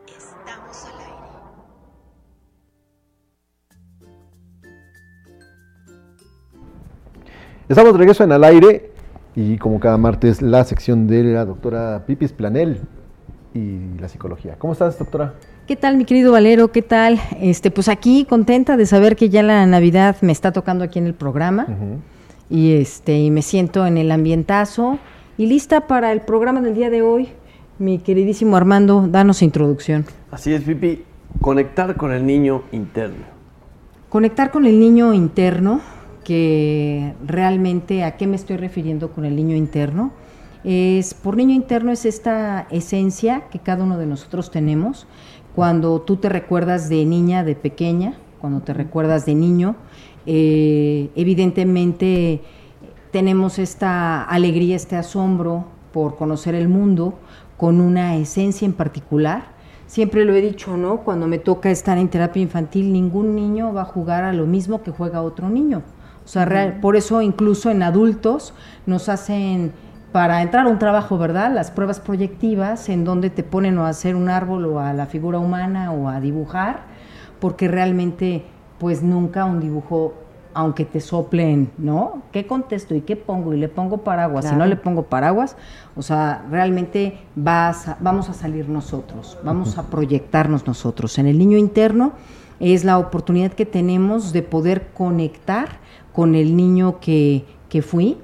Estamos 0.05 0.85
al 0.85 0.99
aire. 0.99 1.15
Estamos 7.67 7.93
de 7.93 7.97
regreso 7.97 8.23
en 8.23 8.31
al 8.33 8.43
aire 8.43 8.93
y 9.35 9.57
como 9.57 9.79
cada 9.79 9.97
martes 9.97 10.43
la 10.43 10.63
sección 10.63 11.07
de 11.07 11.23
la 11.23 11.43
doctora 11.43 12.03
Pipis 12.05 12.33
Planel 12.33 12.81
y 13.55 13.97
la 13.99 14.07
psicología. 14.07 14.59
¿Cómo 14.59 14.73
estás, 14.73 14.99
doctora? 14.99 15.33
¿Qué 15.67 15.75
tal, 15.75 15.95
mi 15.95 16.05
querido 16.05 16.31
Valero? 16.31 16.71
¿Qué 16.71 16.81
tal? 16.81 17.19
Este, 17.39 17.69
pues 17.69 17.87
aquí 17.87 18.25
contenta 18.25 18.77
de 18.77 18.85
saber 18.87 19.15
que 19.15 19.29
ya 19.29 19.43
la 19.43 19.65
Navidad 19.67 20.17
me 20.21 20.31
está 20.31 20.51
tocando 20.51 20.83
aquí 20.83 20.97
en 20.97 21.05
el 21.05 21.13
programa 21.13 21.67
y 22.49 22.73
este 22.73 23.19
y 23.19 23.29
me 23.29 23.43
siento 23.43 23.85
en 23.85 23.97
el 23.97 24.11
ambientazo 24.11 24.97
y 25.37 25.45
lista 25.45 25.85
para 25.87 26.11
el 26.11 26.21
programa 26.21 26.61
del 26.61 26.73
día 26.73 26.89
de 26.89 27.03
hoy. 27.03 27.29
Mi 27.77 27.99
queridísimo 27.99 28.57
Armando, 28.57 29.07
danos 29.07 29.43
introducción. 29.43 30.05
Así 30.31 30.51
es, 30.51 30.63
Pipi, 30.63 31.03
conectar 31.41 31.95
con 31.95 32.11
el 32.11 32.25
niño 32.25 32.63
interno. 32.71 33.23
Conectar 34.09 34.51
con 34.51 34.65
el 34.65 34.79
niño 34.79 35.13
interno, 35.13 35.79
que 36.23 37.13
realmente 37.25 38.03
a 38.03 38.17
qué 38.17 38.25
me 38.25 38.35
estoy 38.35 38.57
refiriendo 38.57 39.11
con 39.11 39.25
el 39.25 39.35
niño 39.35 39.55
interno, 39.55 40.11
es 40.63 41.13
por 41.13 41.37
niño 41.37 41.53
interno 41.53 41.91
es 41.91 42.05
esta 42.05 42.67
esencia 42.69 43.45
que 43.49 43.59
cada 43.59 43.83
uno 43.83 43.97
de 43.97 44.05
nosotros 44.05 44.51
tenemos 44.51 45.07
cuando 45.55 46.01
tú 46.01 46.17
te 46.17 46.29
recuerdas 46.29 46.89
de 46.89 47.05
niña, 47.05 47.43
de 47.43 47.55
pequeña, 47.55 48.15
cuando 48.39 48.61
te 48.61 48.73
recuerdas 48.73 49.25
de 49.25 49.35
niño, 49.35 49.75
eh, 50.25 51.09
evidentemente 51.15 52.41
tenemos 53.11 53.59
esta 53.59 54.23
alegría, 54.23 54.75
este 54.75 54.95
asombro 54.95 55.65
por 55.91 56.15
conocer 56.15 56.55
el 56.55 56.69
mundo 56.69 57.15
con 57.57 57.81
una 57.81 58.15
esencia 58.15 58.65
en 58.65 58.73
particular. 58.73 59.51
Siempre 59.87 60.23
lo 60.23 60.33
he 60.33 60.41
dicho, 60.41 60.77
¿no? 60.77 60.97
Cuando 61.01 61.27
me 61.27 61.37
toca 61.37 61.69
estar 61.69 61.97
en 61.97 62.07
terapia 62.07 62.41
infantil, 62.41 62.93
ningún 62.93 63.35
niño 63.35 63.73
va 63.73 63.81
a 63.81 63.85
jugar 63.85 64.23
a 64.23 64.31
lo 64.31 64.45
mismo 64.45 64.81
que 64.83 64.91
juega 64.91 65.21
otro 65.21 65.49
niño. 65.49 65.81
O 66.23 66.27
sea, 66.27 66.45
real- 66.45 66.79
por 66.79 66.95
eso 66.95 67.21
incluso 67.21 67.69
en 67.69 67.83
adultos 67.83 68.53
nos 68.85 69.09
hacen 69.09 69.73
para 70.11 70.41
entrar 70.41 70.65
a 70.65 70.69
un 70.69 70.77
trabajo, 70.79 71.17
¿verdad? 71.17 71.51
Las 71.53 71.71
pruebas 71.71 71.99
proyectivas 71.99 72.89
en 72.89 73.05
donde 73.05 73.29
te 73.29 73.43
ponen 73.43 73.77
o 73.77 73.85
a 73.85 73.89
hacer 73.89 74.15
un 74.15 74.29
árbol 74.29 74.65
o 74.65 74.79
a 74.79 74.93
la 74.93 75.05
figura 75.05 75.39
humana 75.39 75.91
o 75.91 76.09
a 76.09 76.19
dibujar, 76.19 76.81
porque 77.39 77.67
realmente 77.67 78.43
pues 78.77 79.01
nunca 79.03 79.45
un 79.45 79.59
dibujo, 79.61 80.13
aunque 80.53 80.83
te 80.85 80.99
soplen, 80.99 81.69
¿no? 81.77 82.23
¿Qué 82.33 82.45
contesto 82.45 82.93
y 82.93 83.01
qué 83.01 83.15
pongo? 83.15 83.53
Y 83.53 83.57
le 83.57 83.69
pongo 83.69 83.99
paraguas, 83.99 84.43
si 84.45 84.51
no 84.51 84.57
Claro. 84.57 84.69
le 84.71 84.75
pongo 84.75 85.03
paraguas, 85.03 85.55
o 85.95 86.01
sea, 86.01 86.43
realmente 86.51 87.17
vas 87.35 87.87
a- 87.87 87.97
vamos 88.01 88.27
a 88.29 88.33
salir 88.33 88.67
nosotros, 88.67 89.37
vamos 89.45 89.77
a 89.77 89.83
proyectarnos 89.83 90.67
nosotros. 90.67 91.17
En 91.19 91.27
el 91.27 91.37
niño 91.37 91.57
interno 91.57 92.11
es 92.59 92.83
la 92.83 92.97
oportunidad 92.97 93.53
que 93.53 93.65
tenemos 93.65 94.33
de 94.33 94.41
poder 94.41 94.87
conectar 94.93 95.79
con 96.11 96.35
el 96.35 96.57
niño 96.57 96.99
que, 96.99 97.45
que 97.69 97.81
fui, 97.81 98.17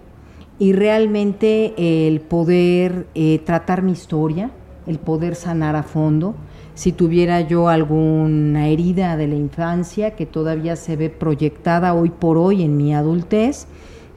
y 0.60 0.74
realmente 0.74 2.08
el 2.08 2.20
poder 2.22 3.08
eh, 3.14 3.40
tratar 3.46 3.84
mi 3.84 3.92
historia, 3.92 4.52
el 4.88 5.00
poder 5.00 5.36
sanar 5.36 5.76
a 5.76 5.84
fondo. 5.84 6.36
Si 6.74 6.92
tuviera 6.92 7.42
yo 7.42 7.70
alguna 7.70 8.68
herida 8.68 9.18
de 9.18 9.28
la 9.28 9.36
infancia 9.36 10.16
que 10.16 10.26
todavía 10.26 10.76
se 10.76 10.96
ve 10.96 11.10
proyectada 11.10 11.94
hoy 11.94 12.10
por 12.10 12.38
hoy 12.38 12.64
en 12.64 12.78
mi 12.78 12.94
adultez, 12.94 13.68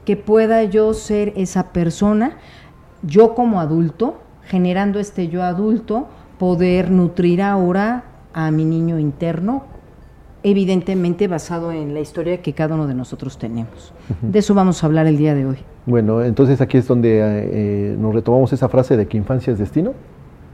que 0.05 0.15
pueda 0.15 0.63
yo 0.63 0.93
ser 0.93 1.33
esa 1.35 1.71
persona, 1.71 2.37
yo 3.03 3.35
como 3.35 3.59
adulto, 3.59 4.19
generando 4.43 4.99
este 4.99 5.27
yo 5.27 5.43
adulto, 5.43 6.07
poder 6.39 6.89
nutrir 6.89 7.41
ahora 7.41 8.03
a 8.33 8.49
mi 8.51 8.65
niño 8.65 8.97
interno, 8.97 9.65
evidentemente 10.43 11.27
basado 11.27 11.71
en 11.71 11.93
la 11.93 11.99
historia 11.99 12.41
que 12.41 12.53
cada 12.53 12.75
uno 12.75 12.87
de 12.87 12.93
nosotros 12.95 13.37
tenemos. 13.37 13.93
De 14.21 14.39
eso 14.39 14.53
vamos 14.53 14.83
a 14.83 14.87
hablar 14.87 15.07
el 15.07 15.17
día 15.17 15.35
de 15.35 15.45
hoy. 15.45 15.57
Bueno, 15.85 16.23
entonces 16.23 16.61
aquí 16.61 16.77
es 16.77 16.87
donde 16.87 17.19
eh, 17.21 17.95
nos 17.97 18.13
retomamos 18.13 18.51
esa 18.53 18.67
frase 18.69 18.97
de 18.97 19.07
que 19.07 19.17
infancia 19.17 19.53
es 19.53 19.59
destino, 19.59 19.93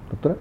doctora. 0.09 0.35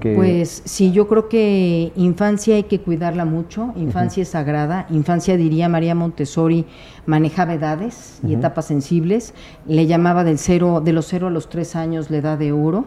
Que- 0.00 0.14
Pues 0.16 0.62
sí, 0.64 0.90
yo 0.90 1.06
creo 1.06 1.28
que 1.28 1.92
infancia 1.94 2.56
hay 2.56 2.64
que 2.64 2.80
cuidarla 2.80 3.24
mucho, 3.24 3.72
infancia 3.76 4.22
es 4.24 4.28
sagrada, 4.30 4.86
infancia 4.90 5.36
diría 5.36 5.68
María 5.68 5.94
Montessori 5.94 6.66
manejaba 7.06 7.54
edades 7.54 8.18
y 8.26 8.34
etapas 8.34 8.64
sensibles, 8.64 9.34
le 9.66 9.86
llamaba 9.86 10.24
del 10.24 10.38
cero, 10.38 10.80
de 10.84 10.92
los 10.92 11.06
cero 11.06 11.28
a 11.28 11.30
los 11.30 11.48
tres 11.48 11.76
años 11.76 12.10
la 12.10 12.16
edad 12.16 12.38
de 12.38 12.50
oro. 12.50 12.86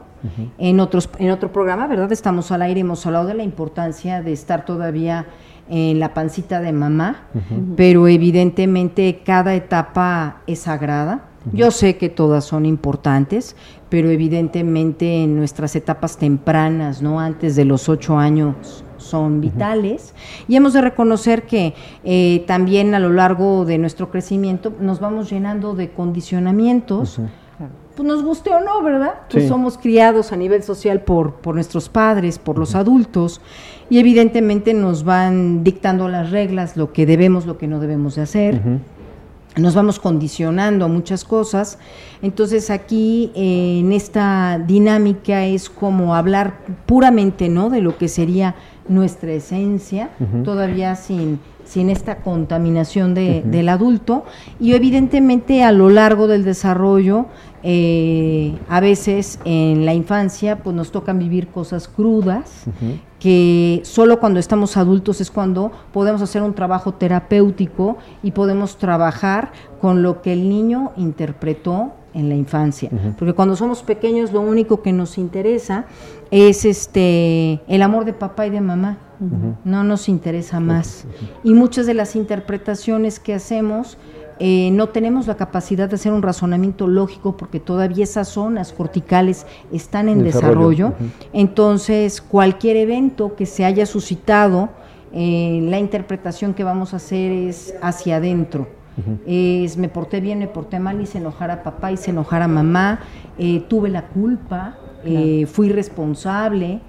En 0.58 0.82
otros, 0.82 1.10
en 1.18 1.32
otro 1.32 1.54
programa, 1.54 1.88
¿verdad? 1.88 2.12
Estamos 2.12 2.52
al 2.52 2.62
aire, 2.64 2.82
hemos 2.82 3.06
hablado 3.06 3.28
de 3.28 3.36
la 3.36 3.44
importancia 3.44 4.22
de 4.22 4.34
estar 4.34 4.66
todavía 4.66 5.28
en 5.69 5.99
la 5.99 6.14
pancita 6.14 6.61
de 6.61 6.72
mamá, 6.72 7.27
pero 7.76 8.07
evidentemente 8.07 9.22
cada 9.26 9.53
etapa 9.56 10.41
es 10.48 10.60
sagrada. 10.60 11.26
Yo 11.53 11.72
sé 11.72 11.98
que 11.98 12.10
todas 12.10 12.44
son 12.44 12.65
importantes, 12.65 13.56
pero 13.89 14.10
evidentemente 14.10 15.23
en 15.23 15.38
nuestras 15.38 15.76
etapas 15.77 16.18
tempranas, 16.18 17.02
no 17.02 17.19
antes 17.22 17.56
de 17.56 17.64
los 17.64 17.88
ocho 17.88 18.18
años, 18.18 18.84
son 18.98 19.39
vitales. 19.39 20.14
Y 20.49 20.57
hemos 20.57 20.73
de 20.73 20.81
reconocer 20.81 21.44
que 21.44 21.73
eh, 22.03 22.44
también 22.48 22.94
a 22.95 22.99
lo 22.99 23.10
largo 23.10 23.64
de 23.64 23.77
nuestro 23.77 24.11
crecimiento 24.11 24.73
nos 24.81 24.99
vamos 24.99 25.30
llenando 25.30 25.73
de 25.73 25.91
condicionamientos 25.91 27.22
pues 27.95 28.07
nos 28.07 28.22
guste 28.23 28.52
o 28.52 28.60
no, 28.60 28.84
¿verdad? 28.84 29.15
Pues 29.31 29.45
Sí. 29.45 29.49
somos 29.49 29.76
criados 29.80 30.31
a 30.31 30.35
nivel 30.38 30.61
social 30.61 31.02
por, 31.02 31.34
por 31.38 31.56
nuestros 31.56 31.89
padres, 31.89 32.38
por 32.38 32.60
los 32.60 32.76
adultos, 32.76 33.41
y 33.89 33.99
evidentemente 33.99 34.73
nos 34.73 35.03
van 35.03 35.64
dictando 35.64 36.07
las 36.09 36.31
reglas, 36.31 36.76
lo 36.77 36.91
que 36.93 37.05
debemos, 37.05 37.45
lo 37.45 37.57
que 37.57 37.68
no 37.68 37.80
debemos 37.80 38.15
de 38.15 38.22
hacer. 38.23 38.61
Nos 39.55 39.73
vamos 39.73 39.99
condicionando 39.99 40.85
a 40.85 40.88
muchas 40.88 41.23
cosas. 41.23 41.80
Entonces 42.22 42.69
aquí 42.69 43.31
eh, 43.34 43.80
en 43.80 43.91
esta 43.91 44.59
dinámica 44.68 45.45
es 45.45 45.68
como 45.69 46.14
hablar 46.15 46.59
puramente, 46.85 47.49
¿no? 47.49 47.69
De 47.72 47.81
lo 47.81 47.97
que 47.97 48.07
sería 48.07 48.53
nuestra 48.88 49.31
esencia, 49.31 50.09
todavía 50.43 50.95
sin, 50.95 51.39
sin 51.65 51.89
esta 51.89 52.18
contaminación 52.18 53.15
de- 53.15 53.41
del 53.41 53.69
adulto. 53.69 54.26
Y 54.59 54.73
evidentemente 54.73 55.64
a 55.64 55.72
lo 55.72 55.89
largo 55.89 56.27
del 56.27 56.43
desarrollo, 56.43 57.26
eh, 57.64 58.53
a 58.69 58.80
veces 58.80 59.39
en 59.43 59.85
la 59.85 59.93
infancia, 59.95 60.57
pues 60.59 60.76
nos 60.76 60.91
tocan 60.91 61.18
vivir 61.18 61.47
cosas 61.47 61.88
crudas 61.88 62.65
que 63.19 63.81
solo 63.84 64.19
cuando 64.19 64.39
estamos 64.39 64.77
adultos 64.77 65.22
es 65.22 65.31
cuando 65.31 65.72
podemos 65.91 66.22
hacer 66.22 66.41
un 66.41 66.53
trabajo 66.53 66.94
terapéutico 66.94 67.98
y 68.22 68.31
podemos 68.31 68.77
trabajar 68.77 69.52
con 69.81 70.03
lo 70.03 70.22
que 70.22 70.34
el 70.34 70.49
niño 70.49 70.91
interpretó 70.98 71.94
en 72.14 72.30
la 72.30 72.35
infancia. 72.35 72.89
Porque 73.18 73.34
cuando 73.34 73.56
somos 73.56 73.84
pequeños 73.84 74.31
lo 74.31 74.41
único 74.41 74.81
que 74.81 74.91
nos 74.91 75.18
interesa 75.18 75.85
es 76.31 76.65
este 76.65 77.61
el 77.68 77.81
amor 77.81 78.06
de 78.06 78.14
papá 78.14 78.48
y 78.48 78.49
de 78.49 78.61
mamá. 78.61 78.98
No 79.64 79.84
nos 79.84 80.10
interesa 80.10 80.60
más. 80.60 81.06
Y 81.44 81.53
muchas 81.53 81.85
de 81.85 81.95
las 81.95 82.15
interpretaciones 82.15 83.19
que 83.19 83.34
hacemos 83.34 83.98
eh, 84.39 84.69
no 84.72 84.89
tenemos 84.89 85.27
la 85.27 85.35
capacidad 85.35 85.89
de 85.89 85.95
hacer 85.95 86.11
un 86.11 86.22
razonamiento 86.22 86.88
lógico 86.88 87.38
porque 87.38 87.59
todavía 87.59 88.03
esas 88.03 88.27
zonas 88.27 88.72
corticales 88.72 89.45
están 89.72 90.09
en 90.09 90.23
Desarrollo. 90.23 90.93
Entonces, 91.34 92.22
cualquier 92.22 92.77
evento 92.77 93.35
que 93.35 93.45
se 93.45 93.65
haya 93.65 93.85
suscitado, 93.85 94.69
eh, 95.14 95.61
la 95.64 95.80
interpretación 95.80 96.53
que 96.53 96.64
vamos 96.64 96.93
a 96.93 96.97
hacer 96.97 97.31
es 97.31 97.73
hacia 97.81 98.18
adentro. 98.18 98.68
Es 99.27 99.77
me 99.77 99.89
porté 99.89 100.22
bien, 100.22 100.39
me 100.39 100.47
porté 100.47 100.80
mal, 100.80 100.99
hice 100.99 101.19
enojar 101.19 101.51
a 101.51 101.61
papá, 101.61 101.91
hice 101.91 102.09
enojar 102.09 102.41
a 102.41 102.47
mamá, 102.47 103.01
eh, 103.38 103.64
tuve 103.68 103.89
la 103.89 104.07
culpa, 104.07 104.76
fui 105.45 105.69
responsable 105.69 106.81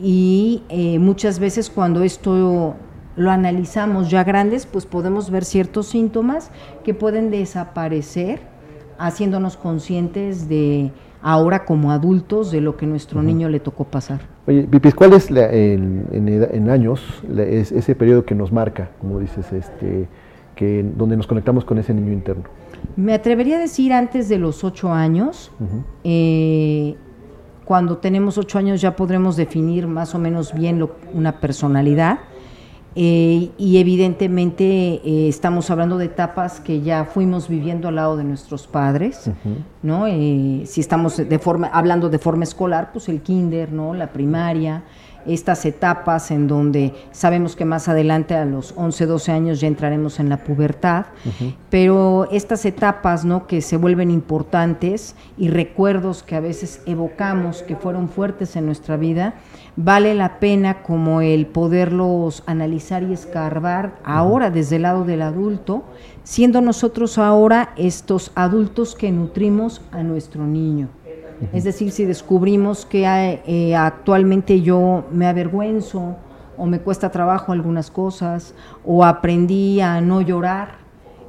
y 0.00 0.62
muchas 1.00 1.40
veces 1.40 1.68
cuando 1.68 2.04
esto 2.04 2.76
lo 3.18 3.30
analizamos 3.30 4.08
ya 4.10 4.24
grandes, 4.24 4.64
pues 4.66 4.86
podemos 4.86 5.30
ver 5.30 5.44
ciertos 5.44 5.86
síntomas 5.88 6.50
que 6.84 6.94
pueden 6.94 7.30
desaparecer 7.30 8.40
haciéndonos 8.98 9.56
conscientes 9.56 10.48
de 10.48 10.90
ahora 11.20 11.64
como 11.64 11.90
adultos 11.90 12.50
de 12.52 12.60
lo 12.60 12.76
que 12.76 12.86
nuestro 12.86 13.22
niño 13.22 13.48
le 13.48 13.58
tocó 13.60 13.84
pasar. 13.84 14.20
Oye, 14.46 14.62
Pipis, 14.62 14.94
¿cuál 14.94 15.12
es 15.12 15.30
la- 15.30 15.50
en, 15.52 16.06
en 16.12 16.28
en 16.28 16.70
años 16.70 17.00
la- 17.28 17.42
es- 17.42 17.72
ese 17.72 17.94
periodo 17.94 18.24
que 18.24 18.34
nos 18.36 18.52
marca, 18.52 18.90
como 19.00 19.18
dices, 19.18 19.52
este, 19.52 20.08
que 20.54 20.84
donde 20.96 21.16
nos 21.16 21.26
conectamos 21.26 21.64
con 21.64 21.78
ese 21.78 21.92
niño 21.92 22.12
interno? 22.12 22.44
Me 22.96 23.14
atrevería 23.14 23.56
a 23.56 23.60
decir 23.60 23.92
antes 23.92 24.28
de 24.28 24.38
los 24.38 24.62
ocho 24.64 24.92
años, 24.92 25.50
eh, 26.04 26.94
cuando 27.64 27.98
tenemos 27.98 28.38
ocho 28.38 28.58
años 28.58 28.80
ya 28.80 28.94
podremos 28.96 29.36
definir 29.36 29.86
más 29.86 30.14
o 30.14 30.18
menos 30.18 30.54
bien 30.54 30.78
lo- 30.78 30.92
una 31.12 31.40
personalidad. 31.40 32.18
Eh, 33.00 33.52
y 33.56 33.78
evidentemente 33.78 34.64
eh, 34.64 35.28
estamos 35.28 35.70
hablando 35.70 35.98
de 35.98 36.06
etapas 36.06 36.58
que 36.58 36.80
ya 36.80 37.04
fuimos 37.04 37.48
viviendo 37.48 37.86
al 37.86 37.94
lado 37.94 38.16
de 38.16 38.24
nuestros 38.24 38.66
padres, 38.66 39.30
¿no? 39.84 40.08
Eh, 40.08 40.64
si 40.66 40.80
estamos 40.80 41.16
de 41.16 41.38
forma, 41.38 41.68
hablando 41.68 42.08
de 42.08 42.18
forma 42.18 42.42
escolar, 42.42 42.90
pues 42.90 43.08
el 43.08 43.22
kinder, 43.22 43.70
¿no? 43.70 43.94
La 43.94 44.08
primaria, 44.08 44.82
estas 45.26 45.64
etapas 45.64 46.32
en 46.32 46.48
donde 46.48 46.92
sabemos 47.12 47.54
que 47.54 47.64
más 47.64 47.88
adelante 47.88 48.34
a 48.34 48.44
los 48.44 48.74
11, 48.76 49.06
12 49.06 49.32
años 49.32 49.60
ya 49.60 49.68
entraremos 49.68 50.18
en 50.18 50.28
la 50.28 50.38
pubertad, 50.38 51.06
pero 51.70 52.28
estas 52.32 52.64
etapas 52.64 53.24
¿no? 53.24 53.46
que 53.46 53.60
se 53.60 53.76
vuelven 53.76 54.10
importantes 54.10 55.14
y 55.36 55.48
recuerdos 55.48 56.22
que 56.22 56.34
a 56.34 56.40
veces 56.40 56.80
evocamos 56.86 57.62
que 57.62 57.76
fueron 57.76 58.08
fuertes 58.08 58.56
en 58.56 58.66
nuestra 58.66 58.96
vida, 58.96 59.34
vale 59.80 60.12
la 60.12 60.40
pena 60.40 60.82
como 60.82 61.20
el 61.20 61.46
poderlos 61.46 62.42
analizar 62.46 63.04
y 63.04 63.12
escarbar 63.12 63.96
ahora 64.02 64.50
desde 64.50 64.76
el 64.76 64.82
lado 64.82 65.04
del 65.04 65.22
adulto, 65.22 65.84
siendo 66.24 66.60
nosotros 66.60 67.16
ahora 67.16 67.70
estos 67.76 68.32
adultos 68.34 68.96
que 68.96 69.12
nutrimos 69.12 69.80
a 69.92 70.02
nuestro 70.02 70.44
niño. 70.44 70.88
Es 71.52 71.62
decir, 71.62 71.92
si 71.92 72.04
descubrimos 72.04 72.86
que 72.86 73.04
eh, 73.46 73.76
actualmente 73.76 74.62
yo 74.62 75.04
me 75.12 75.28
avergüenzo 75.28 76.16
o 76.56 76.66
me 76.66 76.80
cuesta 76.80 77.12
trabajo 77.12 77.52
algunas 77.52 77.88
cosas 77.88 78.56
o 78.84 79.04
aprendí 79.04 79.80
a 79.80 80.00
no 80.00 80.20
llorar 80.22 80.78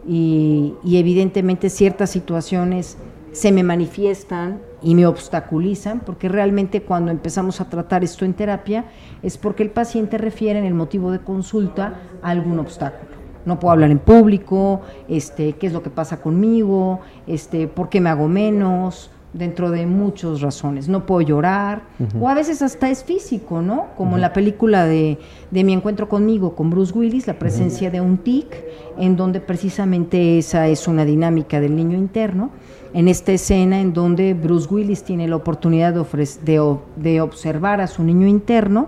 y, 0.07 0.73
evidentemente 0.83 1.69
ciertas 1.69 2.09
situaciones 2.09 2.97
se 3.31 3.51
me 3.51 3.63
manifiestan 3.63 4.59
y 4.81 4.95
me 4.95 5.05
obstaculizan, 5.05 6.01
porque 6.01 6.29
realmente 6.29 6.83
cuando 6.83 7.11
empezamos 7.11 7.61
a 7.61 7.69
tratar 7.69 8.03
esto 8.03 8.25
en 8.25 8.33
terapia 8.33 8.85
es 9.23 9.37
porque 9.37 9.63
el 9.63 9.71
paciente 9.71 10.17
refiere 10.17 10.59
en 10.59 10.65
el 10.65 10.73
motivo 10.73 11.11
de 11.11 11.19
consulta 11.19 11.99
a 12.21 12.29
algún 12.29 12.59
obstáculo. 12.59 13.11
No 13.45 13.59
puedo 13.59 13.71
hablar 13.71 13.91
en 13.91 13.99
público, 13.99 14.81
este, 15.07 15.53
qué 15.53 15.67
es 15.67 15.73
lo 15.73 15.81
que 15.81 15.89
pasa 15.89 16.21
conmigo, 16.21 16.99
este, 17.25 17.67
por 17.67 17.89
qué 17.89 18.01
me 18.01 18.09
hago 18.09 18.27
menos, 18.27 19.11
dentro 19.33 19.69
de 19.69 19.85
muchas 19.85 20.41
razones. 20.41 20.89
No 20.89 21.05
puedo 21.05 21.21
llorar, 21.21 21.83
o 22.19 22.27
a 22.29 22.33
veces 22.33 22.61
hasta 22.61 22.89
es 22.89 23.03
físico, 23.03 23.61
¿no? 23.61 23.87
Como 23.95 24.15
en 24.15 24.21
la 24.21 24.33
película 24.33 24.85
de, 24.85 25.19
de, 25.51 25.63
Mi 25.63 25.73
encuentro 25.73 26.09
conmigo 26.09 26.55
con 26.55 26.69
Bruce 26.69 26.97
Willis, 26.97 27.27
la 27.27 27.37
presencia 27.37 27.91
de 27.91 28.01
un 28.01 28.17
tic, 28.17 28.63
en 28.97 29.15
donde 29.15 29.39
precisamente 29.39 30.39
esa 30.39 30.67
es 30.67 30.87
una 30.87 31.05
dinámica 31.05 31.59
del 31.59 31.75
niño 31.75 31.97
interno. 31.97 32.49
En 32.93 33.07
esta 33.07 33.31
escena 33.31 33.79
en 33.79 33.93
donde 33.93 34.33
Bruce 34.33 34.67
Willis 34.73 35.03
tiene 35.03 35.27
la 35.27 35.35
oportunidad 35.35 35.93
de, 35.93 36.77
de 36.95 37.21
observar 37.21 37.81
a 37.81 37.87
su 37.87 38.03
niño 38.03 38.25
interno, 38.25 38.87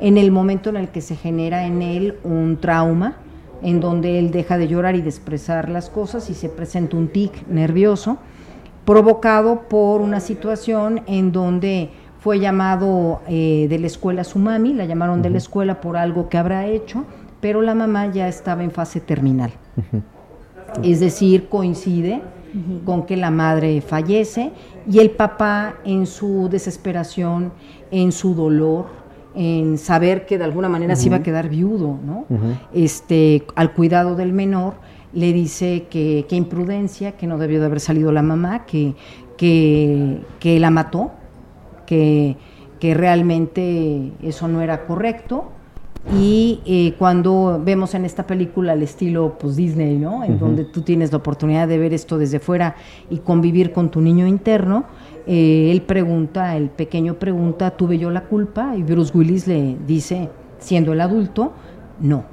en 0.00 0.16
el 0.16 0.32
momento 0.32 0.70
en 0.70 0.76
el 0.76 0.88
que 0.88 1.02
se 1.02 1.14
genera 1.14 1.66
en 1.66 1.82
él 1.82 2.16
un 2.24 2.56
trauma, 2.56 3.16
en 3.62 3.80
donde 3.80 4.18
él 4.18 4.30
deja 4.30 4.56
de 4.58 4.66
llorar 4.66 4.96
y 4.96 5.02
de 5.02 5.08
expresar 5.08 5.68
las 5.68 5.90
cosas 5.90 6.28
y 6.30 6.34
se 6.34 6.48
presenta 6.48 6.96
un 6.96 7.08
tic 7.08 7.46
nervioso 7.48 8.18
provocado 8.84 9.62
por 9.68 10.00
una 10.00 10.20
situación 10.20 11.02
en 11.06 11.32
donde 11.32 11.90
fue 12.20 12.38
llamado 12.38 13.20
eh, 13.28 13.66
de 13.68 13.78
la 13.78 13.86
escuela 13.86 14.24
su 14.24 14.38
mami, 14.38 14.72
la 14.72 14.86
llamaron 14.86 15.22
de 15.22 15.30
la 15.30 15.38
escuela 15.38 15.80
por 15.80 15.96
algo 15.96 16.28
que 16.28 16.38
habrá 16.38 16.66
hecho, 16.66 17.04
pero 17.40 17.60
la 17.60 17.74
mamá 17.74 18.10
ya 18.10 18.28
estaba 18.28 18.64
en 18.64 18.70
fase 18.70 19.00
terminal. 19.00 19.52
Es 20.82 21.00
decir, 21.00 21.48
coincide 21.48 22.22
con 22.84 23.04
que 23.04 23.16
la 23.16 23.30
madre 23.30 23.80
fallece 23.80 24.52
y 24.90 25.00
el 25.00 25.10
papá 25.10 25.74
en 25.84 26.06
su 26.06 26.48
desesperación, 26.48 27.52
en 27.90 28.12
su 28.12 28.34
dolor, 28.34 28.86
en 29.34 29.78
saber 29.78 30.24
que 30.24 30.38
de 30.38 30.44
alguna 30.44 30.68
manera 30.68 30.94
se 30.96 31.08
iba 31.08 31.16
a 31.16 31.22
quedar 31.22 31.48
viudo, 31.48 31.98
¿no? 32.04 32.24
Este, 32.72 33.44
al 33.56 33.72
cuidado 33.72 34.14
del 34.14 34.32
menor, 34.32 34.74
le 35.14 35.32
dice 35.32 35.86
que, 35.90 36.26
imprudencia, 36.30 37.12
que 37.12 37.26
no 37.26 37.38
debió 37.38 37.60
de 37.60 37.66
haber 37.66 37.80
salido 37.80 38.12
la 38.12 38.22
mamá, 38.22 38.66
que, 38.66 38.94
que, 39.36 40.58
la 40.60 40.70
mató, 40.70 41.12
que, 41.86 42.36
que, 42.80 42.94
realmente 42.94 44.12
eso 44.22 44.48
no 44.48 44.60
era 44.60 44.86
correcto. 44.86 45.50
Y 46.12 46.60
eh, 46.66 46.94
cuando 46.98 47.62
vemos 47.64 47.94
en 47.94 48.04
esta 48.04 48.26
película 48.26 48.74
el 48.74 48.82
estilo 48.82 49.38
pues, 49.38 49.56
Disney, 49.56 49.96
¿no? 49.96 50.22
En 50.22 50.38
donde 50.38 50.64
tú 50.64 50.82
tienes 50.82 51.10
la 51.10 51.18
oportunidad 51.18 51.66
de 51.66 51.78
ver 51.78 51.94
esto 51.94 52.18
desde 52.18 52.40
fuera 52.40 52.76
y 53.08 53.18
convivir 53.18 53.72
con 53.72 53.90
tu 53.90 54.02
niño 54.02 54.26
interno, 54.26 54.84
eh, 55.26 55.70
él 55.72 55.80
pregunta, 55.80 56.56
el 56.56 56.68
pequeño 56.68 57.14
pregunta, 57.14 57.70
¿tuve 57.70 57.96
yo 57.96 58.10
la 58.10 58.24
culpa? 58.24 58.76
Y 58.76 58.82
Bruce 58.82 59.16
Willis 59.16 59.46
le 59.46 59.76
dice, 59.86 60.28
siendo 60.58 60.92
el 60.92 61.00
adulto, 61.00 61.52
no, 62.00 62.24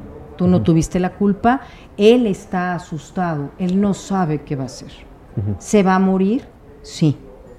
tú 0.42 0.48
no 0.48 0.64
tuviste 0.64 1.00
la 1.00 1.12
culpa, 1.12 1.62
él 1.98 2.26
está 2.26 2.74
asustado, 2.74 3.52
él 3.60 3.80
no 3.80 3.94
sabe 3.94 4.42
qué 4.42 4.56
va 4.56 4.64
a 4.64 4.66
hacer. 4.66 4.90
¿Se 5.60 5.84
va 5.84 5.94
a 5.94 6.00
morir? 6.00 6.46
Sí, 6.82 7.16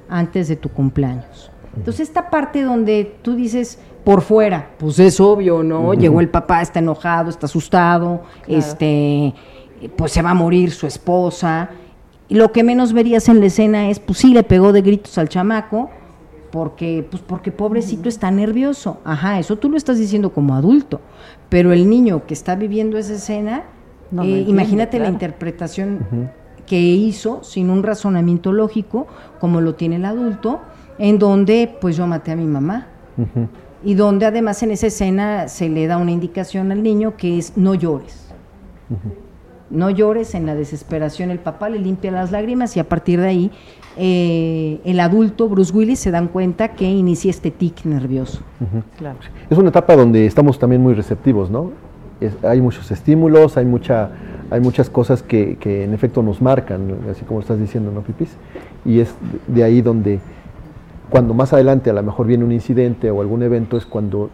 antes 0.09 0.48
de 0.48 0.56
tu 0.56 0.68
cumpleaños. 0.68 1.52
Entonces 1.76 2.09
esta 2.09 2.28
parte 2.28 2.60
donde 2.62 3.18
tú 3.22 3.36
dices 3.36 3.78
por 4.02 4.20
fuera, 4.20 4.70
pues 4.78 4.98
es 4.98 5.20
obvio, 5.20 5.62
¿no? 5.62 5.94
Llegó 5.94 6.18
el 6.18 6.28
papá, 6.28 6.60
está 6.60 6.80
enojado, 6.80 7.30
está 7.30 7.46
asustado, 7.46 8.24
este, 8.48 9.32
pues 9.94 10.10
se 10.10 10.20
va 10.20 10.30
a 10.30 10.34
morir 10.34 10.72
su 10.72 10.88
esposa. 10.88 11.70
Y 12.28 12.34
lo 12.34 12.50
que 12.50 12.64
menos 12.64 12.92
verías 12.92 13.28
en 13.28 13.38
la 13.38 13.46
escena 13.46 13.90
es, 13.90 14.00
pues 14.00 14.18
sí, 14.18 14.34
le 14.34 14.42
pegó 14.42 14.72
de 14.72 14.82
gritos 14.82 15.18
al 15.18 15.28
chamaco, 15.28 15.88
porque, 16.53 17.05
pues 17.11 17.23
porque 17.27 17.51
pobrecito 17.51 18.09
está 18.09 18.31
nervioso. 18.31 18.99
Ajá, 19.05 19.41
eso 19.41 19.57
tú 19.57 19.69
lo 19.70 19.77
estás 19.77 19.99
diciendo 19.99 20.33
como 20.33 20.55
adulto. 20.55 21.01
Pero 21.49 21.73
el 21.73 21.91
niño 21.91 22.27
que 22.27 22.35
está 22.35 22.55
viviendo 22.55 22.99
esa 22.99 23.15
escena, 23.15 23.65
eh, 24.23 24.45
imagínate 24.47 25.01
la 25.01 25.09
interpretación 25.09 26.31
que 26.66 26.79
hizo 26.79 27.43
sin 27.43 27.70
un 27.70 27.83
razonamiento 27.83 28.53
lógico, 28.53 29.09
como 29.41 29.61
lo 29.61 29.74
tiene 29.74 29.97
el 29.97 30.05
adulto, 30.05 30.61
en 30.99 31.19
donde 31.19 31.74
pues 31.81 31.97
yo 31.97 32.07
maté 32.07 32.33
a 32.33 32.37
mi 32.37 32.47
mamá. 32.47 32.89
Y 33.83 33.95
donde 33.95 34.27
además 34.27 34.62
en 34.62 34.70
esa 34.70 34.87
escena 34.87 35.49
se 35.49 35.69
le 35.69 35.87
da 35.87 35.97
una 35.97 36.12
indicación 36.12 36.70
al 36.70 36.83
niño 36.83 37.16
que 37.16 37.39
es 37.39 37.57
no 37.57 37.74
llores. 37.74 38.29
No 39.73 39.89
llores 39.89 40.35
en 40.35 40.44
la 40.44 40.55
desesperación, 40.55 41.31
el 41.31 41.39
papá 41.39 41.70
le 41.70 41.78
limpia 41.78 42.12
las 42.12 42.31
lágrimas 42.31 42.77
y 42.77 42.81
a 42.81 42.85
partir 42.85 43.20
de 43.20 43.27
ahí 43.27 43.51
eh, 43.97 44.81
el 44.85 45.01
adulto, 45.01 45.49
Bruce 45.49 45.73
Willis, 45.73 45.99
se 45.99 46.11
dan 46.11 46.28
cuenta 46.28 46.69
que 46.69 46.85
inicia 46.85 47.31
este 47.31 47.51
tic 47.51 47.85
nervioso. 47.85 48.40
Es 49.51 49.57
una 49.59 49.70
etapa 49.70 49.97
donde 49.97 50.27
estamos 50.27 50.59
también 50.59 50.82
muy 50.82 50.94
receptivos, 50.94 51.51
¿no? 51.51 51.70
hay 52.43 52.61
muchos 52.61 52.90
estímulos, 52.90 53.57
hay, 53.57 53.65
mucha, 53.65 54.11
hay 54.51 54.61
muchas 54.61 54.90
cosas 54.90 55.23
que, 55.23 55.57
en 55.65 55.94
efecto 55.94 56.23
nos 56.23 56.40
marcan, 56.40 56.99
así 57.11 57.24
como 57.24 57.40
estás 57.40 57.59
diciendo, 57.59 57.90
¿no, 57.93 58.03
Pipis? 58.03 58.36
Y 58.85 59.01
es 59.01 59.15
de 59.49 59.65
ahí 59.65 59.82
donde, 59.82 60.20
cuando 61.11 61.35
más 61.35 61.53
adelante 61.53 61.90
a 61.90 61.93
lo 61.93 62.03
mejor 62.03 62.27
viene 62.27 62.44
un 62.44 62.53
incidente 62.53 63.11
o 63.11 63.20
algún 63.20 63.43
evento, 63.43 63.77
es 63.77 63.86
cuando 63.86 64.31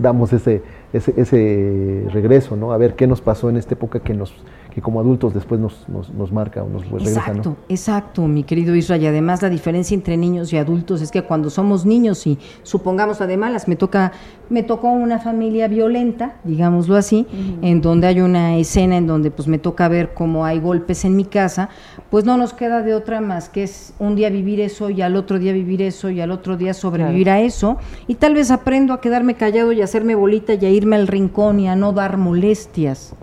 damos 0.00 0.32
ese, 0.32 0.62
ese, 0.92 1.14
ese 1.16 2.06
regreso, 2.12 2.56
¿no? 2.56 2.72
A 2.72 2.76
ver 2.76 2.94
qué 2.94 3.06
nos 3.06 3.20
pasó 3.20 3.50
en 3.50 3.56
esta 3.56 3.74
época 3.74 4.00
que 4.00 4.14
nos 4.14 4.34
que 4.76 4.82
como 4.82 5.00
adultos 5.00 5.32
después 5.32 5.58
nos, 5.58 5.88
nos, 5.88 6.32
marca 6.32 6.62
o 6.62 6.68
nos 6.68 6.86
regresa. 6.90 7.20
Exacto, 7.20 7.56
exacto, 7.66 8.28
mi 8.28 8.44
querido 8.44 8.74
Israel. 8.74 9.04
Y 9.04 9.06
además 9.06 9.40
la 9.40 9.48
diferencia 9.48 9.94
entre 9.94 10.18
niños 10.18 10.52
y 10.52 10.58
adultos 10.58 11.00
es 11.00 11.10
que 11.10 11.22
cuando 11.22 11.48
somos 11.48 11.86
niños 11.86 12.26
y 12.26 12.38
supongamos 12.62 13.22
además 13.22 13.68
me 13.68 13.76
toca, 13.76 14.12
me 14.50 14.62
tocó 14.62 14.90
una 14.90 15.18
familia 15.18 15.66
violenta, 15.66 16.36
digámoslo 16.44 16.94
así, 16.96 17.26
en 17.62 17.80
donde 17.80 18.06
hay 18.06 18.20
una 18.20 18.58
escena 18.58 18.98
en 18.98 19.06
donde 19.06 19.30
pues 19.30 19.48
me 19.48 19.56
toca 19.56 19.88
ver 19.88 20.12
cómo 20.12 20.44
hay 20.44 20.60
golpes 20.60 21.06
en 21.06 21.16
mi 21.16 21.24
casa, 21.24 21.70
pues 22.10 22.26
no 22.26 22.36
nos 22.36 22.52
queda 22.52 22.82
de 22.82 22.92
otra 22.92 23.22
más 23.22 23.48
que 23.48 23.62
es 23.62 23.94
un 23.98 24.14
día 24.14 24.28
vivir 24.28 24.60
eso 24.60 24.90
y 24.90 25.00
al 25.00 25.16
otro 25.16 25.38
día 25.38 25.54
vivir 25.54 25.80
eso 25.80 26.10
y 26.10 26.20
al 26.20 26.30
otro 26.30 26.58
día 26.58 26.74
sobrevivir 26.74 27.30
a 27.30 27.40
eso. 27.40 27.78
Y 28.08 28.16
tal 28.16 28.34
vez 28.34 28.50
aprendo 28.50 28.92
a 28.92 29.00
quedarme 29.00 29.36
callado 29.36 29.72
y 29.72 29.80
a 29.80 29.84
hacerme 29.84 30.14
bolita 30.14 30.52
y 30.52 30.66
a 30.66 30.68
irme 30.68 30.96
al 30.96 31.06
rincón 31.06 31.60
y 31.60 31.66
a 31.66 31.76
no 31.76 31.94
dar 31.94 32.18
molestias 32.18 33.14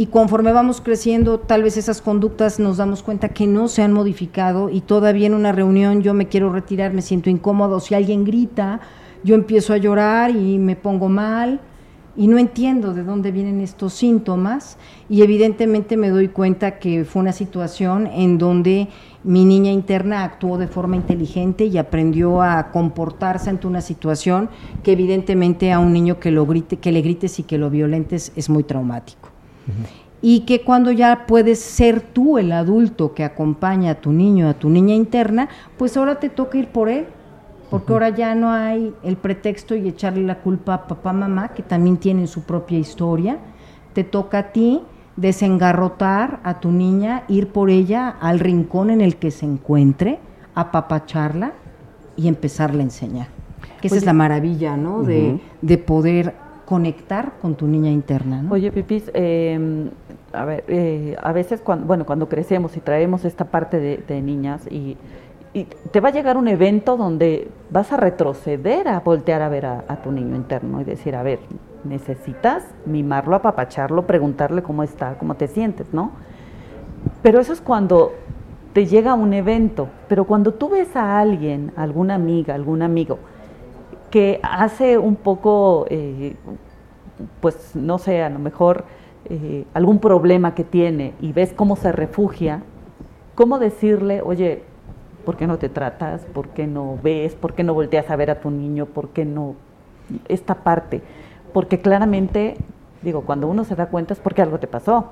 y 0.00 0.06
conforme 0.06 0.54
vamos 0.54 0.80
creciendo, 0.80 1.40
tal 1.40 1.62
vez 1.62 1.76
esas 1.76 2.00
conductas 2.00 2.58
nos 2.58 2.78
damos 2.78 3.02
cuenta 3.02 3.28
que 3.28 3.46
no 3.46 3.68
se 3.68 3.82
han 3.82 3.92
modificado 3.92 4.70
y 4.70 4.80
todavía 4.80 5.26
en 5.26 5.34
una 5.34 5.52
reunión 5.52 6.00
yo 6.00 6.14
me 6.14 6.26
quiero 6.26 6.50
retirar, 6.50 6.94
me 6.94 7.02
siento 7.02 7.28
incómodo, 7.28 7.80
si 7.80 7.94
alguien 7.94 8.24
grita, 8.24 8.80
yo 9.24 9.34
empiezo 9.34 9.74
a 9.74 9.76
llorar 9.76 10.30
y 10.30 10.56
me 10.56 10.74
pongo 10.74 11.10
mal 11.10 11.60
y 12.16 12.28
no 12.28 12.38
entiendo 12.38 12.94
de 12.94 13.04
dónde 13.04 13.30
vienen 13.30 13.60
estos 13.60 13.92
síntomas 13.92 14.78
y 15.10 15.20
evidentemente 15.20 15.98
me 15.98 16.08
doy 16.08 16.28
cuenta 16.28 16.78
que 16.78 17.04
fue 17.04 17.20
una 17.20 17.32
situación 17.32 18.06
en 18.06 18.38
donde 18.38 18.88
mi 19.22 19.44
niña 19.44 19.70
interna 19.70 20.24
actuó 20.24 20.56
de 20.56 20.66
forma 20.66 20.96
inteligente 20.96 21.66
y 21.66 21.76
aprendió 21.76 22.40
a 22.40 22.70
comportarse 22.70 23.50
ante 23.50 23.66
una 23.66 23.82
situación 23.82 24.48
que 24.82 24.92
evidentemente 24.92 25.72
a 25.72 25.78
un 25.78 25.92
niño 25.92 26.18
que 26.18 26.30
lo 26.30 26.46
grite, 26.46 26.78
que 26.78 26.90
le 26.90 27.02
grites 27.02 27.38
y 27.38 27.42
que 27.42 27.58
lo 27.58 27.68
violentes 27.68 28.32
es 28.34 28.48
muy 28.48 28.64
traumático. 28.64 29.19
Y 30.22 30.40
que 30.40 30.62
cuando 30.62 30.92
ya 30.92 31.24
puedes 31.26 31.60
ser 31.60 32.00
tú 32.00 32.36
el 32.36 32.52
adulto 32.52 33.14
que 33.14 33.24
acompaña 33.24 33.92
a 33.92 33.94
tu 33.94 34.12
niño, 34.12 34.48
a 34.48 34.54
tu 34.54 34.68
niña 34.68 34.94
interna, 34.94 35.48
pues 35.78 35.96
ahora 35.96 36.20
te 36.20 36.28
toca 36.28 36.58
ir 36.58 36.68
por 36.68 36.88
él. 36.88 37.06
porque 37.70 37.92
ahora 37.92 38.08
ya 38.08 38.34
no 38.34 38.50
hay 38.50 38.92
el 39.04 39.16
pretexto 39.16 39.76
y 39.76 39.88
echarle 39.88 40.24
la 40.24 40.40
culpa 40.40 40.74
a 40.74 40.86
papá, 40.88 41.12
mamá, 41.12 41.50
que 41.50 41.62
también 41.62 41.98
tienen 41.98 42.26
su 42.26 42.42
propia 42.42 42.76
historia. 42.78 43.38
Te 43.92 44.02
toca 44.02 44.38
a 44.38 44.52
ti 44.52 44.82
desengarrotar 45.16 46.40
a 46.42 46.58
tu 46.58 46.72
niña, 46.72 47.22
ir 47.28 47.48
por 47.52 47.70
ella 47.70 48.08
al 48.08 48.40
rincón 48.40 48.90
en 48.90 49.00
el 49.00 49.16
que 49.16 49.30
se 49.30 49.46
encuentre, 49.46 50.18
apapacharla 50.54 51.52
y 52.16 52.26
empezarle 52.26 52.80
a 52.80 52.84
enseñar. 52.84 53.28
Que 53.80 53.86
esa 53.86 53.96
es 53.96 54.04
la 54.04 54.14
maravilla, 54.14 54.76
¿no? 54.76 55.02
de 55.04 55.78
poder 55.78 56.34
conectar 56.70 57.32
con 57.42 57.56
tu 57.56 57.66
niña 57.66 57.90
interna, 57.90 58.42
¿no? 58.42 58.52
Oye, 58.54 58.70
Pipis, 58.70 59.10
eh, 59.12 59.90
a 60.32 60.44
ver, 60.44 61.18
a 61.20 61.32
veces 61.32 61.60
cuando, 61.60 61.84
bueno, 61.84 62.06
cuando 62.06 62.28
crecemos 62.28 62.76
y 62.76 62.80
traemos 62.80 63.24
esta 63.24 63.46
parte 63.46 63.80
de, 63.80 63.96
de 63.96 64.22
niñas 64.22 64.68
y, 64.70 64.96
y 65.52 65.64
te 65.64 65.98
va 65.98 66.10
a 66.10 66.12
llegar 66.12 66.36
un 66.36 66.46
evento 66.46 66.96
donde 66.96 67.48
vas 67.72 67.92
a 67.92 67.96
retroceder 67.96 68.86
a 68.86 69.00
voltear 69.00 69.42
a 69.42 69.48
ver 69.48 69.66
a, 69.66 69.84
a 69.88 69.96
tu 69.96 70.12
niño 70.12 70.36
interno 70.36 70.80
y 70.80 70.84
decir, 70.84 71.16
a 71.16 71.24
ver, 71.24 71.40
necesitas 71.82 72.62
mimarlo, 72.86 73.34
apapacharlo, 73.34 74.06
preguntarle 74.06 74.62
cómo 74.62 74.84
está, 74.84 75.14
cómo 75.18 75.34
te 75.34 75.48
sientes, 75.48 75.92
¿no? 75.92 76.12
Pero 77.20 77.40
eso 77.40 77.52
es 77.52 77.60
cuando 77.60 78.12
te 78.74 78.86
llega 78.86 79.14
un 79.14 79.32
evento, 79.32 79.88
pero 80.08 80.24
cuando 80.24 80.54
tú 80.54 80.68
ves 80.68 80.94
a 80.94 81.18
alguien, 81.18 81.72
alguna 81.74 82.14
amiga, 82.14 82.54
algún 82.54 82.82
amigo, 82.82 83.18
que 84.10 84.40
hace 84.42 84.98
un 84.98 85.16
poco, 85.16 85.86
eh, 85.88 86.36
pues 87.40 87.74
no 87.74 87.98
sé, 87.98 88.22
a 88.22 88.30
lo 88.30 88.38
mejor 88.38 88.84
eh, 89.26 89.64
algún 89.74 89.98
problema 89.98 90.54
que 90.54 90.64
tiene 90.64 91.14
y 91.20 91.32
ves 91.32 91.52
cómo 91.54 91.76
se 91.76 91.92
refugia, 91.92 92.62
¿cómo 93.34 93.58
decirle, 93.58 94.22
oye, 94.22 94.62
¿por 95.24 95.36
qué 95.36 95.46
no 95.46 95.58
te 95.58 95.68
tratas? 95.68 96.24
¿Por 96.26 96.48
qué 96.48 96.66
no 96.66 96.98
ves? 97.02 97.34
¿Por 97.34 97.54
qué 97.54 97.62
no 97.62 97.74
volteas 97.74 98.10
a 98.10 98.16
ver 98.16 98.30
a 98.30 98.40
tu 98.40 98.50
niño? 98.50 98.86
¿Por 98.86 99.10
qué 99.10 99.24
no? 99.24 99.54
Esta 100.28 100.56
parte. 100.56 101.02
Porque 101.52 101.80
claramente, 101.80 102.56
digo, 103.02 103.22
cuando 103.22 103.46
uno 103.46 103.64
se 103.64 103.76
da 103.76 103.86
cuenta 103.86 104.14
es 104.14 104.20
porque 104.20 104.42
algo 104.42 104.58
te 104.58 104.66
pasó. 104.66 105.10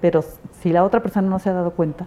Pero 0.00 0.22
si 0.60 0.72
la 0.72 0.84
otra 0.84 1.00
persona 1.00 1.28
no 1.28 1.38
se 1.38 1.48
ha 1.48 1.54
dado 1.54 1.70
cuenta, 1.70 2.06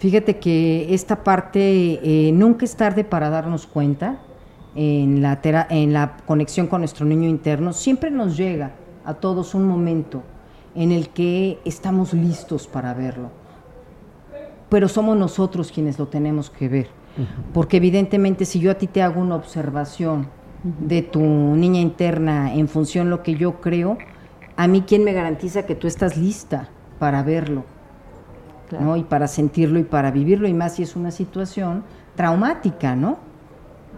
Fíjate 0.00 0.38
que 0.38 0.94
esta 0.94 1.24
parte 1.24 1.60
eh, 1.60 2.32
nunca 2.32 2.64
es 2.64 2.74
tarde 2.74 3.04
para 3.04 3.28
darnos 3.28 3.66
cuenta 3.66 4.16
en 4.74 5.22
la, 5.22 5.40
tera- 5.40 5.66
en 5.70 5.92
la 5.92 6.16
conexión 6.26 6.66
con 6.66 6.80
nuestro 6.80 7.04
niño 7.06 7.28
interno. 7.28 7.72
Siempre 7.72 8.10
nos 8.10 8.36
llega 8.36 8.72
a 9.04 9.14
todos 9.14 9.54
un 9.54 9.66
momento 9.66 10.22
en 10.74 10.92
el 10.92 11.08
que 11.08 11.58
estamos 11.64 12.12
listos 12.12 12.66
para 12.66 12.94
verlo. 12.94 13.30
Pero 14.68 14.88
somos 14.88 15.16
nosotros 15.16 15.72
quienes 15.72 15.98
lo 15.98 16.06
tenemos 16.08 16.50
que 16.50 16.68
ver. 16.68 16.88
Porque 17.52 17.78
evidentemente 17.78 18.44
si 18.44 18.60
yo 18.60 18.70
a 18.70 18.74
ti 18.74 18.86
te 18.86 19.02
hago 19.02 19.20
una 19.20 19.34
observación 19.34 20.28
de 20.62 21.02
tu 21.02 21.20
niña 21.20 21.80
interna 21.80 22.54
en 22.54 22.68
función 22.68 23.06
de 23.06 23.10
lo 23.10 23.22
que 23.22 23.34
yo 23.34 23.60
creo, 23.60 23.98
a 24.56 24.68
mí 24.68 24.82
quién 24.86 25.02
me 25.04 25.12
garantiza 25.12 25.66
que 25.66 25.74
tú 25.74 25.86
estás 25.88 26.16
lista 26.16 26.68
para 26.98 27.22
verlo. 27.22 27.64
¿no? 28.78 28.96
Y 28.96 29.02
para 29.02 29.26
sentirlo 29.26 29.80
y 29.80 29.84
para 29.84 30.12
vivirlo, 30.12 30.46
y 30.46 30.54
más 30.54 30.76
si 30.76 30.84
es 30.84 30.94
una 30.94 31.10
situación 31.10 31.82
traumática, 32.14 32.94
¿no? 32.94 33.18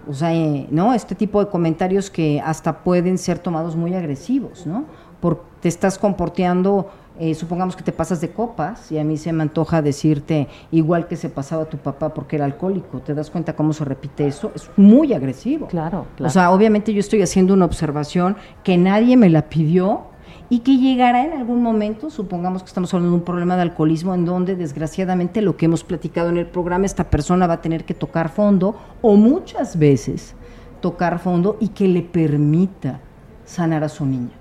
O 0.09 0.15
sea, 0.15 0.35
eh, 0.35 0.67
¿no? 0.71 0.95
Este 0.95 1.15
tipo 1.15 1.45
de 1.45 1.51
comentarios 1.51 2.11
que 2.11 2.41
hasta 2.41 2.83
pueden 2.83 3.19
ser 3.19 3.39
tomados 3.39 3.77
muy 3.77 3.95
agresivos, 3.95 4.67
¿no? 4.67 4.85
Porque 5.21 5.43
te 5.61 5.69
estás 5.69 5.97
comportando, 5.97 6.91
eh, 7.19 7.35
supongamos 7.35 7.77
que 7.77 7.85
te 7.85 7.93
pasas 7.93 8.21
de 8.21 8.31
copas, 8.31 8.91
y 8.91 8.99
a 8.99 9.05
mí 9.05 9.17
se 9.17 9.33
me 9.33 9.43
antoja 9.43 9.81
decirte 9.81 10.49
igual 10.73 11.07
que 11.07 11.17
se 11.17 11.29
pasaba 11.29 11.67
tu 11.67 11.79
papá 11.79 12.13
porque 12.13 12.37
era 12.37 12.45
alcohólico. 12.45 12.99
¿Te 12.99 13.15
das 13.15 13.31
cuenta 13.31 13.55
cómo 13.55 13.73
se 13.73 13.85
repite 13.85 14.27
eso? 14.27 14.51
Es 14.55 14.69
muy 14.77 15.13
agresivo. 15.13 15.69
Claro, 15.69 16.07
O 16.19 16.29
sea, 16.31 16.51
obviamente 16.51 16.93
yo 16.93 16.99
estoy 16.99 17.23
haciendo 17.23 17.55
una 17.55 17.65
observación 17.65 18.37
que 18.65 18.77
nadie 18.77 19.17
me 19.17 19.29
la 19.31 19.43
pidió 19.43 20.12
y 20.53 20.59
que 20.59 20.77
llegará 20.77 21.25
en 21.25 21.33
algún 21.33 21.63
momento, 21.63 22.11
supongamos 22.11 22.63
que 22.63 22.67
estamos 22.67 22.93
hablando 22.93 23.13
de 23.13 23.21
un 23.21 23.25
problema 23.25 23.57
de 23.57 23.63
alcoholismo 23.63 24.15
en 24.15 24.27
donde 24.27 24.55
desgraciadamente 24.55 25.41
lo 25.41 25.57
que 25.57 25.65
hemos 25.65 25.83
platicado 25.83 26.29
en 26.29 26.37
el 26.37 26.45
programa, 26.45 26.85
esta 26.85 27.09
persona 27.09 27.47
va 27.47 27.55
a 27.55 27.61
tener 27.63 27.87
que 27.87 27.95
tocar 27.95 28.29
fondo 28.29 28.77
o 29.01 29.17
muchas 29.17 29.79
veces 29.79 30.35
tocar 30.83 31.21
fondo 31.21 31.57
y 31.59 31.69
que 31.69 31.89
le 31.89 32.03
permita 32.03 33.01
sanar 33.47 33.83
a 33.83 33.89
su 33.89 34.05
niña. 34.05 34.35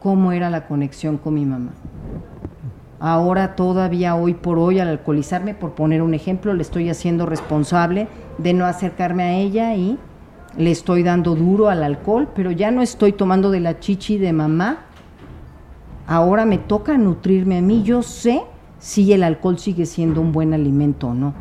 ¿Cómo 0.00 0.32
era 0.32 0.48
la 0.48 0.66
conexión 0.66 1.18
con 1.18 1.34
mi 1.34 1.44
mamá? 1.44 1.72
Ahora 2.98 3.54
todavía 3.54 4.14
hoy 4.14 4.32
por 4.32 4.58
hoy 4.58 4.80
al 4.80 4.88
alcoholizarme, 4.88 5.52
por 5.52 5.72
poner 5.72 6.00
un 6.00 6.14
ejemplo, 6.14 6.54
le 6.54 6.62
estoy 6.62 6.88
haciendo 6.88 7.26
responsable 7.26 8.08
de 8.38 8.54
no 8.54 8.64
acercarme 8.64 9.24
a 9.24 9.32
ella 9.34 9.74
y 9.74 9.98
le 10.56 10.70
estoy 10.70 11.02
dando 11.02 11.34
duro 11.34 11.68
al 11.68 11.82
alcohol, 11.82 12.28
pero 12.34 12.50
ya 12.50 12.70
no 12.70 12.80
estoy 12.80 13.12
tomando 13.12 13.50
de 13.50 13.60
la 13.60 13.78
chichi 13.78 14.16
de 14.16 14.32
mamá. 14.32 14.86
Ahora 16.08 16.46
me 16.46 16.56
toca 16.56 16.96
nutrirme 16.96 17.58
a 17.58 17.60
mí. 17.60 17.82
Yo 17.82 18.02
sé 18.02 18.42
si 18.78 19.12
el 19.12 19.22
alcohol 19.22 19.58
sigue 19.58 19.84
siendo 19.84 20.22
un 20.22 20.32
buen 20.32 20.54
alimento 20.54 21.08
o 21.08 21.14
no. 21.14 21.34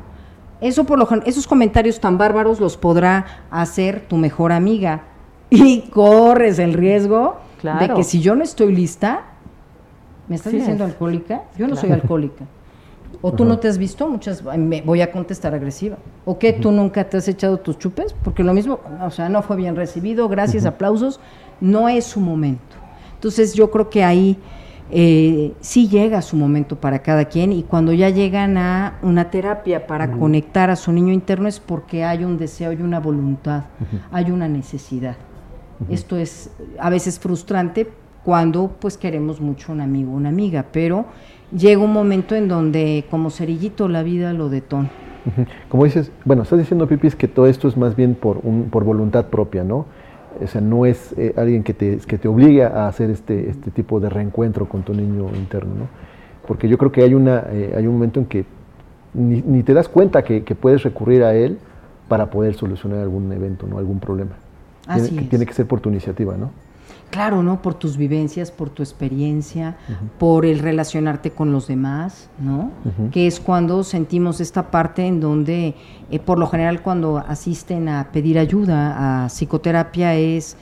Eso 0.59 0.83
por 0.83 0.99
lo 0.99 1.07
esos 1.25 1.47
comentarios 1.47 2.01
tan 2.01 2.17
bárbaros 2.17 2.59
los 2.59 2.75
podrá 2.75 3.25
hacer 3.49 4.01
tu 4.09 4.17
mejor 4.17 4.51
amiga 4.51 5.03
y 5.49 5.83
corres 5.83 6.59
el 6.59 6.73
riesgo 6.73 7.37
de 7.63 7.93
que 7.93 8.03
si 8.03 8.19
yo 8.19 8.35
no 8.35 8.43
estoy 8.43 8.75
lista, 8.75 9.23
¿me 10.27 10.35
estás 10.35 10.51
Sí 10.51 10.57
diciendo 10.57 10.83
es. 10.83 10.91
alcohólica? 10.91 11.43
Yo 11.57 11.67
no 11.67 11.77
soy 11.77 11.91
alcohólica. 11.91 12.43
O 13.21 13.31
tú 13.31 13.45
no 13.45 13.57
te 13.57 13.69
has 13.69 13.77
visto, 13.77 14.07
muchas 14.09 14.43
me 14.43 14.81
voy 14.81 15.01
a 15.01 15.11
contestar 15.11 15.55
agresiva. 15.55 15.97
¿O 16.25 16.37
qué? 16.37 16.51
¿Tú 16.51 16.71
nunca 16.71 17.05
te 17.05 17.17
has 17.17 17.27
echado 17.29 17.57
tus 17.57 17.79
chupes? 17.79 18.13
Porque 18.21 18.43
lo 18.43 18.53
mismo, 18.53 18.79
o 19.01 19.09
sea, 19.11 19.29
no 19.29 19.41
fue 19.41 19.55
bien 19.55 19.77
recibido, 19.77 20.27
gracias, 20.27 20.65
aplausos, 20.65 21.21
no 21.61 21.87
es 21.87 22.03
su 22.03 22.19
momento. 22.19 22.75
Entonces 23.15 23.53
yo 23.53 23.71
creo 23.71 23.89
que 23.89 24.03
ahí 24.03 24.37
eh, 24.89 25.53
sí 25.59 25.89
llega 25.89 26.21
su 26.21 26.37
momento 26.37 26.77
para 26.77 26.99
cada 26.99 27.25
quien 27.25 27.51
y 27.51 27.63
cuando 27.63 27.91
ya 27.91 28.09
llegan 28.09 28.57
a 28.57 28.99
una 29.01 29.29
terapia 29.29 29.85
para 29.85 30.11
conectar 30.11 30.69
a 30.69 30.75
su 30.75 30.91
niño 30.91 31.11
interno 31.11 31.47
es 31.47 31.59
porque 31.59 32.03
hay 32.03 32.23
un 32.23 32.37
deseo, 32.37 32.71
hay 32.71 32.81
una 32.81 32.99
voluntad, 32.99 33.65
hay 34.11 34.31
una 34.31 34.47
necesidad. 34.47 35.17
Esto 35.89 36.17
es 36.17 36.51
a 36.79 36.89
veces 36.89 37.19
frustrante 37.19 37.89
cuando 38.23 38.75
pues 38.79 38.97
queremos 38.97 39.39
mucho 39.39 39.71
un 39.71 39.81
amigo, 39.81 40.11
una 40.11 40.29
amiga, 40.29 40.65
pero 40.71 41.05
llega 41.55 41.81
un 41.81 41.93
momento 41.93 42.35
en 42.35 42.47
donde 42.47 43.05
como 43.09 43.29
cerillito 43.29 43.87
la 43.87 44.03
vida 44.03 44.33
lo 44.33 44.49
detona. 44.49 44.89
Como 45.69 45.83
dices, 45.83 46.11
bueno, 46.25 46.43
estás 46.43 46.59
diciendo, 46.59 46.87
Pipis, 46.87 47.15
que 47.15 47.27
todo 47.27 47.47
esto 47.47 47.67
es 47.67 47.75
más 47.75 47.95
bien 47.95 48.15
por, 48.15 48.39
un, 48.43 48.69
por 48.69 48.83
voluntad 48.85 49.25
propia, 49.25 49.63
¿no? 49.63 49.85
O 50.43 50.47
sea, 50.47 50.61
no 50.61 50.85
es 50.85 51.13
eh, 51.17 51.33
alguien 51.37 51.63
que 51.63 51.73
te, 51.73 51.97
que 51.97 52.17
te 52.17 52.27
obligue 52.27 52.63
a 52.63 52.87
hacer 52.87 53.09
este, 53.09 53.49
este 53.49 53.71
tipo 53.71 53.99
de 53.99 54.09
reencuentro 54.09 54.67
con 54.67 54.83
tu 54.83 54.93
niño 54.93 55.27
interno, 55.35 55.73
¿no? 55.75 55.87
Porque 56.47 56.69
yo 56.69 56.77
creo 56.77 56.91
que 56.91 57.03
hay, 57.03 57.13
una, 57.13 57.45
eh, 57.51 57.73
hay 57.75 57.87
un 57.87 57.93
momento 57.93 58.19
en 58.19 58.25
que 58.25 58.45
ni, 59.13 59.41
ni 59.41 59.63
te 59.63 59.73
das 59.73 59.89
cuenta 59.89 60.23
que, 60.23 60.43
que 60.43 60.55
puedes 60.55 60.83
recurrir 60.83 61.23
a 61.23 61.33
él 61.33 61.57
para 62.07 62.29
poder 62.29 62.53
solucionar 62.53 62.99
algún 62.99 63.31
evento, 63.33 63.67
¿no? 63.67 63.77
Algún 63.77 63.99
problema. 63.99 64.31
Tiene, 64.91 65.07
Así 65.07 65.15
que 65.15 65.23
es. 65.23 65.29
tiene 65.29 65.45
que 65.45 65.53
ser 65.53 65.65
por 65.65 65.81
tu 65.81 65.89
iniciativa, 65.89 66.37
¿no? 66.37 66.51
Claro, 67.09 67.41
¿no? 67.41 67.61
Por 67.61 67.73
tus 67.73 67.95
vivencias, 67.95 68.51
por 68.51 68.69
tu 68.69 68.83
experiencia, 68.83 69.77
por 70.19 70.45
el 70.45 70.59
relacionarte 70.59 71.31
con 71.31 71.51
los 71.51 71.67
demás, 71.67 72.29
¿no? 72.37 72.71
Que 73.11 73.27
es 73.27 73.39
cuando 73.39 73.83
sentimos 73.83 74.41
esta 74.41 74.69
parte 74.71 75.05
en 75.05 75.19
donde, 75.21 75.75
eh, 76.11 76.19
por 76.19 76.37
lo 76.37 76.47
general, 76.47 76.81
cuando 76.81 77.17
asisten 77.17 77.87
a 77.87 78.11
pedir 78.11 78.37
ayuda 78.37 79.23
a 79.23 79.29
psicoterapia 79.29 80.15
es, 80.15 80.57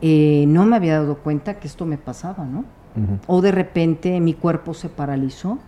eh, 0.00 0.46
no 0.48 0.64
me 0.64 0.76
había 0.76 0.94
dado 0.94 1.18
cuenta 1.18 1.60
que 1.60 1.68
esto 1.68 1.84
me 1.84 1.98
pasaba, 1.98 2.44
¿no? 2.44 2.64
O 3.26 3.40
de 3.40 3.52
repente 3.52 4.20
mi 4.20 4.34
cuerpo 4.34 4.74
se 4.74 4.88
paralizó, 4.88 5.58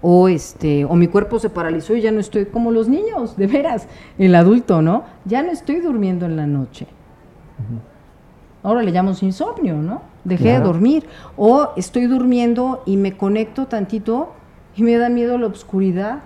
o 0.00 0.28
este, 0.28 0.84
o 0.84 0.94
mi 0.94 1.08
cuerpo 1.08 1.38
se 1.38 1.50
paralizó 1.50 1.94
y 1.96 2.00
ya 2.00 2.12
no 2.12 2.20
estoy 2.20 2.46
como 2.46 2.70
los 2.70 2.88
niños, 2.88 3.36
de 3.36 3.46
veras, 3.46 3.88
el 4.18 4.34
adulto, 4.34 4.82
¿no? 4.82 5.04
Ya 5.24 5.42
no 5.42 5.50
estoy 5.50 5.80
durmiendo 5.80 6.26
en 6.26 6.36
la 6.36 6.46
noche. 6.46 6.86
Ahora 8.66 8.82
le 8.82 8.90
llamamos 8.90 9.22
insomnio, 9.22 9.76
¿no? 9.76 10.02
Dejé 10.24 10.54
de 10.54 10.58
dormir. 10.58 11.06
O 11.36 11.68
estoy 11.76 12.06
durmiendo 12.06 12.82
y 12.84 12.96
me 12.96 13.16
conecto 13.16 13.66
tantito 13.66 14.32
y 14.74 14.82
me 14.82 14.96
da 14.98 15.08
miedo 15.08 15.38
la 15.38 15.46
oscuridad. 15.46 16.18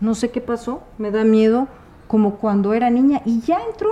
No 0.00 0.14
sé 0.14 0.30
qué 0.30 0.40
pasó, 0.40 0.82
me 0.96 1.10
da 1.10 1.24
miedo 1.24 1.66
como 2.06 2.36
cuando 2.36 2.72
era 2.72 2.88
niña 2.88 3.20
y 3.24 3.40
ya 3.40 3.58
entró. 3.68 3.90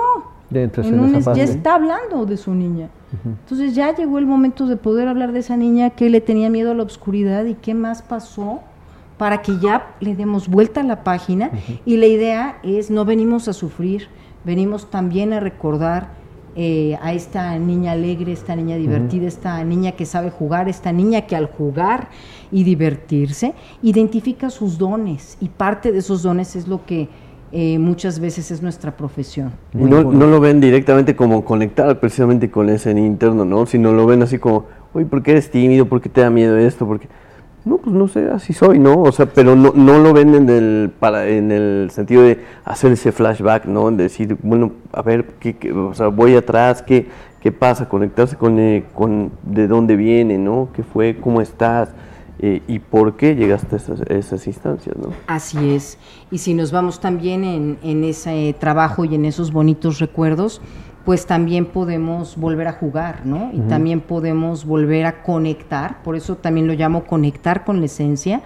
Ya 0.50 0.60
En 0.60 1.00
un 1.00 1.20
ya 1.20 1.42
está 1.42 1.74
hablando 1.74 2.26
de 2.26 2.36
su 2.36 2.54
niña. 2.54 2.90
Ujú. 3.12 3.30
Entonces 3.40 3.74
ya 3.74 3.92
llegó 3.92 4.18
el 4.18 4.26
momento 4.26 4.66
de 4.66 4.76
poder 4.76 5.08
hablar 5.08 5.32
de 5.32 5.40
esa 5.40 5.56
niña 5.56 5.90
que 5.90 6.08
le 6.08 6.20
tenía 6.20 6.48
miedo 6.48 6.70
a 6.70 6.74
la 6.74 6.84
oscuridad 6.84 7.44
y 7.44 7.54
qué 7.54 7.74
más 7.74 8.02
pasó 8.02 8.60
para 9.18 9.42
que 9.42 9.58
ya 9.58 9.96
le 9.98 10.14
demos 10.14 10.46
vuelta 10.46 10.82
a 10.82 10.84
la 10.84 11.02
página. 11.02 11.50
Y 11.84 11.96
la 11.96 12.06
idea 12.06 12.58
es, 12.62 12.88
no 12.88 13.04
venimos 13.04 13.48
a 13.48 13.52
sufrir, 13.52 14.06
venimos 14.44 14.90
también 14.90 15.32
a 15.32 15.40
recordar 15.40 16.22
eh, 16.56 16.96
a 17.02 17.12
esta 17.12 17.58
niña 17.58 17.92
alegre, 17.92 18.32
esta 18.32 18.54
niña 18.54 18.76
divertida, 18.76 19.26
esta 19.26 19.62
niña 19.64 19.92
que 19.92 20.06
sabe 20.06 20.30
jugar, 20.30 20.68
esta 20.68 20.92
niña 20.92 21.22
que 21.22 21.34
al 21.34 21.46
jugar 21.46 22.08
y 22.52 22.62
divertirse, 22.62 23.54
identifica 23.82 24.50
sus 24.50 24.78
dones 24.78 25.36
y 25.40 25.48
parte 25.48 25.90
de 25.90 25.98
esos 25.98 26.22
dones 26.22 26.54
es 26.54 26.68
lo 26.68 26.86
que 26.86 27.08
eh, 27.50 27.78
muchas 27.78 28.18
veces 28.18 28.50
es 28.50 28.62
nuestra 28.62 28.96
profesión. 28.96 29.52
No, 29.72 30.02
no 30.02 30.26
lo 30.26 30.40
ven 30.40 30.60
directamente 30.60 31.14
como 31.14 31.44
conectar 31.44 31.98
precisamente 32.00 32.50
con 32.50 32.68
ese 32.68 32.90
interno, 32.90 33.44
¿no? 33.44 33.66
Sino 33.66 33.92
lo 33.92 34.06
ven 34.06 34.22
así 34.22 34.38
como, 34.38 34.66
uy, 34.92 35.04
¿por 35.04 35.22
qué 35.22 35.32
eres 35.32 35.50
tímido? 35.50 35.86
¿Por 35.86 36.00
qué 36.00 36.08
te 36.08 36.20
da 36.20 36.30
miedo 36.30 36.56
esto? 36.56 36.86
Porque 36.86 37.08
no, 37.64 37.78
pues 37.78 37.94
no 37.94 38.08
sé, 38.08 38.28
así 38.30 38.52
soy, 38.52 38.78
¿no? 38.78 39.00
O 39.02 39.12
sea, 39.12 39.26
pero 39.26 39.56
no, 39.56 39.72
no 39.74 39.98
lo 39.98 40.12
ven 40.12 40.34
en 40.34 40.48
el, 40.50 40.90
para, 40.98 41.26
en 41.28 41.50
el 41.50 41.88
sentido 41.90 42.22
de 42.22 42.40
hacer 42.64 42.92
ese 42.92 43.10
flashback, 43.12 43.64
¿no? 43.66 43.90
Decir, 43.90 44.36
bueno, 44.42 44.72
a 44.92 45.02
ver, 45.02 45.24
¿qué, 45.40 45.56
qué- 45.56 45.72
o 45.72 45.94
sea, 45.94 46.08
voy 46.08 46.34
atrás, 46.36 46.82
¿qué, 46.82 47.06
qué 47.40 47.52
pasa? 47.52 47.88
Conectarse 47.88 48.36
con, 48.36 48.58
eh, 48.58 48.84
con 48.94 49.32
de 49.42 49.66
dónde 49.66 49.96
viene, 49.96 50.36
¿no? 50.38 50.68
¿Qué 50.74 50.82
fue? 50.82 51.16
¿Cómo 51.20 51.40
estás? 51.40 51.90
Eh, 52.40 52.60
¿Y 52.68 52.80
por 52.80 53.16
qué 53.16 53.34
llegaste 53.36 53.76
a 53.76 53.78
esas, 53.78 54.00
a 54.02 54.12
esas 54.12 54.46
instancias, 54.46 54.96
no? 54.96 55.10
Así 55.26 55.72
es. 55.72 55.98
Y 56.30 56.38
si 56.38 56.52
nos 56.52 56.72
vamos 56.72 57.00
también 57.00 57.44
en, 57.44 57.78
en 57.82 58.04
ese 58.04 58.54
trabajo 58.58 59.04
y 59.06 59.14
en 59.14 59.24
esos 59.24 59.52
bonitos 59.52 60.00
recuerdos, 60.00 60.60
pues 61.04 61.26
también 61.26 61.66
podemos 61.66 62.36
volver 62.36 62.68
a 62.68 62.72
jugar, 62.72 63.26
¿no? 63.26 63.50
Y 63.52 63.60
también 63.60 64.00
podemos 64.00 64.64
volver 64.64 65.04
a 65.04 65.22
conectar, 65.22 66.02
por 66.02 66.16
eso 66.16 66.36
también 66.36 66.66
lo 66.66 66.72
llamo 66.72 67.04
conectar 67.04 67.64
con 67.64 67.80
la 67.80 67.86
esencia. 67.86 68.42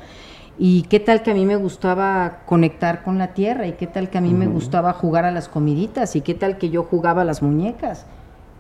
Y 0.58 0.82
qué 0.82 0.98
tal 0.98 1.22
que 1.22 1.30
a 1.30 1.34
mí 1.34 1.44
me 1.44 1.54
gustaba 1.54 2.40
conectar 2.46 3.04
con 3.04 3.16
la 3.16 3.28
tierra, 3.28 3.68
y 3.68 3.72
qué 3.72 3.86
tal 3.86 4.10
que 4.10 4.18
a 4.18 4.20
mí 4.20 4.34
me 4.34 4.48
gustaba 4.48 4.92
jugar 4.92 5.24
a 5.24 5.30
las 5.30 5.48
comiditas, 5.48 6.16
y 6.16 6.20
qué 6.20 6.34
tal 6.34 6.58
que 6.58 6.70
yo 6.70 6.82
jugaba 6.82 7.22
a 7.22 7.24
las 7.24 7.42
muñecas. 7.42 8.06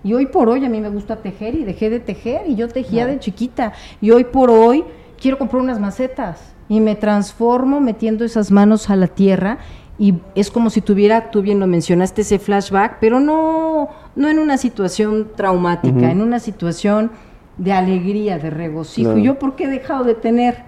Y 0.04 0.14
hoy 0.14 0.26
por 0.26 0.48
hoy 0.48 0.64
a 0.64 0.68
mí 0.68 0.80
me 0.80 0.90
gusta 0.90 1.16
tejer 1.16 1.56
y 1.56 1.64
dejé 1.64 1.90
de 1.90 1.98
tejer 1.98 2.42
y 2.46 2.54
yo 2.54 2.68
tejía 2.68 3.06
de 3.06 3.18
chiquita. 3.18 3.72
Y 4.00 4.12
hoy 4.12 4.24
por 4.24 4.48
hoy 4.48 4.84
quiero 5.20 5.38
comprar 5.38 5.60
unas 5.60 5.80
macetas 5.80 6.54
y 6.68 6.80
me 6.80 6.94
transformo 6.94 7.80
metiendo 7.80 8.24
esas 8.24 8.52
manos 8.52 8.90
a 8.90 8.96
la 8.96 9.08
tierra 9.08 9.58
y 9.98 10.14
es 10.36 10.50
como 10.50 10.70
si 10.70 10.80
tuviera, 10.80 11.30
tú 11.30 11.42
bien 11.42 11.58
lo 11.58 11.66
mencionaste, 11.66 12.22
ese 12.22 12.38
flashback, 12.38 12.98
pero 13.00 13.18
no, 13.18 13.88
no 14.14 14.28
en 14.28 14.38
una 14.38 14.56
situación 14.56 15.28
traumática, 15.34 16.10
en 16.10 16.22
una 16.22 16.38
situación 16.38 17.10
de 17.56 17.72
alegría, 17.72 18.38
de 18.38 18.50
regocijo. 18.50 19.18
¿Y 19.18 19.24
yo 19.24 19.38
por 19.40 19.56
qué 19.56 19.64
he 19.64 19.68
dejado 19.68 20.04
de 20.04 20.14
tener 20.14 20.62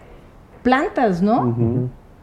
plantas, 0.64 1.22
no? 1.22 1.54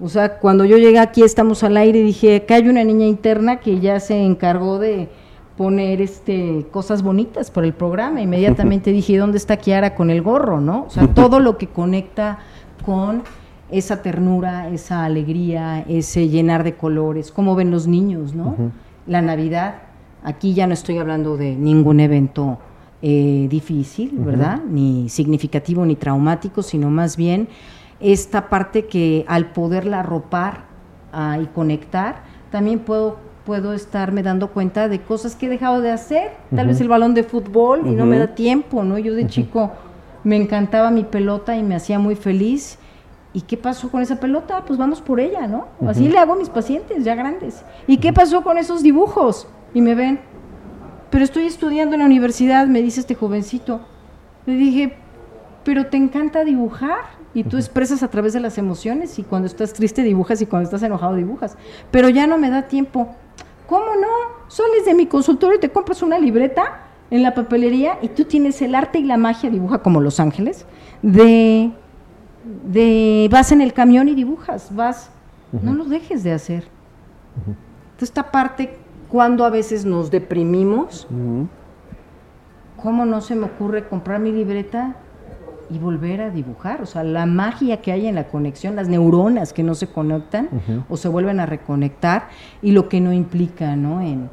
O 0.01 0.09
sea, 0.09 0.37
cuando 0.39 0.65
yo 0.65 0.77
llegué 0.77 0.99
aquí, 0.99 1.23
estamos 1.23 1.63
al 1.63 1.77
aire, 1.77 1.99
y 1.99 2.03
dije, 2.03 2.35
acá 2.35 2.55
hay 2.55 2.67
una 2.67 2.83
niña 2.83 3.05
interna 3.05 3.61
que 3.61 3.79
ya 3.79 4.01
se 4.01 4.21
encargó 4.21 4.77
de 4.77 5.07
poner 5.55 6.01
este 6.01 6.67
cosas 6.71 7.01
bonitas 7.01 7.49
por 7.49 7.65
el 7.65 7.73
programa. 7.73 8.21
Inmediatamente 8.21 8.91
dije, 8.93 9.17
¿dónde 9.17 9.37
está 9.37 9.57
Kiara 9.57 9.95
con 9.95 10.09
el 10.09 10.21
gorro, 10.21 10.59
no? 10.59 10.83
O 10.87 10.89
sea, 10.89 11.07
todo 11.13 11.39
lo 11.39 11.57
que 11.57 11.67
conecta 11.67 12.39
con 12.85 13.23
esa 13.69 14.01
ternura, 14.01 14.69
esa 14.69 15.03
alegría, 15.05 15.81
ese 15.87 16.29
llenar 16.29 16.63
de 16.63 16.75
colores, 16.75 17.31
cómo 17.31 17.55
ven 17.55 17.71
los 17.71 17.87
niños, 17.87 18.33
¿no? 18.33 18.55
La 19.05 19.21
Navidad, 19.21 19.75
aquí 20.23 20.53
ya 20.53 20.67
no 20.67 20.73
estoy 20.73 20.97
hablando 20.97 21.37
de 21.37 21.55
ningún 21.55 21.99
evento 21.99 22.59
eh, 23.01 23.47
difícil. 23.49 24.11
¿verdad? 24.13 24.59
Ni 24.67 25.07
significativo 25.09 25.85
ni 25.85 25.95
traumático, 25.95 26.63
sino 26.63 26.89
más 26.89 27.15
bien 27.15 27.47
esta 27.99 28.49
parte 28.49 28.85
que 28.87 29.23
al 29.27 29.51
poderla 29.51 29.99
arropar 29.99 30.65
ah, 31.13 31.37
y 31.41 31.45
conectar, 31.45 32.23
también 32.51 32.79
puedo, 32.79 33.17
puedo 33.45 33.73
estarme 33.73 34.23
dando 34.23 34.49
cuenta 34.49 34.87
de 34.87 35.01
cosas 35.01 35.35
que 35.35 35.45
he 35.45 35.49
dejado 35.49 35.81
de 35.81 35.91
hacer. 35.91 36.31
Tal 36.55 36.67
vez 36.67 36.81
el 36.81 36.87
balón 36.87 37.13
de 37.13 37.23
fútbol 37.23 37.85
y 37.85 37.91
no 37.91 38.05
me 38.05 38.17
da 38.17 38.33
tiempo, 38.33 38.83
¿no? 38.83 38.97
Yo 38.97 39.13
de 39.13 39.27
chico 39.27 39.71
me 40.23 40.35
encantaba 40.35 40.89
mi 40.89 41.03
pelota 41.03 41.55
y 41.55 41.61
me 41.61 41.75
hacía 41.75 41.99
muy 41.99 42.15
feliz. 42.15 42.79
¿Y 43.33 43.41
qué 43.41 43.57
pasó 43.57 43.89
con 43.89 44.01
esa 44.01 44.19
pelota? 44.19 44.63
Pues 44.65 44.79
vamos 44.79 45.01
por 45.01 45.19
ella, 45.19 45.47
¿no? 45.47 45.67
Así 45.87 46.07
le 46.07 46.17
hago 46.17 46.33
a 46.33 46.37
mis 46.37 46.49
pacientes 46.49 47.03
ya 47.03 47.13
grandes. 47.15 47.63
¿Y 47.85 47.97
qué 47.97 48.13
pasó 48.13 48.41
con 48.41 48.57
esos 48.57 48.81
dibujos? 48.81 49.47
Y 49.73 49.81
me 49.81 49.95
ven, 49.95 50.19
pero 51.09 51.23
estoy 51.23 51.45
estudiando 51.45 51.95
en 51.95 51.99
la 51.99 52.05
universidad, 52.05 52.67
me 52.67 52.81
dice 52.81 52.99
este 52.99 53.15
jovencito. 53.15 53.81
Le 54.45 54.53
dije, 54.53 54.97
pero 55.63 55.87
te 55.87 55.97
encanta 55.97 56.43
dibujar 56.43 57.17
y 57.33 57.43
tú 57.43 57.57
expresas 57.57 58.01
a 58.01 58.07
través 58.07 58.33
de 58.33 58.39
las 58.39 58.57
emociones 58.57 59.19
y 59.19 59.23
cuando 59.23 59.47
estás 59.47 59.73
triste 59.73 60.01
dibujas 60.01 60.41
y 60.41 60.45
cuando 60.45 60.65
estás 60.65 60.81
enojado 60.83 61.15
dibujas. 61.15 61.57
Pero 61.91 62.09
ya 62.09 62.25
no 62.25 62.37
me 62.37 62.49
da 62.49 62.63
tiempo. 62.63 63.15
¿Cómo 63.67 63.85
no? 63.95 64.47
Sales 64.47 64.85
de 64.85 64.95
mi 64.95 65.07
consultorio 65.07 65.57
y 65.57 65.59
te 65.59 65.69
compras 65.69 66.01
una 66.01 66.17
libreta 66.17 66.87
en 67.11 67.21
la 67.21 67.33
papelería 67.33 67.99
y 68.01 68.09
tú 68.09 68.25
tienes 68.25 68.61
el 68.61 68.75
arte 68.75 68.99
y 68.99 69.03
la 69.03 69.17
magia, 69.17 69.49
dibuja 69.49 69.79
como 69.79 70.01
Los 70.01 70.19
Ángeles, 70.19 70.65
de, 71.01 71.71
de 72.65 73.27
vas 73.31 73.51
en 73.51 73.61
el 73.61 73.73
camión 73.73 74.09
y 74.09 74.15
dibujas, 74.15 74.75
vas, 74.75 75.09
no 75.61 75.73
lo 75.73 75.85
dejes 75.85 76.23
de 76.23 76.33
hacer. 76.33 76.67
Entonces, 77.37 78.09
esta 78.09 78.31
parte, 78.31 78.77
cuando 79.09 79.45
a 79.45 79.49
veces 79.49 79.85
nos 79.85 80.11
deprimimos, 80.11 81.07
¿cómo 82.81 83.05
no 83.05 83.21
se 83.21 83.35
me 83.35 83.45
ocurre 83.45 83.87
comprar 83.87 84.19
mi 84.19 84.31
libreta 84.31 84.95
y 85.69 85.77
volver 85.77 86.21
a 86.21 86.29
dibujar? 86.29 86.81
O 86.81 86.85
sea, 86.85 87.03
la 87.03 87.25
magia 87.25 87.81
que 87.81 87.91
hay 87.91 88.07
en 88.07 88.15
la 88.15 88.27
conexión, 88.27 88.75
las 88.75 88.87
neuronas 88.87 89.53
que 89.53 89.63
no 89.63 89.75
se 89.75 89.87
conectan 89.87 90.49
o 90.89 90.97
se 90.97 91.07
vuelven 91.07 91.39
a 91.39 91.45
reconectar 91.45 92.29
y 92.61 92.71
lo 92.71 92.89
que 92.89 93.01
no 93.01 93.13
implica, 93.13 93.75
¿no? 93.75 94.01
En, 94.01 94.29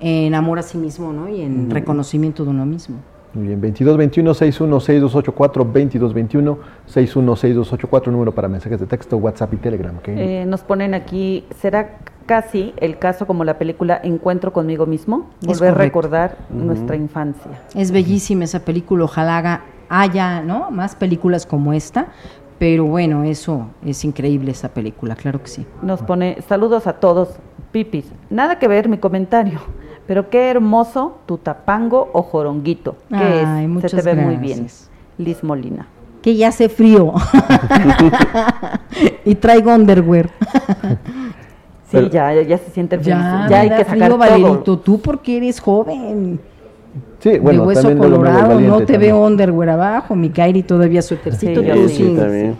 en 0.00 0.34
amor 0.34 0.58
a 0.58 0.62
sí 0.62 0.78
mismo, 0.78 1.12
¿no? 1.12 1.28
Y 1.28 1.42
en 1.42 1.70
reconocimiento 1.70 2.44
de 2.44 2.50
uno 2.50 2.66
mismo. 2.66 2.96
Muy 3.32 3.46
bien, 3.46 3.60
2221 3.60 4.34
616284 4.34 5.64
2221 5.64 6.58
616284 6.86 8.12
número 8.12 8.32
para 8.34 8.48
mensajes 8.48 8.80
de 8.80 8.86
texto, 8.86 9.16
WhatsApp 9.18 9.54
y 9.54 9.56
Telegram. 9.58 9.94
Eh, 10.06 10.44
nos 10.46 10.62
ponen 10.62 10.94
aquí, 10.94 11.44
¿será 11.60 11.98
casi 12.26 12.74
el 12.78 12.98
caso 12.98 13.26
como 13.26 13.44
la 13.44 13.56
película 13.58 14.00
Encuentro 14.02 14.52
conmigo 14.52 14.86
mismo? 14.86 15.30
Volver 15.42 15.70
a 15.70 15.74
recordar 15.74 16.38
nuestra 16.50 16.96
infancia. 16.96 17.50
Es 17.74 17.92
bellísima 17.92 18.44
esa 18.44 18.60
película, 18.64 19.04
ojalá 19.04 19.38
haga- 19.38 19.60
haya 19.88 20.40
¿no? 20.42 20.70
más 20.70 20.94
películas 20.96 21.46
como 21.46 21.72
esta, 21.72 22.08
pero 22.58 22.84
bueno, 22.84 23.24
eso 23.24 23.68
es 23.84 24.04
increíble 24.04 24.50
esa 24.50 24.68
película, 24.70 25.14
claro 25.14 25.40
que 25.40 25.48
sí. 25.48 25.66
Nos 25.82 26.02
pone, 26.02 26.38
saludos 26.48 26.86
a 26.86 26.94
todos, 26.94 27.30
pipis. 27.72 28.06
Nada 28.28 28.58
que 28.58 28.68
ver 28.68 28.88
mi 28.88 28.98
comentario, 28.98 29.60
pero 30.10 30.28
qué 30.28 30.50
hermoso 30.50 31.18
tu 31.24 31.38
tapango 31.38 32.10
o 32.12 32.22
joronguito. 32.22 32.96
¿Qué 33.10 33.14
Ay, 33.14 33.62
es? 33.62 33.70
muchas 33.70 33.92
Se 33.92 33.98
te 33.98 34.02
ve 34.02 34.20
muy 34.20 34.34
bien. 34.38 34.66
Liz 35.18 35.44
Molina. 35.44 35.86
Que 36.20 36.34
ya 36.34 36.48
hace 36.48 36.68
frío 36.68 37.14
y 39.24 39.36
traigo 39.36 39.72
underwear. 39.72 40.28
Sí, 41.92 42.08
ya, 42.10 42.34
ya, 42.34 42.42
ya 42.42 42.58
se 42.58 42.70
siente 42.72 42.96
el 42.96 43.02
Ya, 43.02 43.46
ya 43.48 43.60
hay 43.60 43.68
que 43.68 43.84
sacar 43.84 43.98
frío, 43.98 44.08
todo. 44.08 44.18
Valerito, 44.18 44.78
tú 44.80 45.00
porque 45.00 45.36
eres 45.36 45.60
joven. 45.60 46.40
Sí, 47.20 47.38
bueno, 47.38 47.60
de 47.60 47.66
hueso 47.68 47.82
también 47.82 47.98
colorado, 47.98 48.60
no 48.60 48.78
te 48.78 48.86
también. 48.94 49.00
veo 49.12 49.24
underwear 49.24 49.68
abajo, 49.68 50.16
mi 50.16 50.30
Kairi 50.30 50.64
todavía 50.64 51.02
suétercito, 51.02 51.60
Sí, 51.60 51.66
yo 51.68 51.88
sí. 51.88 52.16
también. 52.18 52.56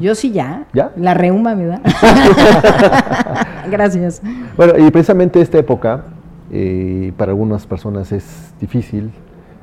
Yo 0.00 0.14
sí 0.14 0.32
ya. 0.32 0.64
¿Ya? 0.72 0.90
La 0.96 1.12
reuma 1.12 1.54
me 1.54 1.66
da. 1.66 1.82
Gracias. 3.70 4.22
Bueno, 4.56 4.72
y 4.78 4.90
precisamente 4.90 5.42
esta 5.42 5.58
época, 5.58 6.04
eh, 6.50 7.12
para 7.16 7.32
algunas 7.32 7.66
personas 7.66 8.12
es 8.12 8.54
difícil, 8.60 9.10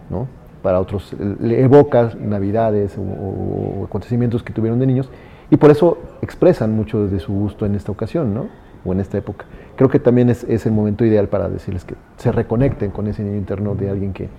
¿no? 0.09 0.27
Para 0.61 0.79
otros 0.79 1.15
le 1.39 1.61
evoca 1.61 2.11
navidades 2.19 2.97
o, 2.97 3.01
o 3.01 3.85
acontecimientos 3.85 4.43
que 4.43 4.53
tuvieron 4.53 4.79
de 4.79 4.85
niños 4.85 5.09
y 5.49 5.57
por 5.57 5.69
eso 5.69 5.97
expresan 6.21 6.75
mucho 6.75 7.07
de 7.07 7.19
su 7.19 7.33
gusto 7.33 7.65
en 7.65 7.75
esta 7.75 7.91
ocasión, 7.91 8.33
¿no? 8.33 8.47
O 8.85 8.93
en 8.93 9.01
esta 9.01 9.17
época. 9.17 9.45
Creo 9.75 9.89
que 9.89 9.99
también 9.99 10.29
es, 10.29 10.43
es 10.45 10.65
el 10.65 10.71
momento 10.71 11.05
ideal 11.05 11.27
para 11.27 11.49
decirles 11.49 11.83
que 11.83 11.95
se 12.17 12.31
reconecten 12.31 12.91
con 12.91 13.07
ese 13.07 13.23
niño 13.23 13.37
interno 13.37 13.75
de 13.75 13.89
alguien 13.89 14.13
que 14.13 14.29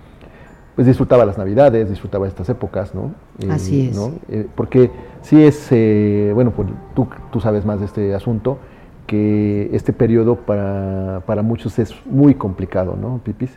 pues 0.75 0.87
disfrutaba 0.87 1.23
las 1.23 1.37
navidades, 1.37 1.87
disfrutaba 1.87 2.27
estas 2.27 2.49
épocas, 2.49 2.95
¿no? 2.95 3.13
Eh, 3.39 3.51
Así 3.51 3.89
es. 3.89 3.95
¿no? 3.95 4.13
Eh, 4.27 4.47
porque 4.55 4.89
sí 5.21 5.43
es, 5.43 5.67
eh, 5.71 6.31
bueno, 6.33 6.51
pues 6.51 6.67
tú, 6.95 7.07
tú 7.31 7.39
sabes 7.39 7.63
más 7.63 7.79
de 7.79 7.85
este 7.85 8.15
asunto, 8.15 8.57
que 9.07 9.69
este 9.73 9.93
periodo 9.93 10.35
para, 10.37 11.23
para 11.25 11.41
muchos 11.41 11.77
es 11.79 11.93
muy 12.05 12.35
complicado, 12.35 12.97
¿no, 12.99 13.19
Pipis? 13.23 13.51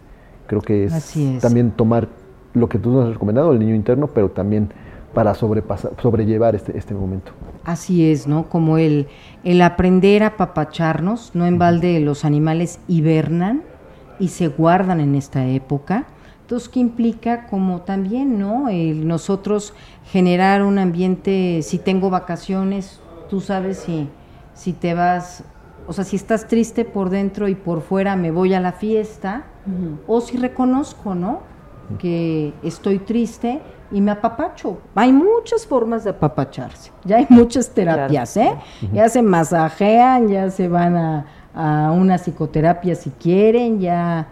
Creo 0.47 0.61
que 0.61 0.85
es, 0.85 0.93
Así 0.93 1.37
es. 1.37 1.43
también 1.43 1.71
tomar 1.71 2.09
lo 2.55 2.69
que 2.69 2.79
tú 2.79 2.91
nos 2.91 3.07
has 3.07 3.13
recomendado, 3.13 3.53
el 3.53 3.59
niño 3.59 3.75
interno, 3.75 4.09
pero 4.09 4.31
también 4.31 4.71
para 5.13 5.35
sobrepasar, 5.35 5.93
sobrellevar 6.01 6.55
este, 6.55 6.77
este 6.77 6.95
momento. 6.95 7.33
Así 7.65 8.11
es, 8.11 8.27
¿no? 8.27 8.49
Como 8.49 8.79
el, 8.79 9.09
el 9.45 9.63
aprender 9.63 10.23
a 10.23 10.37
papacharnos, 10.37 11.31
no 11.35 11.47
en 11.47 11.59
balde 11.59 12.01
los 12.01 12.25
animales 12.25 12.81
hibernan 12.87 13.63
y 14.19 14.29
se 14.29 14.49
guardan 14.49 15.01
en 15.01 15.15
esta 15.15 15.47
época. 15.47 16.07
Entonces, 16.43 16.69
¿qué 16.69 16.81
implica? 16.81 17.47
Como 17.47 17.81
también, 17.81 18.39
¿no? 18.39 18.69
El 18.69 19.09
nosotros 19.09 19.75
generar 20.05 20.63
un 20.63 20.79
ambiente, 20.79 21.61
si 21.63 21.79
tengo 21.79 22.09
vacaciones, 22.09 23.01
tú 23.29 23.41
sabes 23.41 23.79
si, 23.79 24.09
si 24.57 24.73
te 24.73 24.95
vas, 24.95 25.45
o 25.87 25.93
sea, 25.93 26.03
si 26.03 26.17
estás 26.17 26.49
triste 26.49 26.85
por 26.85 27.11
dentro 27.11 27.47
y 27.47 27.55
por 27.55 27.83
fuera 27.83 28.17
me 28.17 28.31
voy 28.31 28.55
a 28.55 28.61
la 28.61 28.73
fiesta, 28.73 29.45
o 30.07 30.21
si 30.21 30.37
reconozco, 30.37 31.15
¿no? 31.15 31.41
Que 31.99 32.53
estoy 32.63 32.99
triste 32.99 33.61
y 33.93 34.01
me 34.01 34.11
apapacho. 34.13 34.79
Hay 34.95 35.13
muchas 35.13 35.67
formas 35.67 36.05
de 36.05 36.11
apapacharse. 36.11 36.91
Ya 37.05 37.19
hay 37.19 37.27
muchas 37.29 37.71
terapias, 37.71 38.37
¿eh? 38.37 38.57
Ya 38.93 39.09
se 39.09 39.23
masajean, 39.23 40.29
ya 40.29 40.51
se 40.51 40.69
van 40.69 40.97
a, 40.97 41.27
a 41.55 41.93
una 41.93 42.17
psicoterapia 42.17 42.95
si 42.95 43.11
quieren, 43.11 43.79
ya, 43.81 44.27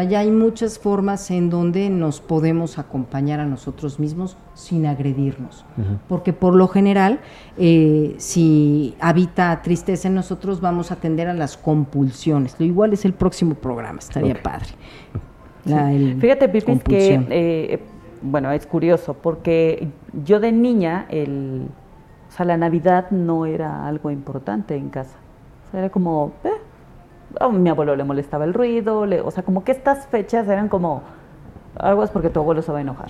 sea, 0.00 0.04
ya 0.04 0.20
hay 0.20 0.30
muchas 0.30 0.78
formas 0.78 1.30
en 1.30 1.48
donde 1.48 1.88
nos 1.90 2.20
podemos 2.20 2.78
acompañar 2.78 3.40
a 3.40 3.46
nosotros 3.46 3.98
mismos 3.98 4.36
sin 4.54 4.84
agredirnos. 4.86 5.64
Porque 6.08 6.32
por 6.32 6.54
lo 6.54 6.68
general, 6.68 7.20
eh, 7.56 8.14
si 8.18 8.94
habita 9.00 9.62
tristeza 9.62 10.08
en 10.08 10.14
nosotros, 10.14 10.60
vamos 10.60 10.90
a 10.90 10.94
atender 10.94 11.28
a 11.28 11.34
las 11.34 11.56
compulsiones. 11.56 12.56
Lo 12.58 12.66
igual 12.66 12.92
es 12.92 13.04
el 13.04 13.14
próximo 13.14 13.54
programa, 13.54 13.98
estaría 14.00 14.34
padre. 14.42 14.68
La- 15.64 15.90
Fíjate, 16.20 16.48
Pipis, 16.48 16.82
que, 16.84 17.26
eh, 17.30 17.80
bueno, 18.22 18.50
es 18.52 18.66
curioso, 18.66 19.14
porque 19.14 19.88
yo 20.24 20.40
de 20.40 20.52
niña, 20.52 21.06
el, 21.08 21.68
o 22.28 22.32
sea, 22.32 22.44
la 22.46 22.56
Navidad 22.56 23.10
no 23.10 23.46
era 23.46 23.86
algo 23.86 24.10
importante 24.10 24.76
en 24.76 24.90
casa. 24.90 25.16
O 25.66 25.70
sea, 25.70 25.80
era 25.80 25.90
como, 25.90 26.32
eh, 26.44 26.50
a 27.40 27.48
mi 27.48 27.68
abuelo 27.68 27.96
le 27.96 28.04
molestaba 28.04 28.44
el 28.44 28.54
ruido, 28.54 29.06
le- 29.06 29.20
o 29.20 29.30
sea, 29.30 29.42
como 29.42 29.64
que 29.64 29.72
estas 29.72 30.06
fechas 30.06 30.48
eran 30.48 30.68
como, 30.68 31.02
algo 31.78 32.02
es 32.04 32.10
porque 32.10 32.30
tu 32.30 32.40
abuelo 32.40 32.62
se 32.62 32.72
va 32.72 32.78
a 32.78 32.80
enojar. 32.80 33.08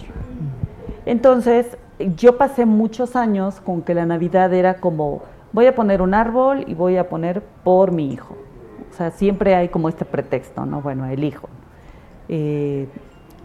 Entonces, 1.05 1.77
yo 2.17 2.37
pasé 2.37 2.67
muchos 2.67 3.17
años 3.17 3.61
con 3.61 3.83
que 3.83 3.95
la 3.95 4.07
Navidad 4.07 4.53
era 4.53 4.75
como, 4.75 5.23
voy 5.53 5.67
a 5.67 5.75
poner 5.75 6.03
un 6.03 6.15
árbol 6.15 6.65
y 6.67 6.75
voy 6.75 6.97
a 6.97 7.09
poner 7.09 7.43
por 7.63 7.93
mi 7.93 8.13
hijo. 8.13 8.37
O 8.91 8.95
sea, 8.97 9.11
siempre 9.11 9.55
hay 9.55 9.69
como 9.69 9.89
este 9.89 10.05
pretexto, 10.05 10.67
¿no? 10.67 10.81
Bueno, 10.81 11.07
el 11.07 11.23
hijo. 11.23 11.49
Eh, 12.29 12.89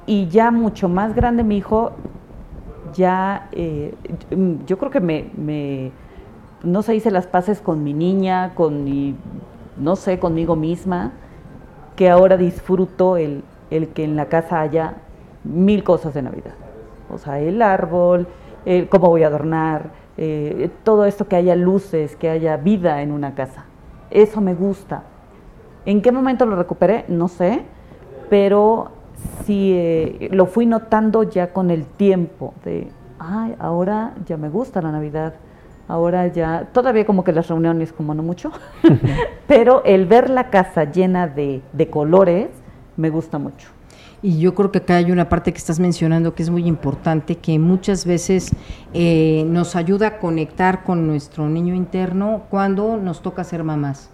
y 0.05 0.27
ya 0.29 0.49
mucho 0.49 0.89
más 0.89 1.13
grande 1.13 1.43
mi 1.43 1.57
hijo, 1.57 1.91
ya, 2.93 3.47
eh, 3.51 3.93
yo 4.65 4.77
creo 4.77 4.91
que 4.91 4.99
me, 4.99 5.91
no 6.63 6.81
sé, 6.81 6.95
hice 6.95 7.11
las 7.11 7.27
paces 7.27 7.61
con 7.61 7.83
mi 7.83 7.93
niña, 7.93 8.53
con 8.55 8.83
mi, 8.83 9.15
no 9.77 9.95
sé, 9.95 10.19
conmigo 10.19 10.55
misma, 10.55 11.11
que 11.95 12.09
ahora 12.09 12.37
disfruto 12.37 13.17
el, 13.17 13.43
el 13.69 13.89
que 13.89 14.03
en 14.03 14.15
la 14.15 14.25
casa 14.25 14.61
haya 14.61 14.95
mil 15.43 15.83
cosas 15.83 16.13
de 16.13 16.21
Navidad. 16.21 16.53
O 17.13 17.17
sea, 17.17 17.39
el 17.39 17.61
árbol, 17.61 18.27
el 18.65 18.89
cómo 18.89 19.09
voy 19.09 19.23
a 19.23 19.27
adornar, 19.27 19.91
eh, 20.17 20.69
todo 20.83 21.05
esto 21.05 21.27
que 21.27 21.35
haya 21.35 21.55
luces, 21.55 22.15
que 22.15 22.29
haya 22.29 22.57
vida 22.57 23.01
en 23.01 23.11
una 23.11 23.33
casa. 23.33 23.65
Eso 24.09 24.41
me 24.41 24.53
gusta. 24.53 25.03
¿En 25.85 26.01
qué 26.01 26.11
momento 26.11 26.45
lo 26.45 26.55
recuperé? 26.55 27.05
No 27.07 27.27
sé, 27.27 27.63
pero 28.29 28.91
sí 29.45 29.73
eh, 29.75 30.29
lo 30.31 30.45
fui 30.45 30.65
notando 30.65 31.23
ya 31.23 31.53
con 31.53 31.71
el 31.71 31.85
tiempo 31.85 32.53
de, 32.63 32.91
ay, 33.19 33.55
ahora 33.59 34.13
ya 34.25 34.37
me 34.37 34.49
gusta 34.49 34.81
la 34.81 34.91
Navidad, 34.91 35.33
ahora 35.91 36.27
ya, 36.27 36.69
todavía 36.71 37.05
como 37.05 37.23
que 37.23 37.33
las 37.33 37.47
reuniones 37.47 37.91
como 37.91 38.13
no 38.13 38.23
mucho, 38.23 38.51
pero 39.47 39.83
el 39.83 40.05
ver 40.05 40.29
la 40.29 40.49
casa 40.49 40.85
llena 40.85 41.27
de, 41.27 41.61
de 41.73 41.89
colores 41.89 42.49
me 42.97 43.09
gusta 43.09 43.37
mucho. 43.37 43.67
Y 44.23 44.39
yo 44.39 44.53
creo 44.53 44.71
que 44.71 44.77
acá 44.79 44.97
hay 44.97 45.11
una 45.11 45.29
parte 45.29 45.51
que 45.51 45.57
estás 45.57 45.79
mencionando 45.79 46.35
que 46.35 46.43
es 46.43 46.49
muy 46.51 46.67
importante, 46.67 47.37
que 47.37 47.57
muchas 47.57 48.05
veces 48.05 48.51
eh, 48.93 49.43
nos 49.47 49.75
ayuda 49.75 50.07
a 50.07 50.19
conectar 50.19 50.83
con 50.83 51.07
nuestro 51.07 51.49
niño 51.49 51.73
interno 51.73 52.43
cuando 52.49 52.97
nos 52.97 53.21
toca 53.21 53.43
ser 53.43 53.63
mamás. 53.63 54.11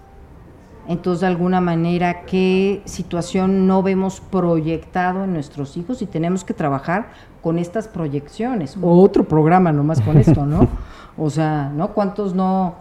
Entonces, 0.87 1.21
de 1.21 1.27
alguna 1.27 1.59
manera, 1.61 2.21
qué 2.25 2.81
situación 2.85 3.67
no 3.67 3.83
vemos 3.83 4.21
proyectado 4.21 5.25
en 5.25 5.33
nuestros 5.33 5.75
hijos 5.77 6.01
y 6.01 6.05
tenemos 6.05 6.43
que 6.43 6.53
trabajar 6.53 7.09
con 7.41 7.59
estas 7.59 7.87
proyecciones. 7.87 8.77
Otro 8.81 9.25
programa 9.25 9.71
nomás 9.71 10.01
con 10.01 10.17
esto, 10.17 10.45
¿no? 10.45 10.67
O 11.19 11.31
sea, 11.31 11.71
¿no? 11.75 11.93
¿Cuántos 11.93 12.35
no? 12.35 12.75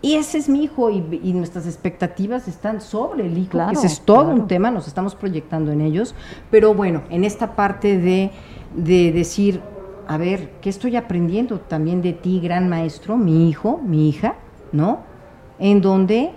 Y 0.00 0.14
ese 0.14 0.38
es 0.38 0.48
mi 0.48 0.64
hijo 0.64 0.88
y, 0.88 1.20
y 1.22 1.34
nuestras 1.34 1.66
expectativas 1.66 2.48
están 2.48 2.80
sobre 2.80 3.26
el 3.26 3.36
hijo, 3.36 3.50
Claro, 3.50 3.72
ese 3.72 3.86
es 3.86 4.00
todo 4.00 4.24
claro. 4.24 4.40
un 4.40 4.48
tema, 4.48 4.70
nos 4.70 4.88
estamos 4.88 5.14
proyectando 5.14 5.70
en 5.70 5.82
ellos, 5.82 6.14
pero 6.50 6.72
bueno, 6.72 7.02
en 7.10 7.22
esta 7.22 7.54
parte 7.54 7.98
de, 7.98 8.30
de 8.74 9.12
decir, 9.12 9.60
a 10.08 10.16
ver, 10.16 10.52
¿qué 10.62 10.70
estoy 10.70 10.96
aprendiendo 10.96 11.60
también 11.60 12.00
de 12.00 12.14
ti, 12.14 12.40
gran 12.40 12.66
maestro, 12.70 13.18
mi 13.18 13.50
hijo, 13.50 13.78
mi 13.84 14.08
hija, 14.08 14.36
¿no? 14.72 15.00
En 15.58 15.82
donde 15.82 16.30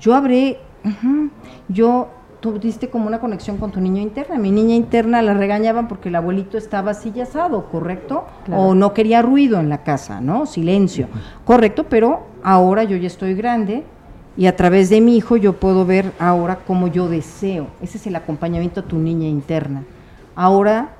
yo 0.00 0.14
habré, 0.14 0.58
ujú, 0.84 1.30
yo 1.68 2.08
tuviste 2.40 2.88
como 2.88 3.06
una 3.06 3.20
conexión 3.20 3.58
con 3.58 3.70
tu 3.70 3.80
niña 3.80 4.00
interna. 4.00 4.38
Mi 4.38 4.50
niña 4.50 4.74
interna 4.74 5.20
la 5.20 5.34
regañaban 5.34 5.88
porque 5.88 6.08
el 6.08 6.16
abuelito 6.16 6.56
estaba 6.56 6.92
asado, 6.92 7.66
¿correcto? 7.70 8.24
Claro. 8.46 8.62
O 8.62 8.74
no 8.74 8.94
quería 8.94 9.20
ruido 9.22 9.60
en 9.60 9.68
la 9.68 9.84
casa, 9.84 10.20
¿no? 10.20 10.46
Silencio, 10.46 11.08
correcto, 11.44 11.84
pero 11.88 12.26
ahora 12.42 12.84
yo 12.84 12.96
ya 12.96 13.06
estoy 13.06 13.34
grande 13.34 13.84
y 14.36 14.46
a 14.46 14.56
través 14.56 14.88
de 14.88 15.02
mi 15.02 15.16
hijo 15.16 15.36
yo 15.36 15.54
puedo 15.60 15.84
ver 15.84 16.12
ahora 16.18 16.60
como 16.66 16.88
yo 16.88 17.08
deseo. 17.08 17.66
Ese 17.82 17.98
es 17.98 18.06
el 18.06 18.16
acompañamiento 18.16 18.80
a 18.80 18.84
tu 18.84 18.98
niña 18.98 19.28
interna. 19.28 19.84
Ahora 20.34 20.92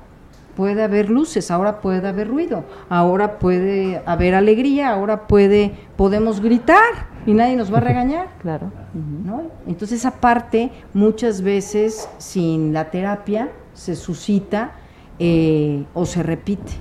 puede 0.55 0.83
haber 0.83 1.09
luces, 1.09 1.49
ahora 1.49 1.81
puede 1.81 2.07
haber 2.07 2.27
ruido, 2.27 2.65
ahora 2.87 3.39
puede 3.39 4.01
haber 4.05 4.35
alegría, 4.35 4.91
ahora 4.91 5.27
puede 5.27 5.73
podemos 5.95 6.39
gritar 6.39 7.10
y 7.25 7.33
nadie 7.33 7.55
nos 7.55 7.73
va 7.73 7.77
a 7.77 7.81
regañar. 7.81 8.27
Claro. 8.41 8.71
¿no? 8.93 9.43
Entonces 9.67 9.99
esa 9.99 10.11
parte 10.11 10.71
muchas 10.93 11.41
veces 11.41 12.09
sin 12.17 12.73
la 12.73 12.89
terapia 12.89 13.49
se 13.73 13.95
suscita 13.95 14.71
eh, 15.19 15.85
o 15.93 16.05
se 16.05 16.23
repite 16.23 16.73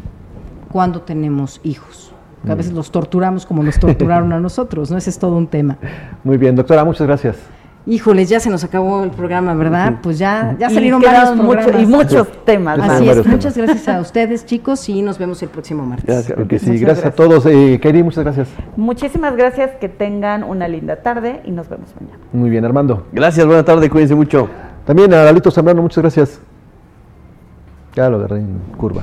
cuando 0.72 1.02
tenemos 1.02 1.60
hijos. 1.64 2.12
A 2.48 2.54
veces 2.54 2.72
los 2.72 2.90
torturamos 2.90 3.44
como 3.44 3.62
nos 3.62 3.78
torturaron 3.78 4.32
a 4.32 4.40
nosotros, 4.40 4.90
¿no? 4.90 4.96
Ese 4.96 5.10
es 5.10 5.18
todo 5.18 5.36
un 5.36 5.46
tema. 5.46 5.76
Muy 6.24 6.38
bien, 6.38 6.56
doctora, 6.56 6.84
muchas 6.84 7.06
gracias. 7.06 7.36
Híjoles, 7.90 8.28
ya 8.28 8.38
se 8.38 8.50
nos 8.50 8.62
acabó 8.62 9.02
el 9.02 9.10
programa, 9.10 9.52
¿verdad? 9.54 9.94
Pues 10.00 10.16
ya, 10.16 10.54
ya 10.60 10.70
salieron 10.70 11.02
varios 11.02 11.34
mucho- 11.34 11.76
y 11.76 11.86
muchos 11.86 12.28
temas 12.44 12.78
Así 12.78 13.08
es, 13.08 13.26
muchas 13.26 13.56
gracias 13.56 13.88
a 13.88 14.00
ustedes, 14.00 14.46
chicos, 14.46 14.88
y 14.88 15.02
nos 15.02 15.18
vemos 15.18 15.42
el 15.42 15.48
próximo 15.48 15.84
martes. 15.84 16.06
Gracias, 16.06 16.38
porque 16.38 16.60
sí, 16.60 16.66
Muchas 16.66 16.80
gracias, 16.82 17.06
a 17.06 17.10
todos. 17.10 17.46
Eh, 17.46 17.80
Kairi, 17.82 18.04
muchas 18.04 18.22
gracias. 18.22 18.48
Muchísimas 18.76 19.34
gracias, 19.36 19.72
que 19.80 19.88
tengan 19.88 20.44
una 20.44 20.68
linda 20.68 21.02
tarde 21.02 21.42
y 21.44 21.50
nos 21.50 21.68
vemos 21.68 21.88
mañana. 22.00 22.16
Muy 22.32 22.48
bien, 22.48 22.64
Armando. 22.64 23.08
Gracias, 23.10 23.44
buena 23.44 23.64
tarde, 23.64 23.90
cuídense 23.90 24.14
mucho. 24.14 24.48
También 24.86 25.12
a 25.12 25.24
Lalito 25.24 25.50
Zambrano, 25.50 25.82
muchas 25.82 26.02
gracias. 26.02 26.40
Ya 27.96 28.08
lo 28.08 28.18
agarré 28.18 28.36
en 28.36 28.56
curva. 28.76 29.02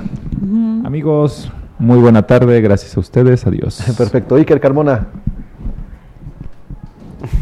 Amigos, 0.86 1.52
muy 1.78 1.98
buena 1.98 2.22
tarde, 2.22 2.58
gracias 2.62 2.96
a 2.96 3.00
ustedes, 3.00 3.46
adiós. 3.46 3.84
Perfecto. 3.98 4.36
Iker 4.36 4.58
Carmona. 4.60 5.08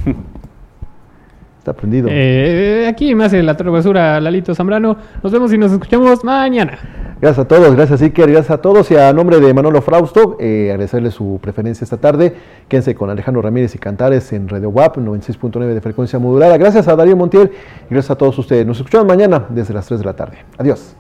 Está 1.67 1.77
prendido. 1.77 2.07
Eh, 2.13 2.87
aquí 2.89 3.13
me 3.17 3.25
hace 3.25 3.43
la 3.43 3.57
travesura 3.57 4.21
Lalito 4.21 4.55
Zambrano. 4.55 4.97
Nos 5.21 5.33
vemos 5.33 5.53
y 5.53 5.59
nos 5.59 5.73
escuchamos 5.73 6.23
mañana. 6.23 6.79
Gracias 7.21 7.45
a 7.45 7.49
todos, 7.49 7.75
gracias 7.75 8.03
Iker, 8.03 8.31
gracias 8.31 8.53
a 8.53 8.59
todos 8.59 8.89
y 8.93 8.97
a 8.97 9.13
nombre 9.13 9.41
de 9.41 9.53
Manolo 9.53 9.83
Frausto, 9.83 10.37
eh, 10.39 10.69
agradecerle 10.71 11.11
su 11.11 11.41
preferencia 11.43 11.85
esta 11.85 11.97
tarde. 11.97 12.37
Quédense 12.69 12.95
con 12.95 13.11
Alejandro 13.11 13.43
Ramírez 13.43 13.75
y 13.75 13.79
Cantares 13.79 14.33
en 14.33 14.49
Radio 14.49 14.69
WAP 14.69 14.99
96.9 14.99 15.75
de 15.75 15.81
frecuencia 15.81 16.21
modulada. 16.21 16.57
Gracias 16.57 16.87
a 16.87 16.95
Darío 16.95 17.17
Montiel 17.17 17.51
y 17.91 17.95
gracias 17.95 18.13
a 18.13 18.17
todos 18.17 18.39
ustedes. 18.39 18.65
Nos 18.65 18.77
escuchamos 18.77 19.09
mañana 19.09 19.47
desde 19.49 19.75
las 19.75 19.87
3 19.87 19.99
de 19.99 20.07
la 20.07 20.15
tarde. 20.15 20.37
Adiós. 20.59 20.97